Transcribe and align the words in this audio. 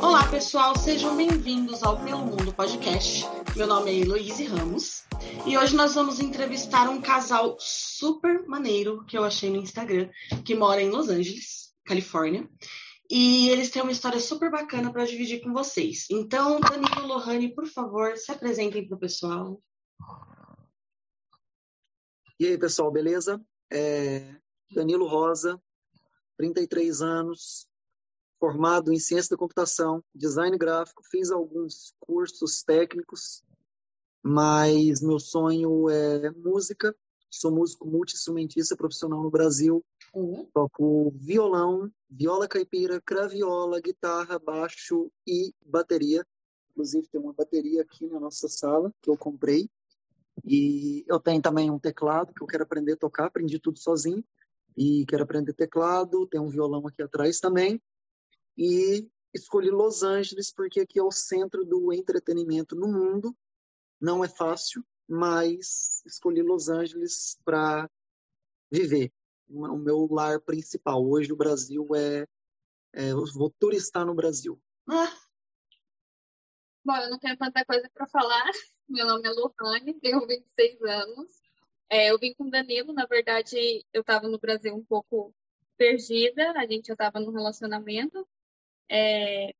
Olá, 0.00 0.28
pessoal, 0.30 0.76
sejam 0.78 1.16
bem-vindos 1.16 1.82
ao 1.82 1.98
Pelo 2.04 2.18
Mundo 2.18 2.52
Podcast. 2.52 3.24
Meu 3.56 3.66
nome 3.66 3.90
é 3.90 3.94
Heloíse 3.98 4.44
Ramos 4.44 5.02
e 5.44 5.58
hoje 5.58 5.74
nós 5.74 5.96
vamos 5.96 6.20
entrevistar 6.20 6.88
um 6.88 7.00
casal 7.00 7.56
super 7.58 8.46
maneiro 8.46 9.04
que 9.06 9.18
eu 9.18 9.24
achei 9.24 9.50
no 9.50 9.56
Instagram, 9.56 10.08
que 10.44 10.54
mora 10.54 10.80
em 10.80 10.90
Los 10.90 11.08
Angeles, 11.08 11.72
Califórnia. 11.84 12.48
E 13.10 13.48
eles 13.48 13.70
têm 13.70 13.82
uma 13.82 13.90
história 13.90 14.20
super 14.20 14.50
bacana 14.50 14.92
para 14.92 15.06
dividir 15.06 15.40
com 15.40 15.52
vocês. 15.52 16.06
Então, 16.10 16.60
Danilo 16.60 17.06
Lohane, 17.06 17.52
por 17.54 17.66
favor, 17.66 18.16
se 18.16 18.30
apresentem 18.30 18.86
para 18.86 18.96
o 18.96 19.00
pessoal. 19.00 19.60
E 22.40 22.46
aí, 22.46 22.56
pessoal, 22.56 22.88
beleza? 22.88 23.44
É 23.68 24.36
Danilo 24.70 25.08
Rosa, 25.08 25.60
33 26.36 27.02
anos, 27.02 27.66
formado 28.38 28.92
em 28.92 28.98
ciência 29.00 29.30
da 29.30 29.36
computação, 29.36 30.04
design 30.14 30.56
gráfico, 30.56 31.02
fiz 31.10 31.32
alguns 31.32 31.92
cursos 31.98 32.62
técnicos, 32.62 33.42
mas 34.22 35.02
meu 35.02 35.18
sonho 35.18 35.90
é 35.90 36.30
música. 36.30 36.94
Sou 37.28 37.50
músico 37.50 37.88
multi-instrumentista 37.88 38.76
profissional 38.76 39.20
no 39.20 39.30
Brasil. 39.30 39.84
Uhum. 40.14 40.48
Toco 40.54 41.10
violão, 41.16 41.90
viola 42.08 42.46
caipira, 42.46 43.00
craviola, 43.00 43.80
guitarra, 43.80 44.38
baixo 44.38 45.10
e 45.26 45.52
bateria. 45.66 46.24
Inclusive, 46.70 47.08
tem 47.08 47.20
uma 47.20 47.32
bateria 47.32 47.82
aqui 47.82 48.06
na 48.06 48.20
nossa 48.20 48.48
sala 48.48 48.94
que 49.02 49.10
eu 49.10 49.16
comprei. 49.16 49.68
E 50.44 51.04
eu 51.06 51.18
tenho 51.20 51.40
também 51.42 51.70
um 51.70 51.78
teclado 51.78 52.32
que 52.32 52.42
eu 52.42 52.46
quero 52.46 52.62
aprender 52.62 52.92
a 52.92 52.96
tocar, 52.96 53.26
aprendi 53.26 53.58
tudo 53.58 53.78
sozinho. 53.78 54.24
E 54.76 55.04
quero 55.06 55.24
aprender 55.24 55.52
teclado, 55.54 56.26
tem 56.26 56.40
um 56.40 56.48
violão 56.48 56.86
aqui 56.86 57.02
atrás 57.02 57.40
também. 57.40 57.82
E 58.56 59.08
escolhi 59.34 59.70
Los 59.70 60.02
Angeles 60.02 60.52
porque 60.52 60.80
aqui 60.80 60.98
é 60.98 61.02
o 61.02 61.10
centro 61.10 61.64
do 61.64 61.92
entretenimento 61.92 62.76
no 62.76 62.88
mundo. 62.88 63.36
Não 64.00 64.24
é 64.24 64.28
fácil, 64.28 64.84
mas 65.08 66.02
escolhi 66.06 66.42
Los 66.42 66.68
Angeles 66.68 67.38
para 67.44 67.90
viver 68.70 69.12
o 69.48 69.76
meu 69.76 70.06
lar 70.10 70.40
principal. 70.40 71.04
Hoje 71.04 71.32
o 71.32 71.36
Brasil 71.36 71.86
é, 71.94 72.26
é 72.94 73.12
eu 73.12 73.24
vou 73.34 73.50
turistar 73.58 74.04
no 74.04 74.14
Brasil. 74.14 74.60
Ah, 74.88 75.12
Bom, 76.88 76.96
eu 76.96 77.10
não 77.10 77.18
tenho 77.18 77.36
tanta 77.36 77.62
coisa 77.66 77.86
para 77.92 78.06
falar. 78.06 78.44
Meu 78.88 79.06
nome 79.06 79.28
é 79.28 79.30
Lohane, 79.30 80.00
tenho 80.00 80.26
26 80.26 80.80
anos. 80.84 81.42
É, 81.90 82.10
eu 82.10 82.18
vim 82.18 82.32
com 82.32 82.44
o 82.44 82.50
Danilo, 82.50 82.94
na 82.94 83.04
verdade, 83.04 83.84
eu 83.92 84.00
estava 84.00 84.26
no 84.26 84.38
Brasil 84.38 84.74
um 84.74 84.82
pouco 84.82 85.34
perdida, 85.76 86.52
a 86.52 86.66
gente 86.66 86.86
já 86.86 86.94
estava 86.94 87.20
num 87.20 87.30
relacionamento. 87.30 88.26
É, 88.88 89.50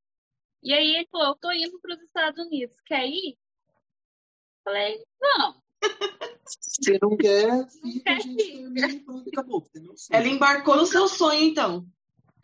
e 0.62 0.72
aí 0.72 0.96
ele 0.96 1.08
falou, 1.12 1.28
eu 1.28 1.34
tô 1.34 1.52
indo 1.52 1.78
para 1.80 1.96
os 1.96 2.00
Estados 2.00 2.46
Unidos, 2.46 2.74
quer 2.86 3.06
ir? 3.06 3.36
Falei, 4.64 5.04
não. 5.20 5.62
Se 6.46 6.98
não 7.02 7.14
quer, 7.14 7.68
fica, 7.68 8.04
quer. 8.04 8.26
Entendeu? 8.26 9.94
ela 10.12 10.28
embarcou 10.28 10.76
no 10.76 10.86
seu 10.86 11.06
sonho, 11.06 11.44
então. 11.44 11.86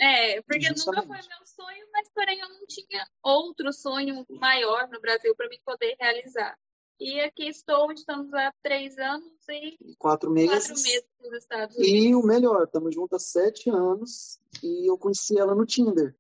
É, 0.01 0.43
porque 0.43 0.69
nunca 0.69 0.83
foi 0.83 0.95
Justamente. 0.95 1.29
meu 1.29 1.47
sonho, 1.47 1.87
mas 1.93 2.09
porém 2.13 2.41
eu 2.41 2.49
não 2.49 2.67
tinha 2.67 3.07
outro 3.23 3.73
sonho 3.73 4.27
maior 4.29 4.89
no 4.89 5.01
Brasil 5.01 5.35
para 5.37 5.49
mim 5.49 5.59
poder 5.65 5.97
realizar. 6.01 6.59
E 7.01 7.21
aqui 7.21 7.49
estou, 7.49 7.91
estamos 7.93 8.33
há 8.33 8.53
três 8.63 8.97
anos 8.99 9.33
e 9.49 9.77
Quatro 9.99 10.31
quatro 10.31 10.31
meses. 10.33 10.83
meses 10.83 11.05
nos 11.21 11.33
Estados 11.39 11.77
Unidos. 11.77 12.05
E 12.05 12.15
o 12.15 12.23
melhor, 12.23 12.65
estamos 12.65 12.95
juntos 12.95 13.17
há 13.17 13.19
sete 13.19 13.69
anos 13.69 14.39
e 14.63 14.89
eu 14.89 14.97
conheci 14.97 15.39
ela 15.39 15.55
no 15.55 15.67
Tinder. 15.67 16.17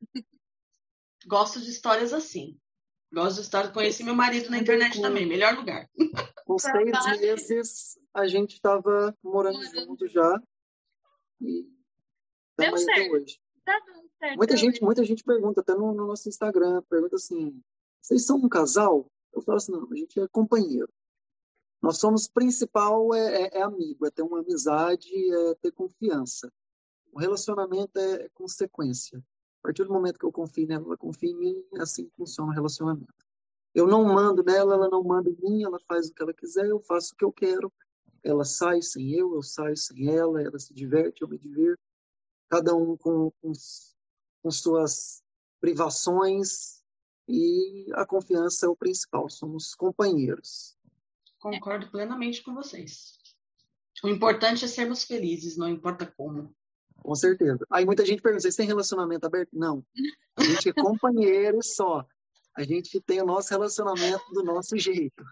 Gosto 1.26 1.60
de 1.60 1.70
histórias 1.70 2.12
assim. 2.12 2.58
Gosto 3.12 3.36
de 3.36 3.42
histórias. 3.42 3.72
Conheci 3.72 4.02
meu 4.02 4.14
marido 4.14 4.50
na 4.50 4.58
internet 4.58 5.00
também. 5.00 5.26
Melhor 5.26 5.54
lugar. 5.54 5.88
Com 6.46 6.58
seis 6.58 7.20
meses 7.20 7.98
a 8.14 8.26
gente 8.26 8.54
estava 8.54 9.16
morando 9.22 9.58
Morando. 9.58 9.80
junto 9.80 10.08
já. 10.08 10.40
E 11.40 11.68
Deu 12.70 12.78
certo. 12.78 13.12
hoje. 13.12 13.40
Tá 13.64 13.80
dando 13.86 14.08
certo. 14.18 14.36
Muita 14.36 14.56
gente, 14.56 14.82
muita 14.82 15.04
gente 15.04 15.24
pergunta, 15.24 15.60
até 15.60 15.74
no, 15.74 15.92
no 15.92 16.06
nosso 16.06 16.28
Instagram, 16.28 16.82
pergunta 16.88 17.16
assim: 17.16 17.62
vocês 18.00 18.24
são 18.24 18.36
um 18.38 18.48
casal? 18.48 19.06
Eu 19.32 19.42
falo 19.42 19.58
assim: 19.58 19.72
não, 19.72 19.88
a 19.90 19.96
gente 19.96 20.20
é 20.20 20.26
companheiro. 20.28 20.88
Nós 21.80 21.98
somos 21.98 22.28
principal 22.28 23.12
é, 23.12 23.42
é- 23.42 23.58
é 23.58 23.62
amigo, 23.62 24.06
é 24.06 24.10
ter 24.10 24.22
uma 24.22 24.40
amizade, 24.40 25.10
é 25.34 25.54
ter 25.56 25.72
confiança. 25.72 26.52
O 27.12 27.18
relacionamento 27.18 27.98
é 27.98 28.28
consequência. 28.32 29.18
A 29.18 29.62
partir 29.64 29.84
do 29.84 29.92
momento 29.92 30.18
que 30.18 30.24
eu 30.24 30.32
confio 30.32 30.66
nela, 30.66 30.84
ela 30.84 30.96
confia 30.96 31.30
em 31.30 31.36
mim, 31.36 31.64
é 31.74 31.82
assim 31.82 32.08
funciona 32.16 32.50
o 32.50 32.54
relacionamento. 32.54 33.12
Eu 33.74 33.86
não 33.86 34.04
mando 34.04 34.42
nela, 34.42 34.74
ela 34.74 34.88
não 34.88 35.02
manda 35.02 35.30
em 35.30 35.36
mim, 35.40 35.64
ela 35.64 35.78
faz 35.88 36.08
o 36.08 36.14
que 36.14 36.22
ela 36.22 36.34
quiser, 36.34 36.66
eu 36.66 36.80
faço 36.80 37.14
o 37.14 37.16
que 37.16 37.24
eu 37.24 37.32
quero. 37.32 37.72
Ela 38.22 38.44
sai 38.44 38.80
sem 38.82 39.12
eu, 39.14 39.34
eu 39.34 39.42
saio 39.42 39.76
sem 39.76 40.08
ela, 40.08 40.40
ela 40.40 40.58
se 40.58 40.72
diverte, 40.72 41.22
eu 41.22 41.28
me 41.28 41.38
divirto. 41.38 41.82
Cada 42.52 42.76
um 42.76 42.98
com, 42.98 43.30
com, 43.40 43.52
com 44.42 44.50
suas 44.50 45.24
privações 45.58 46.82
e 47.26 47.90
a 47.94 48.04
confiança 48.04 48.66
é 48.66 48.68
o 48.68 48.76
principal. 48.76 49.30
Somos 49.30 49.74
companheiros. 49.74 50.76
Concordo 51.40 51.90
plenamente 51.90 52.42
com 52.42 52.52
vocês. 52.52 53.16
O 54.04 54.08
importante 54.08 54.66
é 54.66 54.68
sermos 54.68 55.02
felizes, 55.02 55.56
não 55.56 55.66
importa 55.66 56.04
como. 56.04 56.54
Com 56.98 57.14
certeza. 57.14 57.66
Aí 57.70 57.86
muita 57.86 58.04
gente 58.04 58.20
pergunta, 58.20 58.42
vocês 58.42 58.54
têm 58.54 58.66
relacionamento 58.66 59.26
aberto? 59.26 59.48
Não. 59.54 59.82
A 60.36 60.44
gente 60.44 60.68
é 60.68 60.72
companheiro 60.74 61.58
só. 61.62 62.06
A 62.54 62.62
gente 62.64 63.00
tem 63.00 63.22
o 63.22 63.26
nosso 63.26 63.48
relacionamento 63.48 64.30
do 64.30 64.44
nosso 64.44 64.76
jeito. 64.76 65.24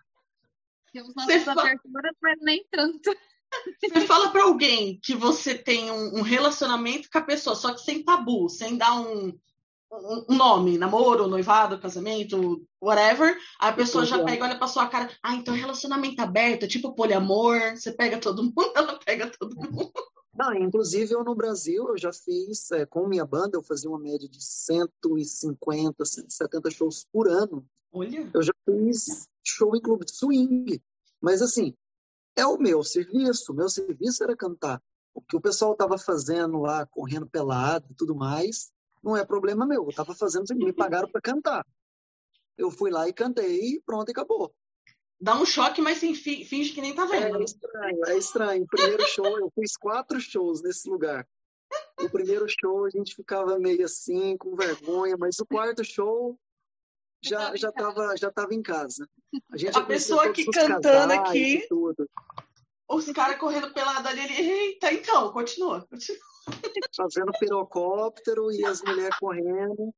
Temos 0.91 1.15
nossas 1.15 1.47
aberturas, 1.47 2.17
mas 2.23 2.39
nem 2.41 2.65
tanto. 2.71 3.15
Você 3.83 4.01
fala 4.03 4.31
para 4.31 4.45
alguém 4.45 4.99
que 5.03 5.15
você 5.15 5.55
tem 5.55 5.91
um, 5.91 6.19
um 6.19 6.23
relacionamento 6.23 7.09
com 7.11 7.19
a 7.19 7.23
pessoa, 7.23 7.57
só 7.57 7.73
que 7.75 7.81
sem 7.81 8.03
tabu, 8.03 8.49
sem 8.49 8.77
dar 8.77 8.93
um, 9.01 9.29
um, 9.93 10.25
um 10.31 10.37
nome, 10.37 10.79
namoro, 10.79 11.27
noivado, 11.27 11.81
casamento, 11.81 12.65
whatever, 12.81 13.37
a 13.59 13.73
pessoa 13.73 14.05
já 14.05 14.19
Uhum. 14.19 14.25
pega 14.25 14.45
e 14.45 14.49
olha 14.49 14.59
pra 14.59 14.69
sua 14.69 14.87
cara, 14.87 15.11
ah, 15.23 15.35
então 15.35 15.55
relacionamento 15.55 16.23
aberto, 16.23 16.69
tipo 16.69 16.95
poliamor, 16.95 17.59
você 17.77 17.91
pega 17.93 18.19
todo 18.19 18.43
mundo, 18.43 18.55
ela 18.77 18.99
pega 19.05 19.31
todo 19.39 19.57
mundo. 19.57 19.93
Não, 20.33 20.55
inclusive 20.55 21.13
eu 21.13 21.25
no 21.25 21.35
Brasil, 21.35 21.89
eu 21.89 21.99
já 21.99 22.13
fiz, 22.13 22.71
é, 22.71 22.87
com 22.87 23.07
minha 23.07 23.27
banda, 23.27 23.57
eu 23.59 23.63
fazia 23.63 23.91
uma 23.91 23.99
média 23.99 24.29
de 24.29 24.43
150, 24.43 26.05
170 26.05 26.71
shows 26.71 27.07
por 27.13 27.29
ano. 27.29 27.67
Olha, 27.93 28.31
Eu 28.33 28.43
já 28.43 28.53
fiz 28.65 29.29
show 29.45 29.75
em 29.77 29.81
clube 29.81 30.05
de 30.05 30.13
swing. 30.13 30.81
Mas 31.21 31.43
assim, 31.43 31.75
é 32.37 32.47
o 32.47 32.59
meu 32.59 32.83
serviço. 32.83 33.53
O 33.53 33.55
meu 33.55 33.69
serviço 33.69 34.23
era 34.23 34.37
cantar. 34.37 34.83
O 35.15 35.21
que 35.21 35.37
o 35.37 35.41
pessoal 35.41 35.73
estava 35.73 35.99
fazendo 35.99 36.59
lá, 36.61 36.87
correndo 36.87 37.27
pelado 37.29 37.87
e 37.91 37.95
tudo 37.95 38.15
mais, 38.15 38.71
não 39.03 39.17
é 39.17 39.25
problema 39.25 39.67
meu. 39.67 39.83
Eu 39.85 39.89
estava 39.91 40.15
fazendo, 40.15 40.45
isso 40.45 40.55
me 40.55 40.73
pagaram 40.73 41.09
para 41.11 41.21
cantar. 41.21 41.67
Eu 42.57 42.71
fui 42.71 42.91
lá 42.91 43.09
e 43.09 43.13
cantei 43.13 43.75
e 43.75 43.81
pronto, 43.85 44.09
e 44.09 44.13
acabou. 44.13 44.53
dá 45.21 45.35
um 45.41 45.45
choque, 45.47 45.83
mas 45.83 45.99
sem 45.99 46.15
fi- 46.15 46.45
finge 46.45 46.73
que 46.73 46.81
nem 46.81 46.95
tá 46.95 47.05
vendo. 47.07 47.39
É 47.39 47.45
estranho, 47.45 48.01
é 48.07 48.17
estranho. 48.19 48.63
O 48.65 48.67
primeiro 48.67 49.07
show, 49.09 49.39
eu 49.39 49.51
fiz 49.55 49.77
quatro 49.77 50.21
shows 50.21 50.63
nesse 50.63 50.89
lugar. 50.89 51.27
O 52.01 52.09
primeiro 52.11 52.47
show 52.49 52.85
a 52.85 52.91
gente 52.91 53.15
ficava 53.15 53.59
meio 53.59 53.85
assim, 53.85 54.37
com 54.37 54.55
vergonha, 54.57 55.17
mas 55.19 55.39
o 55.39 55.47
quarto 55.47 55.85
show 55.85 56.39
já 57.23 57.55
já 57.57 57.69
estava 57.69 58.17
já 58.17 58.31
tava 58.31 58.55
em 58.55 58.63
casa. 58.63 59.09
A, 59.53 59.57
gente 59.57 59.77
A 59.77 59.83
pessoa 59.83 60.27
aqui 60.27 60.45
cantando 60.47 61.13
aqui. 61.13 61.67
Os 62.89 63.07
caras 63.13 63.39
correndo 63.39 63.73
pelado 63.73 64.09
ali, 64.09 64.21
ele, 64.21 64.35
eita, 64.35 64.93
então, 64.93 65.33
continua. 65.33 65.87
continua. 65.89 66.21
fazendo 66.97 67.31
pirocóptero 67.39 68.51
e 68.51 68.65
as 68.65 68.83
mulheres 68.83 69.17
correndo. 69.19 69.95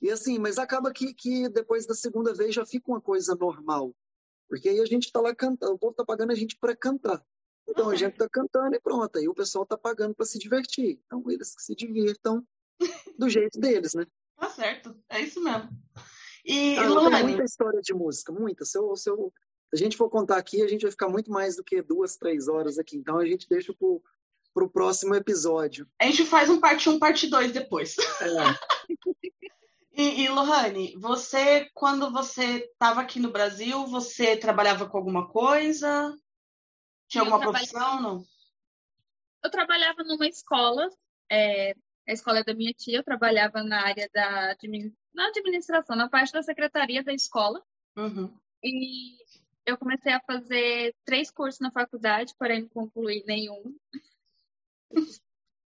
E 0.00 0.10
assim, 0.10 0.38
mas 0.38 0.56
acaba 0.58 0.92
que, 0.92 1.12
que 1.12 1.48
depois 1.50 1.86
da 1.86 1.94
segunda 1.94 2.32
vez 2.32 2.54
já 2.54 2.64
fica 2.64 2.90
uma 2.90 3.00
coisa 3.00 3.34
normal. 3.34 3.94
Porque 4.48 4.68
aí 4.68 4.80
a 4.80 4.86
gente 4.86 5.04
está 5.06 5.20
lá 5.20 5.34
cantando, 5.34 5.74
o 5.74 5.78
povo 5.78 5.90
está 5.92 6.04
pagando 6.04 6.32
a 6.32 6.34
gente 6.34 6.56
para 6.56 6.74
cantar. 6.74 7.22
Então 7.68 7.88
a 7.88 7.90
Ah, 7.90 7.94
é. 7.94 7.96
gente 7.98 8.12
está 8.12 8.28
cantando 8.28 8.74
e 8.74 8.80
pronto. 8.80 9.18
Aí 9.18 9.28
o 9.28 9.34
pessoal 9.34 9.64
está 9.64 9.76
pagando 9.76 10.14
para 10.14 10.24
se 10.24 10.38
divertir. 10.38 10.98
Então 11.04 11.22
eles 11.30 11.54
que 11.54 11.62
se 11.62 11.74
divirtam 11.74 12.42
do 13.18 13.28
jeito 13.28 13.60
deles, 13.60 13.92
né? 13.92 14.06
Tá 14.36 14.48
certo, 14.48 14.96
é 15.08 15.20
isso 15.20 15.42
mesmo. 15.42 15.68
E, 16.44 16.78
Ah, 16.78 16.82
eu 16.84 16.88
tenho 16.88 16.94
Lohane, 16.94 17.22
muita 17.22 17.44
história 17.44 17.80
de 17.80 17.94
música, 17.94 18.32
muita. 18.32 18.64
Se, 18.64 18.78
eu, 18.78 18.96
se, 18.96 19.10
eu, 19.10 19.32
se 19.68 19.74
a 19.74 19.76
gente 19.76 19.96
for 19.96 20.08
contar 20.08 20.36
aqui, 20.36 20.62
a 20.62 20.68
gente 20.68 20.82
vai 20.82 20.90
ficar 20.90 21.08
muito 21.08 21.30
mais 21.30 21.56
do 21.56 21.64
que 21.64 21.82
duas, 21.82 22.16
três 22.16 22.48
horas 22.48 22.78
aqui. 22.78 22.96
Então 22.96 23.18
a 23.18 23.26
gente 23.26 23.48
deixa 23.48 23.74
para 23.74 24.64
o 24.64 24.70
próximo 24.70 25.14
episódio. 25.14 25.88
a 26.00 26.06
gente 26.06 26.24
faz 26.24 26.48
um 26.48 26.60
parte 26.60 26.88
1, 26.88 26.98
parte 26.98 27.26
2 27.28 27.52
depois. 27.52 27.96
É. 28.20 28.88
E, 29.92 30.22
e 30.22 30.28
Lohane, 30.28 30.94
você, 30.96 31.68
quando 31.74 32.10
você 32.10 32.64
estava 32.72 33.02
aqui 33.02 33.20
no 33.20 33.30
Brasil, 33.30 33.86
você 33.86 34.34
trabalhava 34.34 34.88
com 34.88 34.96
alguma 34.96 35.28
coisa? 35.28 36.16
Tinha 37.06 37.22
alguma 37.22 37.38
profissão, 37.38 38.00
não? 38.00 38.24
Eu 39.44 39.50
trabalhava 39.50 40.02
numa 40.02 40.26
escola, 40.26 40.88
é, 41.30 41.74
a 42.08 42.12
escola 42.12 42.38
é 42.38 42.44
da 42.44 42.54
minha 42.54 42.72
tia, 42.72 42.98
eu 42.98 43.04
trabalhava 43.04 43.62
na 43.62 43.84
área 43.84 44.08
da 44.14 44.54
na 45.14 45.28
administração, 45.28 45.96
na 45.96 46.08
parte 46.08 46.32
da 46.32 46.42
secretaria 46.42 47.02
da 47.02 47.12
escola. 47.12 47.62
Uhum. 47.96 48.32
E 48.62 49.16
eu 49.66 49.76
comecei 49.78 50.12
a 50.12 50.20
fazer 50.20 50.94
três 51.04 51.30
cursos 51.30 51.60
na 51.60 51.70
faculdade, 51.70 52.34
porém 52.38 52.62
não 52.62 52.68
concluí 52.68 53.24
nenhum. 53.26 53.74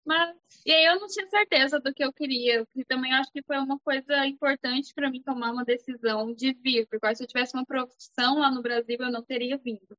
Mas, 0.05 0.37
e 0.63 0.71
aí 0.71 0.85
eu 0.85 0.99
não 0.99 1.07
tinha 1.07 1.27
certeza 1.27 1.79
do 1.79 1.91
que 1.91 2.03
eu 2.03 2.13
queria, 2.13 2.67
e 2.75 2.85
também 2.85 3.11
acho 3.13 3.31
que 3.31 3.41
foi 3.41 3.57
uma 3.57 3.79
coisa 3.79 4.27
importante 4.27 4.93
para 4.93 5.09
mim 5.09 5.23
tomar 5.23 5.51
uma 5.51 5.65
decisão 5.65 6.31
de 6.31 6.53
vir, 6.53 6.87
porque 6.87 7.15
se 7.15 7.23
eu 7.23 7.27
tivesse 7.27 7.55
uma 7.55 7.65
profissão 7.65 8.37
lá 8.37 8.51
no 8.51 8.61
Brasil, 8.61 8.97
eu 8.99 9.11
não 9.11 9.23
teria 9.23 9.57
vindo. 9.57 9.97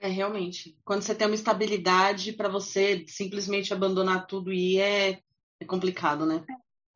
É, 0.00 0.08
realmente. 0.08 0.76
Quando 0.84 1.02
você 1.02 1.14
tem 1.14 1.26
uma 1.26 1.36
estabilidade, 1.36 2.32
para 2.32 2.48
você 2.48 3.04
simplesmente 3.06 3.72
abandonar 3.72 4.26
tudo 4.26 4.52
e 4.52 4.78
é, 4.78 5.20
é 5.60 5.64
complicado, 5.64 6.26
né? 6.26 6.44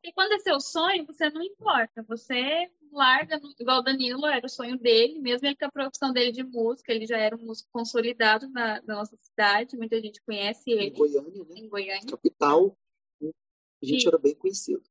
E 0.03 0.11
quando 0.13 0.33
é 0.33 0.39
seu 0.39 0.59
sonho, 0.59 1.05
você 1.05 1.29
não 1.29 1.41
importa. 1.41 2.03
Você 2.03 2.71
larga, 2.91 3.39
igual 3.59 3.79
o 3.79 3.83
Danilo, 3.83 4.25
era 4.25 4.45
o 4.45 4.49
sonho 4.49 4.77
dele, 4.77 5.19
mesmo 5.19 5.47
ele 5.47 5.55
com 5.55 5.65
a 5.65 5.71
profissão 5.71 6.11
dele 6.11 6.31
de 6.31 6.43
música, 6.43 6.91
ele 6.91 7.05
já 7.05 7.17
era 7.17 7.35
um 7.35 7.45
músico 7.45 7.69
consolidado 7.71 8.49
na, 8.49 8.81
na 8.81 8.95
nossa 8.95 9.15
cidade, 9.17 9.77
muita 9.77 10.01
gente 10.01 10.21
conhece 10.23 10.69
ele. 10.71 10.87
Em 10.87 10.93
Goiânia, 10.93 11.43
né? 11.45 11.55
Em 11.55 11.69
Goiânia. 11.69 12.05
Capital. 12.05 12.77
A 13.23 13.85
gente 13.85 14.07
era 14.07 14.17
bem 14.17 14.35
conhecido. 14.35 14.83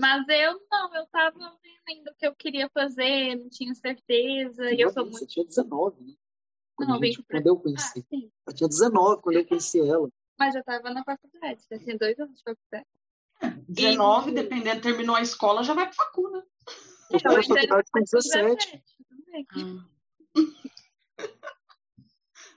Mas 0.00 0.26
eu 0.28 0.60
não, 0.70 0.94
eu 0.94 1.06
tava 1.06 1.38
vendo 1.86 2.08
o 2.08 2.14
que 2.14 2.26
eu 2.26 2.34
queria 2.34 2.68
fazer, 2.70 3.36
não 3.36 3.48
tinha 3.48 3.74
certeza. 3.74 4.72
e 4.72 4.80
eu 4.80 4.90
sou 4.90 5.04
muito. 5.04 5.18
Você 5.18 5.26
tinha 5.26 5.44
19, 5.44 6.02
né? 6.02 6.14
Quando, 6.76 6.90
não, 6.90 6.98
gente, 7.02 7.22
quando 7.24 7.46
eu 7.46 7.56
conheci. 7.58 8.06
Ah, 8.12 8.50
eu 8.50 8.54
tinha 8.54 8.68
19 8.68 9.22
quando 9.22 9.36
eu 9.36 9.46
conheci 9.46 9.80
ela. 9.80 10.08
Mas 10.38 10.54
já 10.54 10.60
estava 10.60 10.90
na 10.90 11.02
faculdade, 11.02 11.64
já 11.68 11.78
tinha 11.78 11.98
dois 11.98 12.18
anos 12.20 12.36
de 12.36 12.42
faculdade. 12.44 12.86
19, 13.68 14.30
e... 14.30 14.34
dependendo, 14.34 14.80
terminou 14.80 15.16
a 15.16 15.22
escola, 15.22 15.62
já 15.62 15.74
vai 15.74 15.86
para 15.86 15.94
facu, 15.94 16.30
né? 16.30 16.42
Eu 17.10 17.20
na 17.24 17.42
faculdade 17.42 17.90
com 17.90 18.00
17. 18.00 18.82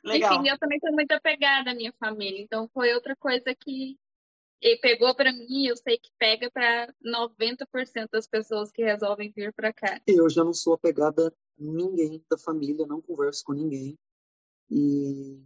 Legal. 0.03 0.33
Enfim, 0.33 0.49
eu 0.49 0.57
também 0.57 0.79
sou 0.79 0.91
muito 0.91 1.11
apegada 1.11 1.71
à 1.71 1.75
minha 1.75 1.93
família, 1.99 2.41
então 2.41 2.67
foi 2.73 2.91
outra 2.93 3.15
coisa 3.15 3.53
que 3.53 3.99
pegou 4.81 5.15
para 5.15 5.31
mim, 5.31 5.67
eu 5.67 5.75
sei 5.75 5.97
que 5.97 6.09
pega 6.17 6.49
para 6.51 6.93
90% 7.03 8.09
das 8.11 8.27
pessoas 8.27 8.71
que 8.71 8.83
resolvem 8.83 9.31
vir 9.35 9.53
para 9.53 9.73
cá. 9.73 10.01
Eu 10.05 10.29
já 10.29 10.43
não 10.43 10.53
sou 10.53 10.73
apegada 10.73 11.27
a 11.27 11.31
ninguém 11.57 12.23
da 12.29 12.37
família, 12.37 12.85
não 12.85 13.01
converso 13.01 13.43
com 13.43 13.53
ninguém. 13.53 13.97
E 14.69 15.39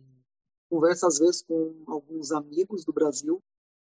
converso 0.70 1.08
às 1.08 1.20
vezes 1.20 1.42
com 1.42 1.84
alguns 1.88 2.32
amigos 2.32 2.84
do 2.86 2.94
Brasil, 2.94 3.42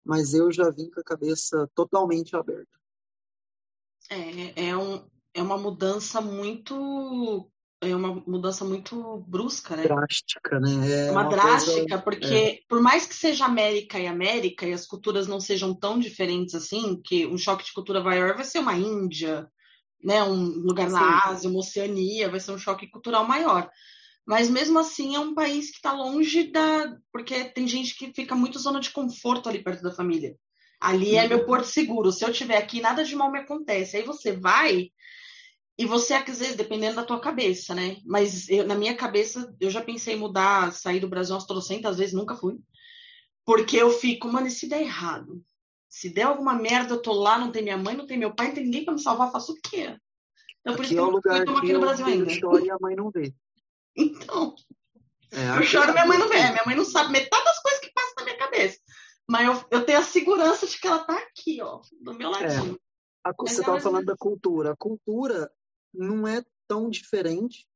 mas 0.07 0.33
eu 0.33 0.51
já 0.51 0.69
vim 0.69 0.89
com 0.89 1.01
a 1.01 1.03
cabeça 1.03 1.69
totalmente 1.75 2.35
aberta. 2.35 2.77
É, 4.09 4.67
é, 4.69 4.77
um, 4.77 5.05
é 5.33 5.41
uma 5.41 5.57
mudança 5.57 6.21
muito 6.21 7.51
é 7.79 7.95
uma 7.95 8.23
mudança 8.25 8.65
muito 8.65 9.23
brusca, 9.27 9.75
né? 9.75 9.83
Drástica, 9.83 10.59
né? 10.59 11.07
É 11.07 11.11
uma, 11.11 11.21
uma 11.21 11.29
drástica, 11.29 11.75
coisa... 11.75 12.01
porque 12.01 12.33
é. 12.33 12.59
por 12.67 12.81
mais 12.81 13.05
que 13.05 13.13
seja 13.13 13.45
América 13.45 13.99
e 13.99 14.07
América 14.07 14.65
e 14.65 14.73
as 14.73 14.87
culturas 14.87 15.27
não 15.27 15.39
sejam 15.39 15.75
tão 15.75 15.99
diferentes 15.99 16.55
assim, 16.55 16.99
que 17.03 17.27
um 17.27 17.37
choque 17.37 17.65
de 17.65 17.73
cultura 17.73 18.01
maior 18.01 18.35
vai 18.35 18.45
ser 18.45 18.59
uma 18.59 18.73
Índia, 18.73 19.47
né? 20.03 20.23
Um 20.23 20.43
lugar 20.61 20.87
Sim. 20.87 20.95
na 20.95 21.25
Ásia, 21.25 21.49
uma 21.49 21.59
Oceania, 21.59 22.29
vai 22.29 22.39
ser 22.39 22.51
um 22.51 22.57
choque 22.57 22.89
cultural 22.89 23.27
maior. 23.27 23.69
Mas 24.27 24.49
mesmo 24.49 24.77
assim 24.77 25.15
é 25.15 25.19
um 25.19 25.33
país 25.33 25.71
que 25.71 25.77
está 25.77 25.93
longe 25.93 26.51
da. 26.51 26.97
Porque 27.13 27.45
tem 27.45 27.65
gente 27.65 27.95
que 27.95 28.13
fica 28.13 28.35
muito 28.35 28.59
zona 28.59 28.81
de 28.81 28.91
conforto 28.91 29.47
ali 29.47 29.63
perto 29.63 29.81
da 29.81 29.93
família. 29.93 30.35
Ali 30.81 31.15
é 31.15 31.27
meu 31.27 31.39
uhum. 31.39 31.45
porto 31.45 31.65
seguro. 31.65 32.11
Se 32.11 32.25
eu 32.25 32.29
estiver 32.29 32.57
aqui, 32.57 32.81
nada 32.81 33.05
de 33.05 33.15
mal 33.15 33.31
me 33.31 33.39
acontece. 33.39 33.95
Aí 33.95 34.03
você 34.03 34.33
vai 34.33 34.91
e 35.77 35.85
você, 35.85 36.13
às 36.13 36.39
vezes, 36.39 36.55
dependendo 36.55 36.97
da 36.97 37.05
tua 37.05 37.21
cabeça, 37.21 37.73
né? 37.73 37.97
Mas 38.05 38.49
eu, 38.49 38.67
na 38.67 38.75
minha 38.75 38.95
cabeça, 38.95 39.55
eu 39.61 39.69
já 39.69 39.81
pensei 39.81 40.15
em 40.15 40.19
mudar, 40.19 40.73
sair 40.73 40.99
do 40.99 41.07
Brasil 41.07 41.33
umas 41.33 41.45
trocentas 41.45 41.97
vezes, 41.97 42.13
nunca 42.13 42.35
fui. 42.35 42.59
Porque 43.45 43.77
eu 43.77 43.91
fico, 43.91 44.27
mano, 44.27 44.47
e 44.47 44.51
se 44.51 44.67
der 44.67 44.81
errado? 44.81 45.41
Se 45.87 46.09
der 46.09 46.23
alguma 46.23 46.53
merda, 46.53 46.95
eu 46.95 47.01
tô 47.01 47.13
lá, 47.13 47.39
não 47.39 47.49
tem 47.49 47.63
minha 47.63 47.77
mãe, 47.77 47.95
não 47.95 48.05
tem 48.05 48.17
meu 48.17 48.35
pai, 48.35 48.47
não 48.47 48.55
tem 48.55 48.65
ninguém 48.65 48.83
pra 48.83 48.93
me 48.93 49.01
salvar, 49.01 49.31
faço 49.31 49.53
o 49.53 49.61
quê? 49.63 49.97
Então, 50.59 50.75
por 50.75 50.83
aqui 50.83 50.95
isso 50.95 50.99
é 50.99 51.01
o 51.01 51.09
lugar 51.09 51.45
que 51.45 51.51
aqui 51.51 51.73
no 51.73 51.79
Brasil 51.79 52.05
ainda. 52.05 52.41
Chora 52.41 52.65
e 52.65 52.71
a 52.71 52.77
mãe 52.81 52.95
não 52.95 53.09
vê. 53.09 53.33
Então, 53.97 54.55
é, 55.31 55.57
eu 55.57 55.63
choro, 55.63 55.91
minha 55.91 56.05
mãe 56.05 56.17
não 56.17 56.29
vê. 56.29 56.37
Minha 56.51 56.63
mãe 56.65 56.75
não 56.75 56.85
sabe 56.85 57.11
metade 57.11 57.43
das 57.43 57.59
coisas 57.61 57.79
que 57.81 57.91
passam 57.91 58.13
na 58.17 58.23
minha 58.23 58.37
cabeça. 58.37 58.79
Mas 59.27 59.47
eu, 59.47 59.79
eu 59.79 59.85
tenho 59.85 59.99
a 59.99 60.03
segurança 60.03 60.67
de 60.67 60.79
que 60.79 60.87
ela 60.87 61.03
tá 61.03 61.17
aqui, 61.17 61.61
ó, 61.61 61.81
do 61.99 62.13
meu 62.13 62.33
é, 62.33 62.39
ladinho. 62.39 62.75
É. 62.75 62.87
A, 63.29 63.33
você 63.37 63.59
estava 63.59 63.79
falando 63.79 64.05
da 64.05 64.15
cultura. 64.15 64.71
A 64.71 64.77
cultura 64.77 65.51
não 65.93 66.27
é 66.27 66.43
tão 66.67 66.89
diferente, 66.89 67.67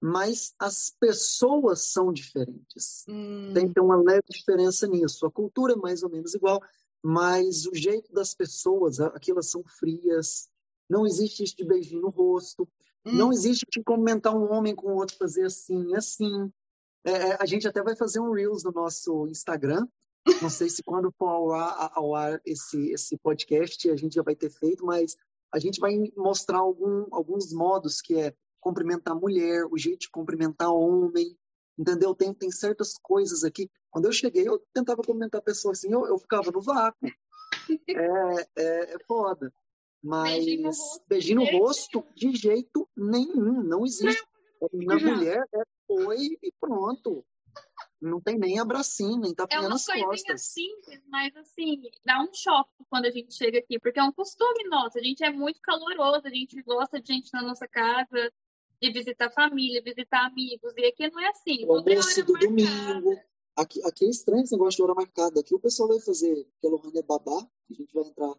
mas 0.00 0.54
as 0.58 0.90
pessoas 0.98 1.92
são 1.92 2.12
diferentes. 2.12 3.04
Hum. 3.08 3.52
Tem, 3.54 3.72
tem 3.72 3.82
uma 3.82 3.96
leve 3.96 4.24
diferença 4.28 4.86
nisso. 4.86 5.26
A 5.26 5.30
cultura 5.30 5.74
é 5.74 5.76
mais 5.76 6.02
ou 6.02 6.10
menos 6.10 6.34
igual, 6.34 6.60
mas 7.02 7.66
o 7.66 7.74
jeito 7.74 8.12
das 8.12 8.34
pessoas, 8.34 8.98
aqui 8.98 9.30
elas 9.30 9.48
são 9.48 9.62
frias, 9.64 10.48
não 10.88 11.06
existe 11.06 11.44
isso 11.44 11.56
de 11.56 11.64
beijinho 11.64 12.02
no 12.02 12.08
rosto, 12.10 12.68
não 13.12 13.26
uhum. 13.26 13.32
existe 13.32 13.64
de 13.70 13.82
comentar 13.82 14.34
um 14.34 14.52
homem 14.52 14.74
com 14.74 14.88
o 14.88 14.96
outro 14.96 15.16
fazer 15.16 15.44
assim, 15.44 15.94
assim. 15.94 16.52
É, 17.04 17.10
é, 17.10 17.36
a 17.40 17.46
gente 17.46 17.66
até 17.68 17.82
vai 17.82 17.94
fazer 17.94 18.18
um 18.18 18.32
Reels 18.32 18.64
no 18.64 18.72
nosso 18.72 19.26
Instagram. 19.28 19.86
Não 20.42 20.50
sei 20.50 20.68
se 20.68 20.82
quando 20.82 21.12
for 21.16 21.28
ao 21.28 21.52
ar, 21.52 21.92
ao 21.94 22.14
ar 22.16 22.40
esse, 22.44 22.90
esse 22.90 23.16
podcast 23.18 23.88
a 23.88 23.96
gente 23.96 24.16
já 24.16 24.22
vai 24.22 24.34
ter 24.34 24.50
feito, 24.50 24.84
mas 24.84 25.16
a 25.52 25.58
gente 25.60 25.78
vai 25.78 25.96
mostrar 26.16 26.58
algum, 26.58 27.06
alguns 27.12 27.52
modos 27.52 28.00
que 28.00 28.18
é 28.18 28.34
cumprimentar 28.60 29.14
mulher, 29.14 29.64
o 29.70 29.78
jeito 29.78 30.00
de 30.00 30.10
cumprimentar 30.10 30.72
homem, 30.72 31.38
entendeu? 31.78 32.12
Tem, 32.12 32.34
tem 32.34 32.50
certas 32.50 32.94
coisas 33.00 33.44
aqui. 33.44 33.70
Quando 33.88 34.06
eu 34.06 34.12
cheguei, 34.12 34.48
eu 34.48 34.60
tentava 34.74 35.00
cumprimentar 35.02 35.40
a 35.40 35.44
pessoa 35.44 35.72
assim, 35.72 35.92
eu, 35.92 36.04
eu 36.06 36.18
ficava 36.18 36.50
no 36.50 36.60
vácuo. 36.60 37.08
É, 37.88 38.46
é, 38.56 38.94
é 38.94 38.98
foda. 39.06 39.52
Mas 40.06 40.44
beijinho 41.08 41.40
no 41.40 41.58
rosto, 41.58 42.04
de 42.14 42.34
jeito 42.36 42.88
nenhum, 42.96 43.62
não 43.64 43.84
existe. 43.84 44.24
Na 44.72 44.94
mulher 44.98 45.44
é 45.52 45.62
oi 45.88 46.38
e 46.40 46.52
pronto. 46.60 47.24
Não 48.00 48.20
tem 48.20 48.38
nem 48.38 48.60
abracinho, 48.60 49.18
nem 49.18 49.34
tapinha 49.34 49.62
é 49.62 49.68
nas 49.68 49.84
costas. 49.84 49.96
É 49.96 49.98
uma 49.98 50.06
coisinha 50.06 50.38
simples, 50.38 51.02
mas 51.08 51.34
assim, 51.36 51.82
dá 52.04 52.22
um 52.22 52.32
choque 52.32 52.70
quando 52.88 53.06
a 53.06 53.10
gente 53.10 53.34
chega 53.34 53.58
aqui, 53.58 53.80
porque 53.80 53.98
é 53.98 54.02
um 54.04 54.12
costume 54.12 54.68
nosso. 54.68 54.96
A 54.96 55.02
gente 55.02 55.24
é 55.24 55.30
muito 55.30 55.60
caloroso, 55.60 56.22
a 56.24 56.30
gente 56.30 56.62
gosta 56.62 57.00
de 57.00 57.12
gente 57.12 57.32
na 57.32 57.42
nossa 57.42 57.66
casa, 57.66 58.32
de 58.80 58.92
visitar 58.92 59.30
família, 59.30 59.82
visitar 59.82 60.24
amigos. 60.26 60.72
E 60.76 60.86
aqui 60.86 61.10
não 61.10 61.20
é 61.20 61.28
assim. 61.30 61.64
O 61.64 61.78
almoço 61.78 62.24
do 62.24 62.32
marcada. 62.32 62.46
domingo. 62.46 63.20
Aqui, 63.56 63.82
aqui 63.84 64.04
é 64.04 64.10
estranho 64.10 64.44
esse 64.44 64.52
negócio 64.52 64.76
de 64.76 64.82
hora 64.84 64.94
marcada. 64.94 65.40
Aqui 65.40 65.52
o 65.52 65.58
pessoal 65.58 65.88
vai 65.88 65.98
fazer, 65.98 66.46
que 66.60 66.66
a 66.68 66.98
é 66.98 67.02
babá, 67.02 67.44
que 67.66 67.72
a 67.72 67.76
gente 67.76 67.92
vai 67.92 68.04
entrar 68.04 68.34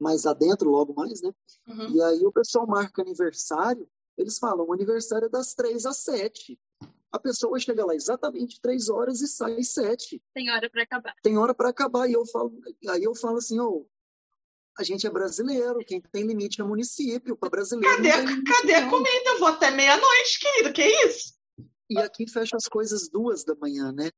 mais 0.00 0.26
adentro 0.26 0.70
logo 0.70 0.94
mais, 0.94 1.22
né? 1.22 1.32
Uhum. 1.66 1.90
E 1.90 2.02
aí 2.02 2.26
o 2.26 2.32
pessoal 2.32 2.66
marca 2.66 3.02
aniversário, 3.02 3.88
eles 4.16 4.38
falam, 4.38 4.66
o 4.66 4.72
aniversário 4.72 5.26
é 5.26 5.28
das 5.28 5.54
três 5.54 5.86
às 5.86 5.98
sete. 5.98 6.58
A 7.10 7.18
pessoa 7.18 7.58
chega 7.58 7.84
lá 7.84 7.94
exatamente 7.94 8.60
três 8.60 8.88
horas 8.88 9.20
e 9.20 9.28
sai 9.28 9.58
às 9.58 9.68
sete. 9.68 10.22
Tem 10.34 10.50
hora 10.50 10.68
para 10.70 10.82
acabar. 10.82 11.14
Tem 11.22 11.38
hora 11.38 11.54
para 11.54 11.68
acabar. 11.68 12.08
E 12.08 12.14
eu 12.14 12.24
falo, 12.26 12.52
aí 12.88 13.02
eu 13.02 13.14
falo 13.14 13.36
assim, 13.36 13.60
oh, 13.60 13.86
a 14.78 14.82
gente 14.82 15.06
é 15.06 15.10
brasileiro, 15.10 15.80
quem 15.86 16.00
tem 16.00 16.26
limite 16.26 16.60
é 16.60 16.64
município, 16.64 17.36
para 17.36 17.50
brasileiro. 17.50 17.96
Cadê, 17.96 18.10
cadê 18.44 18.74
a 18.74 18.88
comida? 18.88 19.22
Eu 19.26 19.38
vou 19.38 19.48
até 19.48 19.70
meia-noite, 19.70 20.40
querido, 20.40 20.72
que 20.72 20.84
isso? 21.06 21.34
E 21.90 21.98
aqui 21.98 22.28
fecha 22.28 22.56
as 22.56 22.64
coisas 22.64 23.08
duas 23.10 23.44
da 23.44 23.54
manhã, 23.54 23.92
né? 23.92 24.10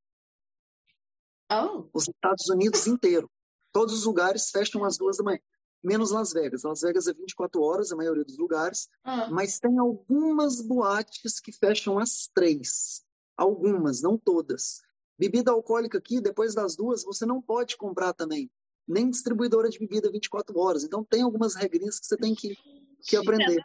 Oh. 1.50 1.88
Os 1.93 2.09
Estados 2.09 2.49
Unidos 2.49 2.87
inteiro. 2.87 3.28
Todos 3.73 3.93
os 3.93 4.04
lugares 4.04 4.50
fecham 4.50 4.85
às 4.85 4.97
duas 4.97 5.16
da 5.16 5.25
manhã 5.25 5.40
menos 5.85 6.11
Las 6.11 6.33
Vegas. 6.33 6.62
Las 6.62 6.81
Vegas 6.81 7.07
é 7.07 7.12
24 7.12 7.62
horas, 7.62 7.93
a 7.93 7.97
maioria 7.97 8.25
dos 8.25 8.38
lugares, 8.38 8.88
ah. 9.05 9.29
mas 9.31 9.61
tem 9.61 9.79
algumas 9.79 10.61
boates 10.61 11.38
que 11.38 11.53
fecham 11.53 11.99
às 11.99 12.29
três. 12.35 13.05
Algumas, 13.37 14.00
não 14.00 14.17
todas. 14.17 14.81
Bebida 15.19 15.53
alcoólica 15.53 15.99
aqui, 15.99 16.21
depois 16.21 16.55
das 16.55 16.75
duas, 16.75 17.05
você 17.05 17.26
não 17.26 17.41
pode 17.41 17.76
comprar 17.76 18.12
também. 18.14 18.50
Nem 18.87 19.11
distribuidora 19.11 19.69
de 19.69 19.79
bebida 19.79 20.11
24 20.11 20.59
horas. 20.59 20.85
Então 20.85 21.05
tem 21.05 21.23
algumas 21.23 21.55
regrinhas 21.55 22.00
que 22.00 22.07
você 22.07 22.17
tem 22.17 22.35
que, 22.35 22.57
que 23.03 23.17
aprender. 23.17 23.64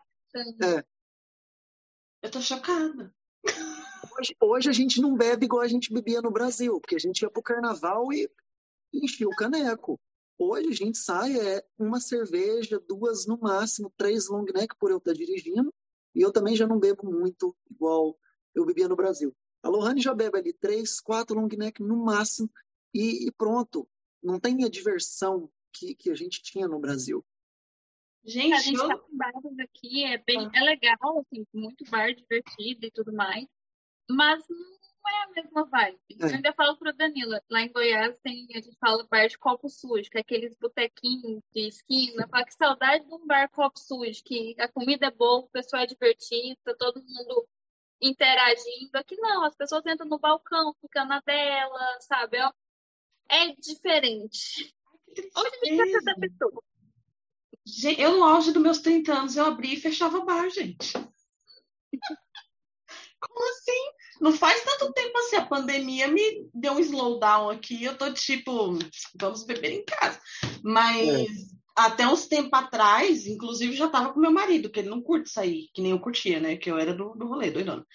É. 0.61 0.83
Eu 2.21 2.29
tô 2.29 2.41
chocada. 2.41 3.13
Hoje, 4.17 4.35
hoje, 4.41 4.69
a 4.69 4.73
gente 4.73 5.01
não 5.01 5.15
bebe 5.15 5.45
igual 5.45 5.61
a 5.61 5.67
gente 5.67 5.93
bebia 5.93 6.21
no 6.21 6.31
Brasil, 6.31 6.79
porque 6.81 6.95
a 6.95 6.99
gente 6.99 7.21
ia 7.21 7.29
pro 7.29 7.41
carnaval 7.41 8.11
e 8.11 8.29
enchia 8.93 9.27
o 9.27 9.35
caneco. 9.35 9.99
Hoje 10.41 10.69
a 10.69 10.73
gente 10.73 10.97
sai 10.97 11.37
é 11.37 11.61
uma 11.77 11.99
cerveja, 11.99 12.79
duas 12.79 13.27
no 13.27 13.37
máximo, 13.37 13.93
três 13.97 14.29
long 14.29 14.45
neck 14.45 14.73
por 14.77 14.89
eu 14.89 14.97
estar 14.97 15.11
dirigindo. 15.11 15.73
E 16.15 16.21
eu 16.21 16.31
também 16.31 16.55
já 16.55 16.65
não 16.65 16.79
bebo 16.79 17.11
muito, 17.11 17.53
igual 17.69 18.17
eu 18.55 18.65
bebia 18.65 18.87
no 18.87 18.95
Brasil. 18.95 19.35
A 19.61 19.67
Lohane 19.67 20.01
já 20.01 20.13
bebe 20.13 20.37
ali 20.37 20.53
três, 20.53 21.01
quatro 21.01 21.37
long 21.37 21.49
neck 21.57 21.83
no 21.83 21.97
máximo 22.05 22.49
e, 22.93 23.27
e 23.27 23.31
pronto. 23.33 23.85
Não 24.23 24.39
tem 24.39 24.63
a 24.63 24.69
diversão 24.69 25.51
que, 25.73 25.93
que 25.93 26.09
a 26.09 26.15
gente 26.15 26.41
tinha 26.41 26.69
no 26.69 26.79
Brasil. 26.79 27.23
Gente, 28.23 28.53
a 28.53 28.59
gente 28.59 28.79
eu... 28.79 28.87
tá 28.87 28.97
com 28.97 29.17
bares 29.17 29.59
aqui, 29.59 30.05
é 30.05 30.17
bem 30.17 30.47
ah. 30.47 30.51
é 30.53 30.61
legal, 30.61 31.19
assim, 31.19 31.45
muito 31.53 31.83
bar 31.89 32.13
divertido 32.13 32.85
e 32.85 32.91
tudo 32.91 33.11
mais. 33.13 33.45
Mas 34.09 34.43
não 34.49 34.78
é 35.09 35.23
a 35.23 35.27
mesma 35.29 35.65
vibe. 35.65 35.99
É. 36.11 36.23
Eu 36.23 36.27
ainda 36.27 36.53
falo 36.53 36.77
pro 36.77 36.93
Danilo, 36.93 37.39
lá 37.49 37.61
em 37.61 37.71
Goiás 37.71 38.17
tem, 38.19 38.47
a 38.51 38.61
gente 38.61 38.77
fala 38.79 39.07
bar 39.09 39.27
de 39.27 39.37
copo 39.37 39.69
sujo, 39.69 40.09
que 40.09 40.17
é 40.17 40.21
aqueles 40.21 40.55
botequinhos 40.55 41.41
de 41.53 41.67
esquina. 41.67 42.27
Fala 42.29 42.45
que 42.45 42.53
saudade 42.53 43.05
de 43.05 43.13
um 43.13 43.25
bar 43.25 43.49
copo 43.49 43.79
sujo, 43.79 44.23
que 44.23 44.55
a 44.59 44.67
comida 44.67 45.07
é 45.07 45.11
boa, 45.11 45.39
o 45.39 45.49
pessoal 45.49 45.83
é 45.83 45.87
divertido, 45.87 46.57
tá 46.63 46.73
todo 46.77 47.03
mundo 47.03 47.47
interagindo. 48.01 48.91
Aqui 48.95 49.15
não, 49.17 49.43
as 49.43 49.55
pessoas 49.55 49.85
entram 49.85 50.07
no 50.07 50.19
balcão, 50.19 50.73
ficam 50.81 51.05
na 51.05 51.19
dela, 51.21 51.97
sabe? 52.01 52.37
É, 52.37 52.51
é 53.29 53.55
diferente. 53.55 54.73
Onde 55.35 55.55
a 55.55 55.65
gente 55.65 55.77
vai 55.77 56.01
ser 56.01 56.15
pessoa? 56.15 56.63
Eu, 57.97 58.17
no 58.17 58.23
auge 58.23 58.51
dos 58.51 58.61
meus 58.61 58.79
30 58.79 59.13
anos, 59.13 59.35
eu 59.35 59.45
abri 59.45 59.73
e 59.73 59.79
fechava 59.79 60.21
bar, 60.21 60.49
gente. 60.49 60.93
Como 63.21 63.49
assim? 63.49 64.21
Não 64.21 64.31
faz 64.31 64.63
tanto 64.63 64.93
tempo 64.93 65.17
assim. 65.17 65.35
A 65.37 65.45
pandemia 65.45 66.07
me 66.07 66.49
deu 66.53 66.73
um 66.73 66.79
slowdown 66.79 67.49
aqui. 67.49 67.83
Eu 67.83 67.97
tô 67.97 68.11
tipo, 68.13 68.77
vamos 69.19 69.45
beber 69.45 69.71
em 69.71 69.83
casa. 69.85 70.19
Mas 70.63 71.07
é. 71.07 71.25
até 71.75 72.07
uns 72.07 72.27
tempos 72.27 72.57
atrás, 72.57 73.27
inclusive, 73.27 73.75
já 73.75 73.89
tava 73.89 74.13
com 74.13 74.19
meu 74.19 74.31
marido, 74.31 74.69
que 74.69 74.79
ele 74.79 74.89
não 74.89 75.01
curte 75.01 75.29
sair, 75.29 75.69
que 75.73 75.81
nem 75.81 75.91
eu 75.91 75.99
curtia, 75.99 76.39
né? 76.39 76.55
Que 76.55 76.71
eu 76.71 76.77
era 76.77 76.93
do, 76.93 77.13
do 77.15 77.27
rolê, 77.27 77.51
doidona. 77.51 77.85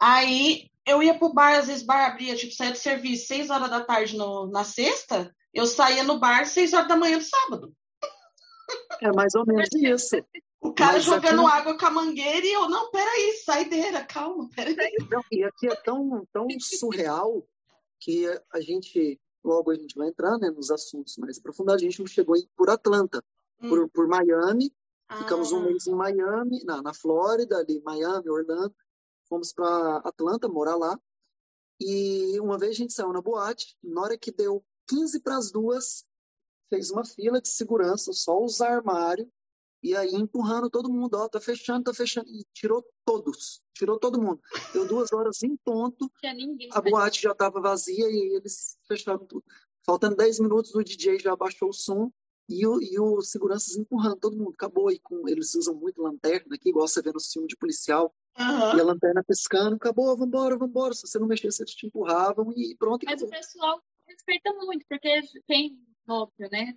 Aí 0.00 0.70
eu 0.86 1.02
ia 1.02 1.18
pro 1.18 1.32
bar, 1.32 1.58
às 1.58 1.66
vezes 1.66 1.84
bar 1.84 2.10
abria, 2.10 2.36
tipo, 2.36 2.52
saía 2.52 2.72
do 2.72 2.78
serviço 2.78 3.26
6 3.26 3.50
horas 3.50 3.70
da 3.70 3.80
tarde 3.80 4.16
no, 4.16 4.46
na 4.50 4.64
sexta, 4.64 5.34
eu 5.52 5.66
saía 5.66 6.02
no 6.02 6.18
bar 6.18 6.46
6 6.46 6.72
horas 6.72 6.88
da 6.88 6.96
manhã 6.96 7.18
do 7.18 7.24
sábado. 7.24 7.72
É 9.00 9.10
mais 9.12 9.34
ou 9.34 9.46
menos 9.46 9.68
isso. 9.74 10.16
O 10.64 10.72
cara 10.72 10.94
Mas 10.94 11.04
jogando 11.04 11.46
aqui... 11.46 11.58
água 11.58 11.78
com 11.78 11.84
a 11.84 11.90
mangueira 11.90 12.46
e 12.46 12.52
eu, 12.54 12.70
não, 12.70 12.90
peraí, 12.90 13.34
saideira, 13.44 14.02
calma, 14.02 14.48
peraí. 14.56 14.74
Não, 15.10 15.22
e 15.30 15.44
aqui 15.44 15.68
é 15.68 15.76
tão, 15.76 16.26
tão 16.32 16.48
surreal 16.58 17.46
que 18.00 18.26
a 18.50 18.60
gente, 18.62 19.20
logo 19.44 19.70
a 19.70 19.74
gente 19.74 19.94
vai 19.94 20.08
entrar 20.08 20.38
né, 20.38 20.50
nos 20.50 20.70
assuntos 20.70 21.18
mais 21.18 21.36
aprofundados, 21.36 21.82
a 21.82 21.84
gente 21.84 22.00
não 22.00 22.06
chegou 22.06 22.34
por 22.56 22.70
Atlanta, 22.70 23.22
hum. 23.60 23.68
por, 23.68 23.90
por 23.90 24.08
Miami, 24.08 24.74
ah. 25.06 25.18
ficamos 25.18 25.52
um 25.52 25.64
mês 25.64 25.86
em 25.86 25.94
Miami, 25.94 26.64
na, 26.64 26.80
na 26.80 26.94
Flórida, 26.94 27.58
ali, 27.58 27.82
Miami, 27.84 28.30
Orlando, 28.30 28.74
fomos 29.28 29.52
para 29.52 29.98
Atlanta, 29.98 30.48
morar 30.48 30.76
lá, 30.76 30.98
e 31.78 32.40
uma 32.40 32.56
vez 32.56 32.72
a 32.72 32.76
gente 32.76 32.94
saiu 32.94 33.12
na 33.12 33.20
boate, 33.20 33.76
na 33.82 34.00
hora 34.00 34.16
que 34.16 34.32
deu 34.32 34.64
15 34.88 35.20
para 35.20 35.36
as 35.36 35.52
duas, 35.52 36.06
fez 36.70 36.90
uma 36.90 37.04
fila 37.04 37.38
de 37.38 37.50
segurança, 37.50 38.14
só 38.14 38.42
os 38.42 38.62
armários, 38.62 39.28
e 39.84 39.94
aí 39.94 40.14
empurrando 40.14 40.70
todo 40.70 40.90
mundo, 40.90 41.14
ó, 41.14 41.28
tá 41.28 41.38
fechando, 41.38 41.84
tá 41.84 41.92
fechando, 41.92 42.26
e 42.30 42.42
tirou 42.54 42.82
todos, 43.04 43.60
tirou 43.74 43.98
todo 43.98 44.20
mundo. 44.20 44.40
Deu 44.72 44.88
duas 44.88 45.12
horas 45.12 45.42
em 45.42 45.54
ponto, 45.58 46.10
a 46.72 46.80
boate 46.80 47.20
já 47.20 47.32
estava 47.32 47.60
vazia 47.60 48.06
e 48.10 48.34
eles 48.34 48.78
fecharam 48.88 49.26
tudo. 49.26 49.44
Faltando 49.84 50.16
dez 50.16 50.40
minutos, 50.40 50.74
o 50.74 50.82
DJ 50.82 51.18
já 51.18 51.34
abaixou 51.34 51.68
o 51.68 51.74
som 51.74 52.10
e 52.48 52.66
o, 52.66 52.80
e 52.80 52.98
o 52.98 53.20
seguranças 53.20 53.76
empurrando 53.76 54.16
todo 54.16 54.38
mundo. 54.38 54.54
Acabou 54.54 54.90
e 54.90 54.98
com 54.98 55.28
eles 55.28 55.54
usam 55.54 55.74
muito 55.74 56.00
lanterna 56.00 56.54
aqui, 56.54 56.70
igual 56.70 56.88
você 56.88 57.02
vê 57.02 57.12
no 57.12 57.20
filme 57.20 57.46
de 57.46 57.56
policial. 57.56 58.14
Uhum. 58.38 58.78
E 58.78 58.80
a 58.80 58.84
lanterna 58.84 59.22
piscando, 59.22 59.76
acabou, 59.76 60.16
vambora, 60.16 60.56
vambora. 60.56 60.94
Se 60.94 61.06
você 61.06 61.18
não 61.18 61.26
mexesse, 61.26 61.62
eles 61.62 61.74
te 61.74 61.86
empurravam 61.86 62.50
e 62.56 62.74
pronto. 62.78 63.04
Mas 63.04 63.20
o 63.20 63.28
pessoal 63.28 63.78
respeita 64.08 64.50
muito, 64.54 64.86
porque 64.88 65.20
tem, 65.46 65.78
óbvio, 66.08 66.48
né? 66.50 66.74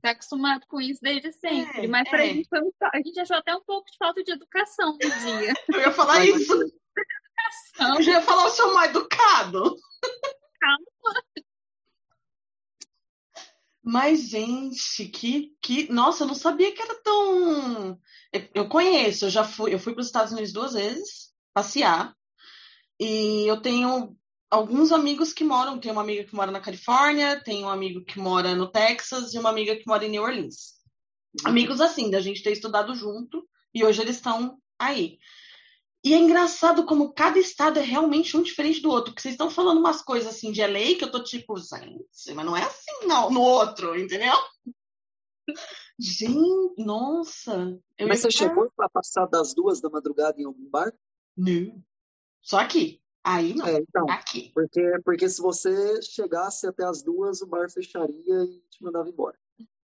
Tá 0.00 0.10
acostumado 0.10 0.66
com 0.66 0.80
isso 0.80 1.00
desde 1.02 1.32
sempre. 1.32 1.84
É, 1.84 1.88
mas 1.88 2.08
pra 2.08 2.24
é. 2.24 2.28
gente 2.28 2.48
foi 2.48 2.60
um... 2.60 2.70
a 2.82 2.96
gente 2.98 3.20
achou 3.20 3.36
até 3.36 3.54
um 3.54 3.62
pouco 3.62 3.90
de 3.90 3.98
falta 3.98 4.22
de 4.22 4.32
educação 4.32 4.92
no 4.92 4.98
dia. 4.98 5.54
Eu 5.72 5.80
ia 5.80 5.92
falar 5.92 6.24
isso. 6.24 6.52
Educação. 6.52 7.94
Eu 7.96 8.00
ia 8.02 8.22
falar 8.22 8.46
o 8.46 8.50
seu 8.50 8.72
mal 8.72 8.84
educado. 8.84 9.76
Calma. 10.60 11.22
Mas, 13.82 14.28
gente, 14.28 15.06
que, 15.06 15.56
que. 15.60 15.90
Nossa, 15.90 16.24
eu 16.24 16.28
não 16.28 16.34
sabia 16.34 16.72
que 16.72 16.82
era 16.82 16.94
tão. 17.02 17.98
Eu, 18.32 18.48
eu 18.54 18.68
conheço, 18.68 19.24
eu 19.24 19.30
já 19.30 19.42
fui, 19.42 19.72
eu 19.72 19.78
fui 19.78 19.94
para 19.94 20.00
os 20.00 20.06
Estados 20.06 20.32
Unidos 20.32 20.52
duas 20.52 20.74
vezes 20.74 21.32
passear. 21.54 22.14
E 23.00 23.50
eu 23.50 23.60
tenho 23.62 24.16
alguns 24.50 24.92
amigos 24.92 25.32
que 25.32 25.44
moram. 25.44 25.78
Tem 25.78 25.92
uma 25.92 26.02
amiga 26.02 26.24
que 26.24 26.34
mora 26.34 26.50
na 26.50 26.60
Califórnia, 26.60 27.40
tem 27.42 27.64
um 27.64 27.68
amigo 27.68 28.04
que 28.04 28.18
mora 28.18 28.54
no 28.54 28.66
Texas 28.66 29.32
e 29.32 29.38
uma 29.38 29.50
amiga 29.50 29.76
que 29.76 29.86
mora 29.86 30.04
em 30.04 30.10
New 30.10 30.22
Orleans. 30.22 30.80
Uhum. 31.40 31.50
Amigos 31.50 31.80
assim, 31.80 32.10
da 32.10 32.20
gente 32.20 32.42
ter 32.42 32.52
estudado 32.52 32.94
junto 32.94 33.48
e 33.72 33.84
hoje 33.84 34.02
eles 34.02 34.16
estão 34.16 34.58
aí. 34.78 35.18
E 36.02 36.14
é 36.14 36.16
engraçado 36.16 36.86
como 36.86 37.12
cada 37.12 37.38
estado 37.38 37.78
é 37.78 37.82
realmente 37.82 38.36
um 38.36 38.42
diferente 38.42 38.80
do 38.80 38.90
outro. 38.90 39.14
Que 39.14 39.20
vocês 39.20 39.34
estão 39.34 39.50
falando 39.50 39.78
umas 39.78 40.02
coisas 40.02 40.34
assim 40.34 40.50
de 40.50 40.66
LA 40.66 40.96
que 40.98 41.04
eu 41.04 41.10
tô 41.10 41.22
tipo, 41.22 41.56
gente, 41.58 42.34
mas 42.34 42.46
não 42.46 42.56
é 42.56 42.62
assim 42.62 43.06
não, 43.06 43.30
no 43.30 43.40
outro, 43.40 43.98
entendeu? 43.98 44.34
Gente, 45.98 46.82
nossa. 46.82 47.78
mas 48.00 48.20
você 48.20 48.30
chegou 48.30 48.72
a 48.78 48.88
passar 48.88 49.26
das 49.26 49.52
duas 49.52 49.80
da 49.80 49.90
madrugada 49.90 50.40
em 50.40 50.44
algum 50.44 50.70
bar? 50.70 50.90
Não. 51.36 51.84
Só 52.40 52.58
aqui. 52.58 53.00
Aí 53.24 53.54
não. 53.54 53.66
É, 53.66 53.78
então, 53.78 54.08
aqui. 54.08 54.50
Porque, 54.54 54.98
porque 55.04 55.28
se 55.28 55.40
você 55.40 56.00
chegasse 56.02 56.66
até 56.66 56.84
as 56.84 57.02
duas, 57.02 57.42
o 57.42 57.46
bar 57.46 57.70
fecharia 57.70 58.44
e 58.44 58.62
te 58.70 58.82
mandava 58.82 59.08
embora. 59.08 59.36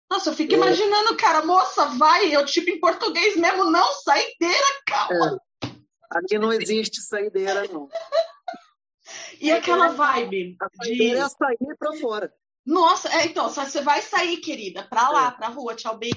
Nossa, 0.09 0.29
eu 0.29 0.33
fico 0.33 0.53
é. 0.53 0.57
imaginando, 0.57 1.17
cara, 1.17 1.45
moça, 1.45 1.85
vai, 1.97 2.33
eu 2.33 2.45
tipo 2.45 2.69
em 2.69 2.79
português 2.79 3.35
mesmo, 3.35 3.69
não, 3.69 3.91
saideira, 3.93 4.67
calma. 4.85 5.41
É. 5.63 5.67
Aqui 6.09 6.39
não 6.39 6.53
existe 6.53 7.01
saideira, 7.01 7.67
não. 7.67 7.89
e 9.41 9.51
aquela 9.51 9.89
vibe? 9.89 10.55
A 10.61 10.69
saideira 10.83 11.19
de... 11.19 11.25
é 11.25 11.29
sair 11.29 11.77
pra 11.77 11.93
fora. 11.97 12.33
Nossa, 12.65 13.09
é, 13.09 13.25
então, 13.25 13.49
você 13.49 13.81
vai 13.81 14.01
sair, 14.01 14.37
querida, 14.37 14.83
pra 14.83 15.09
lá, 15.09 15.27
é. 15.27 15.31
pra 15.31 15.47
rua, 15.47 15.75
tchau, 15.75 15.97
beijo. 15.97 16.15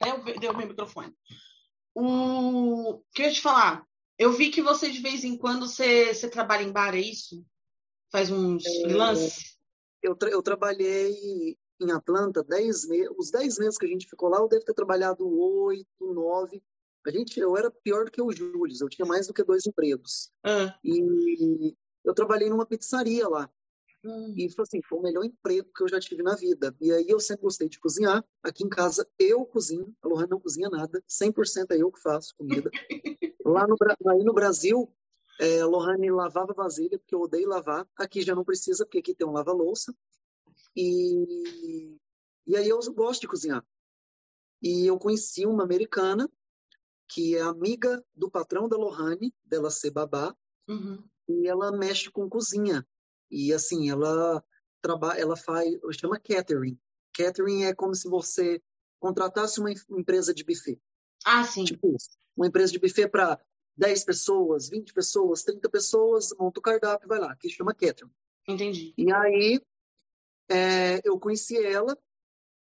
Até 0.00 0.10
eu 0.10 0.38
dei 0.38 0.48
o 0.50 0.56
meu 0.56 0.68
microfone. 0.68 1.14
O 1.94 3.02
que 3.12 3.22
eu 3.22 3.26
ia 3.26 3.32
te 3.32 3.40
falar? 3.40 3.84
Eu 4.20 4.34
vi 4.34 4.50
que 4.50 4.60
você, 4.60 4.90
de 4.90 5.00
vez 5.00 5.24
em 5.24 5.34
quando, 5.34 5.66
você, 5.66 6.12
você 6.12 6.28
trabalha 6.28 6.62
em 6.62 6.70
bar, 6.70 6.94
é 6.94 7.00
isso? 7.00 7.42
Faz 8.12 8.30
uns 8.30 8.66
é, 8.66 8.80
freelance? 8.82 9.56
Eu, 10.02 10.14
tra 10.14 10.28
eu 10.28 10.42
trabalhei 10.42 11.56
em 11.80 11.90
Atlanta 11.90 12.44
dez 12.44 12.86
meses. 12.86 13.10
Os 13.16 13.30
10 13.30 13.58
meses 13.58 13.78
que 13.78 13.86
a 13.86 13.88
gente 13.88 14.06
ficou 14.06 14.28
lá, 14.28 14.36
eu 14.36 14.46
devo 14.46 14.62
ter 14.62 14.74
trabalhado 14.74 15.26
oito, 15.26 16.12
nove. 16.12 16.62
A 17.06 17.10
gente, 17.10 17.40
eu 17.40 17.56
era 17.56 17.70
pior 17.70 18.04
do 18.04 18.10
que 18.10 18.20
o 18.20 18.30
Júlio, 18.30 18.76
eu 18.78 18.90
tinha 18.90 19.06
mais 19.06 19.26
do 19.26 19.32
que 19.32 19.42
dois 19.42 19.66
empregos. 19.66 20.30
Ah. 20.44 20.78
E 20.84 21.74
eu 22.04 22.12
trabalhei 22.12 22.50
numa 22.50 22.66
pizzaria 22.66 23.26
lá. 23.26 23.50
Hum. 24.04 24.34
E 24.36 24.50
foi 24.50 24.64
assim, 24.64 24.82
foi 24.82 24.98
o 24.98 25.02
melhor 25.02 25.24
emprego 25.24 25.70
que 25.74 25.82
eu 25.82 25.88
já 25.88 25.98
tive 25.98 26.22
na 26.22 26.36
vida. 26.36 26.76
E 26.78 26.92
aí 26.92 27.06
eu 27.08 27.20
sempre 27.20 27.44
gostei 27.44 27.70
de 27.70 27.80
cozinhar. 27.80 28.22
Aqui 28.42 28.64
em 28.64 28.68
casa 28.68 29.08
eu 29.18 29.46
cozinho, 29.46 29.96
a 30.02 30.08
Lohane 30.08 30.28
não 30.28 30.40
cozinha 30.40 30.68
nada, 30.68 31.02
100% 31.08 31.70
é 31.70 31.78
eu 31.78 31.90
que 31.90 32.02
faço 32.02 32.34
comida. 32.36 32.70
Lá 33.44 33.66
no, 33.66 33.76
aí 34.08 34.22
no 34.24 34.32
Brasil, 34.32 34.92
é, 35.40 35.64
Lohane 35.64 36.10
lavava 36.10 36.52
vasilha, 36.52 36.98
porque 36.98 37.14
eu 37.14 37.20
odeio 37.20 37.48
lavar. 37.48 37.88
Aqui 37.96 38.22
já 38.22 38.34
não 38.34 38.44
precisa, 38.44 38.84
porque 38.84 38.98
aqui 38.98 39.14
tem 39.14 39.26
um 39.26 39.32
lava-louça. 39.32 39.94
E, 40.76 41.96
e 42.46 42.56
aí 42.56 42.68
eu 42.68 42.78
gosto 42.92 43.22
de 43.22 43.28
cozinhar. 43.28 43.64
E 44.62 44.86
eu 44.86 44.98
conheci 44.98 45.46
uma 45.46 45.64
americana, 45.64 46.30
que 47.08 47.36
é 47.36 47.40
amiga 47.40 48.04
do 48.14 48.30
patrão 48.30 48.68
da 48.68 48.76
Lohane, 48.76 49.34
dela 49.44 49.70
ser 49.70 49.90
babá, 49.90 50.36
uhum. 50.68 51.02
e 51.28 51.48
ela 51.48 51.72
mexe 51.72 52.10
com 52.10 52.28
cozinha. 52.28 52.86
E 53.30 53.52
assim, 53.52 53.90
ela 53.90 54.44
trabalha, 54.82 55.20
ela 55.20 55.36
faz, 55.36 55.74
chama 55.92 56.20
catering. 56.20 56.78
Catering 57.16 57.64
é 57.64 57.74
como 57.74 57.94
se 57.94 58.08
você 58.08 58.62
contratasse 58.98 59.58
uma 59.58 59.72
empresa 59.72 60.34
de 60.34 60.44
buffet. 60.44 60.78
Ah, 61.24 61.44
sim. 61.44 61.64
Tipo 61.64 61.96
uma 62.36 62.46
empresa 62.46 62.72
de 62.72 62.78
buffet 62.78 63.08
para 63.08 63.38
10 63.76 64.04
pessoas, 64.04 64.68
20 64.68 64.92
pessoas, 64.92 65.42
30 65.42 65.68
pessoas, 65.68 66.34
monta 66.38 66.60
o 66.60 66.62
cardápio 66.62 67.06
e 67.06 67.08
vai 67.08 67.18
lá, 67.18 67.36
que 67.36 67.48
chama 67.48 67.74
catering. 67.74 68.10
Entendi. 68.48 68.94
E 68.96 69.12
aí 69.12 69.60
é, 70.48 71.00
eu 71.04 71.18
conheci 71.18 71.56
ela 71.64 71.96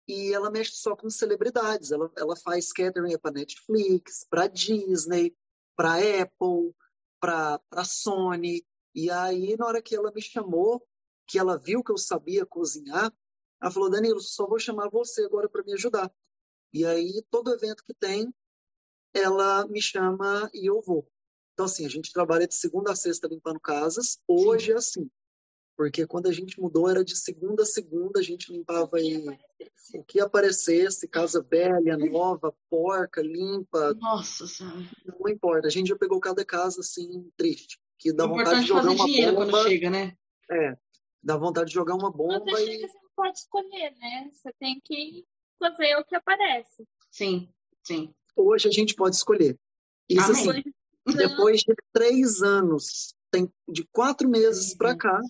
e 0.08 0.32
ela 0.32 0.50
mexe 0.50 0.72
só 0.72 0.94
com 0.96 1.10
celebridades. 1.10 1.90
Ela, 1.90 2.10
ela 2.16 2.36
faz 2.36 2.72
catering 2.72 3.18
para 3.18 3.32
Netflix, 3.32 4.26
para 4.28 4.46
Disney, 4.46 5.36
para 5.76 5.96
Apple, 6.22 6.74
para 7.20 7.84
Sony. 7.84 8.64
E 8.94 9.10
aí, 9.10 9.56
na 9.58 9.66
hora 9.66 9.82
que 9.82 9.94
ela 9.94 10.12
me 10.12 10.22
chamou, 10.22 10.86
que 11.26 11.38
ela 11.38 11.58
viu 11.58 11.82
que 11.82 11.92
eu 11.92 11.98
sabia 11.98 12.46
cozinhar, 12.46 13.12
Ela 13.60 13.70
falou, 13.70 13.90
Danilo, 13.90 14.20
só 14.20 14.46
vou 14.46 14.58
chamar 14.58 14.88
você 14.88 15.24
agora 15.24 15.48
para 15.48 15.62
me 15.64 15.72
ajudar. 15.74 16.10
E 16.72 16.84
aí, 16.84 17.22
todo 17.30 17.52
evento 17.52 17.84
que 17.84 17.94
tem, 17.94 18.32
ela 19.14 19.66
me 19.66 19.80
chama 19.80 20.50
e 20.52 20.66
eu 20.66 20.80
vou. 20.80 21.08
Então, 21.54 21.66
assim, 21.66 21.86
a 21.86 21.88
gente 21.88 22.12
trabalha 22.12 22.46
de 22.46 22.54
segunda 22.54 22.92
a 22.92 22.96
sexta 22.96 23.26
limpando 23.26 23.58
casas. 23.58 24.18
Hoje 24.28 24.66
Sim. 24.66 24.72
é 24.72 24.74
assim. 24.76 25.10
Porque 25.76 26.06
quando 26.06 26.26
a 26.26 26.32
gente 26.32 26.58
mudou, 26.58 26.88
era 26.88 27.04
de 27.04 27.14
segunda 27.16 27.62
a 27.62 27.66
segunda, 27.66 28.20
a 28.20 28.22
gente 28.22 28.50
limpava 28.50 28.96
aí 28.96 29.26
o 29.94 30.02
que 30.04 30.20
aparecesse, 30.20 31.06
casa 31.06 31.42
velha, 31.42 31.96
nova, 31.98 32.54
porca, 32.70 33.20
limpa. 33.20 33.92
Nossa 33.94 34.46
Senhora. 34.46 34.88
Não 35.04 35.28
importa. 35.28 35.66
A 35.66 35.70
gente 35.70 35.88
já 35.88 35.96
pegou 35.96 36.18
cada 36.18 36.44
casa, 36.44 36.80
assim, 36.80 37.30
triste. 37.36 37.78
Que 37.98 38.12
dá 38.12 38.26
vontade 38.26 38.60
de 38.60 38.66
jogar 38.66 38.82
fazer 38.82 38.94
uma 38.94 39.06
dinheiro 39.06 39.32
bomba. 39.34 39.50
quando 39.50 39.68
chega, 39.68 39.90
né? 39.90 40.16
É. 40.50 40.76
Dá 41.22 41.36
vontade 41.36 41.68
de 41.68 41.74
jogar 41.74 41.94
uma 41.94 42.10
bomba 42.10 42.40
Quando 42.40 42.58
e... 42.58 42.66
chega, 42.66 42.88
você 42.88 42.98
não 42.98 43.10
pode 43.14 43.38
escolher, 43.38 43.94
né? 43.98 44.30
Você 44.32 44.52
tem 44.58 44.80
que 44.82 45.26
fazer 45.58 45.96
o 45.96 46.04
que 46.04 46.14
aparece. 46.14 46.86
Sim, 47.10 47.48
sim. 47.82 48.14
Hoje 48.34 48.68
a 48.68 48.70
gente 48.70 48.94
pode 48.94 49.16
escolher. 49.16 49.58
Isso 50.08 50.32
Amém. 50.32 50.50
assim, 50.50 51.16
depois 51.16 51.60
de 51.60 51.74
três 51.92 52.42
anos, 52.42 53.14
tem 53.30 53.52
de 53.68 53.84
quatro 53.92 54.28
meses 54.28 54.74
para 54.74 54.96
cá, 54.96 55.20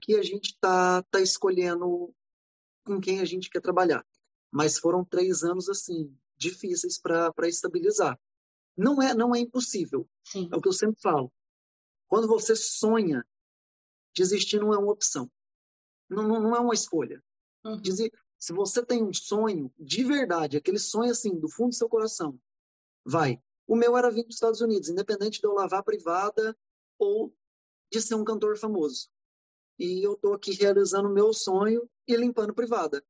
que 0.00 0.14
a 0.14 0.22
gente 0.22 0.56
tá, 0.60 1.02
tá 1.10 1.20
escolhendo 1.20 2.12
com 2.84 3.00
quem 3.00 3.20
a 3.20 3.24
gente 3.24 3.50
quer 3.50 3.60
trabalhar. 3.60 4.04
Mas 4.50 4.78
foram 4.78 5.04
três 5.04 5.44
anos, 5.44 5.68
assim, 5.68 6.16
difíceis 6.36 6.98
para 6.98 7.48
estabilizar. 7.48 8.18
Não 8.76 9.00
é, 9.02 9.14
não 9.14 9.34
é 9.34 9.40
impossível. 9.40 10.08
Sim. 10.24 10.48
É 10.52 10.56
o 10.56 10.60
que 10.60 10.68
eu 10.68 10.72
sempre 10.72 11.00
falo. 11.00 11.30
Quando 12.08 12.26
você 12.26 12.56
sonha, 12.56 13.24
desistir 14.14 14.58
não 14.58 14.72
é 14.72 14.78
uma 14.78 14.92
opção. 14.92 15.30
Não, 16.08 16.26
não, 16.26 16.40
não 16.40 16.56
é 16.56 16.60
uma 16.60 16.74
escolha. 16.74 17.22
Uhum. 17.64 17.80
Dizer, 17.80 18.10
se 18.40 18.54
você 18.54 18.84
tem 18.84 19.04
um 19.04 19.12
sonho 19.12 19.70
de 19.78 20.02
verdade, 20.02 20.56
aquele 20.56 20.78
sonho 20.78 21.10
assim, 21.10 21.38
do 21.38 21.48
fundo 21.48 21.68
do 21.68 21.74
seu 21.74 21.88
coração, 21.90 22.40
vai. 23.04 23.40
O 23.66 23.76
meu 23.76 23.96
era 23.96 24.10
vir 24.10 24.22
para 24.22 24.30
os 24.30 24.36
Estados 24.36 24.62
Unidos, 24.62 24.88
independente 24.88 25.40
de 25.40 25.46
eu 25.46 25.52
lavar 25.52 25.84
privada 25.84 26.56
ou 26.98 27.32
de 27.92 28.00
ser 28.00 28.14
um 28.14 28.24
cantor 28.24 28.56
famoso. 28.56 29.10
E 29.78 30.02
eu 30.02 30.14
estou 30.14 30.32
aqui 30.32 30.52
realizando 30.52 31.08
o 31.08 31.12
meu 31.12 31.34
sonho 31.34 31.88
e 32.08 32.16
limpando 32.16 32.54
privada. 32.54 33.04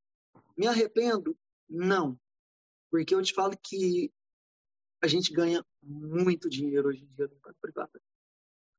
Me 0.57 0.67
arrependo? 0.67 1.39
Não. 1.69 2.19
Porque 2.91 3.15
eu 3.15 3.23
te 3.23 3.33
falo 3.33 3.57
que 3.57 4.13
a 5.01 5.07
gente 5.07 5.33
ganha 5.33 5.65
muito 5.81 6.51
dinheiro 6.51 6.89
hoje 6.89 7.05
em 7.05 7.15
dia 7.15 7.27
limpando 7.27 7.57
privada. 7.61 8.03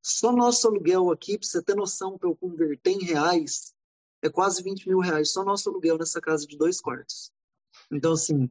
Só 0.03 0.31
nosso 0.31 0.67
aluguel 0.67 1.11
aqui, 1.11 1.37
para 1.37 1.47
você 1.47 1.63
ter 1.63 1.75
noção, 1.75 2.17
para 2.17 2.29
eu 2.29 2.35
converter 2.35 2.91
em 2.91 3.03
reais, 3.03 3.73
é 4.21 4.29
quase 4.29 4.61
20 4.63 4.87
mil 4.87 4.99
reais. 4.99 5.31
Só 5.31 5.43
nosso 5.43 5.69
aluguel 5.69 5.97
nessa 5.97 6.21
casa 6.21 6.45
de 6.45 6.57
dois 6.57 6.79
quartos. 6.79 7.31
Então, 7.91 8.13
assim, 8.13 8.49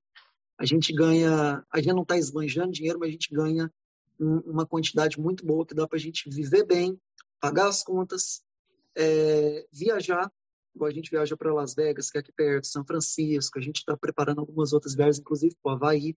a 0.59 0.65
gente 0.65 0.93
ganha, 0.93 1.65
a 1.71 1.81
gente 1.81 1.95
não 1.95 2.03
está 2.03 2.19
esbanjando 2.19 2.73
dinheiro, 2.73 2.99
mas 2.99 3.09
a 3.09 3.12
gente 3.12 3.33
ganha 3.33 3.73
uma 4.19 4.67
quantidade 4.67 5.19
muito 5.19 5.47
boa 5.47 5.65
que 5.65 5.75
dá 5.75 5.89
para 5.89 5.97
a 5.97 6.00
gente 6.00 6.29
viver 6.29 6.65
bem, 6.65 7.00
pagar 7.41 7.69
as 7.69 7.83
contas, 7.83 8.43
é, 8.95 9.67
viajar, 9.73 10.31
igual 10.75 10.91
a 10.91 10.93
gente 10.93 11.11
viaja 11.11 11.37
para 11.37 11.55
Las 11.55 11.75
Vegas, 11.75 12.11
que 12.11 12.19
é 12.19 12.21
aqui 12.21 12.31
perto, 12.31 12.67
São 12.67 12.85
Francisco, 12.85 13.59
a 13.59 13.62
gente 13.62 13.79
está 13.79 13.97
preparando 13.97 14.41
algumas 14.41 14.75
outras 14.75 14.95
viagens, 14.95 15.19
inclusive 15.19 15.57
para 15.62 15.73
o 15.73 15.75
Havaí, 15.75 16.15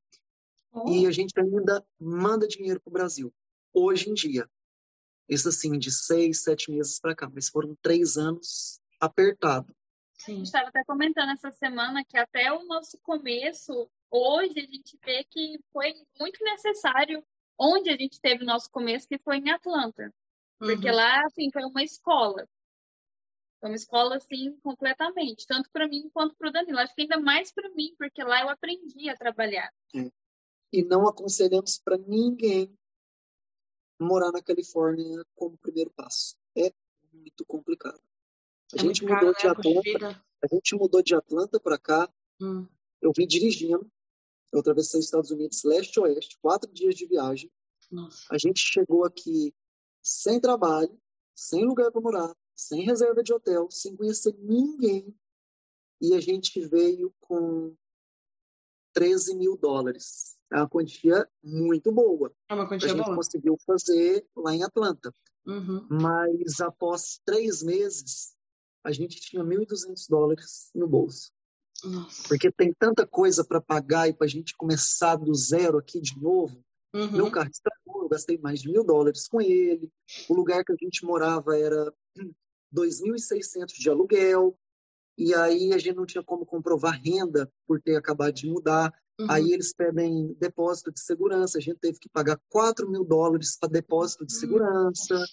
oh. 0.73 0.91
e 0.91 1.07
a 1.07 1.11
gente 1.11 1.33
ainda 1.39 1.85
manda 1.97 2.45
dinheiro 2.45 2.81
para 2.81 2.89
o 2.89 2.93
Brasil, 2.93 3.33
hoje 3.73 4.09
em 4.09 4.13
dia. 4.13 4.49
Isso 5.29 5.47
assim, 5.47 5.79
de 5.79 5.89
seis, 5.89 6.43
sete 6.43 6.69
meses 6.69 6.99
para 6.99 7.15
cá, 7.15 7.31
mas 7.33 7.47
foram 7.47 7.77
três 7.81 8.17
anos 8.17 8.81
apertado. 9.05 9.75
Sim. 10.17 10.33
A 10.33 10.35
gente 10.37 10.45
estava 10.45 10.69
até 10.69 10.83
comentando 10.85 11.31
essa 11.31 11.51
semana 11.51 12.03
que 12.05 12.17
até 12.17 12.51
o 12.51 12.63
nosso 12.65 12.97
começo, 12.99 13.89
hoje 14.09 14.59
a 14.59 14.65
gente 14.65 14.97
vê 15.03 15.23
que 15.25 15.59
foi 15.71 15.93
muito 16.19 16.43
necessário 16.43 17.23
onde 17.59 17.89
a 17.89 17.97
gente 17.97 18.19
teve 18.19 18.43
o 18.43 18.47
nosso 18.47 18.69
começo, 18.71 19.07
que 19.07 19.17
foi 19.19 19.37
em 19.37 19.49
Atlanta. 19.51 20.13
Porque 20.57 20.89
uhum. 20.89 20.95
lá, 20.95 21.25
assim, 21.25 21.51
foi 21.51 21.63
uma 21.63 21.83
escola. 21.83 22.47
Foi 23.59 23.69
uma 23.69 23.75
escola, 23.75 24.15
assim, 24.15 24.57
completamente. 24.61 25.45
Tanto 25.45 25.69
para 25.71 25.87
mim 25.87 26.09
quanto 26.13 26.35
para 26.35 26.49
o 26.49 26.51
Danilo. 26.51 26.79
Acho 26.79 26.95
que 26.95 27.01
ainda 27.01 27.19
mais 27.19 27.51
para 27.51 27.69
mim, 27.71 27.93
porque 27.97 28.23
lá 28.23 28.41
eu 28.41 28.49
aprendi 28.49 29.09
a 29.09 29.17
trabalhar. 29.17 29.71
É. 29.95 30.09
E 30.71 30.83
não 30.83 31.07
aconselhamos 31.07 31.79
para 31.79 31.97
ninguém 31.97 32.73
morar 33.99 34.31
na 34.31 34.41
Califórnia 34.41 35.23
como 35.35 35.57
primeiro 35.57 35.91
passo. 35.91 36.35
É 36.55 36.73
muito 37.11 37.45
complicado. 37.45 38.01
A 38.73 38.75
É 38.75 38.79
gente 38.79 39.05
caro, 39.05 39.33
de 39.33 39.43
né? 39.45 39.49
Atlanta, 39.51 40.23
a 40.43 40.47
gente 40.55 40.75
mudou 40.75 41.01
de 41.03 41.15
Atlanta 41.15 41.59
para 41.59 41.77
cá. 41.77 42.11
Hum. 42.41 42.67
Eu 43.01 43.11
vim 43.15 43.27
dirigindo. 43.27 43.89
Eu 44.51 44.59
atravessei 44.59 44.99
os 44.99 45.05
Estados 45.05 45.31
Unidos 45.31 45.63
leste 45.63 45.97
a 45.99 46.03
oeste, 46.03 46.37
quatro 46.41 46.71
dias 46.71 46.95
de 46.95 47.05
viagem. 47.05 47.51
Nossa. 47.91 48.23
A 48.31 48.37
gente 48.37 48.59
chegou 48.59 49.03
aqui 49.05 49.53
sem 50.01 50.39
trabalho, 50.39 50.95
sem 51.35 51.65
lugar 51.65 51.91
para 51.91 52.01
morar, 52.01 52.35
sem 52.55 52.83
reserva 52.83 53.23
de 53.23 53.33
hotel, 53.33 53.67
sem 53.71 53.95
conhecer 53.95 54.35
ninguém. 54.39 55.13
E 56.01 56.13
a 56.13 56.19
gente 56.19 56.59
veio 56.67 57.13
com 57.19 57.75
13 58.93 59.35
mil 59.35 59.57
dólares. 59.57 60.37
É 60.51 60.57
uma 60.57 60.69
quantia 60.69 61.27
muito 61.43 61.91
boa. 61.91 62.31
É 62.49 62.53
uma 62.53 62.63
A 62.63 62.67
quantia 62.67 62.89
gente 62.89 63.03
boa? 63.03 63.15
conseguiu 63.15 63.57
fazer 63.65 64.25
lá 64.35 64.53
em 64.53 64.63
Atlanta. 64.63 65.13
Uhum. 65.45 65.87
Mas 65.89 66.61
após 66.61 67.19
três 67.25 67.63
meses, 67.63 68.32
a 68.83 68.91
gente 68.91 69.19
tinha 69.21 69.43
1.200 69.43 70.07
dólares 70.09 70.69
no 70.75 70.87
bolso. 70.87 71.31
Nossa. 71.83 72.27
Porque 72.27 72.51
tem 72.51 72.73
tanta 72.73 73.05
coisa 73.05 73.43
para 73.43 73.61
pagar 73.61 74.07
e 74.07 74.13
para 74.13 74.25
a 74.25 74.29
gente 74.29 74.55
começar 74.55 75.15
do 75.15 75.33
zero 75.33 75.77
aqui 75.77 75.99
de 75.99 76.19
novo. 76.19 76.63
Uhum. 76.93 77.11
Meu 77.11 77.31
carro 77.31 77.49
estragou, 77.49 78.03
eu 78.03 78.09
gastei 78.09 78.37
mais 78.37 78.61
de 78.61 78.69
mil 78.69 78.83
dólares 78.83 79.27
com 79.27 79.41
ele. 79.41 79.91
O 80.29 80.33
lugar 80.33 80.63
que 80.63 80.71
a 80.71 80.75
gente 80.79 81.03
morava 81.03 81.57
era 81.57 81.91
2.600 82.73 83.73
de 83.73 83.89
aluguel. 83.89 84.57
E 85.17 85.33
aí 85.33 85.73
a 85.73 85.77
gente 85.77 85.95
não 85.95 86.05
tinha 86.05 86.23
como 86.23 86.45
comprovar 86.45 86.99
renda 86.99 87.51
por 87.67 87.81
ter 87.81 87.95
acabado 87.95 88.33
de 88.33 88.47
mudar. 88.47 88.93
Uhum. 89.19 89.27
Aí 89.29 89.51
eles 89.51 89.73
pedem 89.73 90.35
depósito 90.39 90.91
de 90.91 90.99
segurança. 90.99 91.59
A 91.59 91.61
gente 91.61 91.77
teve 91.79 91.99
que 91.99 92.09
pagar 92.09 92.39
4 92.49 92.89
mil 92.89 93.03
dólares 93.03 93.57
para 93.59 93.69
depósito 93.69 94.25
de 94.25 94.33
segurança. 94.33 95.23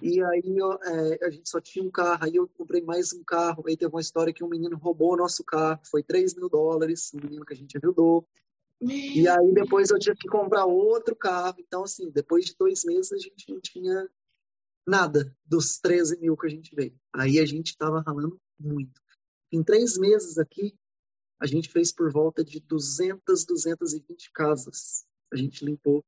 E 0.00 0.22
aí 0.22 0.56
é, 0.84 1.26
a 1.26 1.30
gente 1.30 1.48
só 1.48 1.60
tinha 1.60 1.84
um 1.84 1.90
carro. 1.90 2.24
Aí 2.24 2.36
eu 2.36 2.48
comprei 2.48 2.82
mais 2.82 3.12
um 3.12 3.22
carro. 3.22 3.64
Aí 3.66 3.76
teve 3.76 3.92
uma 3.92 4.00
história 4.00 4.32
que 4.32 4.42
um 4.42 4.48
menino 4.48 4.78
roubou 4.78 5.12
o 5.12 5.16
nosso 5.16 5.44
carro. 5.44 5.80
Foi 5.84 6.02
3 6.02 6.34
mil 6.34 6.48
dólares, 6.48 7.10
um 7.14 7.20
menino 7.22 7.44
que 7.44 7.52
a 7.52 7.56
gente 7.56 7.76
ajudou. 7.76 8.26
E 8.80 9.28
aí 9.28 9.52
depois 9.52 9.90
eu 9.90 9.98
tive 9.98 10.16
que 10.16 10.28
comprar 10.28 10.64
outro 10.64 11.14
carro. 11.14 11.56
Então, 11.58 11.82
assim, 11.82 12.10
depois 12.10 12.46
de 12.46 12.56
dois 12.56 12.84
meses 12.84 13.12
a 13.12 13.18
gente 13.18 13.52
não 13.52 13.60
tinha 13.60 14.08
nada 14.86 15.36
dos 15.44 15.78
13 15.78 16.18
mil 16.18 16.36
que 16.36 16.46
a 16.46 16.50
gente 16.50 16.74
veio. 16.74 16.98
Aí 17.14 17.38
a 17.38 17.44
gente 17.44 17.68
estava 17.68 18.00
ralando 18.00 18.40
muito. 18.58 19.00
Em 19.50 19.62
três 19.62 19.96
meses 19.96 20.38
aqui, 20.38 20.76
a 21.40 21.46
gente 21.46 21.68
fez 21.68 21.92
por 21.92 22.12
volta 22.12 22.44
de 22.44 22.60
200, 22.60 23.44
220 23.44 24.30
casas. 24.32 25.06
A 25.32 25.36
gente 25.36 25.64
limpou 25.64 26.04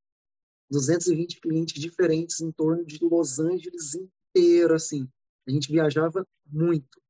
220 0.71 1.41
clientes 1.41 1.81
diferentes 1.81 2.41
em 2.41 2.53
torno 2.53 2.85
de 2.85 2.99
Los 3.03 3.39
Angeles 3.39 3.95
inteiro, 3.95 4.75
assim. 4.75 5.09
A 5.47 5.51
gente 5.51 5.71
viajava 5.71 6.27
muito. 6.47 7.01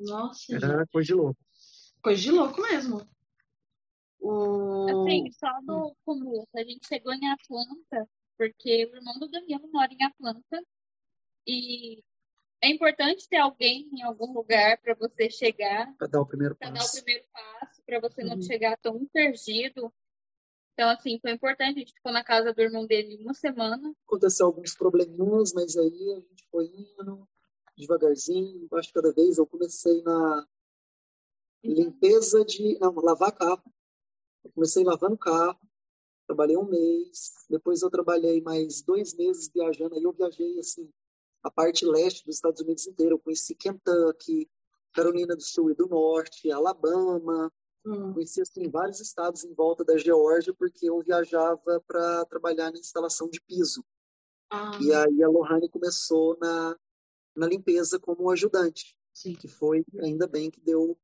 Nossa, 0.00 0.54
Era 0.54 0.78
gente. 0.78 0.90
coisa 0.90 1.06
de 1.06 1.14
louco. 1.14 1.40
Coisa 2.02 2.20
de 2.20 2.30
louco 2.30 2.60
mesmo. 2.62 3.08
O... 4.20 4.86
Assim, 4.88 5.30
só 5.32 5.60
no 5.62 5.94
começo, 6.04 6.48
a 6.56 6.64
gente 6.64 6.86
chegou 6.86 7.12
em 7.12 7.30
Atlanta, 7.30 8.08
porque 8.36 8.86
o 8.86 8.96
irmão 8.96 9.18
do 9.18 9.28
Danilo 9.28 9.70
mora 9.72 9.92
em 9.92 10.02
Atlanta. 10.04 10.62
E 11.46 12.02
é 12.62 12.68
importante 12.68 13.28
ter 13.28 13.36
alguém 13.38 13.88
em 13.92 14.02
algum 14.02 14.32
lugar 14.32 14.78
para 14.80 14.94
você 14.94 15.28
chegar, 15.28 15.92
Para 15.98 16.06
dar 16.06 16.20
o 16.20 16.26
primeiro 16.26 16.54
para 16.56 16.68
dar 16.70 16.74
o 16.74 16.78
passo. 16.78 16.96
primeiro 17.02 17.24
passo, 17.32 17.82
para 17.84 18.00
você 18.00 18.22
não 18.22 18.36
Uhum. 18.36 18.42
chegar 18.42 18.76
tão 18.78 19.04
perdido. 19.06 19.92
Então, 20.74 20.88
assim, 20.88 21.18
foi 21.20 21.32
importante. 21.32 21.76
A 21.76 21.78
gente 21.80 21.92
ficou 21.92 22.12
na 22.12 22.24
casa 22.24 22.52
do 22.54 22.62
irmão 22.62 22.86
dele 22.86 23.16
uma 23.22 23.34
semana. 23.34 23.92
Aconteceu 24.06 24.46
alguns 24.46 24.74
probleminhas, 24.74 25.52
mas 25.52 25.76
aí 25.76 26.12
a 26.16 26.20
gente 26.20 26.46
foi 26.50 26.66
indo 26.66 27.28
devagarzinho, 27.76 28.64
embaixo 28.64 28.88
de 28.88 28.94
cada 28.94 29.12
vez. 29.12 29.36
Eu 29.36 29.46
comecei 29.46 30.00
na 30.02 30.46
limpeza 31.64 32.44
de. 32.44 32.78
Não, 32.78 32.92
lavar 32.94 33.32
carro. 33.32 33.62
Eu 34.44 34.50
comecei 34.52 34.82
lavando 34.82 35.16
carro, 35.16 35.58
trabalhei 36.26 36.56
um 36.56 36.64
mês, 36.64 37.32
depois 37.48 37.80
eu 37.82 37.88
trabalhei 37.90 38.40
mais 38.40 38.82
dois 38.82 39.14
meses 39.14 39.48
viajando. 39.52 39.94
Aí 39.94 40.02
eu 40.02 40.12
viajei, 40.12 40.58
assim, 40.58 40.90
a 41.42 41.50
parte 41.50 41.84
leste 41.84 42.24
dos 42.24 42.36
Estados 42.36 42.60
Unidos 42.60 42.86
inteiro. 42.86 43.14
Eu 43.14 43.18
conheci 43.18 43.54
Kentucky, 43.54 44.48
Carolina 44.92 45.34
do 45.34 45.42
Sul 45.42 45.70
e 45.70 45.74
do 45.74 45.86
Norte, 45.86 46.50
Alabama, 46.50 47.52
Hum. 47.84 48.12
conheci 48.14 48.40
assim, 48.40 48.68
vários 48.70 49.00
estados 49.00 49.42
em 49.42 49.52
volta 49.54 49.84
da 49.84 49.96
Geórgia, 49.98 50.54
porque 50.54 50.88
eu 50.88 51.00
viajava 51.00 51.80
para 51.84 52.24
trabalhar 52.26 52.70
na 52.70 52.78
instalação 52.78 53.28
de 53.28 53.40
piso. 53.40 53.84
Ah, 54.48 54.78
E 54.80 54.92
aí 54.94 55.22
a 55.22 55.28
Lohane 55.28 55.68
começou 55.68 56.38
na, 56.40 56.78
na 57.34 57.46
limpeza 57.46 57.98
como 57.98 58.30
ajudante. 58.30 58.96
Sim. 59.12 59.34
Que 59.34 59.48
foi, 59.48 59.84
ainda 60.00 60.28
bem 60.28 60.48
que 60.50 60.60
deu 60.60 60.96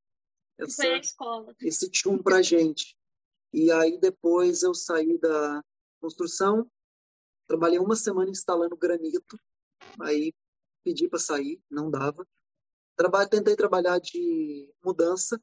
essa, 0.56 0.84
esse 1.60 1.90
tchum 1.90 2.22
pra 2.22 2.42
gente. 2.42 2.96
E 3.52 3.72
aí 3.72 3.98
depois 3.98 4.62
eu 4.62 4.72
saí 4.74 5.18
da 5.18 5.64
construção, 6.00 6.70
trabalhei 7.48 7.78
uma 7.78 7.96
semana 7.96 8.30
instalando 8.30 8.76
granito, 8.76 9.36
aí 10.00 10.32
pedi 10.84 11.08
para 11.08 11.18
sair, 11.18 11.60
não 11.70 11.90
dava. 11.90 12.26
Traba 12.96 13.26
tentei 13.26 13.54
trabalhar 13.54 13.98
de 13.98 14.72
mudança. 14.84 15.40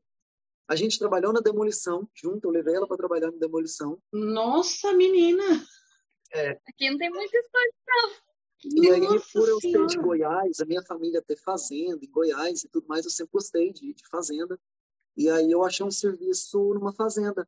A 0.67 0.75
gente 0.75 0.97
trabalhou 0.97 1.31
na 1.31 1.41
demolição 1.41 2.09
junto, 2.13 2.47
eu 2.47 2.51
levei 2.51 2.75
ela 2.75 2.87
para 2.87 2.97
trabalhar 2.97 3.31
na 3.31 3.37
demolição. 3.37 4.01
Nossa, 4.11 4.93
menina! 4.93 5.43
Aqui 6.67 6.89
não 6.89 6.97
tem 6.97 7.09
muita 7.09 7.37
história. 7.37 7.71
E 8.63 8.89
aí, 8.89 8.99
Nossa 8.99 9.25
por 9.31 9.47
eu 9.47 9.59
ser 9.59 9.85
de. 9.85 9.97
Goiás, 9.97 10.59
a 10.59 10.65
minha 10.65 10.81
família 10.81 11.21
ter 11.21 11.37
fazenda 11.37 12.03
em 12.03 12.09
Goiás 12.09 12.63
e 12.63 12.69
tudo 12.69 12.87
mais, 12.87 13.05
eu 13.05 13.11
sempre 13.11 13.33
gostei 13.33 13.71
de, 13.71 13.93
de 13.93 14.07
fazenda. 14.09 14.59
E 15.15 15.29
aí 15.29 15.51
eu 15.51 15.63
achei 15.63 15.85
um 15.85 15.91
serviço 15.91 16.73
numa 16.73 16.91
fazenda. 16.91 17.47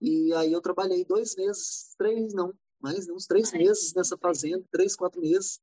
E 0.00 0.32
aí 0.34 0.52
eu 0.52 0.60
trabalhei 0.60 1.04
dois 1.04 1.34
meses, 1.34 1.94
três 1.96 2.34
não, 2.34 2.54
mais 2.78 3.06
não, 3.06 3.16
uns 3.16 3.26
três 3.26 3.52
Ai. 3.52 3.60
meses 3.60 3.94
nessa 3.94 4.16
fazenda, 4.18 4.64
três, 4.70 4.94
quatro 4.94 5.20
meses. 5.20 5.58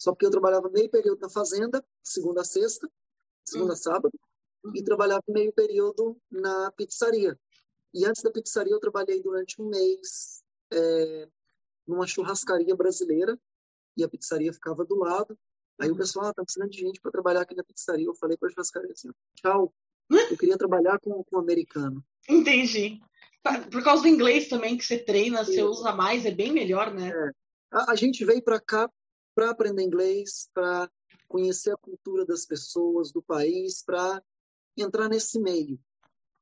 Só 0.00 0.12
porque 0.12 0.24
eu 0.24 0.30
trabalhava 0.30 0.70
meio 0.70 0.88
período 0.88 1.20
na 1.20 1.28
fazenda, 1.28 1.84
segunda 2.02 2.40
a 2.40 2.44
sexta, 2.44 2.90
segunda 3.44 3.74
a 3.74 3.76
sábado, 3.76 4.10
e 4.74 4.78
Uhum. 4.78 4.84
trabalhava 4.84 5.22
meio 5.28 5.52
período 5.52 6.16
na 6.30 6.72
pizzaria. 6.72 7.38
E 7.92 8.06
antes 8.06 8.22
da 8.22 8.30
pizzaria 8.30 8.72
eu 8.72 8.80
trabalhei 8.80 9.20
durante 9.22 9.60
um 9.60 9.68
mês 9.68 10.42
é, 10.72 11.28
numa 11.86 12.06
churrascaria 12.06 12.74
brasileira, 12.74 13.38
e 13.96 14.04
a 14.04 14.08
pizzaria 14.08 14.52
ficava 14.52 14.84
do 14.84 14.96
lado. 14.96 15.36
Aí 15.78 15.88
o 15.88 15.92
Uhum. 15.92 15.98
pessoal, 15.98 16.26
ah, 16.26 16.34
tá 16.34 16.42
precisando 16.44 16.70
de 16.70 16.78
gente 16.78 17.00
para 17.00 17.10
trabalhar 17.10 17.42
aqui 17.42 17.54
na 17.54 17.64
pizzaria. 17.64 18.06
Eu 18.06 18.14
falei 18.14 18.36
para 18.38 18.48
a 18.48 18.52
churrascaria 18.52 18.92
assim, 18.92 19.10
tchau, 19.34 19.74
eu 20.08 20.36
queria 20.38 20.56
trabalhar 20.56 20.98
com, 21.00 21.22
com 21.24 21.38
americano. 21.38 22.02
Entendi. 22.28 23.00
Tá, 23.42 23.60
Por 23.68 23.82
causa 23.82 24.02
do 24.02 24.08
inglês 24.08 24.48
também 24.48 24.76
que 24.78 24.84
você 24.84 24.98
treina, 24.98 25.44
você 25.44 25.54
Sim. 25.56 25.62
usa 25.62 25.92
mais, 25.92 26.24
é 26.24 26.30
bem 26.30 26.52
melhor, 26.52 26.92
né? 26.94 27.12
A, 27.70 27.92
a 27.92 27.94
gente 27.94 28.24
veio 28.24 28.42
para 28.42 28.60
cá 28.60 28.90
para 29.40 29.50
aprender 29.52 29.82
inglês, 29.82 30.50
para 30.52 30.90
conhecer 31.26 31.72
a 31.72 31.76
cultura 31.78 32.26
das 32.26 32.44
pessoas, 32.44 33.10
do 33.10 33.22
país, 33.22 33.82
para 33.82 34.22
entrar 34.76 35.08
nesse 35.08 35.40
meio. 35.40 35.80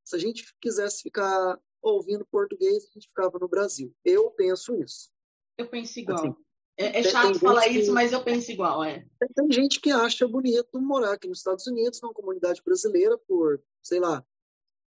Se 0.05 0.17
a 0.17 0.19
gente 0.19 0.53
quisesse 0.61 1.03
ficar 1.03 1.61
ouvindo 1.81 2.27
português, 2.27 2.89
a 2.89 2.95
gente 2.95 3.07
ficava 3.07 3.39
no 3.39 3.47
Brasil. 3.47 3.95
Eu 4.05 4.33
penso 4.33 4.75
isso. 4.83 5.13
Eu 5.57 5.69
penso 5.69 6.01
igual. 6.01 6.19
Assim, 6.19 6.35
é, 6.77 6.99
é 6.99 7.03
chato 7.05 7.39
falar 7.39 7.63
que- 7.69 7.79
isso, 7.79 7.93
mas 7.93 8.13
eu 8.13 8.25
penso 8.25 8.51
igual, 8.51 8.83
é. 8.83 9.07
Tem 9.37 9.53
gente 9.53 9.81
que 9.81 9.93
acha 9.93 10.27
bonito 10.27 10.81
morar 10.81 11.13
aqui 11.13 11.29
nos 11.29 11.39
Estados 11.39 11.69
Unidos, 11.69 12.01
numa 12.03 12.13
comunidade 12.13 12.61
brasileira, 12.65 13.17
por, 13.17 13.63
sei 13.81 14.01
lá, 14.01 14.27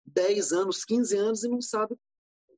10 0.06 0.54
anos, 0.54 0.86
15 0.86 1.18
anos 1.18 1.44
e 1.44 1.50
não 1.50 1.62
sabe 1.62 1.98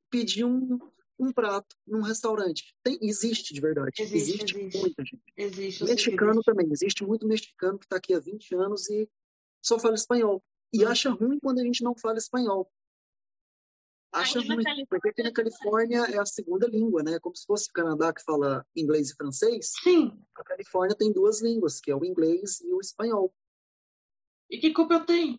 pedir 0.08 0.44
um, 0.44 0.78
um 1.20 1.32
prato 1.32 1.76
num 1.86 2.00
restaurante. 2.00 2.74
Tem, 2.82 2.98
existe 3.02 3.52
de 3.52 3.60
verdade. 3.60 3.90
Existe, 3.98 4.16
existe, 4.32 4.56
existe. 4.56 4.78
muita 4.78 5.04
gente. 5.04 5.22
Existe. 5.36 5.84
Mexicano 5.84 6.30
existe. 6.32 6.44
também. 6.46 6.68
Existe 6.72 7.04
muito 7.04 7.26
mexicano 7.26 7.78
que 7.78 7.84
está 7.84 7.96
aqui 7.96 8.14
há 8.14 8.18
20 8.18 8.54
anos 8.54 8.88
e 8.88 9.08
só 9.62 9.78
fala 9.78 9.94
espanhol. 9.94 10.42
E 10.72 10.84
Hum. 10.84 10.88
acha 10.88 11.10
ruim 11.10 11.38
quando 11.38 11.58
a 11.60 11.64
gente 11.64 11.84
não 11.84 11.94
fala 11.94 12.16
espanhol. 12.16 12.70
Acha 14.12 14.40
Aqui 14.40 14.48
na 14.48 14.54
ruim, 14.54 14.86
porque 14.88 15.08
aqui 15.10 15.22
na 15.22 15.32
Califórnia 15.32 15.98
é 16.06 16.18
a 16.18 16.26
segunda 16.26 16.66
língua, 16.66 17.02
né? 17.02 17.20
Como 17.20 17.36
se 17.36 17.44
fosse 17.46 17.68
o 17.68 17.72
Canadá 17.72 18.12
que 18.12 18.24
fala 18.24 18.66
inglês 18.74 19.10
e 19.10 19.14
francês. 19.14 19.72
Sim. 19.84 20.20
A 20.34 20.42
Califórnia 20.42 20.96
tem 20.96 21.12
duas 21.12 21.40
línguas, 21.40 21.80
que 21.80 21.90
é 21.92 21.94
o 21.94 22.04
inglês 22.04 22.60
e 22.60 22.72
o 22.72 22.80
espanhol. 22.80 23.32
E 24.50 24.58
que 24.58 24.72
culpa 24.72 24.94
eu 24.94 25.06
tenho? 25.06 25.38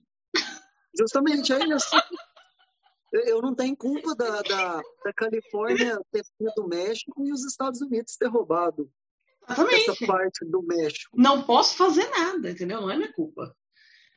Justamente, 0.98 1.52
é 1.52 1.66
isso. 1.68 1.90
Eu- 3.12 3.42
não 3.42 3.54
tenho 3.54 3.76
culpa 3.76 4.16
da, 4.16 4.42
da, 4.42 4.82
da 5.04 5.14
Califórnia 5.16 6.00
ter 6.12 6.24
sido 6.26 6.52
do 6.56 6.68
México 6.68 7.26
e 7.26 7.32
os 7.34 7.46
Estados 7.46 7.82
Unidos 7.82 8.16
ter 8.16 8.28
roubado 8.28 8.90
essa 9.48 9.62
Exatamente. 9.64 10.06
parte 10.08 10.46
do 10.46 10.62
México. 10.64 11.18
Não 11.20 11.44
posso 11.44 11.76
fazer 11.76 12.08
nada, 12.10 12.52
entendeu? 12.52 12.80
Não 12.82 12.90
é 12.90 12.96
minha 12.98 13.12
culpa. 13.14 13.54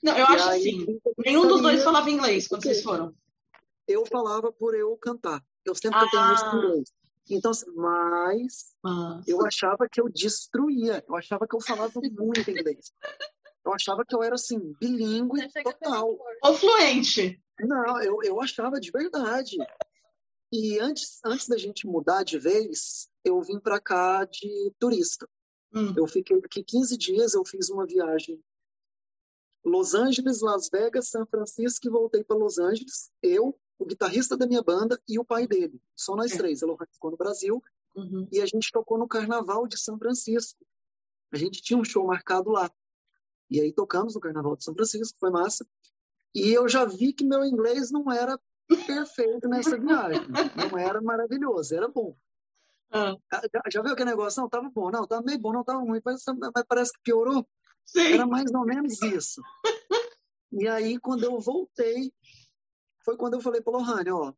Não, 0.03 0.13
eu 0.13 0.19
E 0.19 0.23
acho 0.29 0.49
aí, 0.51 0.61
assim. 0.61 0.87
eu 0.89 1.13
Nenhum 1.25 1.47
dos 1.49 1.61
dois 1.63 1.83
falava 1.83 2.11
inglês 2.11 2.47
quando 2.47 2.63
vocês 2.63 2.83
foram. 2.83 3.15
Eu 3.89 4.05
falava 4.07 4.53
por 4.53 4.75
eu 4.75 4.97
cantar. 4.99 5.43
Eu 5.65 5.75
sempre 5.75 5.99
cantei 6.01 6.19
Ah. 6.21 6.29
música 6.31 6.51
em 6.51 6.59
inglês. 6.59 6.93
Então, 7.31 7.51
assim, 7.53 7.71
mas 7.75 8.77
Mas... 8.83 9.27
eu 9.27 9.45
achava 9.47 9.89
que 9.91 9.99
eu 10.01 10.09
destruía. 10.11 11.03
Eu 11.09 11.17
achava 11.17 11.47
que 11.49 11.57
eu 11.57 11.61
falava 11.61 11.93
muito 12.01 12.51
inglês. 12.51 12.93
Eu 13.65 13.73
achava 13.73 14.05
que 14.07 14.15
eu 14.15 14.23
era, 14.23 14.35
assim, 14.35 14.59
bilíngue 14.79 15.41
total. 15.63 16.19
Ou 16.43 16.55
fluente. 16.55 17.43
Não, 17.61 18.03
eu, 18.03 18.23
eu 18.23 18.41
achava 18.41 18.81
de 18.81 18.91
verdade. 18.91 19.57
E 20.53 20.79
antes, 20.79 21.21
antes 21.25 21.49
da 21.49 21.57
gente 21.57 21.87
mudar 21.87 22.23
de 22.23 22.39
vez, 22.39 23.09
eu 23.25 23.41
vim 23.43 23.59
para 23.59 23.81
cá 23.81 24.25
de 24.25 24.73
turista. 24.79 25.29
Hum. 25.75 25.93
Eu 25.97 26.07
fiquei 26.07 26.37
aqui 26.39 26.63
15 26.63 26.97
dias, 26.97 27.35
eu 27.35 27.45
fiz 27.45 27.69
uma 27.71 27.87
viagem 27.87 28.43
Los 29.65 29.95
Angeles, 29.95 30.41
Las 30.43 30.69
Vegas, 30.69 31.09
São 31.09 31.27
Francisco 31.27 31.87
e 31.87 31.91
voltei 31.91 32.23
para 32.23 32.37
Los 32.37 32.59
Angeles. 32.59 33.11
Eu, 33.23 33.59
o 33.79 33.85
guitarrista 33.87 34.37
da 34.37 34.47
minha 34.47 34.63
banda 34.63 35.01
e 35.09 35.19
o 35.19 35.25
pai 35.25 35.47
dele. 35.47 35.81
Só 35.97 36.15
nós 36.15 36.33
É. 36.33 36.37
três. 36.37 36.63
Ela 36.63 36.77
ficou 36.93 37.11
no 37.11 37.17
Brasil 37.17 37.63
Uhum. 37.97 38.29
e 38.31 38.41
a 38.41 38.47
gente 38.47 38.71
tocou 38.73 38.99
no 38.99 39.09
Carnaval 39.09 39.67
de 39.67 39.79
São 39.79 39.97
Francisco. 39.99 40.65
A 41.33 41.37
gente 41.37 41.63
tinha 41.63 41.79
um 41.79 41.85
show 41.85 42.07
marcado 42.07 42.51
lá. 42.51 42.71
E 43.51 43.61
aí 43.61 43.73
tocamos 43.73 44.15
no 44.15 44.21
Carnaval 44.21 44.57
de 44.57 44.65
São 44.65 44.75
Francisco, 44.75 45.19
foi 45.19 45.31
massa. 45.31 45.67
E 46.35 46.53
eu 46.53 46.69
já 46.69 46.85
vi 46.85 47.13
que 47.13 47.25
meu 47.25 47.45
inglês 47.45 47.91
não 47.91 48.11
era 48.11 48.39
perfeito 48.87 49.49
nessa 49.49 49.79
viagem. 49.79 50.27
Não 50.57 50.79
era 50.79 51.01
maravilhoso, 51.01 51.75
era 51.75 51.89
bom. 51.89 52.17
Ah, 52.91 53.17
Já, 53.33 53.63
já 53.73 53.83
viu 53.83 53.93
aquele 53.93 54.11
negócio? 54.11 54.41
Não, 54.41 54.49
tava 54.49 54.71
bom, 54.71 54.91
não, 54.91 55.07
tava 55.07 55.23
meio 55.23 55.39
bom, 55.39 55.53
não, 55.53 55.65
tava 55.65 55.81
ruim, 55.81 56.01
mas, 56.05 56.23
mas 56.27 56.65
parece 56.67 56.93
que 56.93 57.01
piorou. 57.03 57.47
sim. 57.85 58.13
Era 58.13 58.27
mais 58.27 58.53
ou 58.53 58.65
menos 58.65 59.01
isso. 59.03 59.43
E 60.53 60.69
aí, 60.69 60.99
quando 60.99 61.25
eu 61.25 61.39
voltei, 61.41 62.13
foi 63.05 63.17
quando 63.17 63.35
eu 63.35 63.41
falei 63.41 63.61
para 63.61 63.77
Lohane, 63.77 64.11
ó, 64.11 64.33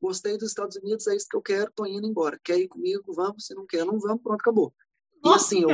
gostei 0.00 0.36
dos 0.36 0.48
Estados 0.48 0.76
Unidos, 0.76 1.06
é 1.06 1.14
isso 1.14 1.28
que 1.30 1.36
eu 1.36 1.42
quero, 1.42 1.70
tô 1.74 1.86
indo 1.86 2.06
embora. 2.06 2.40
Quer 2.42 2.58
ir 2.58 2.68
comigo? 2.68 3.12
Vamos. 3.12 3.46
Se 3.46 3.54
não 3.54 3.66
quer, 3.66 3.84
não 3.84 3.98
vamos, 3.98 4.22
pronto, 4.22 4.40
acabou. 4.40 4.74
E 5.14 5.28
Nossa, 5.28 5.44
assim, 5.44 5.62
eu 5.62 5.68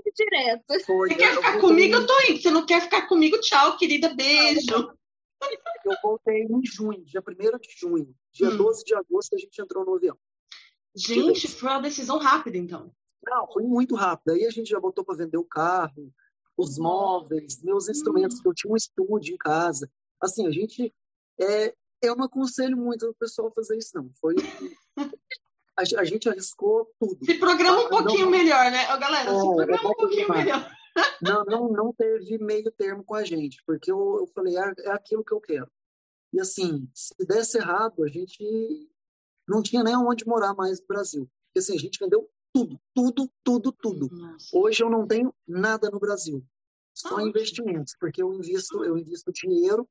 cara. 0.00 0.14
direto. 0.14 0.84
foi, 0.86 1.08
Você 1.08 1.14
quer 1.16 1.34
ficar 1.34 1.60
comigo? 1.60 1.94
Eu 1.94 2.06
tô 2.06 2.20
indo. 2.28 2.40
Você 2.40 2.50
não 2.50 2.66
quer 2.66 2.80
ficar 2.82 3.08
comigo? 3.08 3.38
Tchau, 3.40 3.76
querida. 3.76 4.14
Beijo. 4.14 4.92
Eu 5.84 5.96
voltei 6.02 6.44
em 6.44 6.64
junho, 6.64 7.04
dia 7.04 7.20
1 7.20 7.58
de 7.58 7.68
junho. 7.76 8.14
Dia 8.32 8.48
Hum. 8.48 8.56
12 8.56 8.84
de 8.84 8.94
agosto 8.94 9.34
a 9.34 9.38
gente 9.38 9.60
entrou 9.60 9.84
no 9.84 9.94
avião. 9.94 10.16
Gente, 10.94 11.48
foi 11.48 11.70
uma 11.70 11.80
decisão 11.80 12.18
rápida, 12.18 12.56
então. 12.56 12.92
Não, 13.24 13.50
foi 13.50 13.62
muito 13.64 13.94
rápido. 13.94 14.34
Aí 14.34 14.44
a 14.44 14.50
gente 14.50 14.68
já 14.68 14.78
botou 14.78 15.04
para 15.04 15.16
vender 15.16 15.38
o 15.38 15.44
carro, 15.44 16.12
os 16.56 16.78
móveis, 16.78 17.62
meus 17.62 17.88
instrumentos, 17.88 18.40
que 18.40 18.48
eu 18.48 18.54
tinha 18.54 18.72
um 18.72 18.76
estúdio 18.76 19.34
em 19.34 19.38
casa. 19.38 19.90
Assim, 20.20 20.46
a 20.46 20.50
gente. 20.50 20.94
É, 21.40 21.74
eu 22.02 22.14
não 22.14 22.24
aconselho 22.24 22.76
muito 22.76 23.08
o 23.08 23.14
pessoal 23.14 23.50
fazer 23.54 23.78
isso, 23.78 23.90
não. 23.94 24.10
Foi. 24.20 24.34
A, 25.82 26.00
a 26.00 26.04
gente 26.04 26.28
arriscou 26.28 26.90
tudo. 26.98 27.24
Se 27.24 27.34
programa 27.34 27.82
um 27.82 27.86
Ah, 27.86 27.88
pouquinho 27.88 28.24
não. 28.24 28.30
melhor, 28.30 28.70
né? 28.70 28.86
Galera, 28.98 29.34
se 29.34 29.46
É, 29.48 29.54
programa 29.54 29.82
é 29.82 29.86
um 29.88 29.94
pouquinho 29.94 30.28
melhor. 30.30 30.76
Não, 31.22 31.42
não, 31.46 31.68
não 31.72 31.92
teve 31.94 32.36
meio 32.36 32.70
termo 32.70 33.02
com 33.02 33.14
a 33.14 33.24
gente, 33.24 33.62
porque 33.64 33.90
eu, 33.90 34.18
eu 34.20 34.26
falei, 34.34 34.58
é, 34.58 34.72
é 34.80 34.90
aquilo 34.92 35.24
que 35.24 35.32
eu 35.32 35.40
quero. 35.40 35.66
E 36.34 36.38
assim, 36.38 36.86
se 36.92 37.14
desse 37.26 37.56
errado, 37.56 38.04
a 38.04 38.08
gente 38.08 38.44
não 39.48 39.62
tinha 39.62 39.82
nem 39.82 39.96
onde 39.96 40.26
morar 40.26 40.52
mais 40.52 40.80
no 40.82 40.86
Brasil. 40.86 41.30
Porque 41.46 41.60
assim, 41.60 41.76
a 41.76 41.78
gente 41.78 41.98
vendeu 41.98 42.28
tudo, 42.52 42.78
tudo, 42.94 43.30
tudo, 43.42 43.72
tudo. 43.72 44.08
Nossa. 44.14 44.48
Hoje 44.52 44.84
eu 44.84 44.90
não 44.90 45.06
tenho 45.06 45.34
nada 45.48 45.88
no 45.90 45.98
Brasil, 45.98 46.44
só 46.94 47.16
Ah, 47.16 47.22
investimentos, 47.22 47.96
porque 47.98 48.22
eu 48.22 48.34
invisto, 48.34 48.84
eu 48.84 48.98
invisto 48.98 49.32
dinheiro 49.32 49.88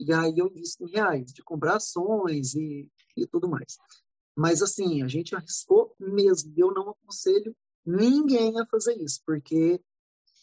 e 0.00 0.12
aí 0.12 0.34
eu 0.36 0.48
invisto 0.48 0.82
em 0.82 0.90
reais, 0.90 1.32
de 1.32 1.44
comprar 1.44 1.76
ações 1.76 2.54
e, 2.56 2.88
e 3.16 3.24
tudo 3.28 3.48
mais. 3.48 3.78
Mas 4.36 4.62
assim, 4.62 5.02
a 5.02 5.08
gente 5.08 5.34
arriscou 5.34 5.94
mesmo. 5.98 6.52
Eu 6.56 6.72
não 6.72 6.90
aconselho 6.90 7.54
ninguém 7.84 8.58
a 8.60 8.66
fazer 8.66 8.94
isso, 9.02 9.20
porque 9.26 9.80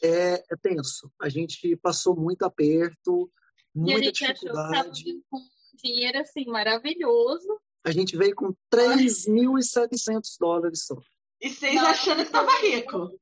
é, 0.03 0.33
é 0.51 0.55
tenso. 0.61 1.11
A 1.19 1.29
gente 1.29 1.75
passou 1.77 2.15
muito 2.15 2.43
aperto, 2.43 3.31
E 3.75 3.79
a 3.79 3.81
muita 3.81 4.03
gente 4.03 4.25
achou 4.25 4.35
dificuldade. 4.35 5.03
vindo 5.03 5.23
com 5.29 5.39
dinheiro 5.75 6.19
assim 6.19 6.45
maravilhoso. 6.45 7.59
A 7.83 7.91
gente 7.91 8.17
veio 8.17 8.35
com 8.35 8.53
3.700 8.73 10.37
dólares 10.39 10.85
só. 10.85 10.99
E 11.41 11.49
vocês 11.49 11.75
Não. 11.75 11.85
achando 11.87 12.25
que 12.25 12.31
tava 12.31 12.51
rico. 12.59 13.17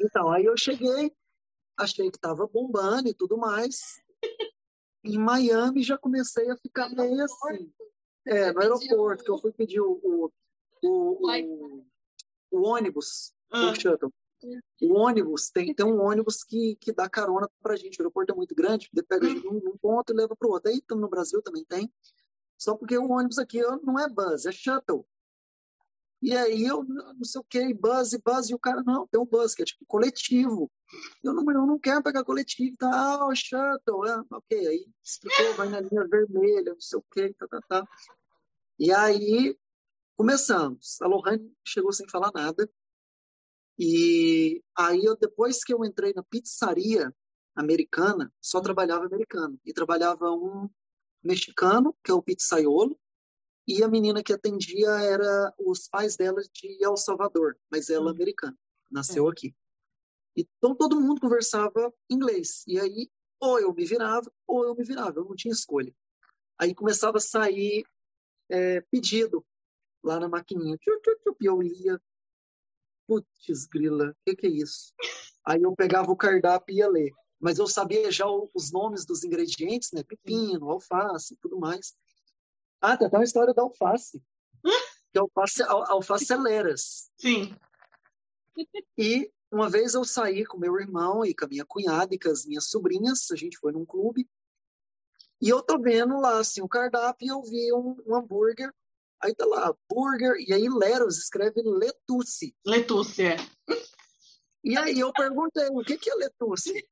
Então, 0.00 0.30
aí 0.30 0.44
eu 0.44 0.56
cheguei, 0.56 1.10
achei 1.76 2.10
que 2.10 2.18
estava 2.18 2.46
bombando 2.46 3.08
e 3.08 3.14
tudo 3.14 3.36
mais. 3.36 4.00
Em 5.04 5.18
Miami 5.18 5.82
já 5.82 5.96
comecei 5.96 6.50
a 6.50 6.56
ficar 6.56 6.88
meio 6.90 7.22
assim. 7.24 7.72
É, 8.26 8.52
no 8.52 8.60
aeroporto, 8.60 9.24
que 9.24 9.30
eu 9.30 9.38
fui 9.38 9.52
pedir 9.52 9.80
o, 9.80 10.00
o, 10.02 10.32
o, 10.82 11.26
o, 11.30 11.86
o 12.50 12.62
ônibus, 12.62 13.32
Ah, 13.50 13.70
o 13.70 13.74
shuttle. 13.74 14.12
O 14.82 14.94
ônibus, 14.94 15.50
tem, 15.50 15.74
tem 15.74 15.86
um 15.86 16.00
ônibus 16.00 16.44
que, 16.44 16.76
que 16.76 16.92
dá 16.92 17.08
carona 17.08 17.48
pra 17.62 17.76
gente. 17.76 17.98
O 17.98 18.02
aeroporto 18.02 18.32
é 18.32 18.36
muito 18.36 18.54
grande, 18.54 18.88
ele 18.92 19.02
pega 19.02 19.26
a 19.26 19.30
gente 19.30 19.44
num, 19.44 19.60
num 19.60 19.76
ponto 19.76 20.12
e 20.12 20.16
leva 20.16 20.36
pro 20.36 20.50
outro. 20.50 20.70
Aí 20.70 20.82
no 20.90 21.08
Brasil 21.08 21.40
também 21.40 21.64
tem. 21.64 21.90
Só 22.58 22.76
porque 22.76 22.96
o 22.98 23.10
ônibus 23.10 23.38
aqui 23.38 23.60
não 23.82 23.98
é 23.98 24.08
bus, 24.08 24.46
é 24.46 24.52
shuttle. 24.52 25.06
E 26.26 26.36
aí 26.36 26.64
eu 26.64 26.82
não 26.82 27.22
sei 27.22 27.40
o 27.40 27.44
que, 27.44 27.72
bus 27.72 28.12
e 28.12 28.18
bus, 28.20 28.50
e 28.50 28.54
o 28.54 28.58
cara, 28.58 28.82
não, 28.82 29.06
tem 29.06 29.20
um 29.20 29.24
bus, 29.24 29.54
que 29.54 29.62
é 29.62 29.64
tipo 29.64 29.86
coletivo. 29.86 30.68
Eu 31.22 31.32
não, 31.32 31.48
eu 31.52 31.64
não 31.64 31.78
quero 31.78 32.02
pegar 32.02 32.24
coletivo, 32.24 32.76
tá? 32.76 32.90
Ah, 32.92 33.28
o 33.28 33.32
shuttle, 33.32 34.04
é, 34.08 34.24
ok. 34.28 34.66
Aí 34.66 34.88
explicou, 35.04 35.54
vai 35.54 35.68
na 35.68 35.78
linha 35.78 36.04
vermelha, 36.08 36.72
não 36.72 36.80
sei 36.80 36.98
o 36.98 37.04
que, 37.12 37.32
tá, 37.34 37.46
tá, 37.46 37.60
tá. 37.68 37.88
E 38.76 38.92
aí 38.92 39.56
começamos. 40.16 41.00
A 41.00 41.06
Lohane 41.06 41.48
chegou 41.64 41.92
sem 41.92 42.08
falar 42.08 42.32
nada. 42.34 42.68
E 43.78 44.60
aí 44.76 45.04
eu, 45.04 45.16
depois 45.16 45.62
que 45.62 45.72
eu 45.72 45.84
entrei 45.84 46.12
na 46.12 46.24
pizzaria 46.24 47.14
americana, 47.54 48.32
só 48.40 48.60
trabalhava 48.60 49.06
americano. 49.06 49.60
E 49.64 49.72
trabalhava 49.72 50.32
um 50.32 50.68
mexicano, 51.22 51.96
que 52.02 52.10
é 52.10 52.14
o 52.14 52.20
pizzaiolo, 52.20 52.98
e 53.66 53.82
a 53.82 53.88
menina 53.88 54.22
que 54.22 54.32
atendia 54.32 54.88
era 54.88 55.52
os 55.58 55.88
pais 55.88 56.16
dela 56.16 56.40
de 56.52 56.82
El 56.82 56.96
Salvador, 56.96 57.58
mas 57.70 57.90
ela 57.90 58.06
hum. 58.06 58.10
americana, 58.10 58.56
nasceu 58.90 59.28
é. 59.28 59.32
aqui. 59.32 59.54
Então 60.36 60.74
todo 60.74 61.00
mundo 61.00 61.20
conversava 61.20 61.92
inglês. 62.10 62.62
E 62.66 62.78
aí 62.78 63.10
ou 63.40 63.60
eu 63.60 63.72
me 63.74 63.84
virava 63.84 64.30
ou 64.46 64.64
eu 64.64 64.74
me 64.74 64.84
virava, 64.84 65.18
eu 65.18 65.24
não 65.24 65.34
tinha 65.34 65.52
escolha. 65.52 65.94
Aí 66.58 66.74
começava 66.74 67.18
a 67.18 67.20
sair 67.20 67.84
é, 68.48 68.80
pedido 68.82 69.44
lá 70.02 70.20
na 70.20 70.28
maquininha. 70.28 70.78
Eu 71.40 71.60
lia, 71.60 72.00
putz, 73.06 73.66
grila, 73.66 74.10
o 74.10 74.14
que, 74.24 74.36
que 74.36 74.46
é 74.46 74.50
isso? 74.50 74.92
Aí 75.44 75.62
eu 75.62 75.74
pegava 75.74 76.10
o 76.10 76.16
cardápio 76.16 76.74
e 76.74 76.78
ia 76.78 76.88
ler. 76.88 77.12
Mas 77.38 77.58
eu 77.58 77.66
sabia 77.66 78.10
já 78.10 78.26
os 78.26 78.72
nomes 78.72 79.04
dos 79.04 79.22
ingredientes, 79.22 79.92
né? 79.92 80.02
Pepino, 80.02 80.70
alface 80.70 81.34
e 81.34 81.36
tudo 81.36 81.58
mais. 81.58 81.94
Ah, 82.80 82.96
tem 82.96 83.06
até 83.06 83.16
uma 83.16 83.24
história 83.24 83.54
da 83.54 83.62
alface. 83.62 84.22
que 85.12 85.18
alface, 85.18 85.62
alface 85.62 86.26
celeras. 86.26 87.10
Sim. 87.18 87.56
E 88.96 89.30
uma 89.50 89.68
vez 89.68 89.94
eu 89.94 90.04
saí 90.04 90.44
com 90.44 90.58
meu 90.58 90.78
irmão 90.78 91.24
e 91.24 91.34
com 91.34 91.44
a 91.44 91.48
minha 91.48 91.64
cunhada 91.64 92.14
e 92.14 92.18
com 92.18 92.30
as 92.30 92.44
minhas 92.46 92.68
sobrinhas, 92.68 93.30
a 93.30 93.36
gente 93.36 93.58
foi 93.58 93.72
num 93.72 93.84
clube, 93.84 94.28
e 95.40 95.48
eu 95.48 95.62
tô 95.62 95.78
vendo 95.78 96.18
lá, 96.18 96.38
assim, 96.38 96.62
o 96.62 96.68
cardápio 96.68 97.26
e 97.26 97.28
eu 97.28 97.42
vi 97.42 97.72
um, 97.72 97.96
um 98.06 98.16
hambúrguer, 98.16 98.72
aí 99.22 99.34
tá 99.34 99.44
lá, 99.44 99.74
burger, 99.88 100.34
e 100.38 100.52
aí 100.52 100.68
Leros 100.68 101.18
escreve 101.18 101.62
Letusse. 101.62 102.56
Letusse, 102.64 103.22
é. 103.22 103.36
E 104.64 104.76
aí 104.76 104.98
eu 104.98 105.12
perguntei, 105.12 105.68
o 105.68 105.84
que 105.84 105.98
que 105.98 106.10
é 106.10 106.14
Letusse? 106.14 106.88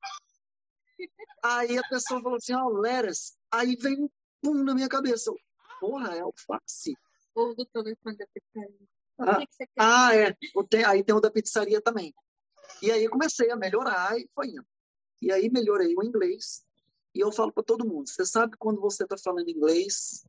Aí 1.43 1.77
a 1.77 1.83
pessoa 1.89 2.21
falou 2.21 2.37
assim, 2.37 2.53
ó, 2.53 2.65
oh, 2.65 2.79
Leras. 2.79 3.35
Aí 3.51 3.75
vem 3.75 4.09
pum 4.41 4.63
na 4.63 4.73
minha 4.73 4.87
cabeça 4.87 5.31
porra, 5.79 6.15
é 6.15 6.21
alface. 6.21 6.95
Ou 7.33 7.55
do 7.55 7.65
telefone 7.65 8.17
da 8.17 8.25
pizzaria. 8.27 8.87
Ah, 9.17 9.45
que 9.45 9.67
ah 9.77 10.15
é. 10.15 10.35
Aí 10.87 11.03
tem 11.03 11.15
o 11.15 11.19
da 11.19 11.31
pizzaria 11.31 11.81
também. 11.81 12.13
E 12.81 12.91
aí 12.91 13.07
comecei 13.07 13.49
a 13.51 13.55
melhorar 13.55 14.17
e 14.17 14.27
foi 14.33 14.47
indo. 14.47 14.65
E 15.21 15.31
aí 15.31 15.49
melhorei 15.49 15.95
o 15.95 16.03
inglês. 16.03 16.65
E 17.13 17.19
eu 17.19 17.31
falo 17.31 17.51
para 17.51 17.63
todo 17.63 17.87
mundo: 17.87 18.09
você 18.09 18.25
sabe 18.25 18.57
quando 18.57 18.81
você 18.81 19.03
está 19.03 19.17
falando 19.17 19.49
inglês, 19.49 20.25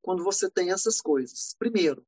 quando 0.00 0.24
você 0.24 0.50
tem 0.50 0.70
essas 0.70 1.00
coisas. 1.00 1.54
Primeiro, 1.58 2.06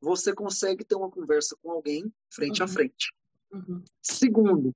você 0.00 0.34
consegue 0.34 0.84
ter 0.84 0.94
uma 0.94 1.10
conversa 1.10 1.56
com 1.62 1.70
alguém 1.70 2.12
frente 2.30 2.60
uhum. 2.60 2.64
a 2.64 2.68
frente. 2.68 3.14
Uhum. 3.50 3.82
Segundo, 4.02 4.74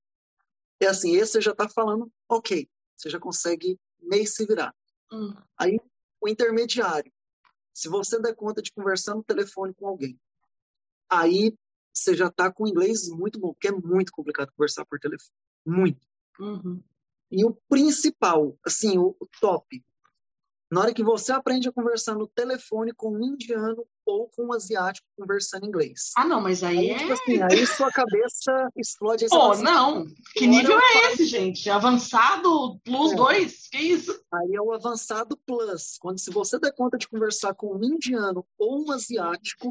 é 0.80 0.86
assim, 0.86 1.14
esse 1.14 1.32
você 1.32 1.40
já 1.40 1.52
está 1.52 1.68
falando, 1.68 2.10
ok, 2.28 2.68
você 2.96 3.10
já 3.10 3.20
consegue 3.20 3.78
meio 4.00 4.26
se 4.26 4.44
virar. 4.46 4.74
Uhum. 5.12 5.34
Aí 5.56 5.78
o 6.22 6.28
intermediário. 6.28 7.12
Se 7.74 7.88
você 7.88 8.20
der 8.20 8.34
conta 8.34 8.62
de 8.62 8.72
conversar 8.72 9.14
no 9.14 9.24
telefone 9.24 9.74
com 9.74 9.88
alguém, 9.88 10.18
aí 11.10 11.56
você 11.92 12.14
já 12.14 12.28
está 12.28 12.50
com 12.50 12.66
inglês 12.66 13.08
muito 13.08 13.38
bom, 13.38 13.52
porque 13.52 13.68
é 13.68 13.72
muito 13.72 14.12
complicado 14.12 14.52
conversar 14.52 14.84
por 14.86 14.98
telefone. 14.98 15.36
Muito. 15.66 16.06
Uhum. 16.38 16.82
E 17.30 17.44
o 17.44 17.54
principal, 17.68 18.56
assim, 18.64 18.98
o, 18.98 19.16
o 19.18 19.26
top, 19.40 19.82
na 20.72 20.80
hora 20.80 20.94
que 20.94 21.04
você 21.04 21.30
aprende 21.30 21.68
a 21.68 21.72
conversar 21.72 22.14
no 22.14 22.26
telefone 22.26 22.94
com 22.94 23.12
um 23.12 23.22
indiano 23.22 23.86
ou 24.06 24.30
com 24.30 24.46
um 24.46 24.52
asiático 24.54 25.06
conversando 25.14 25.66
inglês. 25.66 26.12
Ah, 26.16 26.24
não, 26.24 26.40
mas 26.40 26.64
aí, 26.64 26.78
aí 26.78 26.90
é... 26.92 26.98
Tipo 26.98 27.12
assim, 27.12 27.42
aí 27.42 27.66
sua 27.66 27.92
cabeça 27.92 28.70
explode. 28.74 29.26
Pô, 29.28 29.50
assim, 29.50 29.64
não. 29.64 30.06
Que 30.32 30.46
nível 30.46 30.78
é 30.80 31.12
esse, 31.12 31.26
gente? 31.26 31.68
Avançado 31.68 32.80
plus 32.86 33.12
é. 33.12 33.16
dois? 33.16 33.68
Que 33.68 33.80
isso? 33.80 34.18
Aí 34.32 34.54
é 34.54 34.62
o 34.62 34.72
avançado 34.72 35.36
plus. 35.46 35.98
Quando 36.00 36.18
se 36.18 36.30
você 36.30 36.58
der 36.58 36.74
conta 36.74 36.96
de 36.96 37.06
conversar 37.06 37.52
com 37.54 37.76
um 37.76 37.84
indiano 37.84 38.42
ou 38.56 38.82
um 38.82 38.92
asiático 38.92 39.68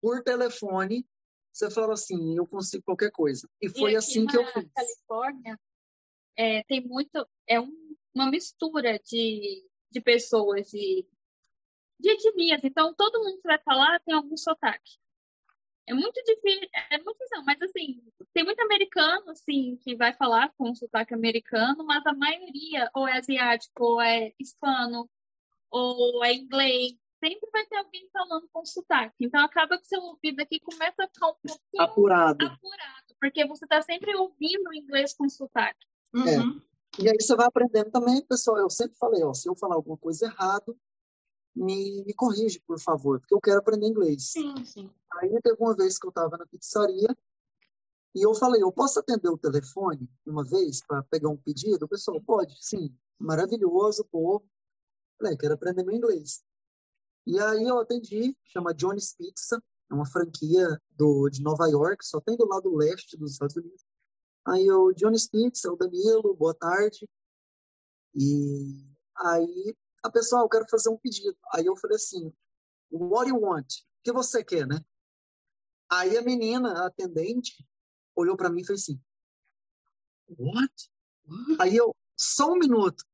por 0.00 0.22
telefone, 0.22 1.06
você 1.52 1.70
fala 1.70 1.92
assim, 1.92 2.38
eu 2.38 2.46
consigo 2.46 2.82
qualquer 2.84 3.10
coisa. 3.10 3.46
E 3.60 3.68
foi 3.68 3.92
e 3.92 3.96
assim 3.96 4.24
que 4.24 4.38
eu 4.38 4.46
fiz. 4.46 4.66
Califórnia 4.74 5.60
é, 6.38 6.62
tem 6.64 6.80
muito... 6.80 7.28
É 7.46 7.60
um, 7.60 7.94
uma 8.14 8.30
mistura 8.30 8.98
de 8.98 9.62
de 9.96 10.00
pessoas 10.02 10.70
de, 10.70 11.06
de 11.98 12.10
etnias. 12.10 12.60
Então, 12.62 12.94
todo 12.94 13.22
mundo 13.22 13.40
que 13.40 13.48
vai 13.48 13.58
falar 13.60 13.98
tem 14.00 14.14
algum 14.14 14.36
sotaque. 14.36 14.98
É 15.88 15.94
muito 15.94 16.20
difícil, 16.24 16.68
é 16.90 16.98
muito 16.98 17.24
não, 17.30 17.44
mas 17.44 17.62
assim, 17.62 18.02
tem 18.34 18.44
muito 18.44 18.60
americano, 18.60 19.30
assim, 19.30 19.76
que 19.82 19.94
vai 19.94 20.12
falar 20.12 20.52
com 20.58 20.74
sotaque 20.74 21.14
americano, 21.14 21.84
mas 21.84 22.04
a 22.04 22.12
maioria 22.12 22.90
ou 22.92 23.06
é 23.06 23.16
asiático, 23.18 23.84
ou 23.84 24.00
é 24.00 24.32
hispano, 24.38 25.08
ou 25.70 26.24
é 26.24 26.34
inglês. 26.34 26.94
Sempre 27.24 27.48
vai 27.50 27.64
ter 27.66 27.76
alguém 27.76 28.08
falando 28.12 28.48
com 28.52 28.66
sotaque. 28.66 29.14
Então, 29.20 29.42
acaba 29.42 29.78
que 29.78 29.86
seu 29.86 30.02
ouvido 30.02 30.40
aqui 30.40 30.60
começa 30.60 31.04
a 31.04 31.08
ficar 31.08 31.28
um 31.28 31.34
pouquinho 31.34 31.82
apurado, 31.82 32.46
apurado 32.46 33.06
porque 33.18 33.46
você 33.46 33.64
está 33.64 33.80
sempre 33.80 34.14
ouvindo 34.16 34.68
o 34.68 34.74
inglês 34.74 35.14
com 35.14 35.28
sotaque. 35.28 35.86
Uhum. 36.14 36.28
É. 36.28 36.75
E 36.98 37.08
aí 37.08 37.16
você 37.20 37.36
vai 37.36 37.46
aprendendo 37.46 37.90
também, 37.90 38.24
pessoal. 38.24 38.58
Eu 38.58 38.70
sempre 38.70 38.96
falei, 38.96 39.22
ó, 39.22 39.34
se 39.34 39.48
eu 39.48 39.54
falar 39.54 39.74
alguma 39.74 39.98
coisa 39.98 40.26
errado, 40.26 40.76
me, 41.54 42.02
me 42.04 42.14
corrige, 42.14 42.60
por 42.66 42.78
favor, 42.78 43.20
porque 43.20 43.34
eu 43.34 43.40
quero 43.40 43.58
aprender 43.58 43.86
inglês. 43.86 44.30
Sim, 44.30 44.64
sim. 44.64 44.90
Aí 45.14 45.40
teve 45.42 45.56
uma 45.58 45.74
vez 45.74 45.98
que 45.98 46.06
eu 46.06 46.10
estava 46.10 46.36
na 46.36 46.46
pizzaria 46.46 47.08
e 48.14 48.22
eu 48.22 48.34
falei, 48.34 48.62
eu 48.62 48.72
posso 48.72 48.98
atender 48.98 49.28
o 49.28 49.38
telefone 49.38 50.08
uma 50.26 50.44
vez 50.44 50.84
para 50.86 51.02
pegar 51.04 51.28
um 51.28 51.36
pedido? 51.36 51.84
O 51.84 51.88
pessoal, 51.88 52.20
pode, 52.22 52.56
sim. 52.60 52.94
Maravilhoso, 53.18 54.04
pô. 54.04 54.42
Falei, 55.18 55.36
quero 55.36 55.54
aprender 55.54 55.82
meu 55.82 55.94
inglês. 55.94 56.42
E 57.26 57.38
aí 57.40 57.64
eu 57.64 57.78
atendi, 57.78 58.36
chama 58.44 58.74
Johnny's 58.74 59.14
Pizza, 59.14 59.62
é 59.90 59.94
uma 59.94 60.06
franquia 60.06 60.80
do, 60.90 61.28
de 61.28 61.42
Nova 61.42 61.66
York, 61.66 62.04
só 62.06 62.20
tem 62.20 62.36
do 62.36 62.46
lado 62.46 62.74
leste 62.74 63.16
dos 63.16 63.32
Estados 63.32 63.56
Unidos. 63.56 63.84
Aí 64.46 64.70
o 64.70 64.92
Johnny 64.92 65.18
Spitz, 65.18 65.64
o 65.64 65.76
Danilo, 65.76 66.34
boa 66.34 66.54
tarde. 66.54 67.08
E 68.14 68.86
aí 69.16 69.76
a 70.02 70.10
pessoa, 70.10 70.42
ah, 70.42 70.44
eu 70.44 70.48
quero 70.48 70.68
fazer 70.70 70.88
um 70.88 70.96
pedido. 70.96 71.36
Aí 71.52 71.66
eu 71.66 71.76
falei 71.76 71.96
assim, 71.96 72.32
what 72.90 73.28
you 73.28 73.40
want? 73.40 73.66
O 73.66 74.02
que 74.04 74.12
você 74.12 74.44
quer, 74.44 74.66
né? 74.66 74.78
Aí 75.90 76.16
a 76.16 76.22
menina, 76.22 76.72
a 76.80 76.86
atendente, 76.86 77.66
olhou 78.14 78.36
para 78.36 78.48
mim 78.48 78.60
e 78.60 78.64
fez 78.64 78.82
assim, 78.82 79.00
what? 80.38 80.72
Aí 81.58 81.76
eu, 81.76 81.94
só 82.16 82.52
um 82.52 82.58
minuto. 82.58 83.04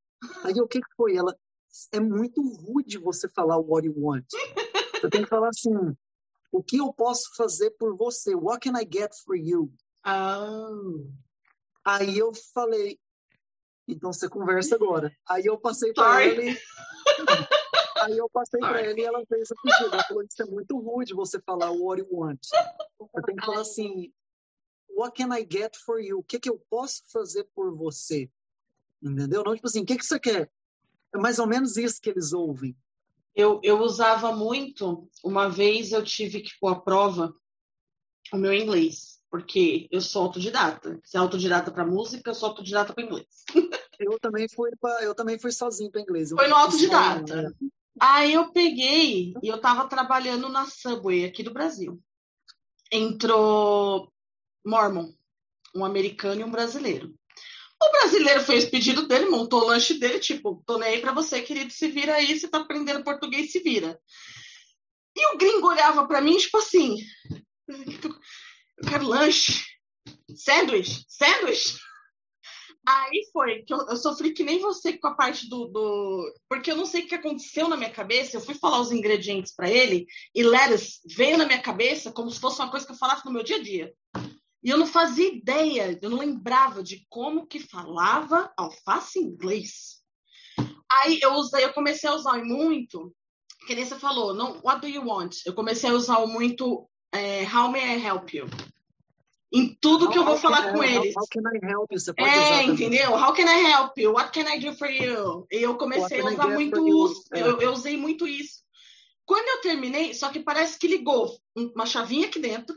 Aí 0.44 0.60
o 0.60 0.68
que, 0.68 0.80
que 0.80 0.94
foi? 0.94 1.16
Ela, 1.16 1.34
é 1.92 1.98
muito 2.00 2.42
rude 2.42 2.98
você 2.98 3.26
falar 3.28 3.56
what 3.56 3.86
you 3.86 3.94
want. 3.96 4.26
Você 5.00 5.08
tem 5.08 5.22
que 5.22 5.30
falar 5.30 5.48
assim, 5.48 5.74
o 6.52 6.62
que 6.62 6.76
eu 6.76 6.92
posso 6.92 7.34
fazer 7.34 7.70
por 7.72 7.96
você? 7.96 8.34
What 8.34 8.60
can 8.60 8.78
I 8.78 8.84
get 8.84 9.14
for 9.24 9.34
you? 9.34 9.72
Oh. 10.04 11.10
Aí 11.84 12.18
eu 12.18 12.32
falei, 12.54 12.98
então 13.86 14.12
você 14.12 14.28
conversa 14.28 14.74
agora. 14.74 15.14
Aí 15.28 15.46
eu 15.46 15.58
passei 15.58 15.92
para 15.92 16.24
ela 16.24 16.42
e... 16.42 16.58
Aí 18.02 18.18
eu 18.18 18.28
passei 18.30 18.60
para 18.60 18.80
ela 18.80 18.98
e 18.98 19.04
ela 19.04 19.24
fez 19.26 19.50
o 19.50 19.54
pedido. 19.62 19.94
Ela 19.94 20.04
falou, 20.04 20.22
isso 20.22 20.42
é 20.42 20.46
muito 20.46 20.78
rude 20.78 21.14
você 21.14 21.40
falar 21.40 21.70
what 21.70 22.00
you 22.00 22.08
want. 22.10 22.40
Eu 23.00 23.22
tenho 23.22 23.38
que 23.38 23.46
falar 23.46 23.60
assim, 23.60 24.12
what 24.96 25.16
can 25.16 25.34
I 25.36 25.46
get 25.48 25.76
for 25.76 26.00
you? 26.00 26.18
O 26.18 26.24
que, 26.24 26.40
que 26.40 26.50
eu 26.50 26.58
posso 26.68 27.02
fazer 27.12 27.48
por 27.54 27.74
você? 27.74 28.30
Entendeu? 29.00 29.44
Não 29.44 29.54
tipo 29.54 29.66
assim, 29.66 29.82
o 29.82 29.86
que, 29.86 29.96
que 29.96 30.06
você 30.06 30.18
quer? 30.18 30.50
É 31.14 31.18
mais 31.18 31.38
ou 31.38 31.46
menos 31.46 31.76
isso 31.76 32.00
que 32.00 32.10
eles 32.10 32.32
ouvem. 32.32 32.76
Eu, 33.34 33.60
eu 33.62 33.80
usava 33.80 34.34
muito, 34.34 35.08
uma 35.24 35.48
vez 35.48 35.92
eu 35.92 36.04
tive 36.04 36.40
que 36.40 36.58
pôr 36.60 36.68
a 36.68 36.80
prova 36.80 37.34
o 38.32 38.36
meu 38.36 38.52
inglês 38.52 39.21
porque 39.32 39.88
eu 39.90 40.02
sou 40.02 40.24
autodidata. 40.24 41.00
Se 41.02 41.16
é 41.16 41.20
autodidata 41.20 41.70
para 41.70 41.86
música, 41.86 42.28
eu 42.30 42.34
sou 42.34 42.50
autodidata 42.50 42.92
para 42.92 43.02
inglês. 43.02 43.26
eu 43.98 44.20
também 44.20 44.46
fui 44.46 44.70
pra, 44.78 45.02
eu 45.02 45.14
também 45.14 45.38
fui 45.38 45.50
sozinho 45.50 45.90
para 45.90 46.02
inglês. 46.02 46.28
Foi 46.28 46.46
no 46.48 46.54
autodidata. 46.54 47.42
Né? 47.44 47.50
Aí 47.98 48.34
eu 48.34 48.52
peguei 48.52 49.32
e 49.42 49.48
eu 49.48 49.56
estava 49.56 49.88
trabalhando 49.88 50.50
na 50.50 50.66
Subway 50.66 51.24
aqui 51.24 51.42
do 51.42 51.50
Brasil. 51.50 51.98
Entrou 52.92 54.12
Mormon, 54.66 55.10
um 55.74 55.82
americano 55.82 56.42
e 56.42 56.44
um 56.44 56.50
brasileiro. 56.50 57.14
O 57.82 57.90
brasileiro 57.90 58.42
fez 58.42 58.64
o 58.64 58.70
pedido 58.70 59.08
dele, 59.08 59.30
montou 59.30 59.62
o 59.62 59.66
lanche 59.66 59.94
dele, 59.94 60.18
tipo, 60.18 60.62
tô 60.66 60.76
nem 60.76 60.90
aí 60.90 61.00
pra 61.00 61.12
você, 61.12 61.40
querido, 61.40 61.72
se 61.72 61.88
vira 61.88 62.16
aí, 62.16 62.38
você 62.38 62.48
tá 62.48 62.58
aprendendo 62.58 63.02
português, 63.02 63.50
se 63.50 63.60
vira. 63.60 63.98
E 65.16 65.34
o 65.34 65.38
gringo 65.38 65.68
olhava 65.68 66.06
para 66.06 66.20
mim, 66.20 66.36
tipo 66.36 66.58
assim, 66.58 66.98
eu 68.82 68.90
quero 68.90 69.06
lanche, 69.06 69.64
sanduíche, 70.34 71.04
sanduíche. 71.08 71.78
Aí 72.86 73.28
foi 73.32 73.62
que 73.62 73.72
eu, 73.72 73.78
eu, 73.88 73.96
sofri 73.96 74.32
que 74.32 74.42
nem 74.42 74.58
você 74.58 74.98
com 74.98 75.06
a 75.06 75.14
parte 75.14 75.48
do, 75.48 75.66
do, 75.66 76.34
Porque 76.48 76.72
eu 76.72 76.76
não 76.76 76.84
sei 76.84 77.02
o 77.04 77.06
que 77.06 77.14
aconteceu 77.14 77.68
na 77.68 77.76
minha 77.76 77.92
cabeça. 77.92 78.36
Eu 78.36 78.40
fui 78.40 78.54
falar 78.54 78.80
os 78.80 78.90
ingredientes 78.90 79.54
para 79.54 79.70
ele 79.70 80.04
e 80.34 80.42
lettuce 80.42 81.00
veio 81.06 81.38
na 81.38 81.46
minha 81.46 81.62
cabeça 81.62 82.10
como 82.10 82.28
se 82.28 82.40
fosse 82.40 82.60
uma 82.60 82.70
coisa 82.70 82.84
que 82.84 82.90
eu 82.90 82.96
falasse 82.96 83.24
no 83.24 83.30
meu 83.30 83.44
dia 83.44 83.56
a 83.56 83.62
dia. 83.62 83.94
E 84.64 84.70
eu 84.70 84.76
não 84.76 84.86
fazia 84.86 85.28
ideia, 85.28 85.96
eu 86.02 86.10
não 86.10 86.18
lembrava 86.18 86.82
de 86.82 87.06
como 87.08 87.46
que 87.46 87.60
falava 87.60 88.52
alface 88.56 89.18
em 89.18 89.24
inglês. 89.24 90.02
Aí 90.90 91.20
eu 91.20 91.34
usei, 91.34 91.64
eu 91.64 91.72
comecei 91.72 92.08
a 92.08 92.14
usar 92.14 92.44
muito, 92.44 93.14
que 93.66 93.74
nem 93.74 93.84
você 93.84 93.98
falou, 93.98 94.34
não, 94.34 94.60
what 94.62 94.80
do 94.80 94.88
you 94.88 95.04
want? 95.06 95.36
Eu 95.46 95.54
comecei 95.54 95.90
a 95.90 95.94
usar 95.94 96.24
muito 96.26 96.88
é, 97.12 97.44
how 97.44 97.70
may 97.70 97.96
I 97.96 98.06
help 98.06 98.32
you? 98.32 98.48
Em 99.54 99.76
tudo 99.80 100.08
que 100.10 100.18
eu 100.18 100.24
vou 100.24 100.36
falar 100.38 100.72
com 100.72 100.82
eles. 100.82 101.14
How 101.14 101.26
can 101.30 101.42
I 101.42 101.70
help 101.70 101.92
you? 101.92 102.00
Você 102.00 102.14
pode 102.14 102.30
é, 102.30 102.64
entendeu? 102.64 103.12
How 103.14 103.34
can 103.34 103.44
I 103.44 103.70
help 103.70 103.98
you? 103.98 104.12
What 104.12 104.32
can 104.32 104.50
I 104.50 104.58
do 104.58 104.74
for 104.74 104.88
you? 104.88 105.46
E 105.50 105.62
eu 105.62 105.76
comecei 105.76 106.20
a 106.20 106.24
usar 106.24 106.48
muito 106.48 106.88
isso. 106.88 107.24
É. 107.34 107.42
Eu, 107.42 107.60
eu 107.60 107.72
usei 107.72 107.96
muito 107.96 108.26
isso. 108.26 108.62
Quando 109.26 109.46
eu 109.48 109.60
terminei, 109.60 110.14
só 110.14 110.30
que 110.30 110.40
parece 110.40 110.78
que 110.78 110.88
ligou 110.88 111.38
uma 111.54 111.84
chavinha 111.84 112.26
aqui 112.26 112.40
dentro 112.40 112.74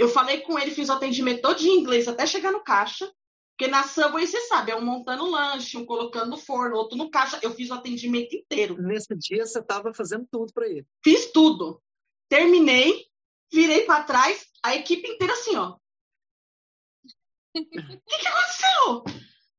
eu 0.00 0.08
falei 0.08 0.40
com 0.40 0.58
ele, 0.58 0.70
fiz 0.70 0.88
o 0.88 0.94
atendimento 0.94 1.42
todo 1.42 1.60
em 1.60 1.78
inglês 1.78 2.08
até 2.08 2.26
chegar 2.26 2.50
no 2.50 2.64
caixa. 2.64 3.12
Porque 3.54 3.70
na 3.70 3.82
Subway, 3.82 4.26
você 4.26 4.40
sabe, 4.46 4.72
é 4.72 4.76
um 4.76 4.80
montando 4.80 5.30
lanche, 5.30 5.76
um 5.76 5.84
colocando 5.84 6.30
no 6.30 6.38
forno, 6.38 6.76
outro 6.76 6.96
no 6.96 7.10
caixa. 7.10 7.38
Eu 7.42 7.50
fiz 7.50 7.68
o 7.68 7.74
atendimento 7.74 8.34
inteiro. 8.34 8.80
Nesse 8.80 9.14
dia, 9.14 9.44
você 9.44 9.58
estava 9.58 9.92
fazendo 9.92 10.26
tudo 10.30 10.50
para 10.54 10.66
ele. 10.66 10.86
Fiz 11.04 11.30
tudo. 11.30 11.82
Terminei, 12.30 13.08
virei 13.52 13.84
para 13.84 14.04
trás, 14.04 14.46
a 14.62 14.74
equipe 14.76 15.08
inteira 15.08 15.32
assim, 15.32 15.56
ó. 15.56 15.76
O 17.54 17.54
que, 18.06 18.18
que 18.18 18.26
aconteceu? 18.26 19.04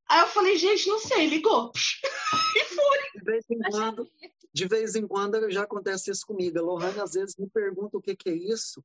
Aí 0.09 0.19
eu 0.21 0.27
falei, 0.27 0.57
gente, 0.57 0.87
não 0.87 0.99
sei, 0.99 1.27
ligou. 1.27 1.71
e 2.55 2.65
foi. 2.65 2.99
De 3.15 3.23
vez 3.23 3.45
em 3.49 3.59
quando, 3.59 4.11
de 4.53 4.67
vez 4.67 4.95
em 4.95 5.07
quando 5.07 5.51
já 5.51 5.63
acontece 5.63 6.11
isso 6.11 6.25
comigo. 6.25 6.59
A 6.59 6.61
Lohane 6.61 6.99
às 6.99 7.13
vezes 7.13 7.35
me 7.37 7.49
pergunta 7.49 7.97
o 7.97 8.01
que, 8.01 8.15
que 8.15 8.29
é 8.29 8.33
isso. 8.33 8.83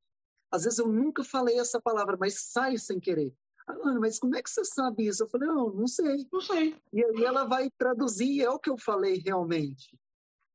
Às 0.51 0.64
vezes 0.64 0.79
eu 0.79 0.87
nunca 0.87 1.25
falei 1.25 1.59
essa 1.59 1.81
palavra, 1.81 2.16
mas 2.19 2.40
sai 2.53 2.79
sem 2.79 3.01
querer. 3.01 3.35
Ah, 3.66 3.73
Ana, 3.83 3.99
mas 3.99 4.19
como 4.19 4.37
é 4.37 4.42
que 4.42 4.49
você 4.49 4.64
sabe 4.64 5.09
isso? 5.09 5.25
Eu 5.25 5.29
falei, 5.29 5.49
não, 5.49 5.71
não 5.71 5.88
sei. 5.88 6.27
Não 6.33 6.40
sei. 6.40 6.77
E 6.92 7.05
aí 7.05 7.25
ela 7.25 7.45
vai 7.45 7.69
traduzir, 7.77 8.42
é 8.42 8.49
o 8.49 8.59
que 8.59 8.71
eu 8.71 8.79
falei 8.79 9.19
realmente. 9.19 9.99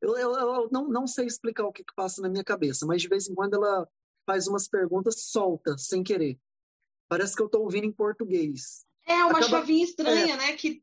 Eu, 0.02 0.18
eu, 0.18 0.34
eu 0.34 0.70
não, 0.72 0.88
não 0.88 1.06
sei 1.06 1.26
explicar 1.26 1.66
o 1.66 1.74
que, 1.74 1.84
que 1.84 1.94
passa 1.94 2.22
na 2.22 2.30
minha 2.30 2.44
cabeça, 2.44 2.86
mas 2.86 3.02
de 3.02 3.10
vez 3.10 3.30
em 3.30 3.36
quando 3.36 3.56
ela 3.56 3.88
faz 4.26 4.48
umas 4.48 4.68
perguntas 4.68 5.24
solta, 5.26 5.78
sem 5.78 6.04
querer. 6.04 6.40
Parece 7.08 7.36
que 7.36 7.42
eu 7.42 7.48
estou 7.48 7.64
ouvindo 7.64 7.86
em 7.86 7.92
português. 7.92 8.86
É 9.06 9.16
uma 9.26 9.40
Acaba... 9.40 9.48
chavinha 9.48 9.84
estranha, 9.84 10.34
é, 10.36 10.38
né? 10.38 10.54
Que... 10.54 10.82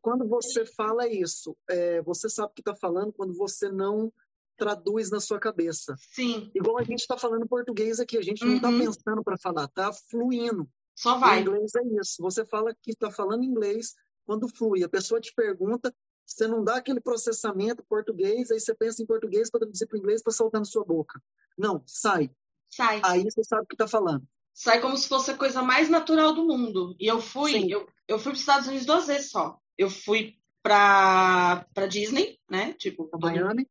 Quando 0.00 0.28
você 0.28 0.64
fala 0.64 1.08
isso, 1.08 1.56
é, 1.68 2.02
você 2.02 2.28
sabe 2.28 2.50
o 2.50 2.54
que 2.54 2.60
está 2.60 2.74
falando 2.74 3.12
quando 3.12 3.34
você 3.34 3.68
não 3.68 4.12
traduz 4.56 5.10
na 5.10 5.20
sua 5.20 5.38
cabeça. 5.38 5.96
Sim. 5.98 6.50
Igual 6.54 6.78
a 6.78 6.84
gente 6.84 7.00
está 7.00 7.18
falando 7.18 7.48
português 7.48 7.98
aqui, 7.98 8.16
a 8.16 8.22
gente 8.22 8.44
não 8.44 8.56
está 8.56 8.68
uhum. 8.68 8.78
pensando 8.78 9.24
para 9.24 9.36
falar, 9.36 9.66
tá 9.68 9.92
fluindo. 9.92 10.68
Só 10.94 11.18
vai. 11.18 11.38
O 11.38 11.40
inglês 11.42 11.72
é 11.74 12.00
isso. 12.00 12.22
Você 12.22 12.44
fala 12.44 12.74
que 12.80 12.92
está 12.92 13.10
falando 13.10 13.42
inglês 13.42 13.94
quando 14.24 14.48
flui. 14.48 14.84
A 14.84 14.88
pessoa 14.88 15.20
te 15.20 15.34
pergunta, 15.34 15.92
você 16.24 16.46
não 16.46 16.62
dá 16.62 16.76
aquele 16.76 17.00
processamento 17.00 17.84
português, 17.84 18.50
aí 18.50 18.60
você 18.60 18.74
pensa 18.74 19.02
em 19.02 19.06
português 19.06 19.50
para 19.50 19.60
traduzir 19.60 19.86
para 19.86 19.98
inglês 19.98 20.22
para 20.22 20.32
soltar 20.32 20.60
na 20.60 20.64
sua 20.64 20.84
boca. 20.84 21.20
Não, 21.58 21.82
sai. 21.86 22.30
Sai. 22.74 23.00
Aí 23.04 23.22
você 23.22 23.44
sabe 23.44 23.62
o 23.62 23.66
que 23.66 23.74
está 23.74 23.86
falando. 23.86 24.26
Sai 24.52 24.80
como 24.80 24.96
se 24.96 25.08
fosse 25.08 25.30
a 25.30 25.36
coisa 25.36 25.62
mais 25.62 25.88
natural 25.88 26.32
do 26.32 26.46
mundo. 26.46 26.96
E 26.98 27.06
eu 27.06 27.20
fui, 27.20 27.72
eu, 27.72 27.88
eu 28.06 28.18
fui 28.18 28.32
para 28.32 28.34
os 28.34 28.40
Estados 28.40 28.68
Unidos 28.68 28.86
duas 28.86 29.06
vezes 29.06 29.30
só. 29.30 29.58
Eu 29.76 29.90
fui 29.90 30.36
para 30.62 31.66
Disney, 31.88 32.38
né? 32.48 32.72
Tipo, 32.74 33.08
Miami. 33.20 33.68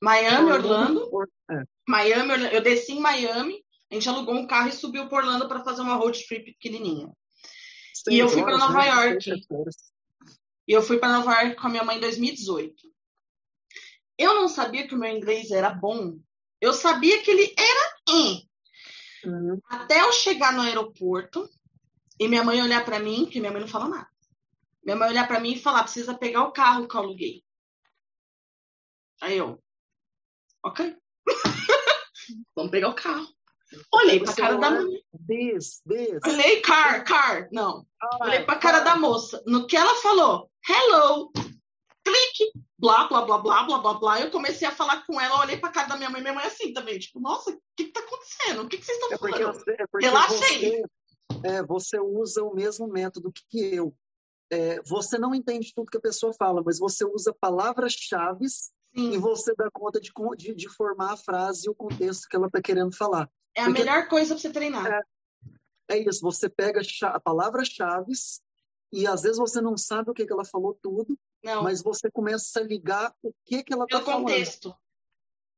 Miami, 0.00 0.50
Orlando. 0.50 1.08
É. 1.50 1.62
Miami, 1.88 2.32
Orlando. 2.32 2.54
Eu 2.54 2.60
desci 2.60 2.92
em 2.92 3.00
Miami, 3.00 3.62
a 3.90 3.94
gente 3.94 4.08
alugou 4.08 4.34
um 4.34 4.46
carro 4.46 4.68
e 4.68 4.72
subiu 4.72 5.08
para 5.08 5.18
Orlando 5.18 5.46
para 5.46 5.62
fazer 5.62 5.82
uma 5.82 5.94
road 5.94 6.26
trip 6.26 6.52
pequenininha. 6.52 7.10
E 8.08 8.18
eu 8.18 8.28
fui 8.28 8.42
para 8.42 8.58
Nova 8.58 8.78
né? 8.78 8.88
York. 8.88 9.46
E 10.66 10.72
eu 10.72 10.82
fui 10.82 10.98
para 10.98 11.12
Nova 11.12 11.32
York 11.40 11.56
com 11.56 11.66
a 11.66 11.70
minha 11.70 11.84
mãe 11.84 11.98
em 11.98 12.00
2018. 12.00 12.74
Eu 14.18 14.34
não 14.34 14.48
sabia 14.48 14.86
que 14.86 14.94
o 14.94 14.98
meu 14.98 15.10
inglês 15.10 15.50
era 15.50 15.70
bom. 15.70 16.18
Eu 16.62 16.72
sabia 16.72 17.20
que 17.20 17.28
ele 17.28 17.52
era 17.58 17.96
em. 18.08 18.48
Uhum. 19.24 19.60
Até 19.68 20.00
eu 20.00 20.12
chegar 20.12 20.52
no 20.52 20.62
aeroporto 20.62 21.50
e 22.20 22.28
minha 22.28 22.44
mãe 22.44 22.62
olhar 22.62 22.84
para 22.84 23.00
mim, 23.00 23.26
que 23.26 23.40
minha 23.40 23.50
mãe 23.50 23.60
não 23.60 23.66
fala 23.66 23.88
nada. 23.88 24.08
Minha 24.84 24.96
mãe 24.96 25.08
olhar 25.08 25.26
para 25.26 25.40
mim 25.40 25.54
e 25.54 25.60
falar: 25.60 25.82
precisa 25.82 26.14
pegar 26.14 26.44
o 26.44 26.52
carro 26.52 26.86
que 26.86 26.94
eu 26.94 27.00
aluguei. 27.00 27.44
Aí 29.20 29.38
eu, 29.38 29.60
ok. 30.64 30.96
Vamos 32.54 32.70
pegar 32.70 32.90
o 32.90 32.94
carro. 32.94 33.26
Olhei 33.92 34.20
pra 34.20 34.32
cara 34.32 34.56
da 34.56 34.70
mãe. 34.70 35.02
This, 35.26 35.82
this. 35.88 36.20
Olhei, 36.24 36.60
car, 36.60 37.04
car. 37.04 37.48
Não. 37.50 37.84
Olhei 38.20 38.44
pra 38.44 38.56
cara 38.56 38.80
da 38.80 38.94
moça. 38.94 39.42
No 39.46 39.66
que 39.66 39.76
ela 39.76 39.94
falou, 39.96 40.48
hello, 40.68 41.32
clique, 42.04 42.52
blá, 42.78 43.06
blá, 43.08 43.22
blá, 43.22 43.38
blá, 43.38 43.62
blá, 43.64 43.78
blá, 43.78 43.94
blá. 43.94 44.20
Eu 44.20 44.30
comecei 44.30 44.66
a 44.66 44.72
falar 44.72 45.06
com 45.06 45.20
ela, 45.20 45.40
olhei 45.40 45.56
pra 45.56 45.70
cara 45.70 45.88
da 45.88 45.96
minha 45.96 46.10
mãe, 46.10 46.20
minha 46.20 46.34
mãe 46.34 46.44
assim 46.44 46.72
também. 46.72 46.98
Tipo, 46.98 47.20
nossa, 47.20 47.50
o 47.50 47.60
que 47.76 47.84
que 47.84 47.92
tá 47.92 48.00
acontecendo? 48.00 48.62
O 48.62 48.68
que 48.68 48.78
que 48.78 48.84
vocês 48.84 48.98
estão 48.98 49.12
é 49.12 49.18
falando? 49.18 49.54
Você, 49.54 49.70
é 49.72 49.84
Relaxei. 50.00 50.58
Você, 50.60 50.82
é, 51.44 51.62
você 51.62 52.00
usa 52.00 52.42
o 52.42 52.54
mesmo 52.54 52.86
método 52.86 53.32
que 53.32 53.74
eu 53.74 53.94
é, 54.52 54.82
você 54.82 55.18
não 55.18 55.34
entende 55.34 55.72
tudo 55.74 55.90
que 55.90 55.96
a 55.96 56.00
pessoa 56.00 56.34
fala, 56.34 56.62
mas 56.62 56.78
você 56.78 57.06
usa 57.06 57.32
palavras-chave 57.32 58.44
e 58.94 59.16
você 59.16 59.54
dá 59.54 59.70
conta 59.72 59.98
de, 59.98 60.12
de, 60.36 60.54
de, 60.54 60.68
formar 60.68 61.14
a 61.14 61.16
frase 61.16 61.66
e 61.66 61.70
o 61.70 61.74
contexto 61.74 62.28
que 62.28 62.36
ela 62.36 62.48
está 62.48 62.60
querendo 62.60 62.94
falar. 62.94 63.30
É 63.54 63.62
a 63.62 63.64
Porque, 63.64 63.80
melhor 63.80 64.08
coisa 64.08 64.34
para 64.34 64.42
você 64.42 64.50
treinar. 64.50 64.86
É, 64.86 65.96
é, 65.96 65.98
isso, 66.06 66.20
você 66.20 66.50
pega 66.50 66.82
palavras-chave 67.24 68.12
e 68.92 69.06
às 69.06 69.22
vezes 69.22 69.38
você 69.38 69.58
não 69.62 69.74
sabe 69.74 70.10
o 70.10 70.14
que, 70.14 70.26
que 70.26 70.32
ela 70.32 70.44
falou 70.44 70.78
tudo, 70.82 71.18
não. 71.42 71.62
mas 71.62 71.82
você 71.82 72.10
começa 72.10 72.60
a 72.60 72.62
ligar 72.62 73.14
o 73.22 73.32
que, 73.44 73.62
que 73.62 73.72
ela 73.72 73.84
está 73.84 74.00
falando. 74.00 74.26
Pelo 74.26 74.36
contexto. 74.36 74.74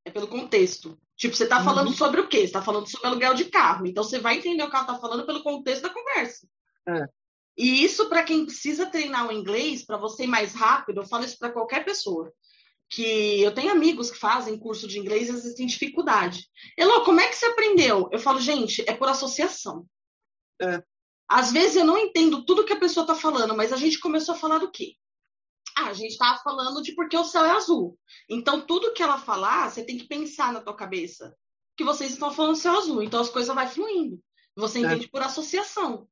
É 0.04 0.10
pelo 0.10 0.28
contexto. 0.28 0.98
Tipo, 1.16 1.34
você 1.34 1.44
está 1.44 1.62
falando 1.62 1.88
uhum. 1.88 1.94
sobre 1.94 2.20
o 2.20 2.28
quê? 2.28 2.38
Você 2.38 2.44
está 2.44 2.62
falando 2.62 2.88
sobre 2.88 3.06
aluguel 3.06 3.34
de 3.34 3.46
carro. 3.46 3.86
Então, 3.86 4.02
você 4.04 4.18
vai 4.18 4.36
entender 4.36 4.62
o 4.62 4.68
que 4.68 4.76
ela 4.76 4.84
está 4.84 4.98
falando 4.98 5.24
pelo 5.24 5.42
contexto 5.42 5.82
da 5.82 5.90
conversa. 5.90 6.46
É. 6.86 7.08
E 7.56 7.84
isso 7.84 8.08
para 8.08 8.24
quem 8.24 8.44
precisa 8.44 8.86
treinar 8.86 9.28
o 9.28 9.32
inglês, 9.32 9.84
para 9.84 9.96
você 9.96 10.24
ir 10.24 10.28
mais 10.28 10.54
rápido, 10.54 11.00
eu 11.00 11.06
falo 11.06 11.24
isso 11.24 11.38
para 11.38 11.52
qualquer 11.52 11.84
pessoa. 11.84 12.32
Que 12.90 13.40
eu 13.40 13.54
tenho 13.54 13.70
amigos 13.70 14.10
que 14.10 14.18
fazem 14.18 14.58
curso 14.58 14.86
de 14.86 14.98
inglês 14.98 15.28
e 15.28 15.30
às 15.30 15.42
vezes 15.42 15.54
têm 15.54 15.66
dificuldade. 15.66 16.48
Elô, 16.76 17.04
como 17.04 17.20
é 17.20 17.28
que 17.28 17.36
você 17.36 17.46
aprendeu? 17.46 18.08
Eu 18.12 18.18
falo, 18.18 18.40
gente, 18.40 18.84
é 18.88 18.92
por 18.92 19.08
associação. 19.08 19.86
É. 20.60 20.82
Às 21.28 21.52
vezes 21.52 21.76
eu 21.76 21.84
não 21.84 21.96
entendo 21.96 22.44
tudo 22.44 22.64
que 22.64 22.72
a 22.72 22.78
pessoa 22.78 23.04
está 23.04 23.14
falando, 23.14 23.56
mas 23.56 23.72
a 23.72 23.76
gente 23.76 23.98
começou 23.98 24.34
a 24.34 24.38
falar 24.38 24.58
do 24.58 24.70
quê? 24.70 24.96
Ah, 25.76 25.88
a 25.88 25.92
gente 25.92 26.12
estava 26.12 26.38
falando 26.38 26.82
de 26.82 26.94
porque 26.94 27.16
o 27.16 27.24
céu 27.24 27.44
é 27.44 27.50
azul. 27.50 27.98
Então, 28.28 28.60
tudo 28.60 28.92
que 28.92 29.02
ela 29.02 29.18
falar, 29.18 29.70
você 29.70 29.84
tem 29.84 29.98
que 29.98 30.06
pensar 30.06 30.52
na 30.52 30.60
tua 30.60 30.76
cabeça 30.76 31.36
que 31.76 31.84
vocês 31.84 32.12
estão 32.12 32.30
falando 32.30 32.56
céu 32.56 32.76
azul. 32.78 33.02
Então, 33.02 33.20
as 33.20 33.28
coisas 33.28 33.54
vão 33.54 33.66
fluindo. 33.68 34.20
Você 34.56 34.78
é. 34.78 34.82
entende 34.82 35.06
é. 35.06 35.08
por 35.08 35.22
associação. 35.22 36.06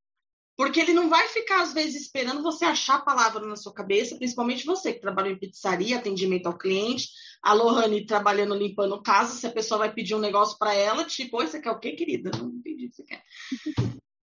Porque 0.56 0.80
ele 0.80 0.92
não 0.92 1.08
vai 1.08 1.28
ficar, 1.28 1.62
às 1.62 1.72
vezes, 1.72 2.02
esperando 2.02 2.42
você 2.42 2.64
achar 2.64 2.96
a 2.96 3.02
palavra 3.02 3.46
na 3.46 3.56
sua 3.56 3.72
cabeça, 3.72 4.16
principalmente 4.16 4.66
você 4.66 4.92
que 4.92 5.00
trabalha 5.00 5.30
em 5.30 5.38
pizzaria, 5.38 5.96
atendimento 5.96 6.46
ao 6.46 6.58
cliente, 6.58 7.08
a 7.42 7.54
Lohane 7.54 8.04
trabalhando 8.04 8.54
limpando 8.54 9.02
casa, 9.02 9.34
se 9.34 9.46
a 9.46 9.50
pessoa 9.50 9.78
vai 9.78 9.92
pedir 9.92 10.14
um 10.14 10.20
negócio 10.20 10.58
para 10.58 10.74
ela, 10.74 11.04
tipo, 11.04 11.38
oi, 11.38 11.46
você 11.46 11.60
quer 11.60 11.70
o 11.70 11.78
quê, 11.78 11.92
querida? 11.92 12.30
Não 12.36 12.50
entendi 12.50 12.86
o 12.86 12.90
que 12.90 12.96
você 12.96 13.04
quer. 13.04 13.22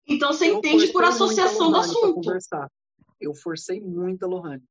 Então 0.08 0.32
você 0.32 0.50
eu 0.50 0.58
entende 0.58 0.92
por 0.92 1.04
associação 1.04 1.72
do 1.72 1.78
assunto. 1.78 2.22
Eu 3.24 3.34
forcei 3.34 3.80
muito 3.80 4.26
a 4.26 4.28
Lohane. 4.28 4.64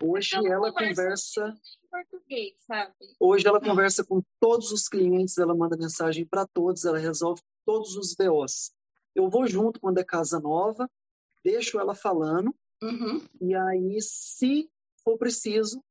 Hoje 0.00 0.30
então, 0.34 0.50
ela 0.50 0.72
conversa. 0.72 1.54
Português, 1.90 2.54
sabe? 2.66 2.94
Hoje 3.20 3.46
ela 3.46 3.60
conversa 3.60 4.02
com 4.02 4.22
todos 4.40 4.72
os 4.72 4.88
clientes, 4.88 5.36
ela 5.36 5.54
manda 5.54 5.76
mensagem 5.76 6.24
para 6.24 6.46
todos, 6.46 6.86
ela 6.86 6.96
resolve 6.96 7.42
todos 7.66 7.94
os 7.96 8.14
BOs. 8.14 8.72
Eu 9.14 9.28
vou 9.28 9.46
junto 9.46 9.78
quando 9.78 9.98
é 9.98 10.04
casa 10.04 10.40
nova, 10.40 10.90
deixo 11.44 11.78
ela 11.78 11.94
falando, 11.94 12.54
uhum. 12.82 13.22
e 13.42 13.54
aí, 13.54 13.98
se 14.00 14.70
for 15.04 15.18
preciso, 15.18 15.84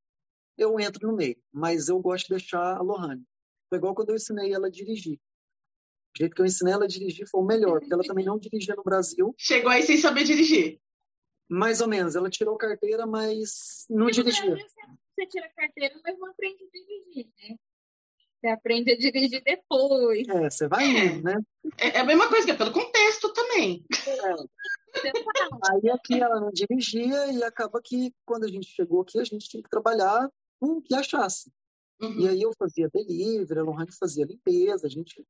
eu 0.58 0.80
entro 0.80 1.08
no 1.08 1.16
meio. 1.16 1.38
Mas 1.54 1.88
eu 1.88 2.00
gosto 2.00 2.30
de 2.30 2.40
deixar 2.40 2.78
a 2.78 2.82
Lohane. 2.82 3.24
Foi 3.70 3.78
igual 3.78 3.94
quando 3.94 4.10
eu 4.10 4.16
ensinei 4.16 4.52
ela 4.52 4.68
a 4.68 4.72
dirigir. 4.72 5.20
O 6.16 6.18
jeito 6.18 6.36
que 6.36 6.42
eu 6.42 6.46
ensinei 6.48 6.74
ela 6.74 6.86
a 6.86 6.88
dirigir 6.88 7.30
foi 7.30 7.42
o 7.42 7.46
melhor, 7.46 7.80
porque 7.80 7.94
ela 7.94 8.04
também 8.04 8.26
não 8.26 8.40
dirigia 8.40 8.76
no 8.76 8.84
Brasil. 8.84 9.36
Chegou 9.38 9.70
aí 9.70 9.84
sem 9.84 9.98
saber 9.98 10.24
dirigir. 10.24 10.82
Mais 11.52 11.82
ou 11.82 11.88
menos. 11.88 12.16
Ela 12.16 12.30
tirou 12.30 12.56
carteira, 12.56 13.06
mas 13.06 13.86
não 13.90 14.10
dirigia. 14.10 14.56
Você- 14.56 14.66
Você 15.14 15.28
tira 15.28 15.46
a 15.46 15.50
carteira, 15.50 16.00
mas 16.04 16.18
não 16.18 16.30
aprende 16.30 16.64
a 16.64 16.68
dirigir, 16.72 17.28
né? 17.38 17.56
Você 18.40 18.48
aprende 18.48 18.92
a 18.92 18.98
dirigir 18.98 19.44
depois. 19.44 20.28
É, 20.30 20.50
você 20.50 20.68
vai 20.68 20.86
indo, 20.88 21.22
né? 21.24 21.36
É, 21.78 21.90
é 21.90 22.00
a 22.00 22.04
mesma 22.06 22.28
coisa, 22.30 22.46
que 22.46 22.52
é 22.52 22.56
pelo 22.58 22.72
contexto 22.72 23.32
também. 23.34 23.86
Você 23.94 24.16
fala. 24.16 24.48
Aí 25.72 25.90
aqui 25.92 26.20
ela 26.22 26.40
não 26.40 26.50
dirigia 26.52 27.28
e 27.34 27.44
acaba 27.44 27.82
que 27.84 28.14
quando 28.26 28.46
a 28.46 28.48
gente 28.48 28.68
chegou 28.68 29.02
aqui, 29.02 29.20
a 29.20 29.24
gente 29.24 29.48
tinha 29.48 29.62
que 29.62 29.70
trabalhar 29.70 30.30
com 30.60 30.78
o 30.78 30.82
que 30.82 30.96
achasse. 30.96 31.52
Uhum, 32.02 32.20
E 32.22 32.28
aí 32.30 32.42
eu 32.42 32.52
fazia 32.58 32.90
delivery, 32.92 33.60
a 33.60 33.64
Lohane 33.64 33.92
fazia 33.92 34.26
limpeza, 34.26 34.88
a 34.88 34.90
gente 34.90 35.24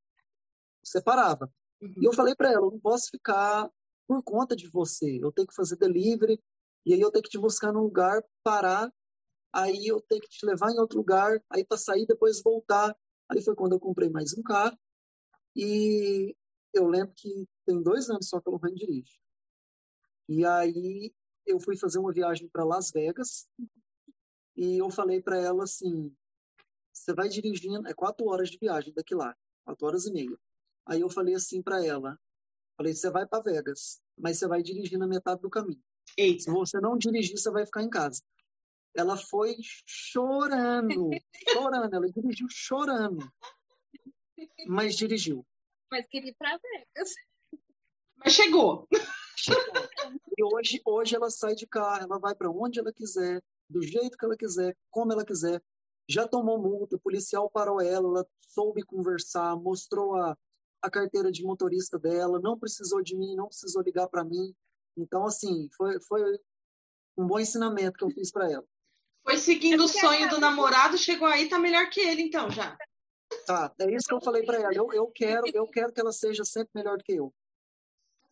separava. 0.83 1.51
uhum. 1.81 1.93
E 2.01 2.05
eu 2.05 2.13
falei 2.13 2.33
para 2.35 2.49
ela, 2.51 2.65
eu 2.67 2.71
não 2.71 2.79
posso 2.79 3.09
ficar 3.09 3.69
por 4.11 4.21
conta 4.23 4.57
de 4.57 4.67
você. 4.67 5.23
Eu 5.23 5.31
tenho 5.31 5.47
que 5.47 5.55
fazer 5.55 5.77
delivery 5.77 6.37
e 6.85 6.93
aí 6.93 6.99
eu 6.99 7.09
tenho 7.09 7.23
que 7.23 7.29
te 7.29 7.39
buscar 7.39 7.71
num 7.71 7.83
lugar, 7.83 8.21
parar, 8.43 8.93
aí 9.53 9.87
eu 9.87 10.01
tenho 10.01 10.19
que 10.19 10.27
te 10.27 10.45
levar 10.45 10.69
em 10.69 10.79
outro 10.79 10.97
lugar, 10.97 11.41
aí 11.49 11.63
para 11.63 11.77
sair 11.77 12.05
depois 12.05 12.41
voltar. 12.43 12.93
Aí 13.29 13.41
foi 13.41 13.55
quando 13.55 13.71
eu 13.71 13.79
comprei 13.79 14.09
mais 14.09 14.37
um 14.37 14.43
carro 14.43 14.77
e 15.55 16.35
eu 16.73 16.87
lembro 16.87 17.13
que 17.15 17.47
tem 17.65 17.81
dois 17.81 18.09
anos 18.09 18.27
só 18.27 18.41
que 18.41 18.49
a 18.49 18.51
Lohane 18.51 18.75
dirige. 18.75 19.17
E 20.27 20.45
aí 20.45 21.13
eu 21.45 21.57
fui 21.61 21.77
fazer 21.77 21.97
uma 21.97 22.11
viagem 22.11 22.49
para 22.49 22.65
Las 22.65 22.91
Vegas 22.91 23.47
e 24.57 24.77
eu 24.77 24.89
falei 24.89 25.21
para 25.21 25.37
ela 25.37 25.63
assim, 25.63 26.13
você 26.91 27.13
vai 27.13 27.29
dirigindo, 27.29 27.87
é 27.87 27.93
quatro 27.93 28.25
horas 28.27 28.49
de 28.49 28.57
viagem 28.57 28.93
daqui 28.93 29.15
lá, 29.15 29.33
quatro 29.63 29.87
horas 29.87 30.05
e 30.05 30.11
meia. 30.11 30.37
Aí 30.85 30.99
eu 30.99 31.09
falei 31.09 31.33
assim 31.33 31.61
para 31.61 31.85
ela, 31.85 32.19
falei, 32.81 32.93
você 32.93 33.09
vai 33.11 33.27
para 33.27 33.43
Vegas, 33.43 34.01
mas 34.17 34.37
você 34.37 34.47
vai 34.47 34.63
dirigir 34.63 34.97
na 34.97 35.07
metade 35.07 35.41
do 35.41 35.49
caminho. 35.49 35.81
Se 36.07 36.21
Eita. 36.21 36.51
você 36.51 36.79
não 36.79 36.97
dirigir, 36.97 37.37
você 37.37 37.51
vai 37.51 37.65
ficar 37.65 37.83
em 37.83 37.89
casa. 37.89 38.21
Ela 38.95 39.15
foi 39.15 39.55
chorando, 39.85 41.09
chorando, 41.49 41.93
ela 41.95 42.11
dirigiu 42.11 42.47
chorando, 42.49 43.31
mas 44.67 44.95
dirigiu. 44.97 45.45
Mas 45.89 46.05
queria 46.07 46.31
ir 46.31 46.35
pra 46.35 46.57
Vegas. 46.57 47.13
Mas 48.17 48.33
chegou. 48.33 48.87
E 50.37 50.43
hoje, 50.43 50.81
hoje 50.85 51.15
ela 51.15 51.29
sai 51.29 51.55
de 51.55 51.65
carro, 51.65 52.03
ela 52.03 52.19
vai 52.19 52.35
para 52.35 52.49
onde 52.49 52.79
ela 52.79 52.91
quiser, 52.91 53.41
do 53.69 53.81
jeito 53.81 54.17
que 54.17 54.25
ela 54.25 54.35
quiser, 54.35 54.75
como 54.89 55.13
ela 55.13 55.25
quiser. 55.25 55.61
Já 56.09 56.27
tomou 56.27 56.59
multa, 56.59 56.95
o 56.95 56.99
policial 56.99 57.49
parou 57.49 57.79
ela, 57.79 58.07
ela 58.07 58.27
soube 58.49 58.83
conversar, 58.83 59.55
mostrou 59.55 60.15
a, 60.15 60.37
a 60.81 60.89
carteira 60.89 61.31
de 61.31 61.43
motorista 61.43 61.99
dela, 61.99 62.39
não 62.39 62.57
precisou 62.57 63.01
de 63.01 63.15
mim, 63.15 63.35
não 63.35 63.47
precisou 63.47 63.81
ligar 63.81 64.07
para 64.07 64.23
mim. 64.23 64.53
Então, 64.97 65.25
assim, 65.25 65.69
foi, 65.75 65.99
foi 66.01 66.21
um 67.17 67.27
bom 67.27 67.39
ensinamento 67.39 67.97
que 67.97 68.03
eu 68.03 68.09
fiz 68.09 68.31
para 68.31 68.51
ela. 68.51 68.65
Foi 69.23 69.37
seguindo 69.37 69.83
o 69.83 69.87
sonho 69.87 70.29
do 70.29 70.39
namorado, 70.39 70.97
chegou 70.97 71.27
aí, 71.27 71.47
tá 71.47 71.59
melhor 71.59 71.89
que 71.89 71.99
ele, 71.99 72.23
então, 72.23 72.49
já. 72.49 72.75
Tá, 73.45 73.73
é 73.79 73.95
isso 73.95 74.07
que 74.07 74.13
eu 74.13 74.21
falei 74.21 74.43
para 74.43 74.57
ela. 74.57 74.73
Eu, 74.73 74.91
eu, 74.91 75.07
quero, 75.07 75.45
eu 75.53 75.67
quero 75.67 75.93
que 75.93 76.01
ela 76.01 76.11
seja 76.11 76.43
sempre 76.43 76.71
melhor 76.75 76.97
do 76.97 77.03
que 77.03 77.13
eu. 77.13 77.33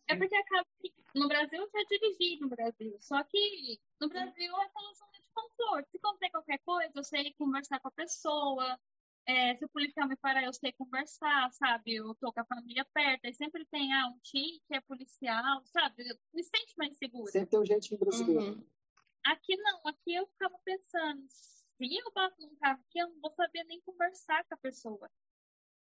É 0.08 0.16
porque 0.16 0.34
acaba 0.34 0.66
que 0.80 0.92
no 1.14 1.28
Brasil 1.28 1.62
eu 1.62 1.70
já 1.72 1.84
dirigi 1.88 2.38
no 2.40 2.48
Brasil. 2.48 2.96
Só 3.00 3.22
que 3.24 3.78
no 4.00 4.08
Brasil 4.08 4.56
é 4.56 4.64
aquela 4.64 4.92
zona 4.94 5.20
de 5.22 5.30
conforto. 5.32 5.88
Se 5.90 5.98
acontecer 5.98 6.30
qualquer 6.30 6.58
coisa, 6.64 6.92
eu 6.94 7.04
sei 7.04 7.34
conversar 7.34 7.80
com 7.80 7.88
a 7.88 7.92
pessoa. 7.92 8.78
É, 9.26 9.54
se 9.56 9.64
o 9.64 9.68
policial 9.68 10.08
me 10.08 10.16
parar, 10.16 10.42
eu 10.42 10.52
sei 10.52 10.72
conversar, 10.72 11.52
sabe? 11.52 11.94
Eu 11.94 12.14
tô 12.16 12.32
com 12.32 12.40
a 12.40 12.44
família 12.44 12.84
perto. 12.92 13.24
Aí 13.24 13.34
sempre 13.34 13.64
tem 13.66 13.92
ah, 13.92 14.08
um 14.08 14.18
tio 14.20 14.60
que 14.66 14.74
é 14.74 14.80
policial, 14.80 15.62
sabe? 15.66 16.08
Eu 16.08 16.16
me 16.32 16.42
sente 16.42 16.74
mais 16.76 16.96
segura. 16.96 17.30
Sempre 17.30 17.50
tem 17.50 17.60
um 17.60 17.66
jeitinho 17.66 18.00
brasileiro. 18.00 18.54
Uhum. 18.54 18.66
Aqui 19.24 19.56
não, 19.56 19.80
aqui 19.86 20.14
eu 20.14 20.26
ficava 20.26 20.58
pensando, 20.64 21.26
se 21.28 21.96
eu 21.98 22.12
bato 22.12 22.40
num 22.40 22.56
carro 22.56 22.80
aqui, 22.88 22.98
eu 22.98 23.08
não 23.08 23.20
vou 23.20 23.30
saber 23.32 23.64
nem 23.64 23.80
conversar 23.82 24.44
com 24.44 24.54
a 24.54 24.58
pessoa. 24.58 25.10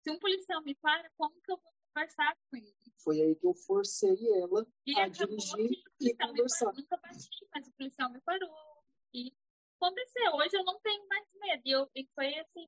Se 0.01 0.11
um 0.11 0.19
policial 0.19 0.61
me 0.61 0.75
para, 0.75 1.09
como 1.17 1.39
que 1.41 1.51
eu 1.51 1.57
vou 1.57 1.73
conversar 1.87 2.37
com 2.49 2.57
ele? 2.57 2.75
Foi 2.97 3.21
aí 3.21 3.35
que 3.35 3.47
eu 3.47 3.53
forcei 3.53 4.17
ela 4.41 4.67
E 4.85 4.99
a 4.99 5.07
dirigir 5.07 5.81
e 6.01 6.13
conversar. 6.15 6.65
parou. 6.65 6.81
Nunca 6.81 6.97
bati, 6.97 7.47
mas 7.53 7.67
o 7.67 7.71
policial 7.71 8.09
me 8.11 8.19
parou. 8.21 8.83
E 9.13 9.33
aconteceu. 9.77 10.33
Hoje 10.33 10.57
eu 10.57 10.63
não 10.65 10.79
tenho 10.81 11.07
mais 11.07 11.25
medo. 11.35 11.61
E, 11.65 11.71
eu, 11.71 11.89
e 11.95 12.05
foi 12.13 12.37
assim, 12.39 12.67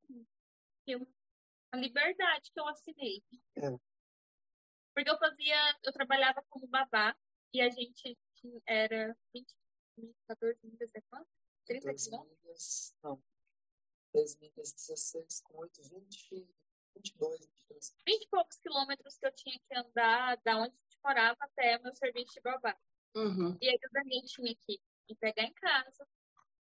eu, 0.92 1.08
a 1.72 1.78
liberdade 1.78 2.52
que 2.52 2.60
eu 2.60 2.68
assinei. 2.68 3.24
É. 3.58 3.70
Porque 4.94 5.10
eu 5.10 5.18
fazia, 5.18 5.80
eu 5.84 5.92
trabalhava 5.92 6.44
como 6.50 6.68
babá 6.68 7.16
e 7.54 7.62
a 7.62 7.70
gente 7.70 8.18
era 8.66 9.16
20, 9.34 9.54
14 10.28 10.60
milhas, 10.64 10.92
é 10.96 11.02
quanto? 11.10 11.28
30 11.66 11.86
10 11.86 12.04
quilômetros? 12.04 12.40
milhas, 12.44 12.96
não. 13.04 13.24
10 14.14 14.40
milhas, 14.40 14.74
16 14.74 15.42
com 15.42 15.58
8, 15.58 15.82
20, 15.84 16.48
22, 16.96 17.40
23. 17.40 17.96
20 18.08 18.24
e 18.24 18.28
poucos 18.30 18.58
quilômetros 18.58 19.18
que 19.18 19.28
eu 19.28 19.32
tinha 19.34 19.60
que 19.60 19.78
andar 19.78 20.38
da 20.38 20.58
onde 20.58 20.76
a 20.76 20.82
gente 20.84 21.00
morava 21.04 21.38
até 21.42 21.78
meu 21.80 21.94
serviço 21.96 22.34
de 22.34 22.42
babá. 22.42 22.78
Uhum. 23.16 23.58
E 23.62 23.70
aí 23.70 23.76
o 23.76 23.92
Daniel 23.92 24.26
tinha 24.26 24.56
que 24.56 24.80
me 25.10 25.16
pegar 25.16 25.44
em 25.44 25.54
casa, 25.54 26.08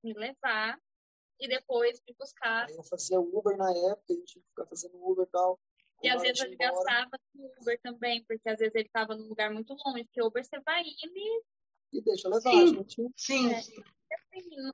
me 0.03 0.15
levar 0.15 0.81
e 1.43 1.49
depois 1.49 2.01
me 2.07 2.15
buscar. 2.19 2.67
Aí 2.69 2.77
eu 2.77 2.85
fazia 2.85 3.21
Uber 3.21 3.57
na 3.57 3.71
época, 3.71 4.05
a 4.11 4.15
gente 4.15 4.33
tinha 4.33 4.43
que 4.43 4.49
ficar 4.51 4.67
fazendo 4.67 4.97
Uber 5.05 5.27
e 5.27 5.31
tal. 5.31 5.59
E 6.03 6.09
às 6.09 6.23
vezes 6.23 6.41
eu 6.43 6.57
gastava 6.57 7.11
no 7.35 7.53
Uber 7.61 7.81
também, 7.83 8.25
porque 8.25 8.49
às 8.49 8.59
vezes 8.59 8.75
ele 8.75 8.87
estava 8.87 9.15
num 9.17 9.29
lugar 9.29 9.51
muito 9.53 9.75
longe, 9.85 10.05
porque 10.05 10.23
Uber 10.23 10.45
você 10.45 10.59
vai 10.61 10.83
indo 10.83 11.17
e 11.17 11.43
E 11.95 12.01
deixa 12.01 12.29
levar, 12.29 12.51
Sim. 12.51 12.75
gente. 12.75 13.11
Sim, 13.17 13.53
É. 13.53 13.63
sim. 13.63 13.85
assim, 14.35 14.57
não- 14.57 14.73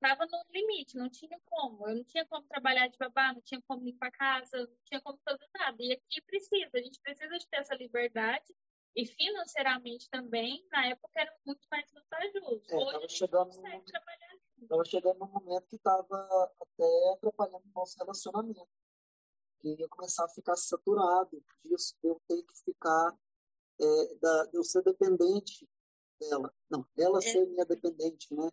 tava 0.00 0.26
no 0.26 0.42
limite, 0.50 0.96
não 0.96 1.08
tinha 1.08 1.38
como. 1.44 1.88
Eu 1.88 1.96
não 1.96 2.04
tinha 2.04 2.26
como 2.26 2.46
trabalhar 2.46 2.88
de 2.88 2.98
babá, 2.98 3.32
não 3.32 3.40
tinha 3.40 3.60
como 3.62 3.84
limpar 3.84 4.08
a 4.08 4.12
casa, 4.12 4.58
não 4.58 4.76
tinha 4.84 5.00
como 5.00 5.18
fazer 5.24 5.48
nada. 5.54 5.76
E 5.80 5.92
aqui 5.92 6.20
precisa, 6.22 6.70
a 6.74 6.78
gente 6.82 7.00
precisa 7.00 7.38
de 7.38 7.46
ter 7.48 7.58
essa 7.58 7.74
liberdade. 7.74 8.54
E 8.94 9.06
financeiramente 9.06 10.08
também, 10.10 10.66
na 10.70 10.86
época 10.88 11.12
era 11.20 11.32
muito 11.46 11.66
mais 11.70 11.90
vantajoso. 11.92 12.62
É, 12.68 12.76
Hoje 12.76 12.96
a 12.96 13.00
gente 13.08 13.28
consegue 13.28 13.76
no- 13.76 13.84
trabalhar 13.84 14.31
Tava 14.68 14.84
chegando 14.84 15.18
num 15.18 15.26
momento 15.28 15.66
que 15.68 15.78
tava 15.78 16.52
até 16.60 17.12
atrapalhando 17.14 17.64
o 17.66 17.72
nosso 17.74 17.98
relacionamento. 17.98 18.68
Que 19.60 19.74
ia 19.74 19.88
começar 19.88 20.24
a 20.24 20.28
ficar 20.28 20.56
saturado 20.56 21.42
disso, 21.64 21.94
eu 22.02 22.20
ter 22.26 22.42
que 22.42 22.54
ficar, 22.64 23.16
é, 23.80 24.14
da, 24.16 24.50
eu 24.52 24.64
ser 24.64 24.82
dependente 24.82 25.68
dela. 26.18 26.52
Não, 26.70 26.86
ela 26.96 27.18
É. 27.18 27.20
ser 27.22 27.46
minha 27.46 27.64
dependente, 27.64 28.34
né? 28.34 28.48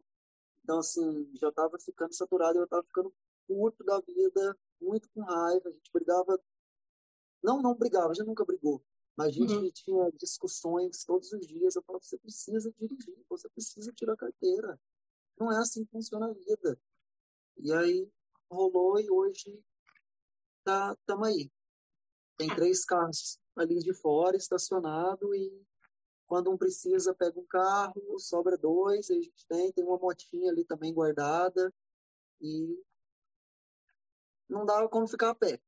Então, 0.64 0.80
assim, 0.80 1.30
já 1.36 1.52
tava 1.52 1.80
ficando 1.80 2.14
saturado, 2.14 2.60
eu 2.60 2.68
tava 2.68 2.84
ficando 2.84 3.14
puto 3.48 3.84
da 3.84 4.00
vida, 4.02 4.58
muito 4.80 5.10
com 5.10 5.22
raiva, 5.22 5.70
a 5.70 5.72
gente 5.72 5.92
brigava. 5.92 6.40
Não, 7.42 7.62
não 7.62 7.74
brigava, 7.74 8.12
a 8.12 8.14
gente 8.14 8.28
nunca 8.28 8.46
brigou. 8.46 8.84
Mas 9.16 9.28
a 9.30 9.32
gente 9.32 9.54
Uhum. 9.54 9.72
tinha 9.72 10.12
discussões 10.12 11.04
todos 11.04 11.32
os 11.34 11.46
dias. 11.48 11.76
Eu 11.76 11.82
falava, 11.84 12.04
você 12.04 12.18
precisa 12.18 12.72
dirigir, 12.80 13.18
você 13.28 13.50
precisa 13.50 13.92
tirar 13.94 14.16
carteira. 14.16 14.80
Não 15.40 15.52
é 15.52 15.58
assim 15.58 15.86
que 15.86 15.92
funciona 15.92 16.28
a 16.28 16.34
vida. 16.34 16.80
E 17.58 17.72
aí 17.74 18.12
rolou 18.50 19.00
e 19.00 19.10
hoje 19.10 19.64
tá 20.64 20.96
tamo 21.06 21.26
aí. 21.26 21.50
Tem 22.38 22.54
três 22.56 22.86
carros 22.86 23.40
ali 23.56 23.80
de 23.80 23.94
fora 23.94 24.36
estacionado 24.36 25.34
e 25.34 25.66
quando 26.26 26.52
um 26.52 26.58
precisa 26.58 27.14
pega 27.14 27.40
um 27.40 27.46
carro, 27.46 28.20
sobra 28.20 28.58
dois, 28.58 29.10
a 29.10 29.14
gente 29.14 29.46
tem, 29.48 29.72
tem 29.72 29.84
uma 29.84 29.98
motinha 29.98 30.52
ali 30.52 30.64
também 30.64 30.94
guardada 30.94 31.74
e 32.40 32.78
não 34.48 34.66
dava 34.66 34.88
como 34.88 35.08
ficar 35.08 35.32
a 35.32 35.36
pé. 35.36 35.60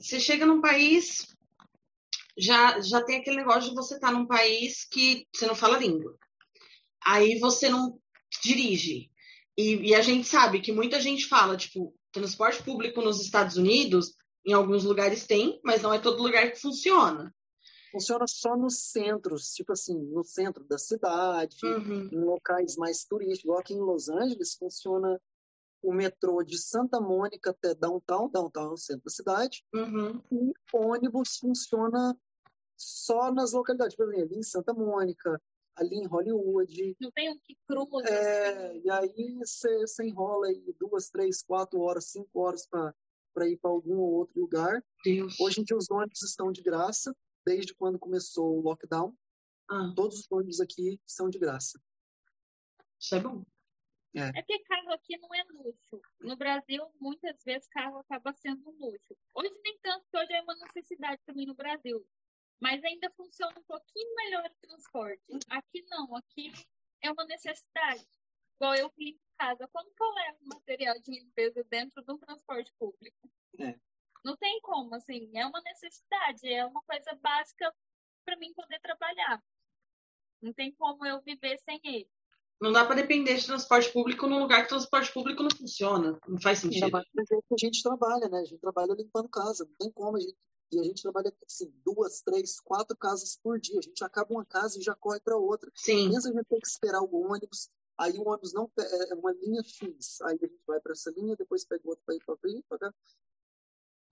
Você 0.00 0.18
chega 0.20 0.46
num 0.46 0.60
país, 0.60 1.34
já, 2.36 2.80
já 2.80 3.02
tem 3.02 3.20
aquele 3.20 3.36
negócio 3.36 3.70
de 3.70 3.76
você 3.76 3.94
estar 3.94 4.12
num 4.12 4.26
país 4.26 4.84
que 4.84 5.26
você 5.34 5.46
não 5.46 5.54
fala 5.54 5.78
língua. 5.78 6.18
Aí 7.04 7.38
você 7.38 7.68
não 7.68 8.00
dirige. 8.42 9.10
E, 9.56 9.88
e 9.90 9.94
a 9.94 10.00
gente 10.02 10.26
sabe 10.26 10.60
que 10.60 10.72
muita 10.72 11.00
gente 11.00 11.26
fala, 11.26 11.56
tipo, 11.56 11.94
transporte 12.12 12.62
público 12.62 13.02
nos 13.02 13.20
Estados 13.20 13.56
Unidos, 13.56 14.14
em 14.46 14.52
alguns 14.52 14.84
lugares 14.84 15.26
tem, 15.26 15.60
mas 15.64 15.82
não 15.82 15.92
é 15.92 15.98
todo 15.98 16.22
lugar 16.22 16.50
que 16.50 16.58
funciona. 16.60 17.34
Funciona 17.92 18.24
só 18.28 18.56
nos 18.56 18.90
centros, 18.90 19.48
tipo 19.52 19.72
assim, 19.72 19.98
no 19.98 20.22
centro 20.22 20.64
da 20.64 20.78
cidade, 20.78 21.56
Uhum. 21.64 22.08
em 22.12 22.20
locais 22.24 22.76
mais 22.76 23.04
turísticos. 23.04 23.58
Aqui 23.58 23.74
em 23.74 23.80
Los 23.80 24.08
Angeles, 24.08 24.54
funciona 24.54 25.20
o 25.82 25.92
metrô 25.92 26.42
de 26.42 26.56
Santa 26.58 27.00
Mônica 27.00 27.50
até 27.50 27.74
downtown, 27.74 28.28
downtown 28.30 28.70
é 28.70 28.72
o 28.74 28.76
centro 28.76 29.04
da 29.04 29.10
cidade, 29.10 29.64
Uhum. 29.74 30.22
e 30.30 30.52
ônibus 30.72 31.36
funciona 31.38 32.16
só 32.76 33.32
nas 33.32 33.52
localidades, 33.52 33.96
por 33.96 34.06
exemplo, 34.08 34.30
ali 34.30 34.38
em 34.38 34.42
Santa 34.42 34.72
Mônica, 34.72 35.40
ali 35.80 35.96
em 35.96 36.06
Hollywood. 36.06 36.96
Não 37.00 37.10
tem 37.10 37.30
um 37.30 37.38
que 37.38 37.56
cruza. 37.66 38.08
É, 38.08 38.66
assim. 38.66 38.82
e 38.84 38.90
aí 38.90 39.38
você 39.38 40.04
enrola 40.04 40.46
aí 40.46 40.74
duas, 40.78 41.08
três, 41.08 41.42
quatro 41.42 41.80
horas, 41.80 42.10
cinco 42.10 42.40
horas 42.40 42.66
para 42.66 42.94
para 43.32 43.48
ir 43.48 43.56
para 43.58 43.70
algum 43.70 43.96
outro 43.96 44.40
lugar. 44.40 44.84
Deus. 45.04 45.38
Hoje 45.40 45.60
em 45.60 45.64
dia 45.64 45.76
os 45.76 45.88
ônibus 45.88 46.20
estão 46.22 46.50
de 46.50 46.62
graça, 46.62 47.14
desde 47.46 47.72
quando 47.74 47.98
começou 47.98 48.58
o 48.58 48.60
lockdown. 48.60 49.16
Ah, 49.70 49.92
Todos 49.94 50.18
os 50.18 50.32
ônibus 50.32 50.60
aqui 50.60 51.00
são 51.06 51.30
de 51.30 51.38
graça. 51.38 51.80
isso 53.00 53.14
é 53.14 53.20
bom. 53.20 53.44
É 54.12 54.32
porque 54.32 54.58
carro 54.64 54.92
aqui 54.92 55.16
não 55.18 55.32
é 55.32 55.44
luxo. 55.52 56.02
No 56.20 56.36
Brasil, 56.36 56.84
muitas 57.00 57.40
vezes 57.44 57.68
carro 57.68 57.98
acaba 57.98 58.32
sendo 58.32 58.68
um 58.68 58.86
luxo. 58.86 59.16
Hoje 59.32 59.50
nem 59.62 59.78
tanto, 59.80 60.04
porque 60.10 60.24
hoje 60.24 60.32
é 60.32 60.42
uma 60.42 60.56
necessidade 60.56 61.22
também 61.24 61.46
no 61.46 61.54
Brasil. 61.54 62.04
Mas 62.60 62.82
ainda 62.84 63.10
funciona 63.16 63.58
um 63.58 63.64
pouquinho 63.64 64.14
melhor 64.16 64.44
o 64.44 64.66
transporte. 64.66 65.22
Aqui 65.48 65.84
não, 65.88 66.14
aqui 66.16 66.52
é 67.02 67.10
uma 67.10 67.24
necessidade. 67.24 68.06
Igual 68.56 68.74
eu 68.74 68.92
limpo 68.98 69.20
casa. 69.40 69.66
Como 69.72 69.90
que 69.90 70.02
eu 70.02 70.10
levo 70.10 70.38
material 70.44 71.00
de 71.00 71.10
limpeza 71.10 71.64
dentro 71.64 72.04
de 72.04 72.12
um 72.12 72.18
transporte 72.18 72.72
público? 72.78 73.30
É. 73.58 73.74
Não 74.22 74.36
tem 74.36 74.60
como, 74.60 74.94
assim, 74.94 75.30
é 75.34 75.46
uma 75.46 75.62
necessidade, 75.62 76.46
é 76.46 76.66
uma 76.66 76.82
coisa 76.82 77.14
básica 77.22 77.74
para 78.24 78.36
mim 78.36 78.52
poder 78.52 78.78
trabalhar. 78.80 79.42
Não 80.42 80.52
tem 80.52 80.72
como 80.72 81.06
eu 81.06 81.22
viver 81.22 81.58
sem 81.60 81.80
ele. 81.82 82.08
Não 82.60 82.70
dá 82.70 82.84
para 82.84 82.96
depender 82.96 83.36
de 83.36 83.46
transporte 83.46 83.90
público 83.90 84.26
num 84.26 84.40
lugar 84.40 84.62
que 84.62 84.68
transporte 84.68 85.10
público 85.10 85.42
não 85.42 85.50
funciona. 85.50 86.20
Não 86.28 86.38
faz 86.38 86.62
Ainda 86.62 86.74
sentido. 86.74 86.92
mais 86.92 87.06
do 87.06 87.54
a 87.54 87.56
gente 87.58 87.82
trabalha, 87.82 88.28
né? 88.28 88.40
A 88.40 88.44
gente 88.44 88.60
trabalha 88.60 88.92
limpando 88.92 89.30
casa, 89.30 89.64
não 89.64 89.74
tem 89.78 89.90
como. 89.90 90.18
A 90.18 90.20
gente, 90.20 90.36
e 90.72 90.78
a 90.78 90.82
gente 90.84 91.02
trabalha 91.02 91.32
assim, 91.46 91.72
duas, 91.84 92.22
três, 92.22 92.60
quatro 92.60 92.96
casas 92.96 93.36
por 93.42 93.58
dia. 93.58 93.78
A 93.78 93.82
gente 93.82 94.02
acaba 94.04 94.32
uma 94.32 94.44
casa 94.44 94.78
e 94.78 94.82
já 94.82 94.94
corre 94.94 95.20
para 95.20 95.36
outra. 95.36 95.70
Sim, 95.74 96.10
Pensa 96.10 96.28
a 96.30 96.32
gente 96.32 96.46
tem 96.46 96.60
que 96.60 96.68
esperar 96.68 97.02
o 97.02 97.14
ônibus, 97.14 97.68
aí 97.98 98.16
o 98.18 98.28
ônibus 98.28 98.52
não 98.52 98.68
pe- 98.68 98.82
é 98.82 99.14
uma 99.14 99.32
linha 99.32 99.62
X, 99.62 100.20
aí 100.22 100.38
a 100.40 100.46
gente 100.46 100.62
vai 100.66 100.80
para 100.80 100.92
essa 100.92 101.10
linha, 101.10 101.36
depois 101.36 101.64
pega 101.64 101.82
outro 101.88 102.04
para 102.04 102.14
ir 102.14 102.24
para 102.24 102.36
frente, 102.36 102.64
para. 102.68 102.94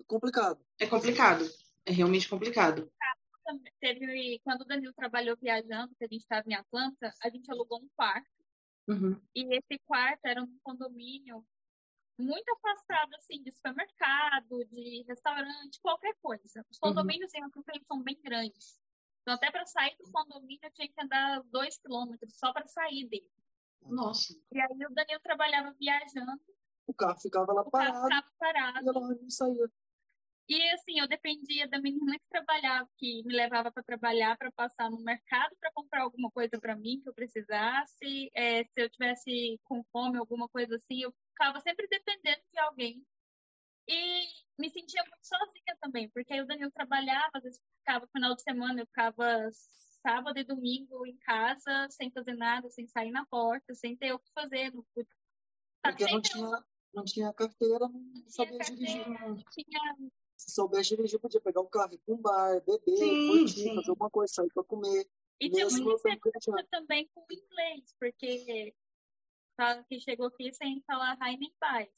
É 0.01 0.05
complicado. 0.05 0.65
é 0.79 0.87
complicado. 0.87 1.45
É 1.85 1.93
realmente 1.93 2.29
complicado. 2.29 2.91
Teve, 3.81 4.41
quando 4.45 4.61
o 4.61 4.65
Danilo 4.67 4.93
trabalhou 4.93 5.35
viajando, 5.41 5.95
que 5.97 6.05
a 6.05 6.09
gente 6.09 6.21
estava 6.21 6.45
em 6.51 6.55
Atlanta, 6.55 7.15
a 7.23 7.31
gente 7.31 7.51
alugou 7.51 7.79
um 7.81 7.89
quarto. 7.97 8.29
Uhum. 8.87 9.19
E 9.35 9.57
esse 9.57 9.79
quarto 9.87 10.21
era 10.27 10.43
um 10.43 10.59
condomínio 10.63 11.43
muito 12.19 12.49
afastado, 12.53 13.15
assim, 13.17 13.43
de 13.43 13.53
supermercado, 13.53 14.65
de 14.67 15.05
restaurante, 15.07 15.81
qualquer 15.81 16.15
coisa. 16.21 16.45
Os 16.69 16.79
Uhum. 16.83 16.89
condomínios 16.91 17.33
em 17.35 17.43
Atlanta, 17.43 17.73
eles 17.75 17.87
são 17.87 18.03
bem 18.03 18.21
grandes. 18.23 18.81
Então, 19.23 19.35
até 19.35 19.51
para 19.51 19.65
sair 19.67 19.97
do 19.99 20.11
condomínio, 20.11 20.59
eu 20.63 20.71
tinha 20.73 20.89
que 20.89 21.01
andar 21.03 21.43
dois 21.45 21.79
quilômetros 21.79 22.37
só 22.39 22.53
para 22.53 22.67
sair 22.67 23.07
dele. 23.09 23.31
Nossa. 23.83 24.35
E 24.53 24.61
aí 24.61 24.69
o 24.87 24.95
Danilo 24.95 25.21
trabalhava 25.23 25.73
viajando, 25.79 26.41
O 26.87 26.95
carro 26.95 27.19
ficava 27.21 27.53
lá 27.53 27.63
o 27.63 27.71
carro 27.71 27.93
parado 27.93 28.05
ficava 28.05 28.33
parado. 28.39 28.87
e 28.87 28.89
ela 28.89 29.01
não 29.15 29.31
saía. 29.31 29.71
E 30.49 30.71
assim, 30.71 30.99
eu 30.99 31.07
dependia 31.07 31.69
da 31.69 31.79
menina 31.79 32.19
que 32.19 32.25
trabalhava, 32.31 32.89
que 32.97 33.23
me 33.25 33.35
levava 33.35 33.71
para 33.71 33.83
trabalhar, 33.83 34.37
para 34.39 34.51
passar 34.53 34.91
no 34.91 34.99
mercado, 35.03 35.55
para 35.61 35.71
comprar 35.73 36.03
alguma 36.03 36.31
coisa 36.31 36.59
para 36.59 36.75
mim 36.75 37.01
que 37.03 37.09
eu 37.09 37.15
precisasse. 37.15 38.31
É, 38.35 38.65
se 38.65 38.71
eu 38.81 38.89
tivesse 38.89 39.61
com 39.65 39.85
fome, 39.93 40.17
alguma 40.19 40.49
coisa 40.49 40.77
assim, 40.77 41.03
eu 41.03 41.13
ficava 41.33 41.61
sempre 41.61 41.87
dependendo 41.89 42.41
de 42.51 42.59
alguém. 42.61 43.05
E 43.87 44.23
me 44.59 44.71
sentia 44.71 45.03
muito 45.03 45.23
sozinha 45.23 45.77
também, 45.81 46.09
porque 46.11 46.33
aí 46.33 46.41
o 46.41 46.47
Danilo 46.47 46.71
trabalhava, 46.71 47.31
às 47.35 47.43
vezes 47.43 47.61
ficava 47.81 48.07
final 48.09 48.35
de 48.35 48.43
semana, 48.43 48.81
eu 48.81 48.87
ficava 48.87 49.49
sábado 50.03 50.39
e 50.39 50.45
domingo 50.45 51.07
em 51.07 51.17
casa, 51.19 51.89
sem 51.91 52.11
fazer 52.11 52.35
nada, 52.35 52.71
sem 52.71 52.87
sair 52.87 53.11
na 53.11 53.27
porta, 53.27 53.75
sem 53.75 53.97
ter 53.97 54.13
o 54.15 54.19
que 54.19 54.31
fazer. 54.33 54.73
Não 54.75 54.83
pude- 54.95 55.09
Porque 55.83 56.05
não 56.07 56.21
tinha, 56.23 56.65
não 56.95 57.05
tinha 57.05 57.33
carteira, 57.35 57.89
não 57.89 58.11
tinha 58.13 58.31
sabia 58.31 58.59
dirigir. 58.59 59.05
carteira, 59.05 59.45
tinha 59.53 59.97
Se 60.39 60.53
soubesse 60.53 60.97
dirigir, 60.97 61.19
podia 61.19 61.41
pegar 61.41 61.61
o 61.61 61.67
carro, 61.67 61.93
ir 61.93 61.99
para 61.99 62.15
um 62.15 62.19
bar, 62.19 62.61
beber, 62.61 62.97
Sim, 62.97 63.29
curtir, 63.29 63.61
sim. 63.61 63.75
fazer 63.75 63.91
alguma 63.91 64.09
coisa, 64.09 64.33
sair 64.33 64.51
para 64.51 64.63
comer. 64.63 65.07
E 65.41 65.51
tendo 65.51 65.69
que 65.69 65.93
insegurança 65.93 66.67
também 66.71 67.09
com 67.13 67.21
o 67.21 67.33
inglês, 67.33 67.95
porque 67.99 68.75
fala 69.57 69.85
que 69.85 70.01
chegou 70.01 70.29
aqui 70.29 70.53
sem 70.53 70.81
falar 70.87 71.19
hi 71.21 71.37
nem 71.37 71.53
paz. 71.59 71.89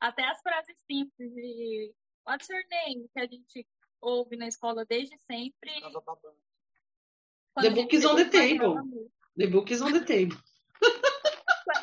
Até 0.00 0.24
as 0.24 0.40
frases 0.40 0.76
simples 0.86 1.34
de 1.34 1.92
What's 2.26 2.48
your 2.48 2.62
name? 2.70 3.08
que 3.12 3.20
a 3.20 3.26
gente 3.26 3.66
ouve 4.00 4.36
na 4.36 4.46
escola 4.46 4.84
desde 4.84 5.18
sempre. 5.18 5.70
The 7.60 7.70
book 7.70 7.94
is 7.94 8.04
on 8.04 8.16
the 8.16 8.26
table. 8.26 9.10
The 9.36 9.48
book 9.48 9.72
is 9.72 9.82
on 9.82 9.92
the 9.92 10.04
table. 10.04 10.38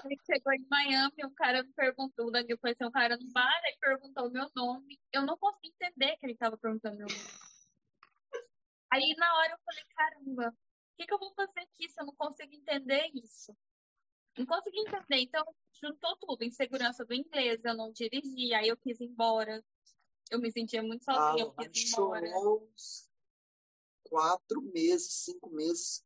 Gente 0.10 0.26
chegou 0.26 0.54
em 0.54 0.66
Miami, 0.70 1.26
um 1.26 1.34
cara 1.34 1.64
me 1.64 1.74
perguntou, 1.74 2.28
o 2.28 2.32
Daniel 2.32 2.58
conheceu 2.58 2.88
um 2.88 2.92
cara 2.92 3.18
no 3.18 3.30
bar 3.32 3.62
e 3.66 3.78
perguntou 3.78 4.28
o 4.28 4.32
meu 4.32 4.50
nome. 4.56 5.00
Eu 5.12 5.24
não 5.24 5.38
consegui 5.38 5.70
entender 5.70 6.16
que 6.18 6.26
ele 6.26 6.34
estava 6.34 6.58
perguntando 6.58 6.98
meu 6.98 7.08
nome. 7.08 7.30
Aí 8.90 9.14
na 9.18 9.38
hora 9.38 9.54
eu 9.54 9.60
falei, 9.66 9.84
caramba, 9.96 10.50
o 10.50 10.98
que, 10.98 11.06
que 11.06 11.14
eu 11.14 11.20
vou 11.20 11.34
fazer 11.34 11.60
aqui 11.60 11.90
se 11.90 12.02
eu 12.02 12.06
não 12.06 12.16
consigo 12.16 12.54
entender 12.54 13.10
isso? 13.14 13.56
Não 14.38 14.46
consegui 14.46 14.80
entender, 14.80 15.22
então 15.22 15.44
juntou 15.74 16.16
tudo, 16.18 16.44
insegurança 16.44 17.04
do 17.04 17.14
inglês, 17.14 17.60
eu 17.66 17.76
não 17.76 17.92
dirigi, 17.92 18.54
aí 18.54 18.70
eu 18.70 18.78
quis 18.78 19.00
ir 19.02 19.06
embora. 19.06 19.64
Eu 20.30 20.40
me 20.40 20.52
sentia 20.52 20.82
muito 20.84 21.04
sozinha, 21.04 21.44
eu 21.44 21.48
Lohane 21.48 21.70
quis 21.70 21.92
ir 21.92 21.94
embora. 21.94 22.28
chorou 22.28 22.72
uns 22.74 23.10
quatro 24.04 24.62
meses, 24.62 25.26
cinco 25.26 25.50
meses, 25.50 26.06